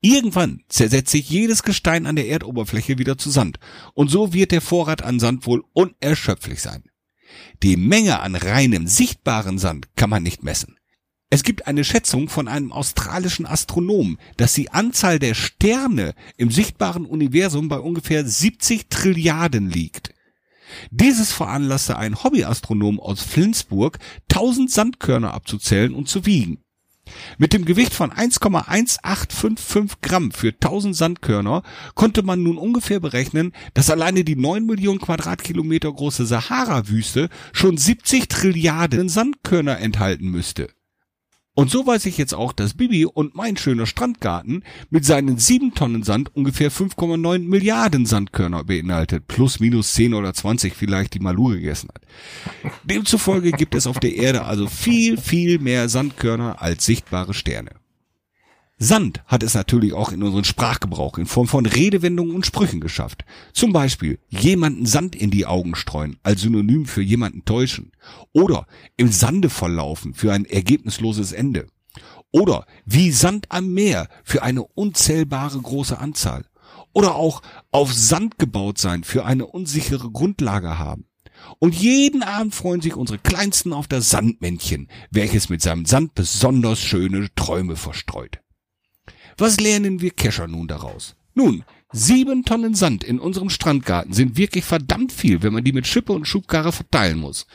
Irgendwann 0.00 0.62
zersetzt 0.68 1.10
sich 1.10 1.28
jedes 1.28 1.62
Gestein 1.62 2.06
an 2.06 2.16
der 2.16 2.28
Erdoberfläche 2.28 2.98
wieder 2.98 3.18
zu 3.18 3.30
Sand 3.30 3.58
und 3.94 4.08
so 4.08 4.32
wird 4.32 4.52
der 4.52 4.60
Vorrat 4.60 5.02
an 5.02 5.18
Sand 5.18 5.46
wohl 5.46 5.64
unerschöpflich 5.72 6.60
sein. 6.60 6.84
Die 7.62 7.76
Menge 7.76 8.20
an 8.20 8.34
reinem, 8.34 8.86
sichtbaren 8.86 9.58
Sand 9.58 9.88
kann 9.96 10.10
man 10.10 10.22
nicht 10.22 10.42
messen. 10.42 10.76
Es 11.28 11.42
gibt 11.42 11.66
eine 11.66 11.82
Schätzung 11.82 12.28
von 12.28 12.46
einem 12.46 12.72
australischen 12.72 13.46
Astronomen, 13.46 14.18
dass 14.36 14.52
die 14.54 14.70
Anzahl 14.70 15.18
der 15.18 15.34
Sterne 15.34 16.14
im 16.36 16.52
sichtbaren 16.52 17.04
Universum 17.04 17.68
bei 17.68 17.78
ungefähr 17.78 18.24
70 18.24 18.88
Trilliarden 18.88 19.68
liegt. 19.68 20.14
Dieses 20.90 21.32
veranlasste 21.32 21.96
einen 21.96 22.22
Hobbyastronom 22.22 23.00
aus 23.00 23.22
Flensburg, 23.22 23.98
1000 24.30 24.70
Sandkörner 24.70 25.34
abzuzählen 25.34 25.94
und 25.94 26.08
zu 26.08 26.26
wiegen. 26.26 26.62
Mit 27.38 27.52
dem 27.52 27.64
Gewicht 27.64 27.94
von 27.94 28.12
1,1855 28.12 29.94
Gramm 30.02 30.32
für 30.32 30.48
1000 30.48 30.96
Sandkörner 30.96 31.62
konnte 31.94 32.22
man 32.22 32.42
nun 32.42 32.58
ungefähr 32.58 33.00
berechnen, 33.00 33.52
dass 33.74 33.90
alleine 33.90 34.24
die 34.24 34.36
9 34.36 34.66
Millionen 34.66 35.00
Quadratkilometer 35.00 35.92
große 35.92 36.26
Sahara-Wüste 36.26 37.28
schon 37.52 37.76
70 37.76 38.28
Trilliarden 38.28 39.08
Sandkörner 39.08 39.78
enthalten 39.78 40.28
müsste. 40.30 40.75
Und 41.58 41.70
so 41.70 41.86
weiß 41.86 42.04
ich 42.04 42.18
jetzt 42.18 42.34
auch, 42.34 42.52
dass 42.52 42.74
Bibi 42.74 43.06
und 43.06 43.34
mein 43.34 43.56
schöner 43.56 43.86
Strandgarten 43.86 44.62
mit 44.90 45.06
seinen 45.06 45.38
sieben 45.38 45.72
Tonnen 45.72 46.02
Sand 46.02 46.36
ungefähr 46.36 46.70
5,9 46.70 47.38
Milliarden 47.48 48.04
Sandkörner 48.04 48.62
beinhaltet. 48.62 49.26
Plus, 49.26 49.58
minus 49.58 49.94
10 49.94 50.12
oder 50.12 50.34
20 50.34 50.74
vielleicht, 50.74 51.14
die 51.14 51.18
Malu 51.18 51.48
gegessen 51.48 51.88
hat. 51.94 52.02
Demzufolge 52.84 53.52
gibt 53.52 53.74
es 53.74 53.86
auf 53.86 53.98
der 53.98 54.14
Erde 54.16 54.44
also 54.44 54.66
viel, 54.66 55.16
viel 55.16 55.58
mehr 55.58 55.88
Sandkörner 55.88 56.60
als 56.60 56.84
sichtbare 56.84 57.32
Sterne. 57.32 57.70
Sand 58.78 59.22
hat 59.26 59.42
es 59.42 59.54
natürlich 59.54 59.94
auch 59.94 60.12
in 60.12 60.22
unseren 60.22 60.44
Sprachgebrauch 60.44 61.16
in 61.16 61.24
Form 61.24 61.48
von 61.48 61.64
Redewendungen 61.64 62.34
und 62.34 62.44
Sprüchen 62.44 62.80
geschafft. 62.80 63.24
Zum 63.54 63.72
Beispiel 63.72 64.18
jemanden 64.28 64.84
Sand 64.84 65.16
in 65.16 65.30
die 65.30 65.46
Augen 65.46 65.74
streuen 65.74 66.18
als 66.22 66.42
Synonym 66.42 66.84
für 66.84 67.00
jemanden 67.00 67.46
täuschen. 67.46 67.92
Oder 68.32 68.66
im 68.98 69.10
Sande 69.10 69.48
verlaufen 69.48 70.12
für 70.12 70.30
ein 70.30 70.44
ergebnisloses 70.44 71.32
Ende. 71.32 71.68
Oder 72.32 72.66
wie 72.84 73.12
Sand 73.12 73.46
am 73.48 73.72
Meer 73.72 74.08
für 74.24 74.42
eine 74.42 74.62
unzählbare 74.62 75.58
große 75.58 75.98
Anzahl. 75.98 76.44
Oder 76.92 77.14
auch 77.14 77.40
auf 77.70 77.94
Sand 77.94 78.38
gebaut 78.38 78.76
sein 78.76 79.04
für 79.04 79.24
eine 79.24 79.46
unsichere 79.46 80.10
Grundlage 80.10 80.78
haben. 80.78 81.06
Und 81.60 81.74
jeden 81.74 82.22
Abend 82.22 82.54
freuen 82.54 82.82
sich 82.82 82.94
unsere 82.94 83.18
Kleinsten 83.18 83.72
auf 83.72 83.88
das 83.88 84.10
Sandmännchen, 84.10 84.88
welches 85.10 85.48
mit 85.48 85.62
seinem 85.62 85.86
Sand 85.86 86.14
besonders 86.14 86.78
schöne 86.78 87.28
Träume 87.34 87.76
verstreut. 87.76 88.40
Was 89.38 89.60
lernen 89.60 90.00
wir 90.00 90.12
Kescher 90.12 90.46
nun 90.48 90.66
daraus? 90.66 91.14
Nun, 91.34 91.64
sieben 91.92 92.44
Tonnen 92.44 92.74
Sand 92.74 93.04
in 93.04 93.18
unserem 93.18 93.50
Strandgarten 93.50 94.14
sind 94.14 94.38
wirklich 94.38 94.64
verdammt 94.64 95.12
viel, 95.12 95.42
wenn 95.42 95.52
man 95.52 95.62
die 95.62 95.72
mit 95.72 95.86
Schippe 95.86 96.14
und 96.14 96.26
Schubkarre 96.26 96.72
verteilen 96.72 97.18
muss. 97.18 97.46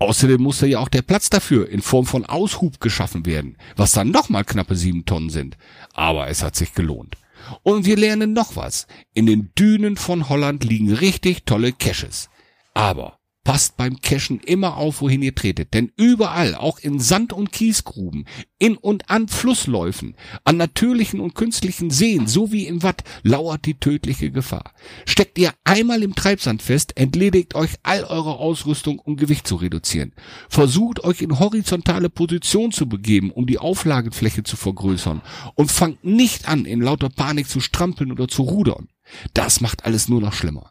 Außerdem 0.00 0.42
musste 0.42 0.66
ja 0.66 0.80
auch 0.80 0.88
der 0.88 1.02
Platz 1.02 1.30
dafür 1.30 1.68
in 1.68 1.80
Form 1.80 2.06
von 2.06 2.26
Aushub 2.26 2.80
geschaffen 2.80 3.24
werden, 3.24 3.56
was 3.76 3.92
dann 3.92 4.10
nochmal 4.10 4.44
knappe 4.44 4.74
sieben 4.74 5.04
Tonnen 5.04 5.30
sind. 5.30 5.56
Aber 5.94 6.28
es 6.28 6.42
hat 6.42 6.56
sich 6.56 6.74
gelohnt. 6.74 7.16
Und 7.62 7.86
wir 7.86 7.96
lernen 7.96 8.32
noch 8.32 8.56
was. 8.56 8.88
In 9.14 9.26
den 9.26 9.52
Dünen 9.56 9.96
von 9.96 10.28
Holland 10.28 10.64
liegen 10.64 10.92
richtig 10.92 11.44
tolle 11.44 11.72
Caches. 11.72 12.30
Aber 12.74 13.17
Passt 13.48 13.78
beim 13.78 14.02
Cashen 14.02 14.40
immer 14.40 14.76
auf, 14.76 15.00
wohin 15.00 15.22
ihr 15.22 15.34
tretet, 15.34 15.72
denn 15.72 15.90
überall, 15.96 16.54
auch 16.54 16.78
in 16.80 17.00
Sand- 17.00 17.32
und 17.32 17.50
Kiesgruben, 17.50 18.26
in 18.58 18.76
und 18.76 19.08
an 19.08 19.26
Flussläufen, 19.26 20.16
an 20.44 20.58
natürlichen 20.58 21.18
und 21.18 21.34
künstlichen 21.34 21.88
Seen 21.88 22.26
sowie 22.26 22.66
im 22.66 22.82
Watt 22.82 23.04
lauert 23.22 23.64
die 23.64 23.80
tödliche 23.80 24.30
Gefahr. 24.30 24.74
Steckt 25.06 25.38
ihr 25.38 25.54
einmal 25.64 26.02
im 26.02 26.14
Treibsand 26.14 26.60
fest, 26.60 26.98
entledigt 26.98 27.54
euch 27.54 27.76
all 27.84 28.04
eure 28.04 28.36
Ausrüstung, 28.36 28.98
um 28.98 29.16
Gewicht 29.16 29.46
zu 29.46 29.56
reduzieren. 29.56 30.12
Versucht 30.50 31.02
euch 31.02 31.22
in 31.22 31.38
horizontale 31.38 32.10
Position 32.10 32.70
zu 32.70 32.86
begeben, 32.86 33.30
um 33.30 33.46
die 33.46 33.58
Auflagefläche 33.58 34.42
zu 34.42 34.58
vergrößern 34.58 35.22
und 35.54 35.72
fangt 35.72 36.04
nicht 36.04 36.48
an, 36.48 36.66
in 36.66 36.82
lauter 36.82 37.08
Panik 37.08 37.48
zu 37.48 37.60
strampeln 37.60 38.12
oder 38.12 38.28
zu 38.28 38.42
rudern. 38.42 38.88
Das 39.32 39.62
macht 39.62 39.86
alles 39.86 40.06
nur 40.10 40.20
noch 40.20 40.34
schlimmer. 40.34 40.70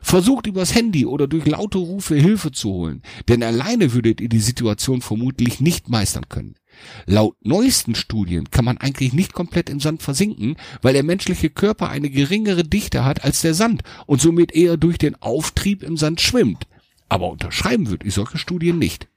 Versucht 0.00 0.46
übers 0.46 0.74
Handy 0.74 1.06
oder 1.06 1.26
durch 1.26 1.46
laute 1.46 1.78
Rufe 1.78 2.16
Hilfe 2.16 2.52
zu 2.52 2.70
holen, 2.70 3.02
denn 3.28 3.42
alleine 3.42 3.92
würdet 3.92 4.20
ihr 4.20 4.28
die 4.28 4.38
Situation 4.38 5.00
vermutlich 5.00 5.60
nicht 5.60 5.88
meistern 5.88 6.28
können. 6.28 6.54
Laut 7.06 7.36
neuesten 7.42 7.94
Studien 7.94 8.50
kann 8.50 8.64
man 8.64 8.78
eigentlich 8.78 9.12
nicht 9.12 9.32
komplett 9.32 9.68
im 9.68 9.80
Sand 9.80 10.02
versinken, 10.02 10.56
weil 10.82 10.92
der 10.92 11.02
menschliche 11.02 11.50
Körper 11.50 11.88
eine 11.88 12.10
geringere 12.10 12.62
Dichte 12.62 13.04
hat 13.04 13.24
als 13.24 13.40
der 13.40 13.54
Sand 13.54 13.82
und 14.06 14.20
somit 14.20 14.52
eher 14.52 14.76
durch 14.76 14.98
den 14.98 15.20
Auftrieb 15.20 15.82
im 15.82 15.96
Sand 15.96 16.20
schwimmt. 16.20 16.66
Aber 17.08 17.30
unterschreiben 17.30 17.88
würde 17.88 18.06
ich 18.06 18.14
solche 18.14 18.38
Studien 18.38 18.78
nicht. 18.78 19.08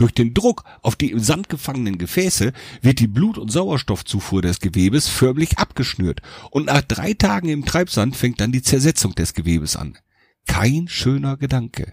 Durch 0.00 0.14
den 0.14 0.32
Druck 0.32 0.64
auf 0.80 0.96
die 0.96 1.10
im 1.10 1.18
Sand 1.18 1.50
gefangenen 1.50 1.98
Gefäße 1.98 2.54
wird 2.80 3.00
die 3.00 3.06
Blut- 3.06 3.36
und 3.36 3.52
Sauerstoffzufuhr 3.52 4.40
des 4.40 4.60
Gewebes 4.60 5.08
förmlich 5.08 5.58
abgeschnürt 5.58 6.22
und 6.50 6.68
nach 6.68 6.80
drei 6.80 7.12
Tagen 7.12 7.50
im 7.50 7.66
Treibsand 7.66 8.16
fängt 8.16 8.40
dann 8.40 8.50
die 8.50 8.62
Zersetzung 8.62 9.14
des 9.14 9.34
Gewebes 9.34 9.76
an. 9.76 9.98
Kein 10.46 10.88
schöner 10.88 11.36
Gedanke. 11.36 11.92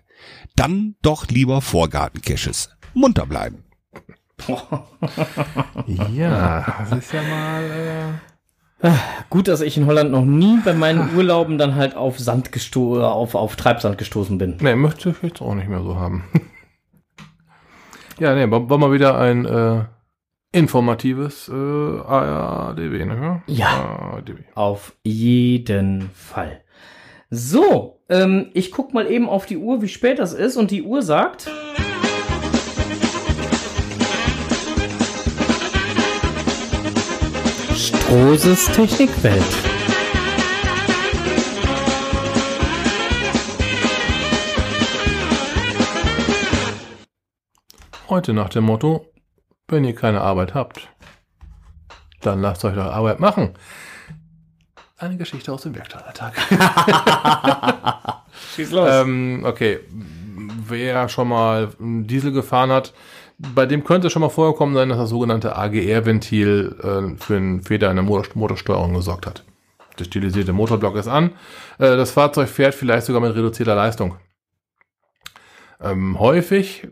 Dann 0.55 0.95
doch 1.01 1.27
lieber 1.27 1.61
Vorgartencaches. 1.61 2.69
Munter 2.93 3.25
bleiben. 3.25 3.65
Ja, 6.13 6.85
das 6.89 6.99
ist 6.99 7.11
ja 7.11 7.21
mal. 7.23 8.19
Äh 8.83 8.91
Gut, 9.29 9.49
dass 9.49 9.59
ich 9.59 9.75
in 9.75 9.85
Holland 9.85 10.11
noch 10.11 10.23
nie 10.23 10.59
bei 10.63 10.73
meinen 10.73 11.13
Urlauben 11.13 11.57
dann 11.57 11.75
halt 11.75 11.97
auf 11.97 12.19
Sand 12.19 12.53
gesto 12.53 13.03
auf, 13.03 13.35
auf 13.35 13.57
Treibsand 13.57 13.97
gestoßen 13.97 14.37
bin. 14.37 14.55
Ne, 14.61 14.77
möchte 14.77 15.09
ich 15.09 15.15
jetzt 15.23 15.41
auch 15.41 15.55
nicht 15.55 15.67
mehr 15.67 15.83
so 15.83 15.97
haben. 15.97 16.23
ja, 18.19 18.35
ne, 18.35 18.49
war, 18.49 18.77
mal 18.77 18.91
wieder 18.91 19.17
ein 19.17 19.45
äh, 19.45 19.83
informatives 20.51 21.49
äh, 21.49 21.53
ARDW, 21.53 23.05
ne? 23.05 23.41
Ja. 23.47 23.67
ARDW. 23.67 24.43
Auf 24.55 24.95
jeden 25.03 26.09
Fall. 26.13 26.61
So, 27.29 27.99
ähm, 28.09 28.49
ich 28.53 28.71
guck 28.71 28.93
mal 28.93 29.09
eben 29.11 29.27
auf 29.27 29.45
die 29.45 29.57
Uhr, 29.57 29.81
wie 29.81 29.87
spät 29.87 30.19
das 30.19 30.33
ist, 30.33 30.57
und 30.57 30.71
die 30.71 30.83
Uhr 30.83 31.01
sagt. 31.01 31.49
Strohses 37.75 38.65
Technikwelt. 38.71 39.76
Heute 48.09 48.31
nach 48.31 48.47
dem 48.47 48.63
Motto, 48.63 49.05
wenn 49.67 49.83
ihr 49.83 49.93
keine 49.93 50.21
Arbeit 50.21 50.53
habt, 50.53 50.87
dann 52.21 52.41
lasst 52.41 52.63
euch 52.63 52.73
doch 52.73 52.85
Arbeit 52.85 53.19
machen. 53.19 53.53
Eine 54.97 55.17
Geschichte 55.17 55.51
aus 55.51 55.63
dem 55.63 55.75
Werktattag. 55.75 56.33
Schieß 58.55 58.71
los. 58.71 58.89
ähm, 58.89 59.43
okay, 59.45 59.79
wer 60.67 61.09
schon 61.09 61.27
mal 61.27 61.69
einen 61.81 62.07
Diesel 62.07 62.31
gefahren 62.31 62.71
hat, 62.71 62.93
bei 63.37 63.65
dem 63.65 63.83
könnte 63.83 64.07
es 64.07 64.13
schon 64.13 64.21
mal 64.21 64.29
vorgekommen 64.29 64.73
sein, 64.73 64.87
dass 64.87 64.97
das 64.97 65.09
sogenannte 65.09 65.57
AGR-Ventil 65.57 66.77
äh, 66.79 67.17
für 67.21 67.35
einen 67.35 67.61
Fehler 67.61 67.89
in 67.89 67.97
der 67.97 68.05
Motor 68.05 68.35
Motorsteuerung 68.35 68.93
gesorgt 68.93 69.27
hat. 69.27 69.43
Der 69.99 70.05
stilisierte 70.05 70.53
Motorblock 70.53 70.95
ist 70.95 71.09
an. 71.09 71.31
Äh, 71.77 71.97
das 71.97 72.11
Fahrzeug 72.11 72.47
fährt 72.47 72.73
vielleicht 72.73 73.05
sogar 73.05 73.21
mit 73.21 73.35
reduzierter 73.35 73.75
Leistung. 73.75 74.15
Ähm, 75.81 76.17
häufig, 76.19 76.87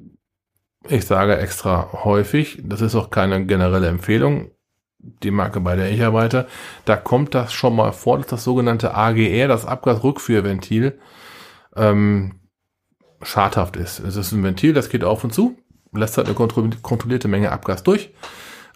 ich 0.87 1.05
sage 1.05 1.37
extra 1.37 2.03
häufig, 2.03 2.61
das 2.63 2.81
ist 2.81 2.95
auch 2.95 3.09
keine 3.09 3.45
generelle 3.45 3.87
Empfehlung, 3.87 4.51
die 4.99 5.31
Marke, 5.31 5.59
bei 5.59 5.75
der 5.75 5.91
ich 5.91 6.03
arbeite, 6.03 6.47
da 6.85 6.95
kommt 6.95 7.35
das 7.35 7.53
schon 7.53 7.75
mal 7.75 7.91
vor, 7.91 8.17
dass 8.17 8.27
das 8.27 8.43
sogenannte 8.43 8.95
AGR, 8.95 9.47
das 9.47 9.65
Abgasrückführventil, 9.65 10.99
ähm, 11.75 12.39
schadhaft 13.21 13.75
ist. 13.75 13.99
Es 13.99 14.15
ist 14.15 14.31
ein 14.31 14.43
Ventil, 14.43 14.73
das 14.73 14.89
geht 14.89 15.03
auf 15.03 15.23
und 15.23 15.33
zu, 15.33 15.57
lässt 15.93 16.17
halt 16.17 16.27
eine 16.27 16.35
kontro 16.35 16.67
kontrollierte 16.81 17.27
Menge 17.27 17.51
Abgas 17.51 17.83
durch. 17.83 18.13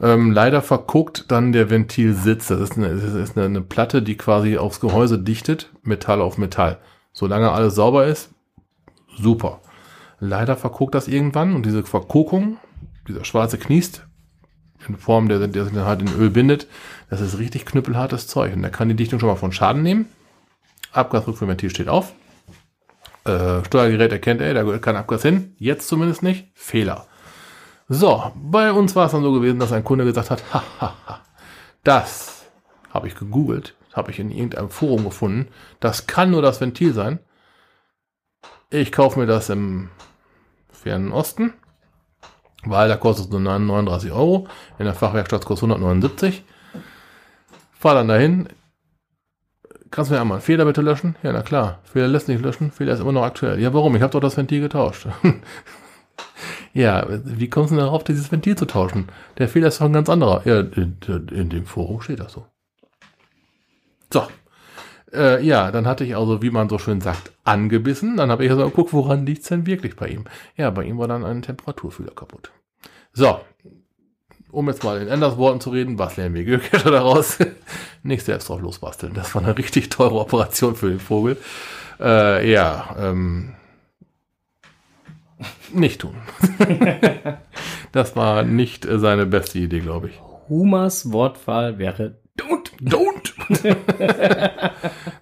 Ähm, 0.02 0.32
leider 0.32 0.62
verguckt 0.62 1.26
dann 1.30 1.52
der 1.52 1.70
Ventilsitz. 1.70 2.48
Das 2.48 2.60
ist, 2.62 2.78
eine, 2.78 2.96
das 2.96 3.14
ist 3.14 3.38
eine, 3.38 3.48
eine 3.48 3.62
Platte, 3.62 4.02
die 4.02 4.16
quasi 4.16 4.58
aufs 4.58 4.80
Gehäuse 4.80 5.20
dichtet, 5.20 5.72
Metall 5.84 6.22
auf 6.22 6.38
Metall. 6.38 6.78
Solange 7.12 7.52
alles 7.52 7.76
sauber 7.76 8.06
ist, 8.06 8.30
super. 9.18 9.60
Leider 10.20 10.58
verguckt 10.58 10.96
das 10.96 11.08
irgendwann 11.08 11.56
und 11.56 11.66
diese 11.66 11.84
Verkokung, 11.84 12.58
dieser 13.08 13.26
schwarze 13.26 13.58
Kniest, 13.58 14.06
in 14.88 14.98
Form, 14.98 15.28
der, 15.28 15.46
der 15.48 15.66
sich 15.66 15.74
dann 15.74 15.86
halt 15.86 16.02
in 16.02 16.14
Öl 16.16 16.30
bindet, 16.30 16.68
das 17.10 17.22
ist 17.22 17.38
richtig 17.38 17.66
knüppelhartes 17.66 18.28
Zeug. 18.28 18.54
Und 18.54 18.62
da 18.62 18.70
kann 18.70 18.90
die 18.90 18.96
Dichtung 18.96 19.20
schon 19.20 19.30
mal 19.30 19.36
von 19.36 19.52
Schaden 19.52 19.84
nehmen. 19.84 20.06
Abgasrückführventil 20.92 21.70
steht 21.70 21.90
auf. 21.90 22.14
äh, 23.26 23.64
Steuergerät 23.66 24.12
erkennt, 24.12 24.42
ey, 24.42 24.54
da 24.54 24.64
gehört 24.64 24.82
kein 24.82 24.96
Abgas 24.96 25.22
hin. 25.22 25.54
Jetzt 25.58 25.88
zumindest 25.88 26.24
nicht. 26.24 26.48
Fehler. 26.54 27.08
So, 27.90 28.32
bei 28.36 28.72
uns 28.72 28.96
war 28.96 29.08
es 29.08 29.12
dann 29.12 29.24
so 29.24 29.32
gewesen, 29.32 29.60
dass 29.60 29.72
ein 29.72 29.84
Kunde 29.84 30.06
gesagt 30.06 30.30
hat, 30.30 30.44
hahaha, 30.54 31.22
das 31.84 32.46
habe 32.92 33.08
ich 33.08 33.16
gegoogelt, 33.16 33.76
habe 33.94 34.12
ich 34.12 34.20
in 34.20 34.32
irgendeinem 34.32 34.70
Forum 34.70 35.04
gefunden. 35.04 35.50
Das 35.80 36.08
kann 36.08 36.32
nur 36.32 36.42
das 36.42 36.62
Ventil 36.62 36.94
sein. 36.94 37.20
Ich 38.70 38.92
kaufe 38.92 39.20
mir 39.20 39.26
das 39.26 39.50
im 39.50 39.90
fernen 40.80 41.12
Osten, 41.12 41.54
weil 42.64 42.88
da 42.90 42.98
kostet 42.98 43.26
es 43.26 43.32
nur 43.32 43.40
39 43.40 44.12
Euro. 44.12 44.48
In 44.78 44.86
der 44.86 44.94
Fachwerkstatt 44.94 45.46
kostet 45.46 45.70
179. 45.70 46.44
Fahr 47.72 47.96
dann 47.96 48.08
dahin. 48.08 48.50
Kannst 49.92 50.12
du 50.12 50.16
mir 50.16 50.22
einmal 50.22 50.38
einen 50.38 50.44
Fehler 50.44 50.66
bitte 50.66 50.82
löschen? 50.82 51.16
Ja, 51.24 51.32
na 51.32 51.42
klar. 51.42 51.80
Fehler 51.84 52.08
lässt 52.08 52.28
nicht 52.28 52.42
löschen. 52.42 52.72
Fehler 52.72 52.94
ist 52.94 53.00
immer 53.00 53.12
noch 53.12 53.24
aktuell. 53.24 53.60
Ja, 53.60 53.74
warum? 53.74 53.96
Ich 53.96 54.02
habe 54.02 54.12
doch 54.12 54.20
das 54.20 54.38
Ventil 54.38 54.62
getauscht. 54.62 55.08
ja, 56.74 57.06
wie 57.08 57.50
kommst 57.50 57.72
du 57.72 57.76
denn 57.76 57.86
darauf, 57.86 58.04
dieses 58.04 58.32
Ventil 58.32 58.56
zu 58.56 58.66
tauschen? 58.66 59.08
Der 59.38 59.48
Fehler 59.48 59.70
ist 59.70 59.82
doch 59.82 59.86
ein 59.86 59.94
ganz 59.94 60.10
anderer. 60.10 60.42
Ja, 60.46 60.60
in, 60.60 60.98
in 61.32 61.50
dem 61.50 61.66
Forum 61.66 62.02
steht 62.02 62.20
das 62.20 62.34
so. 62.34 62.46
So. 64.12 64.28
Äh, 65.14 65.44
ja, 65.44 65.72
dann 65.72 65.88
hatte 65.88 66.04
ich 66.04 66.16
also, 66.16 66.42
wie 66.42 66.52
man 66.52 66.70
so 66.70 66.78
schön 66.78 67.02
sagt, 67.02 67.32
angebissen. 67.44 68.18
Dann 68.18 68.32
habe 68.32 68.46
ich 68.46 68.52
also 68.52 68.66
geguckt, 68.66 68.94
woran 68.94 69.26
liegt's 69.26 69.48
denn 69.50 69.66
wirklich 69.66 69.96
bei 69.96 70.08
ihm? 70.08 70.26
Ja, 70.56 70.70
bei 70.70 70.84
ihm 70.84 70.98
war 70.98 71.08
dann 71.08 71.26
ein 71.26 71.42
Temperaturfühler 71.42 72.12
kaputt. 72.12 72.52
So, 73.14 73.40
um 74.52 74.68
jetzt 74.68 74.84
mal 74.84 75.02
in 75.02 75.10
anders 75.10 75.38
Worten 75.38 75.62
zu 75.62 75.72
reden, 75.72 76.00
was 76.00 76.18
lernen 76.18 76.36
wir 76.36 76.44
Geocacher 76.44 76.92
daraus? 76.92 77.38
Nicht 78.04 78.26
selbst 78.26 78.50
drauf 78.50 78.62
losbasteln. 78.62 79.14
Das 79.14 79.36
war 79.36 79.44
eine 79.44 79.58
richtig 79.58 79.90
teure 79.90 80.20
Operation 80.20 80.76
für 80.76 80.90
den 80.90 81.00
Vogel. 81.00 81.38
Äh, 82.00 82.50
ja, 82.50 82.96
ähm, 82.98 83.56
nicht 85.74 86.02
tun. 86.02 86.16
das 87.92 88.16
war 88.16 88.44
nicht 88.44 88.86
äh, 88.86 89.00
seine 89.00 89.26
beste 89.26 89.60
Idee, 89.60 89.80
glaube 89.80 90.10
ich. 90.10 90.20
Humas 90.48 91.12
Wortwahl 91.12 91.78
wäre 91.78 92.19
Don't, 92.40 92.72
don't. 92.82 93.34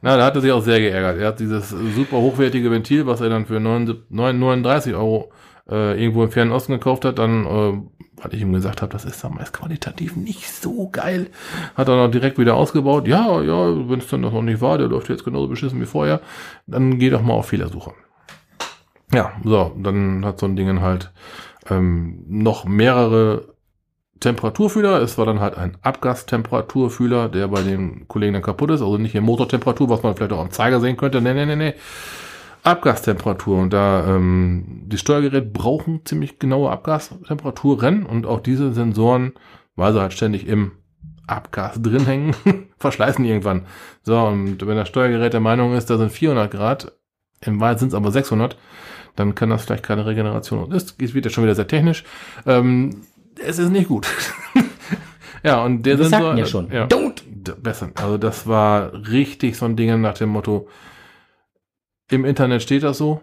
Na, 0.01 0.17
da 0.17 0.25
hat 0.25 0.35
er 0.35 0.41
sich 0.41 0.51
auch 0.51 0.61
sehr 0.61 0.79
geärgert. 0.79 1.19
Er 1.19 1.27
hat 1.27 1.39
dieses 1.39 1.69
super 1.69 2.17
hochwertige 2.17 2.69
Ventil, 2.69 3.07
was 3.07 3.21
er 3.21 3.29
dann 3.29 3.45
für 3.45 3.59
39 3.59 4.93
Euro 4.93 5.31
äh, 5.69 6.01
irgendwo 6.01 6.23
im 6.23 6.31
Fernen 6.31 6.51
Osten 6.51 6.73
gekauft 6.73 7.05
hat, 7.05 7.19
dann, 7.19 7.45
äh, 7.45 7.73
weil 8.21 8.33
ich 8.33 8.41
ihm 8.41 8.53
gesagt 8.53 8.81
habe, 8.81 8.91
das 8.91 9.05
ist 9.05 9.23
damals 9.23 9.51
qualitativ 9.51 10.15
nicht 10.15 10.49
so 10.49 10.89
geil, 10.89 11.27
hat 11.75 11.87
er 11.87 11.97
noch 11.97 12.11
direkt 12.11 12.37
wieder 12.37 12.55
ausgebaut. 12.55 13.07
Ja, 13.07 13.41
ja, 13.41 13.89
wenn 13.89 13.99
es 13.99 14.07
dann 14.07 14.21
noch 14.21 14.41
nicht 14.41 14.61
war, 14.61 14.77
der 14.77 14.87
läuft 14.87 15.09
jetzt 15.09 15.25
genauso 15.25 15.47
beschissen 15.47 15.81
wie 15.81 15.85
vorher, 15.85 16.21
dann 16.65 16.99
geh 16.99 17.09
doch 17.09 17.21
mal 17.21 17.33
auf 17.33 17.47
Fehlersuche. 17.47 17.93
Ja, 19.13 19.33
so, 19.43 19.73
dann 19.77 20.25
hat 20.25 20.39
so 20.39 20.45
ein 20.45 20.55
Ding 20.55 20.81
halt 20.81 21.11
ähm, 21.69 22.23
noch 22.27 22.65
mehrere 22.65 23.56
Temperaturfühler. 24.19 25.01
Es 25.01 25.17
war 25.17 25.25
dann 25.25 25.39
halt 25.39 25.57
ein 25.57 25.77
Abgastemperaturfühler, 25.81 27.29
der 27.29 27.47
bei 27.47 27.61
den 27.61 28.07
Kollegen 28.07 28.33
dann 28.33 28.41
kaputt 28.41 28.71
ist. 28.71 28.81
Also 28.81 28.97
nicht 28.97 29.11
hier 29.11 29.21
Motortemperatur, 29.21 29.89
was 29.89 30.03
man 30.03 30.15
vielleicht 30.15 30.33
auch 30.33 30.41
am 30.41 30.51
Zeiger 30.51 30.79
sehen 30.79 30.97
könnte. 30.97 31.21
Nee, 31.21 31.33
nee, 31.33 31.45
nee, 31.45 31.55
nee. 31.55 31.73
Abgastemperatur. 32.63 33.59
Und 33.59 33.71
da 33.71 34.15
ähm, 34.15 34.83
die 34.87 34.97
Steuergeräte 34.97 35.41
brauchen 35.41 36.05
ziemlich 36.05 36.39
genaue 36.39 36.69
Abgastemperaturen 36.69 38.05
und 38.05 38.25
auch 38.25 38.39
diese 38.39 38.73
Sensoren, 38.73 39.33
weil 39.75 39.93
sie 39.93 40.01
halt 40.01 40.13
ständig 40.13 40.47
im 40.47 40.71
Abgas 41.27 41.81
drin 41.81 42.05
hängen, 42.05 42.35
verschleißen 42.77 43.23
irgendwann. 43.23 43.65
So, 44.03 44.19
und 44.19 44.65
wenn 44.65 44.77
das 44.77 44.87
Steuergerät 44.87 45.33
der 45.33 45.39
Meinung 45.39 45.73
ist, 45.73 45.89
da 45.89 45.97
sind 45.97 46.11
400 46.11 46.49
Grad, 46.49 46.91
im 47.41 47.59
Wahrheit 47.59 47.79
sind 47.79 47.89
es 47.89 47.93
aber 47.93 48.11
600, 48.11 48.57
dann 49.15 49.35
kann 49.35 49.49
das 49.49 49.65
vielleicht 49.65 49.83
keine 49.83 50.05
Regeneration. 50.05 50.63
Und 50.63 50.73
das 50.73 50.97
wird 50.99 51.25
jetzt 51.25 51.33
schon 51.33 51.43
wieder 51.43 51.55
sehr 51.55 51.67
technisch. 51.67 52.03
Ähm, 52.45 53.01
es 53.39 53.59
ist 53.59 53.69
nicht 53.69 53.87
gut. 53.87 54.07
ja, 55.43 55.63
und 55.63 55.83
der 55.83 55.97
Wir 55.97 56.05
Sensor, 56.05 56.21
sagten 56.21 56.37
ja 56.37 56.45
schon, 56.45 56.71
Ja, 56.71 56.85
don't. 56.85 57.23
Besser. 57.61 57.91
Also 57.95 58.17
das 58.17 58.45
war 58.47 58.91
richtig 59.09 59.55
so 59.57 59.65
ein 59.65 59.77
Ding 59.77 60.01
nach 60.01 60.15
dem 60.17 60.29
Motto, 60.29 60.67
im 62.11 62.25
Internet 62.25 62.61
steht 62.61 62.83
das 62.83 62.97
so. 62.97 63.21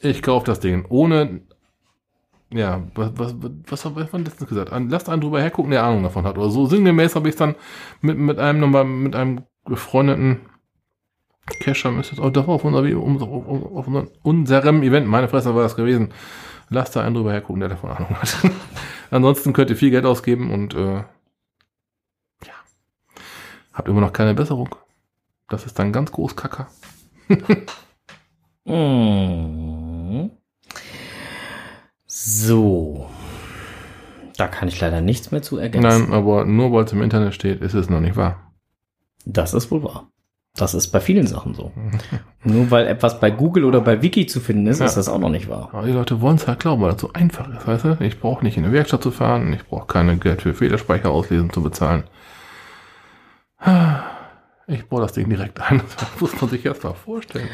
Ich 0.00 0.22
kaufe 0.22 0.46
das 0.46 0.60
Ding 0.60 0.84
ohne, 0.88 1.40
ja, 2.52 2.82
was, 2.94 3.12
was, 3.16 3.34
was, 3.40 3.84
was 3.84 3.84
hat 4.02 4.12
man 4.12 4.24
letztens 4.24 4.48
gesagt? 4.48 4.72
An- 4.72 4.88
Lasst 4.88 5.08
einen 5.08 5.20
drüber 5.20 5.40
hergucken, 5.40 5.70
der 5.72 5.82
Ahnung 5.84 6.02
davon 6.02 6.24
hat. 6.24 6.38
Oder 6.38 6.50
so 6.50 6.66
sinngemäß 6.66 7.16
habe 7.16 7.28
ich 7.28 7.34
es 7.34 7.38
dann 7.38 7.54
mit, 8.00 8.16
mit 8.18 8.38
einem 8.38 8.60
nochmal, 8.60 8.84
mit 8.84 9.14
einem 9.16 9.42
befreundeten 9.64 10.40
Cacher, 11.60 11.98
ist 11.98 12.12
das 12.12 12.18
auch, 12.18 12.34
war 12.34 12.48
auf, 12.48 12.64
unser, 12.64 12.80
auf, 12.80 13.46
auf 13.48 13.86
unserem- 13.86 14.10
unserem 14.22 14.82
Event, 14.82 15.06
meine 15.06 15.28
Fresse 15.28 15.54
war 15.54 15.62
das 15.62 15.76
gewesen. 15.76 16.12
Lasst 16.68 16.96
da 16.96 17.02
einen 17.02 17.14
drüber 17.14 17.32
hergucken, 17.32 17.60
der 17.60 17.68
davon 17.68 17.90
Ahnung 17.90 18.10
hat. 18.20 18.36
Ansonsten 19.10 19.52
könnt 19.52 19.70
ihr 19.70 19.76
viel 19.76 19.90
Geld 19.90 20.04
ausgeben 20.04 20.52
und 20.52 20.74
äh, 20.74 20.96
ja, 22.44 22.54
habt 23.72 23.88
immer 23.88 24.00
noch 24.00 24.12
keine 24.12 24.34
Besserung. 24.34 24.74
Das 25.48 25.64
ist 25.64 25.78
dann 25.78 25.92
ganz 25.92 26.10
groß 26.12 26.36
Kacker. 26.36 26.68
Mm. 28.68 30.30
So. 32.06 33.08
Da 34.36 34.48
kann 34.48 34.66
ich 34.66 34.80
leider 34.80 35.00
nichts 35.00 35.30
mehr 35.30 35.40
zu 35.40 35.56
ergänzen. 35.56 35.88
Nein, 35.88 36.12
aber 36.12 36.44
nur 36.44 36.72
weil 36.72 36.84
es 36.84 36.92
im 36.92 37.00
Internet 37.00 37.32
steht, 37.34 37.60
ist 37.60 37.74
es 37.74 37.88
noch 37.88 38.00
nicht 38.00 38.16
wahr. 38.16 38.52
Das 39.24 39.54
ist 39.54 39.70
wohl 39.70 39.84
wahr. 39.84 40.10
Das 40.56 40.72
ist 40.72 40.88
bei 40.88 41.00
vielen 41.00 41.26
Sachen 41.26 41.52
so. 41.54 41.70
Nur 42.44 42.70
weil 42.70 42.86
etwas 42.86 43.20
bei 43.20 43.30
Google 43.30 43.64
oder 43.64 43.80
bei 43.82 44.00
Wiki 44.02 44.26
zu 44.26 44.40
finden 44.40 44.66
ist, 44.66 44.78
Ja. 44.80 44.86
ist 44.86 44.96
das 44.96 45.08
auch 45.08 45.18
noch 45.18 45.28
nicht 45.28 45.48
wahr. 45.50 45.68
Aber 45.72 45.86
die 45.86 45.92
Leute 45.92 46.20
wollen 46.22 46.36
es 46.36 46.46
halt 46.48 46.60
glauben, 46.60 46.80
weil 46.82 46.92
das 46.92 47.00
so 47.02 47.12
einfach 47.12 47.48
ist, 47.54 47.66
weißt 47.66 47.84
du? 47.84 47.96
Ich 48.00 48.18
brauche 48.20 48.42
nicht 48.44 48.56
in 48.56 48.64
eine 48.64 48.72
Werkstatt 48.72 49.02
zu 49.02 49.10
fahren, 49.10 49.52
ich 49.52 49.64
brauche 49.66 49.86
keine 49.86 50.16
Geld 50.16 50.42
für 50.42 50.54
Fehlerspeicher 50.54 51.10
auslesen 51.10 51.52
zu 51.52 51.62
bezahlen. 51.62 52.04
Ich 54.68 54.88
baue 54.88 55.00
das 55.02 55.12
Ding 55.12 55.28
direkt 55.28 55.60
ein. 55.60 55.82
Das 55.98 56.20
muss 56.20 56.40
man 56.40 56.50
sich 56.50 56.64
erst 56.64 56.84
mal 56.84 56.94
vorstellen. 56.94 57.48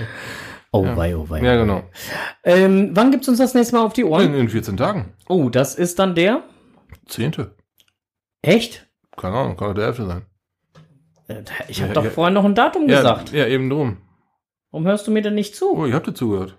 Oh 0.72 0.84
Ja. 0.84 0.96
wei, 0.96 1.16
oh 1.16 1.28
wei. 1.28 1.42
Ja, 1.42 1.56
genau. 1.56 1.82
Ähm, 2.44 2.90
wann 2.94 3.10
gibt's 3.10 3.28
uns 3.28 3.38
das 3.38 3.54
nächste 3.54 3.76
Mal 3.76 3.82
auf 3.84 3.92
die 3.92 4.00
In, 4.02 4.08
Ohren? 4.08 4.34
in 4.34 4.48
14 4.48 4.76
Tagen. 4.76 5.12
Oh, 5.28 5.48
das 5.50 5.74
ist 5.74 5.98
dann 5.98 6.14
der? 6.14 6.42
Zehnte. 7.06 7.54
Echt? 8.42 8.88
Keine 9.16 9.36
Ahnung, 9.36 9.56
kann 9.56 9.70
auch 9.70 9.74
der 9.74 9.86
Elfte 9.88 10.06
sein. 10.06 10.22
Äh, 11.38 11.44
Ich 11.68 11.80
habe 11.80 11.88
Ja, 11.88 11.94
doch 11.94 12.04
ja. 12.04 12.10
vorhin 12.10 12.34
noch 12.34 12.44
ein 12.44 12.54
Datum 12.54 12.88
Ja, 12.88 12.98
gesagt. 12.98 13.32
ja, 13.32 13.46
eben 13.46 13.70
drum. 13.70 13.98
Warum 14.70 14.86
hörst 14.86 15.06
du 15.06 15.10
mir 15.10 15.22
denn 15.22 15.34
nicht 15.34 15.54
zu? 15.54 15.76
Oh, 15.76 15.86
ich 15.86 15.92
hab 15.92 16.04
dir 16.04 16.14
zugehört. 16.14 16.56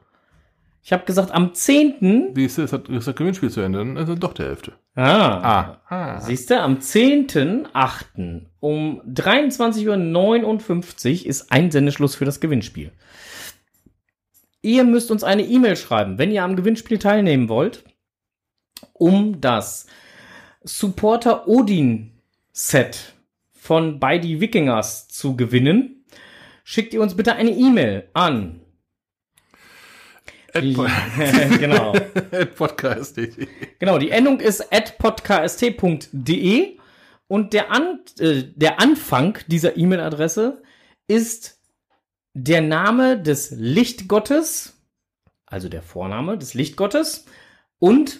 Ich 0.85 0.91
habe 0.91 1.05
gesagt, 1.05 1.31
am 1.31 1.53
10. 1.53 2.33
Siehst 2.35 2.57
du, 2.57 2.63
ist 2.63 2.73
das, 2.73 2.81
ist 2.89 3.07
das 3.07 3.15
Gewinnspiel 3.15 3.49
zu 3.49 3.61
Ende, 3.61 3.79
dann 3.79 3.95
ist 3.95 4.09
es 4.09 4.19
doch 4.19 4.33
der 4.33 4.47
Elfte. 4.47 4.73
Ah. 4.95 5.39
Ah. 5.41 5.77
ah. 5.89 6.19
Siehst 6.19 6.49
du, 6.49 6.59
am 6.59 6.79
10.8. 6.79 8.41
um 8.59 9.01
23.59 9.07 11.21
Uhr 11.21 11.25
ist 11.25 11.51
ein 11.51 11.71
Sendeschluss 11.71 12.15
für 12.15 12.25
das 12.25 12.41
Gewinnspiel. 12.41 12.91
Ihr 14.61 14.83
müsst 14.83 15.09
uns 15.09 15.23
eine 15.23 15.43
E-Mail 15.43 15.77
schreiben, 15.77 16.17
wenn 16.17 16.31
ihr 16.31 16.43
am 16.43 16.55
Gewinnspiel 16.57 16.99
teilnehmen 16.99 17.47
wollt, 17.49 17.83
um 18.93 19.39
das 19.39 19.87
Supporter 20.63 21.47
Odin 21.47 22.11
Set 22.51 23.12
von 23.63 23.97
By 23.97 24.19
die 24.19 24.41
Wikingers 24.41 25.07
zu 25.07 25.37
gewinnen. 25.37 26.03
Schickt 26.65 26.93
ihr 26.93 27.01
uns 27.01 27.15
bitte 27.15 27.33
eine 27.35 27.51
E-Mail 27.51 28.09
an. 28.13 28.59
Genau. 30.53 31.93
Podcast.de. 32.55 33.47
Genau, 33.79 33.97
die 33.97 34.11
Endung 34.11 34.39
ist 34.39 34.71
at 34.71 34.99
podcast.de 34.99 36.77
und 37.27 37.53
der, 37.53 37.71
An 37.71 38.01
äh, 38.19 38.43
der 38.53 38.79
Anfang 38.79 39.39
dieser 39.47 39.77
E-Mail-Adresse 39.77 40.61
ist 41.07 41.59
der 42.33 42.61
Name 42.61 43.19
des 43.19 43.49
Lichtgottes, 43.49 44.77
also 45.47 45.69
der 45.69 45.81
Vorname 45.81 46.37
des 46.37 46.53
Lichtgottes 46.53 47.25
und 47.79 48.19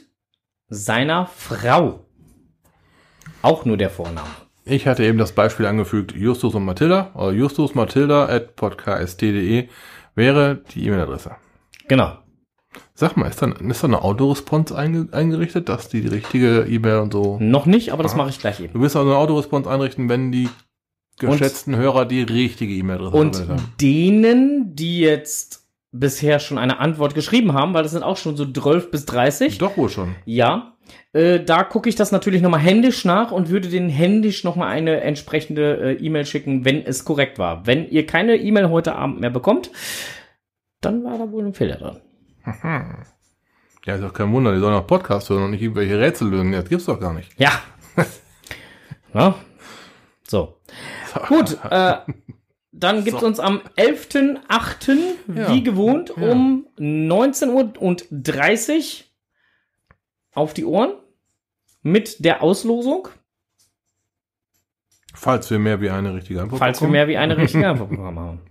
seiner 0.70 1.28
Frau. 1.28 2.08
Auch 3.44 3.66
nur 3.66 3.78
der 3.78 3.92
Vorname. 3.92 4.43
Ich 4.66 4.88
hatte 4.88 5.04
eben 5.04 5.18
das 5.18 5.34
Beispiel 5.34 5.66
angefügt, 5.66 6.14
Justus 6.16 6.56
und 6.56 6.64
Mathilda, 6.66 7.12
oder 7.16 7.32
Justus 7.32 7.76
Mathilda 7.76 8.28
at 8.28 8.56
podcast.de 8.56 9.68
wäre 10.16 10.62
die 10.74 10.86
E-Mail-Adresse. 10.88 11.32
Genau. 11.88 12.18
Sag 12.96 13.18
mal, 13.18 13.28
ist 13.28 13.42
dann, 13.42 13.52
ist 13.70 13.84
da 13.84 13.88
eine 13.88 14.02
Autoresponse 14.02 14.76
einge 14.78 15.08
eingerichtet, 15.12 15.68
dass 15.68 15.90
die 15.90 16.02
die 16.02 16.08
richtige 16.08 16.62
E-Mail 16.62 17.00
und 17.00 17.14
so. 17.14 17.38
Noch 17.40 17.66
nicht, 17.66 17.92
aber 17.92 18.04
das 18.04 18.16
mache 18.16 18.30
ich 18.30 18.40
gleich 18.40 18.60
eben. 18.60 18.74
Du 18.74 18.82
wirst 18.82 18.96
also 18.96 19.10
eine 19.10 19.18
Autoresponse 19.18 19.70
einrichten, 19.70 20.10
wenn 20.10 20.32
die 20.32 20.50
geschätzten 21.20 21.76
Hörer 21.76 22.06
die 22.06 22.22
richtige 22.22 22.74
E-Mail-Adresse 22.74 23.18
Und 23.18 23.50
haben. 23.50 23.74
denen, 23.82 24.76
die 24.76 25.00
jetzt 25.00 25.68
bisher 25.92 26.40
schon 26.40 26.58
eine 26.58 26.80
Antwort 26.80 27.14
geschrieben 27.16 27.54
haben, 27.54 27.74
weil 27.74 27.84
das 27.84 27.92
sind 27.92 28.04
auch 28.04 28.18
schon 28.18 28.36
so 28.36 28.46
12 28.52 28.90
bis 28.90 29.06
30. 29.06 29.58
Doch 29.60 29.78
wohl 29.78 29.90
schon. 29.90 30.16
Ja, 30.26 30.73
äh, 31.14 31.40
da 31.44 31.64
gucke 31.64 31.90
ich 31.90 31.96
das 31.96 32.12
natürlich 32.12 32.42
nochmal 32.42 32.60
händisch 32.60 33.06
nach 33.06 33.32
und 33.32 33.50
würde 33.50 33.70
den 33.70 33.90
händisch 33.90 34.44
nochmal 34.44 34.70
eine 34.70 35.02
entsprechende 35.02 35.98
äh, 35.98 36.06
E-Mail 36.06 36.26
schicken, 36.26 36.66
wenn 36.66 36.86
es 36.86 37.06
korrekt 37.06 37.38
war. 37.40 37.66
Wenn 37.68 37.88
ihr 37.90 38.06
keine 38.06 38.36
E-Mail 38.36 38.70
heute 38.70 38.96
Abend 38.96 39.20
mehr 39.20 39.30
bekommt, 39.30 39.72
dann 40.82 41.04
war 41.04 41.18
da 41.18 41.32
wohl 41.32 41.46
ein 41.46 41.54
Fehler 41.54 41.76
dran. 41.78 42.02
Ja, 43.86 43.96
ist 43.96 44.04
doch 44.04 44.14
kein 44.14 44.32
Wunder, 44.34 44.54
die 44.54 44.60
sollen 44.60 44.74
auch 44.76 44.88
Podcast 44.88 45.30
hören 45.30 45.44
und 45.44 45.52
nicht 45.52 45.62
irgendwelche 45.62 46.00
Rätsel 46.00 46.30
lösen. 46.30 46.52
Das 46.52 46.68
gibt's 46.70 46.86
doch 46.86 47.00
gar 47.00 47.14
nicht. 47.14 47.30
Ja. 47.38 47.52
ja. 49.14 49.36
So. 50.28 50.58
Gut, 51.28 51.58
äh, 51.70 51.96
dann 52.72 53.04
gibt's 53.04 53.22
uns 53.24 53.40
am 53.40 53.62
11.8. 53.78 54.98
Ja. 55.36 55.54
wie 55.54 55.64
gewohnt 55.64 56.12
Ja. 56.18 56.32
um 56.32 56.66
19 56.78 57.50
Uhr 57.50 57.74
und 57.80 58.06
30 58.10 59.13
auf 60.34 60.54
die 60.54 60.66
Ohren 60.66 60.94
mit 61.82 62.24
der 62.24 62.42
Auslosung, 62.44 63.08
Falls 65.16 65.52
wir 65.52 65.60
mehr 65.60 65.80
wie 65.80 65.92
eine 65.92 66.16
richtige 66.16 66.42
Antwort 66.42 66.58
falls 66.60 66.78
wir 66.78 66.88
bekommen. 66.88 66.92
mehr 66.94 67.08
wie 67.08 67.18
eine 67.18 67.38
richtige 67.38 67.68
Antwort 67.68 67.90
bekommen 67.92 68.20
haben. 68.20 68.42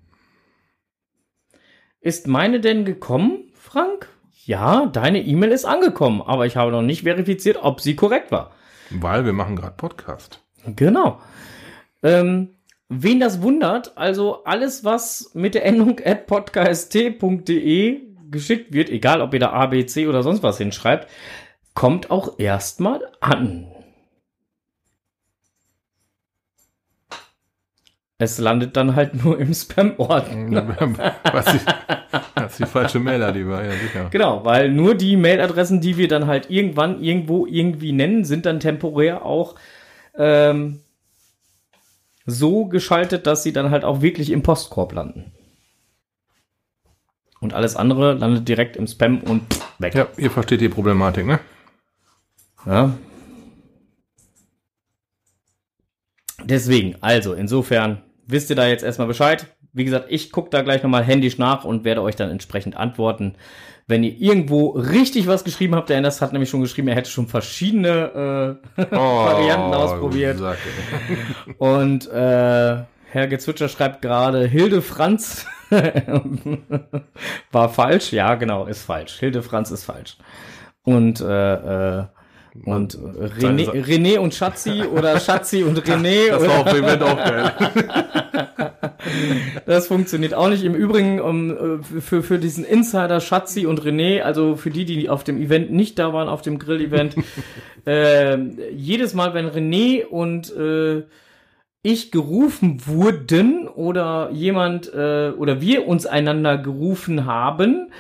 Ist 2.00 2.26
meine 2.28 2.60
denn 2.60 2.84
gekommen, 2.84 3.50
Frank? 3.54 4.08
Ja, 4.44 4.86
deine 4.86 5.22
E-Mail 5.22 5.50
ist 5.50 5.64
angekommen, 5.64 6.22
aber 6.22 6.46
ich 6.46 6.56
habe 6.56 6.70
noch 6.72 6.82
nicht 6.82 7.02
verifiziert, 7.02 7.58
ob 7.60 7.80
sie 7.80 7.96
korrekt 7.96 8.30
war. 8.32 8.52
Weil 8.90 9.24
wir 9.24 9.32
machen 9.32 9.56
gerade 9.56 9.76
Podcast. 9.76 10.40
Genau. 10.66 11.20
Ähm, 12.02 12.50
wen 12.88 13.20
das 13.20 13.42
wundert, 13.42 13.96
also 13.96 14.44
alles, 14.44 14.84
was 14.84 15.30
mit 15.34 15.54
der 15.54 15.64
Endung 15.64 16.00
at 16.04 16.26
podcast.de 16.26 18.00
geschickt 18.30 18.72
wird, 18.72 18.88
egal 18.90 19.20
ob 19.20 19.34
ihr 19.34 19.40
da 19.40 19.52
A, 19.52 19.66
B, 19.66 19.84
C 19.86 20.06
oder 20.08 20.22
sonst 20.22 20.42
was 20.42 20.58
hinschreibt, 20.58 21.08
kommt 21.74 22.10
auch 22.10 22.38
erstmal 22.38 23.00
an. 23.20 23.66
Es 28.18 28.38
landet 28.38 28.76
dann 28.76 28.94
halt 28.94 29.24
nur 29.24 29.36
im 29.40 29.52
Spam-Ordner. 29.52 30.76
Was 31.32 31.54
ist 31.54 32.58
die 32.60 32.66
falsche 32.66 33.00
Mail, 33.00 33.32
die 33.32 33.48
war, 33.48 33.64
ja 33.64 33.72
sicher. 33.72 34.10
Genau, 34.10 34.44
weil 34.44 34.70
nur 34.70 34.94
die 34.94 35.16
Mailadressen, 35.16 35.80
die 35.80 35.96
wir 35.96 36.06
dann 36.06 36.28
halt 36.28 36.48
irgendwann 36.48 37.02
irgendwo 37.02 37.46
irgendwie 37.46 37.90
nennen, 37.90 38.24
sind 38.24 38.46
dann 38.46 38.60
temporär 38.60 39.24
auch 39.24 39.56
ähm, 40.16 40.82
so 42.24 42.66
geschaltet, 42.66 43.26
dass 43.26 43.42
sie 43.42 43.52
dann 43.52 43.70
halt 43.70 43.84
auch 43.84 44.02
wirklich 44.02 44.30
im 44.30 44.44
Postkorb 44.44 44.92
landen. 44.92 45.32
Und 47.40 47.54
alles 47.54 47.74
andere 47.74 48.12
landet 48.12 48.46
direkt 48.46 48.76
im 48.76 48.86
Spam 48.86 49.18
und 49.22 49.42
weg. 49.80 49.96
Ja, 49.96 50.06
ihr 50.16 50.30
versteht 50.30 50.60
die 50.60 50.68
Problematik, 50.68 51.26
ne? 51.26 51.40
Ja. 52.66 52.92
Deswegen, 56.44 56.96
also 57.00 57.34
insofern 57.34 58.02
wisst 58.26 58.50
ihr 58.50 58.56
da 58.56 58.66
jetzt 58.66 58.84
erstmal 58.84 59.08
Bescheid. 59.08 59.46
Wie 59.72 59.84
gesagt, 59.84 60.06
ich 60.10 60.32
gucke 60.32 60.50
da 60.50 60.62
gleich 60.62 60.82
nochmal 60.82 61.04
händisch 61.04 61.38
nach 61.38 61.64
und 61.64 61.84
werde 61.84 62.02
euch 62.02 62.16
dann 62.16 62.30
entsprechend 62.30 62.76
antworten. 62.76 63.36
Wenn 63.86 64.04
ihr 64.04 64.16
irgendwo 64.20 64.70
richtig 64.70 65.26
was 65.26 65.44
geschrieben 65.44 65.74
habt, 65.74 65.88
der 65.88 65.96
Anders 65.96 66.20
hat 66.20 66.32
nämlich 66.32 66.50
schon 66.50 66.60
geschrieben, 66.60 66.88
er 66.88 66.94
hätte 66.94 67.10
schon 67.10 67.26
verschiedene 67.26 68.58
äh, 68.76 68.82
Varianten 68.90 69.74
ausprobiert. 69.74 70.40
Und 71.58 72.06
äh, 72.08 72.82
Herr 73.12 73.26
Gezwitscher 73.28 73.68
schreibt 73.68 74.02
gerade, 74.02 74.46
Hilde 74.46 74.82
Franz 74.82 75.46
war 77.52 77.68
falsch. 77.68 78.12
Ja, 78.12 78.34
genau, 78.36 78.66
ist 78.66 78.84
falsch. 78.84 79.18
Hilde 79.18 79.42
Franz 79.42 79.70
ist 79.70 79.84
falsch. 79.84 80.16
Und 80.84 81.20
äh, 81.20 81.98
äh, 81.98 82.04
und 82.64 82.98
René, 82.98 83.70
René 83.70 84.18
und 84.18 84.34
Schatzi 84.34 84.82
oder 84.82 85.18
Schatzi 85.18 85.62
und 85.62 85.80
René. 85.86 86.30
Das 86.30 86.46
war 86.46 86.60
auf 86.60 86.72
dem 86.72 86.84
Event 86.84 87.02
auch 87.02 87.16
geil. 87.16 87.52
Das 89.66 89.88
funktioniert 89.88 90.34
auch 90.34 90.48
nicht. 90.48 90.64
Im 90.64 90.74
Übrigen 90.74 91.20
um, 91.20 91.50
äh, 91.50 92.00
für, 92.00 92.22
für 92.22 92.38
diesen 92.38 92.64
Insider 92.64 93.20
Schatzi 93.20 93.66
und 93.66 93.82
René, 93.82 94.22
also 94.22 94.56
für 94.56 94.70
die, 94.70 94.84
die 94.84 95.08
auf 95.08 95.24
dem 95.24 95.40
Event 95.40 95.72
nicht 95.72 95.98
da 95.98 96.12
waren, 96.12 96.28
auf 96.28 96.42
dem 96.42 96.58
Grill-Event, 96.58 97.16
äh, 97.86 98.38
jedes 98.70 99.14
Mal, 99.14 99.34
wenn 99.34 99.48
René 99.48 100.04
und 100.04 100.54
äh, 100.56 101.02
ich 101.82 102.12
gerufen 102.12 102.86
wurden 102.86 103.66
oder 103.66 104.30
jemand 104.32 104.92
äh, 104.94 105.32
oder 105.36 105.60
wir 105.60 105.88
uns 105.88 106.06
einander 106.06 106.56
gerufen 106.58 107.26
haben, 107.26 107.90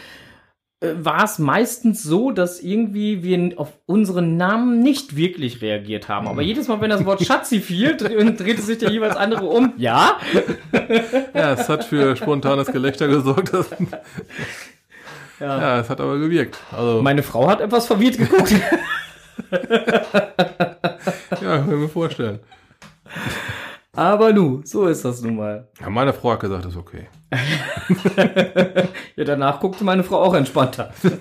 war 0.82 1.24
es 1.24 1.38
meistens 1.38 2.02
so, 2.02 2.30
dass 2.32 2.60
irgendwie 2.60 3.22
wir 3.22 3.58
auf 3.58 3.68
unseren 3.86 4.36
Namen 4.36 4.80
nicht 4.82 5.16
wirklich 5.16 5.62
reagiert 5.62 6.08
haben. 6.08 6.26
Aber 6.28 6.42
jedes 6.42 6.68
Mal, 6.68 6.80
wenn 6.80 6.90
das 6.90 7.04
Wort 7.04 7.24
Schatzi 7.24 7.60
fiel, 7.60 7.92
dre- 7.96 8.36
drehte 8.36 8.62
sich 8.62 8.78
der 8.78 8.90
jeweils 8.90 9.16
andere 9.16 9.44
um. 9.46 9.72
Ja, 9.76 10.16
Ja, 11.34 11.52
es 11.52 11.68
hat 11.68 11.84
für 11.84 12.16
spontanes 12.16 12.68
Gelächter 12.72 13.08
gesorgt. 13.08 13.52
Ja. 15.40 15.60
ja, 15.60 15.80
es 15.80 15.90
hat 15.90 16.00
aber 16.00 16.18
gewirkt. 16.18 16.58
Also, 16.70 17.02
Meine 17.02 17.22
Frau 17.22 17.48
hat 17.48 17.60
etwas 17.60 17.86
verwirrt 17.86 18.18
geguckt. 18.18 18.52
ja, 19.50 19.58
kann 21.58 21.70
ich 21.70 21.76
mir 21.78 21.88
vorstellen. 21.88 22.40
Aber 23.94 24.32
nu, 24.32 24.62
so 24.64 24.86
ist 24.86 25.04
das 25.04 25.20
nun 25.20 25.36
mal. 25.36 25.68
Ja, 25.78 25.90
meine 25.90 26.14
Frau 26.14 26.32
hat 26.32 26.40
gesagt, 26.40 26.64
ist 26.64 26.76
okay. 26.76 27.08
Ja, 29.14 29.24
danach 29.24 29.60
guckte 29.60 29.84
meine 29.84 30.02
Frau 30.02 30.22
auch 30.22 30.32
entspannter. 30.32 30.90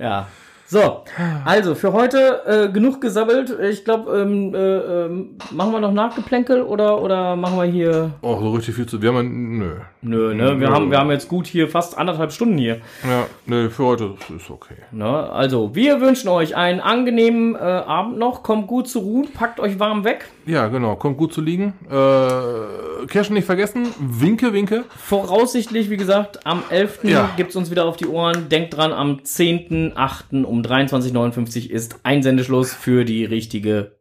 ja. 0.00 0.26
So, 0.70 1.02
also 1.44 1.74
für 1.74 1.92
heute 1.92 2.42
äh, 2.46 2.72
genug 2.72 3.00
gesammelt. 3.00 3.52
Ich 3.58 3.84
glaube, 3.84 4.16
ähm, 4.20 4.54
äh, 4.54 4.58
ähm, 4.58 5.30
machen 5.50 5.72
wir 5.72 5.80
noch 5.80 5.90
Nachgeplänkel 5.90 6.62
oder, 6.62 7.02
oder 7.02 7.34
machen 7.34 7.58
wir 7.58 7.64
hier. 7.64 8.12
Oh, 8.22 8.38
so 8.38 8.52
richtig 8.52 8.76
viel 8.76 8.86
zu. 8.86 9.02
Wir 9.02 9.12
haben, 9.12 9.58
nö. 9.58 9.72
Nö, 10.02 10.32
ne? 10.32 10.60
Wir, 10.60 10.68
Nö. 10.68 10.74
haben, 10.74 10.90
wir 10.92 10.98
haben 10.98 11.10
jetzt 11.10 11.28
gut 11.28 11.48
hier 11.48 11.68
fast 11.68 11.98
anderthalb 11.98 12.30
Stunden 12.30 12.56
hier. 12.56 12.76
Ja, 13.02 13.26
nö, 13.46 13.68
für 13.68 13.84
heute 13.84 14.14
ist, 14.34 14.48
okay. 14.48 14.76
Ne? 14.92 15.08
Also, 15.08 15.74
wir 15.74 16.00
wünschen 16.00 16.28
euch 16.28 16.54
einen 16.54 16.78
angenehmen 16.78 17.56
äh, 17.56 17.58
Abend 17.58 18.18
noch. 18.18 18.44
Kommt 18.44 18.68
gut 18.68 18.88
zur 18.88 19.02
Ruhe, 19.02 19.26
packt 19.34 19.58
euch 19.58 19.80
warm 19.80 20.04
weg. 20.04 20.30
Ja, 20.46 20.68
genau. 20.68 20.94
Kommt 20.94 21.18
gut 21.18 21.34
zu 21.34 21.40
liegen. 21.40 21.74
Äh, 21.90 23.06
Kirschen 23.08 23.34
nicht 23.34 23.44
vergessen. 23.44 23.88
Winke, 23.98 24.52
winke. 24.52 24.84
Voraussichtlich, 24.96 25.90
wie 25.90 25.96
gesagt, 25.96 26.46
am 26.46 26.62
11. 26.70 27.00
Ja. 27.02 27.30
gibt's 27.36 27.56
uns 27.56 27.72
wieder 27.72 27.86
auf 27.86 27.96
die 27.96 28.06
Ohren. 28.06 28.48
Denkt 28.48 28.76
dran, 28.76 28.92
am 28.92 29.16
10.8. 29.18 30.44
um 30.44 30.59
23.59 30.64 31.68
Uhr 31.68 31.70
ist 31.70 32.00
Einsendeschluss 32.04 32.72
für 32.72 33.04
die 33.04 33.24
richtige 33.24 33.98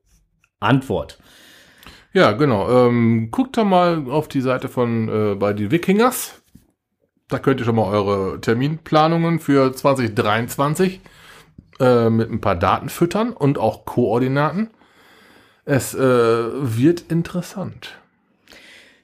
Antwort. 0.60 1.20
Ja, 2.14 2.32
genau. 2.32 2.88
Ähm, 2.88 3.30
guckt 3.32 3.58
da 3.58 3.64
mal 3.64 4.10
auf 4.10 4.28
die 4.28 4.42
Seite 4.42 4.68
von 4.68 5.10
äh, 5.10 5.36
bei 5.36 5.54
die 5.54 5.72
Wikingers. 5.72 6.42
Da 7.28 7.38
könnt 7.38 7.60
ihr 7.60 7.66
schon 7.66 7.76
mal 7.76 7.86
eure 7.86 8.42
Terminplanungen 8.42 9.40
für 9.40 9.72
2023 9.72 11.00
äh, 11.80 12.10
mit 12.10 12.32
ein 12.32 12.42
paar 12.42 12.56
Daten 12.56 12.90
füttern 12.90 13.34
und 13.34 13.60
auch 13.60 13.86
Koordinaten. 13.86 14.72
Es 15.66 15.94
äh, 15.94 16.00
wird 16.00 17.02
interessant. 17.12 18.00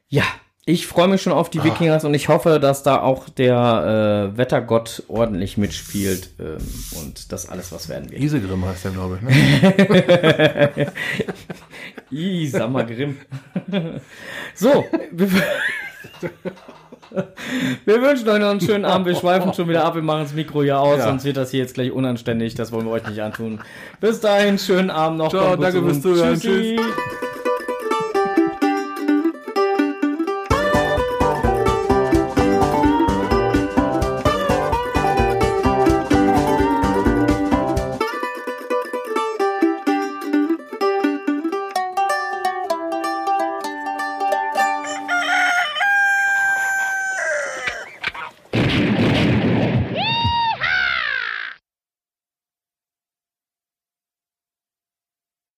Ja, 0.07 0.23
ich 0.67 0.87
freue 0.87 1.07
mich 1.07 1.21
schon 1.21 1.31
auf 1.31 1.51
die 1.51 1.63
Wikingers 1.63 2.05
und 2.05 2.15
ich 2.15 2.27
hoffe, 2.27 2.59
dass 2.59 2.81
da 2.81 2.99
auch 2.99 3.29
der 3.29 4.31
äh, 4.33 4.37
Wettergott 4.37 5.03
ordentlich 5.07 5.57
mitspielt 5.57 6.31
ähm, 6.39 6.57
und 6.99 7.31
das 7.31 7.47
alles 7.47 7.71
was 7.71 7.87
werden 7.87 8.09
wird. 8.09 8.19
Isegrim 8.19 8.65
heißt 8.65 8.85
der, 8.85 8.91
glaube 8.91 9.19
ich. 9.21 9.21
Ne? 9.21 10.91
Grimm. 12.87 13.17
so, 14.55 14.83
wir, 15.11 15.27
wir 17.85 18.01
wünschen 18.01 18.27
euch 18.29 18.39
noch 18.39 18.49
einen 18.49 18.61
schönen 18.61 18.85
Abend. 18.85 19.05
Wir 19.05 19.15
schweifen 19.15 19.53
schon 19.53 19.69
wieder 19.69 19.85
ab. 19.85 19.93
Wir 19.93 20.01
machen 20.01 20.23
das 20.23 20.33
Mikro 20.33 20.63
hier 20.63 20.79
aus, 20.79 20.97
Ja. 20.97 21.05
sonst 21.05 21.25
wird 21.25 21.37
das 21.37 21.51
hier 21.51 21.59
jetzt 21.59 21.75
gleich 21.75 21.91
unanständig. 21.91 22.55
Das 22.55 22.71
wollen 22.71 22.85
wir 22.85 22.91
euch 22.91 23.07
nicht 23.07 23.21
antun. 23.21 23.59
Bis 23.99 24.19
dahin, 24.19 24.57
schönen 24.57 24.89
Abend 24.89 25.19
noch. 25.19 25.29
Ciao, 25.29 25.55
danke 25.55 25.83
fürs. 25.83 26.01
Zuhören. 26.01 26.39
Tschüssi. 26.39 26.79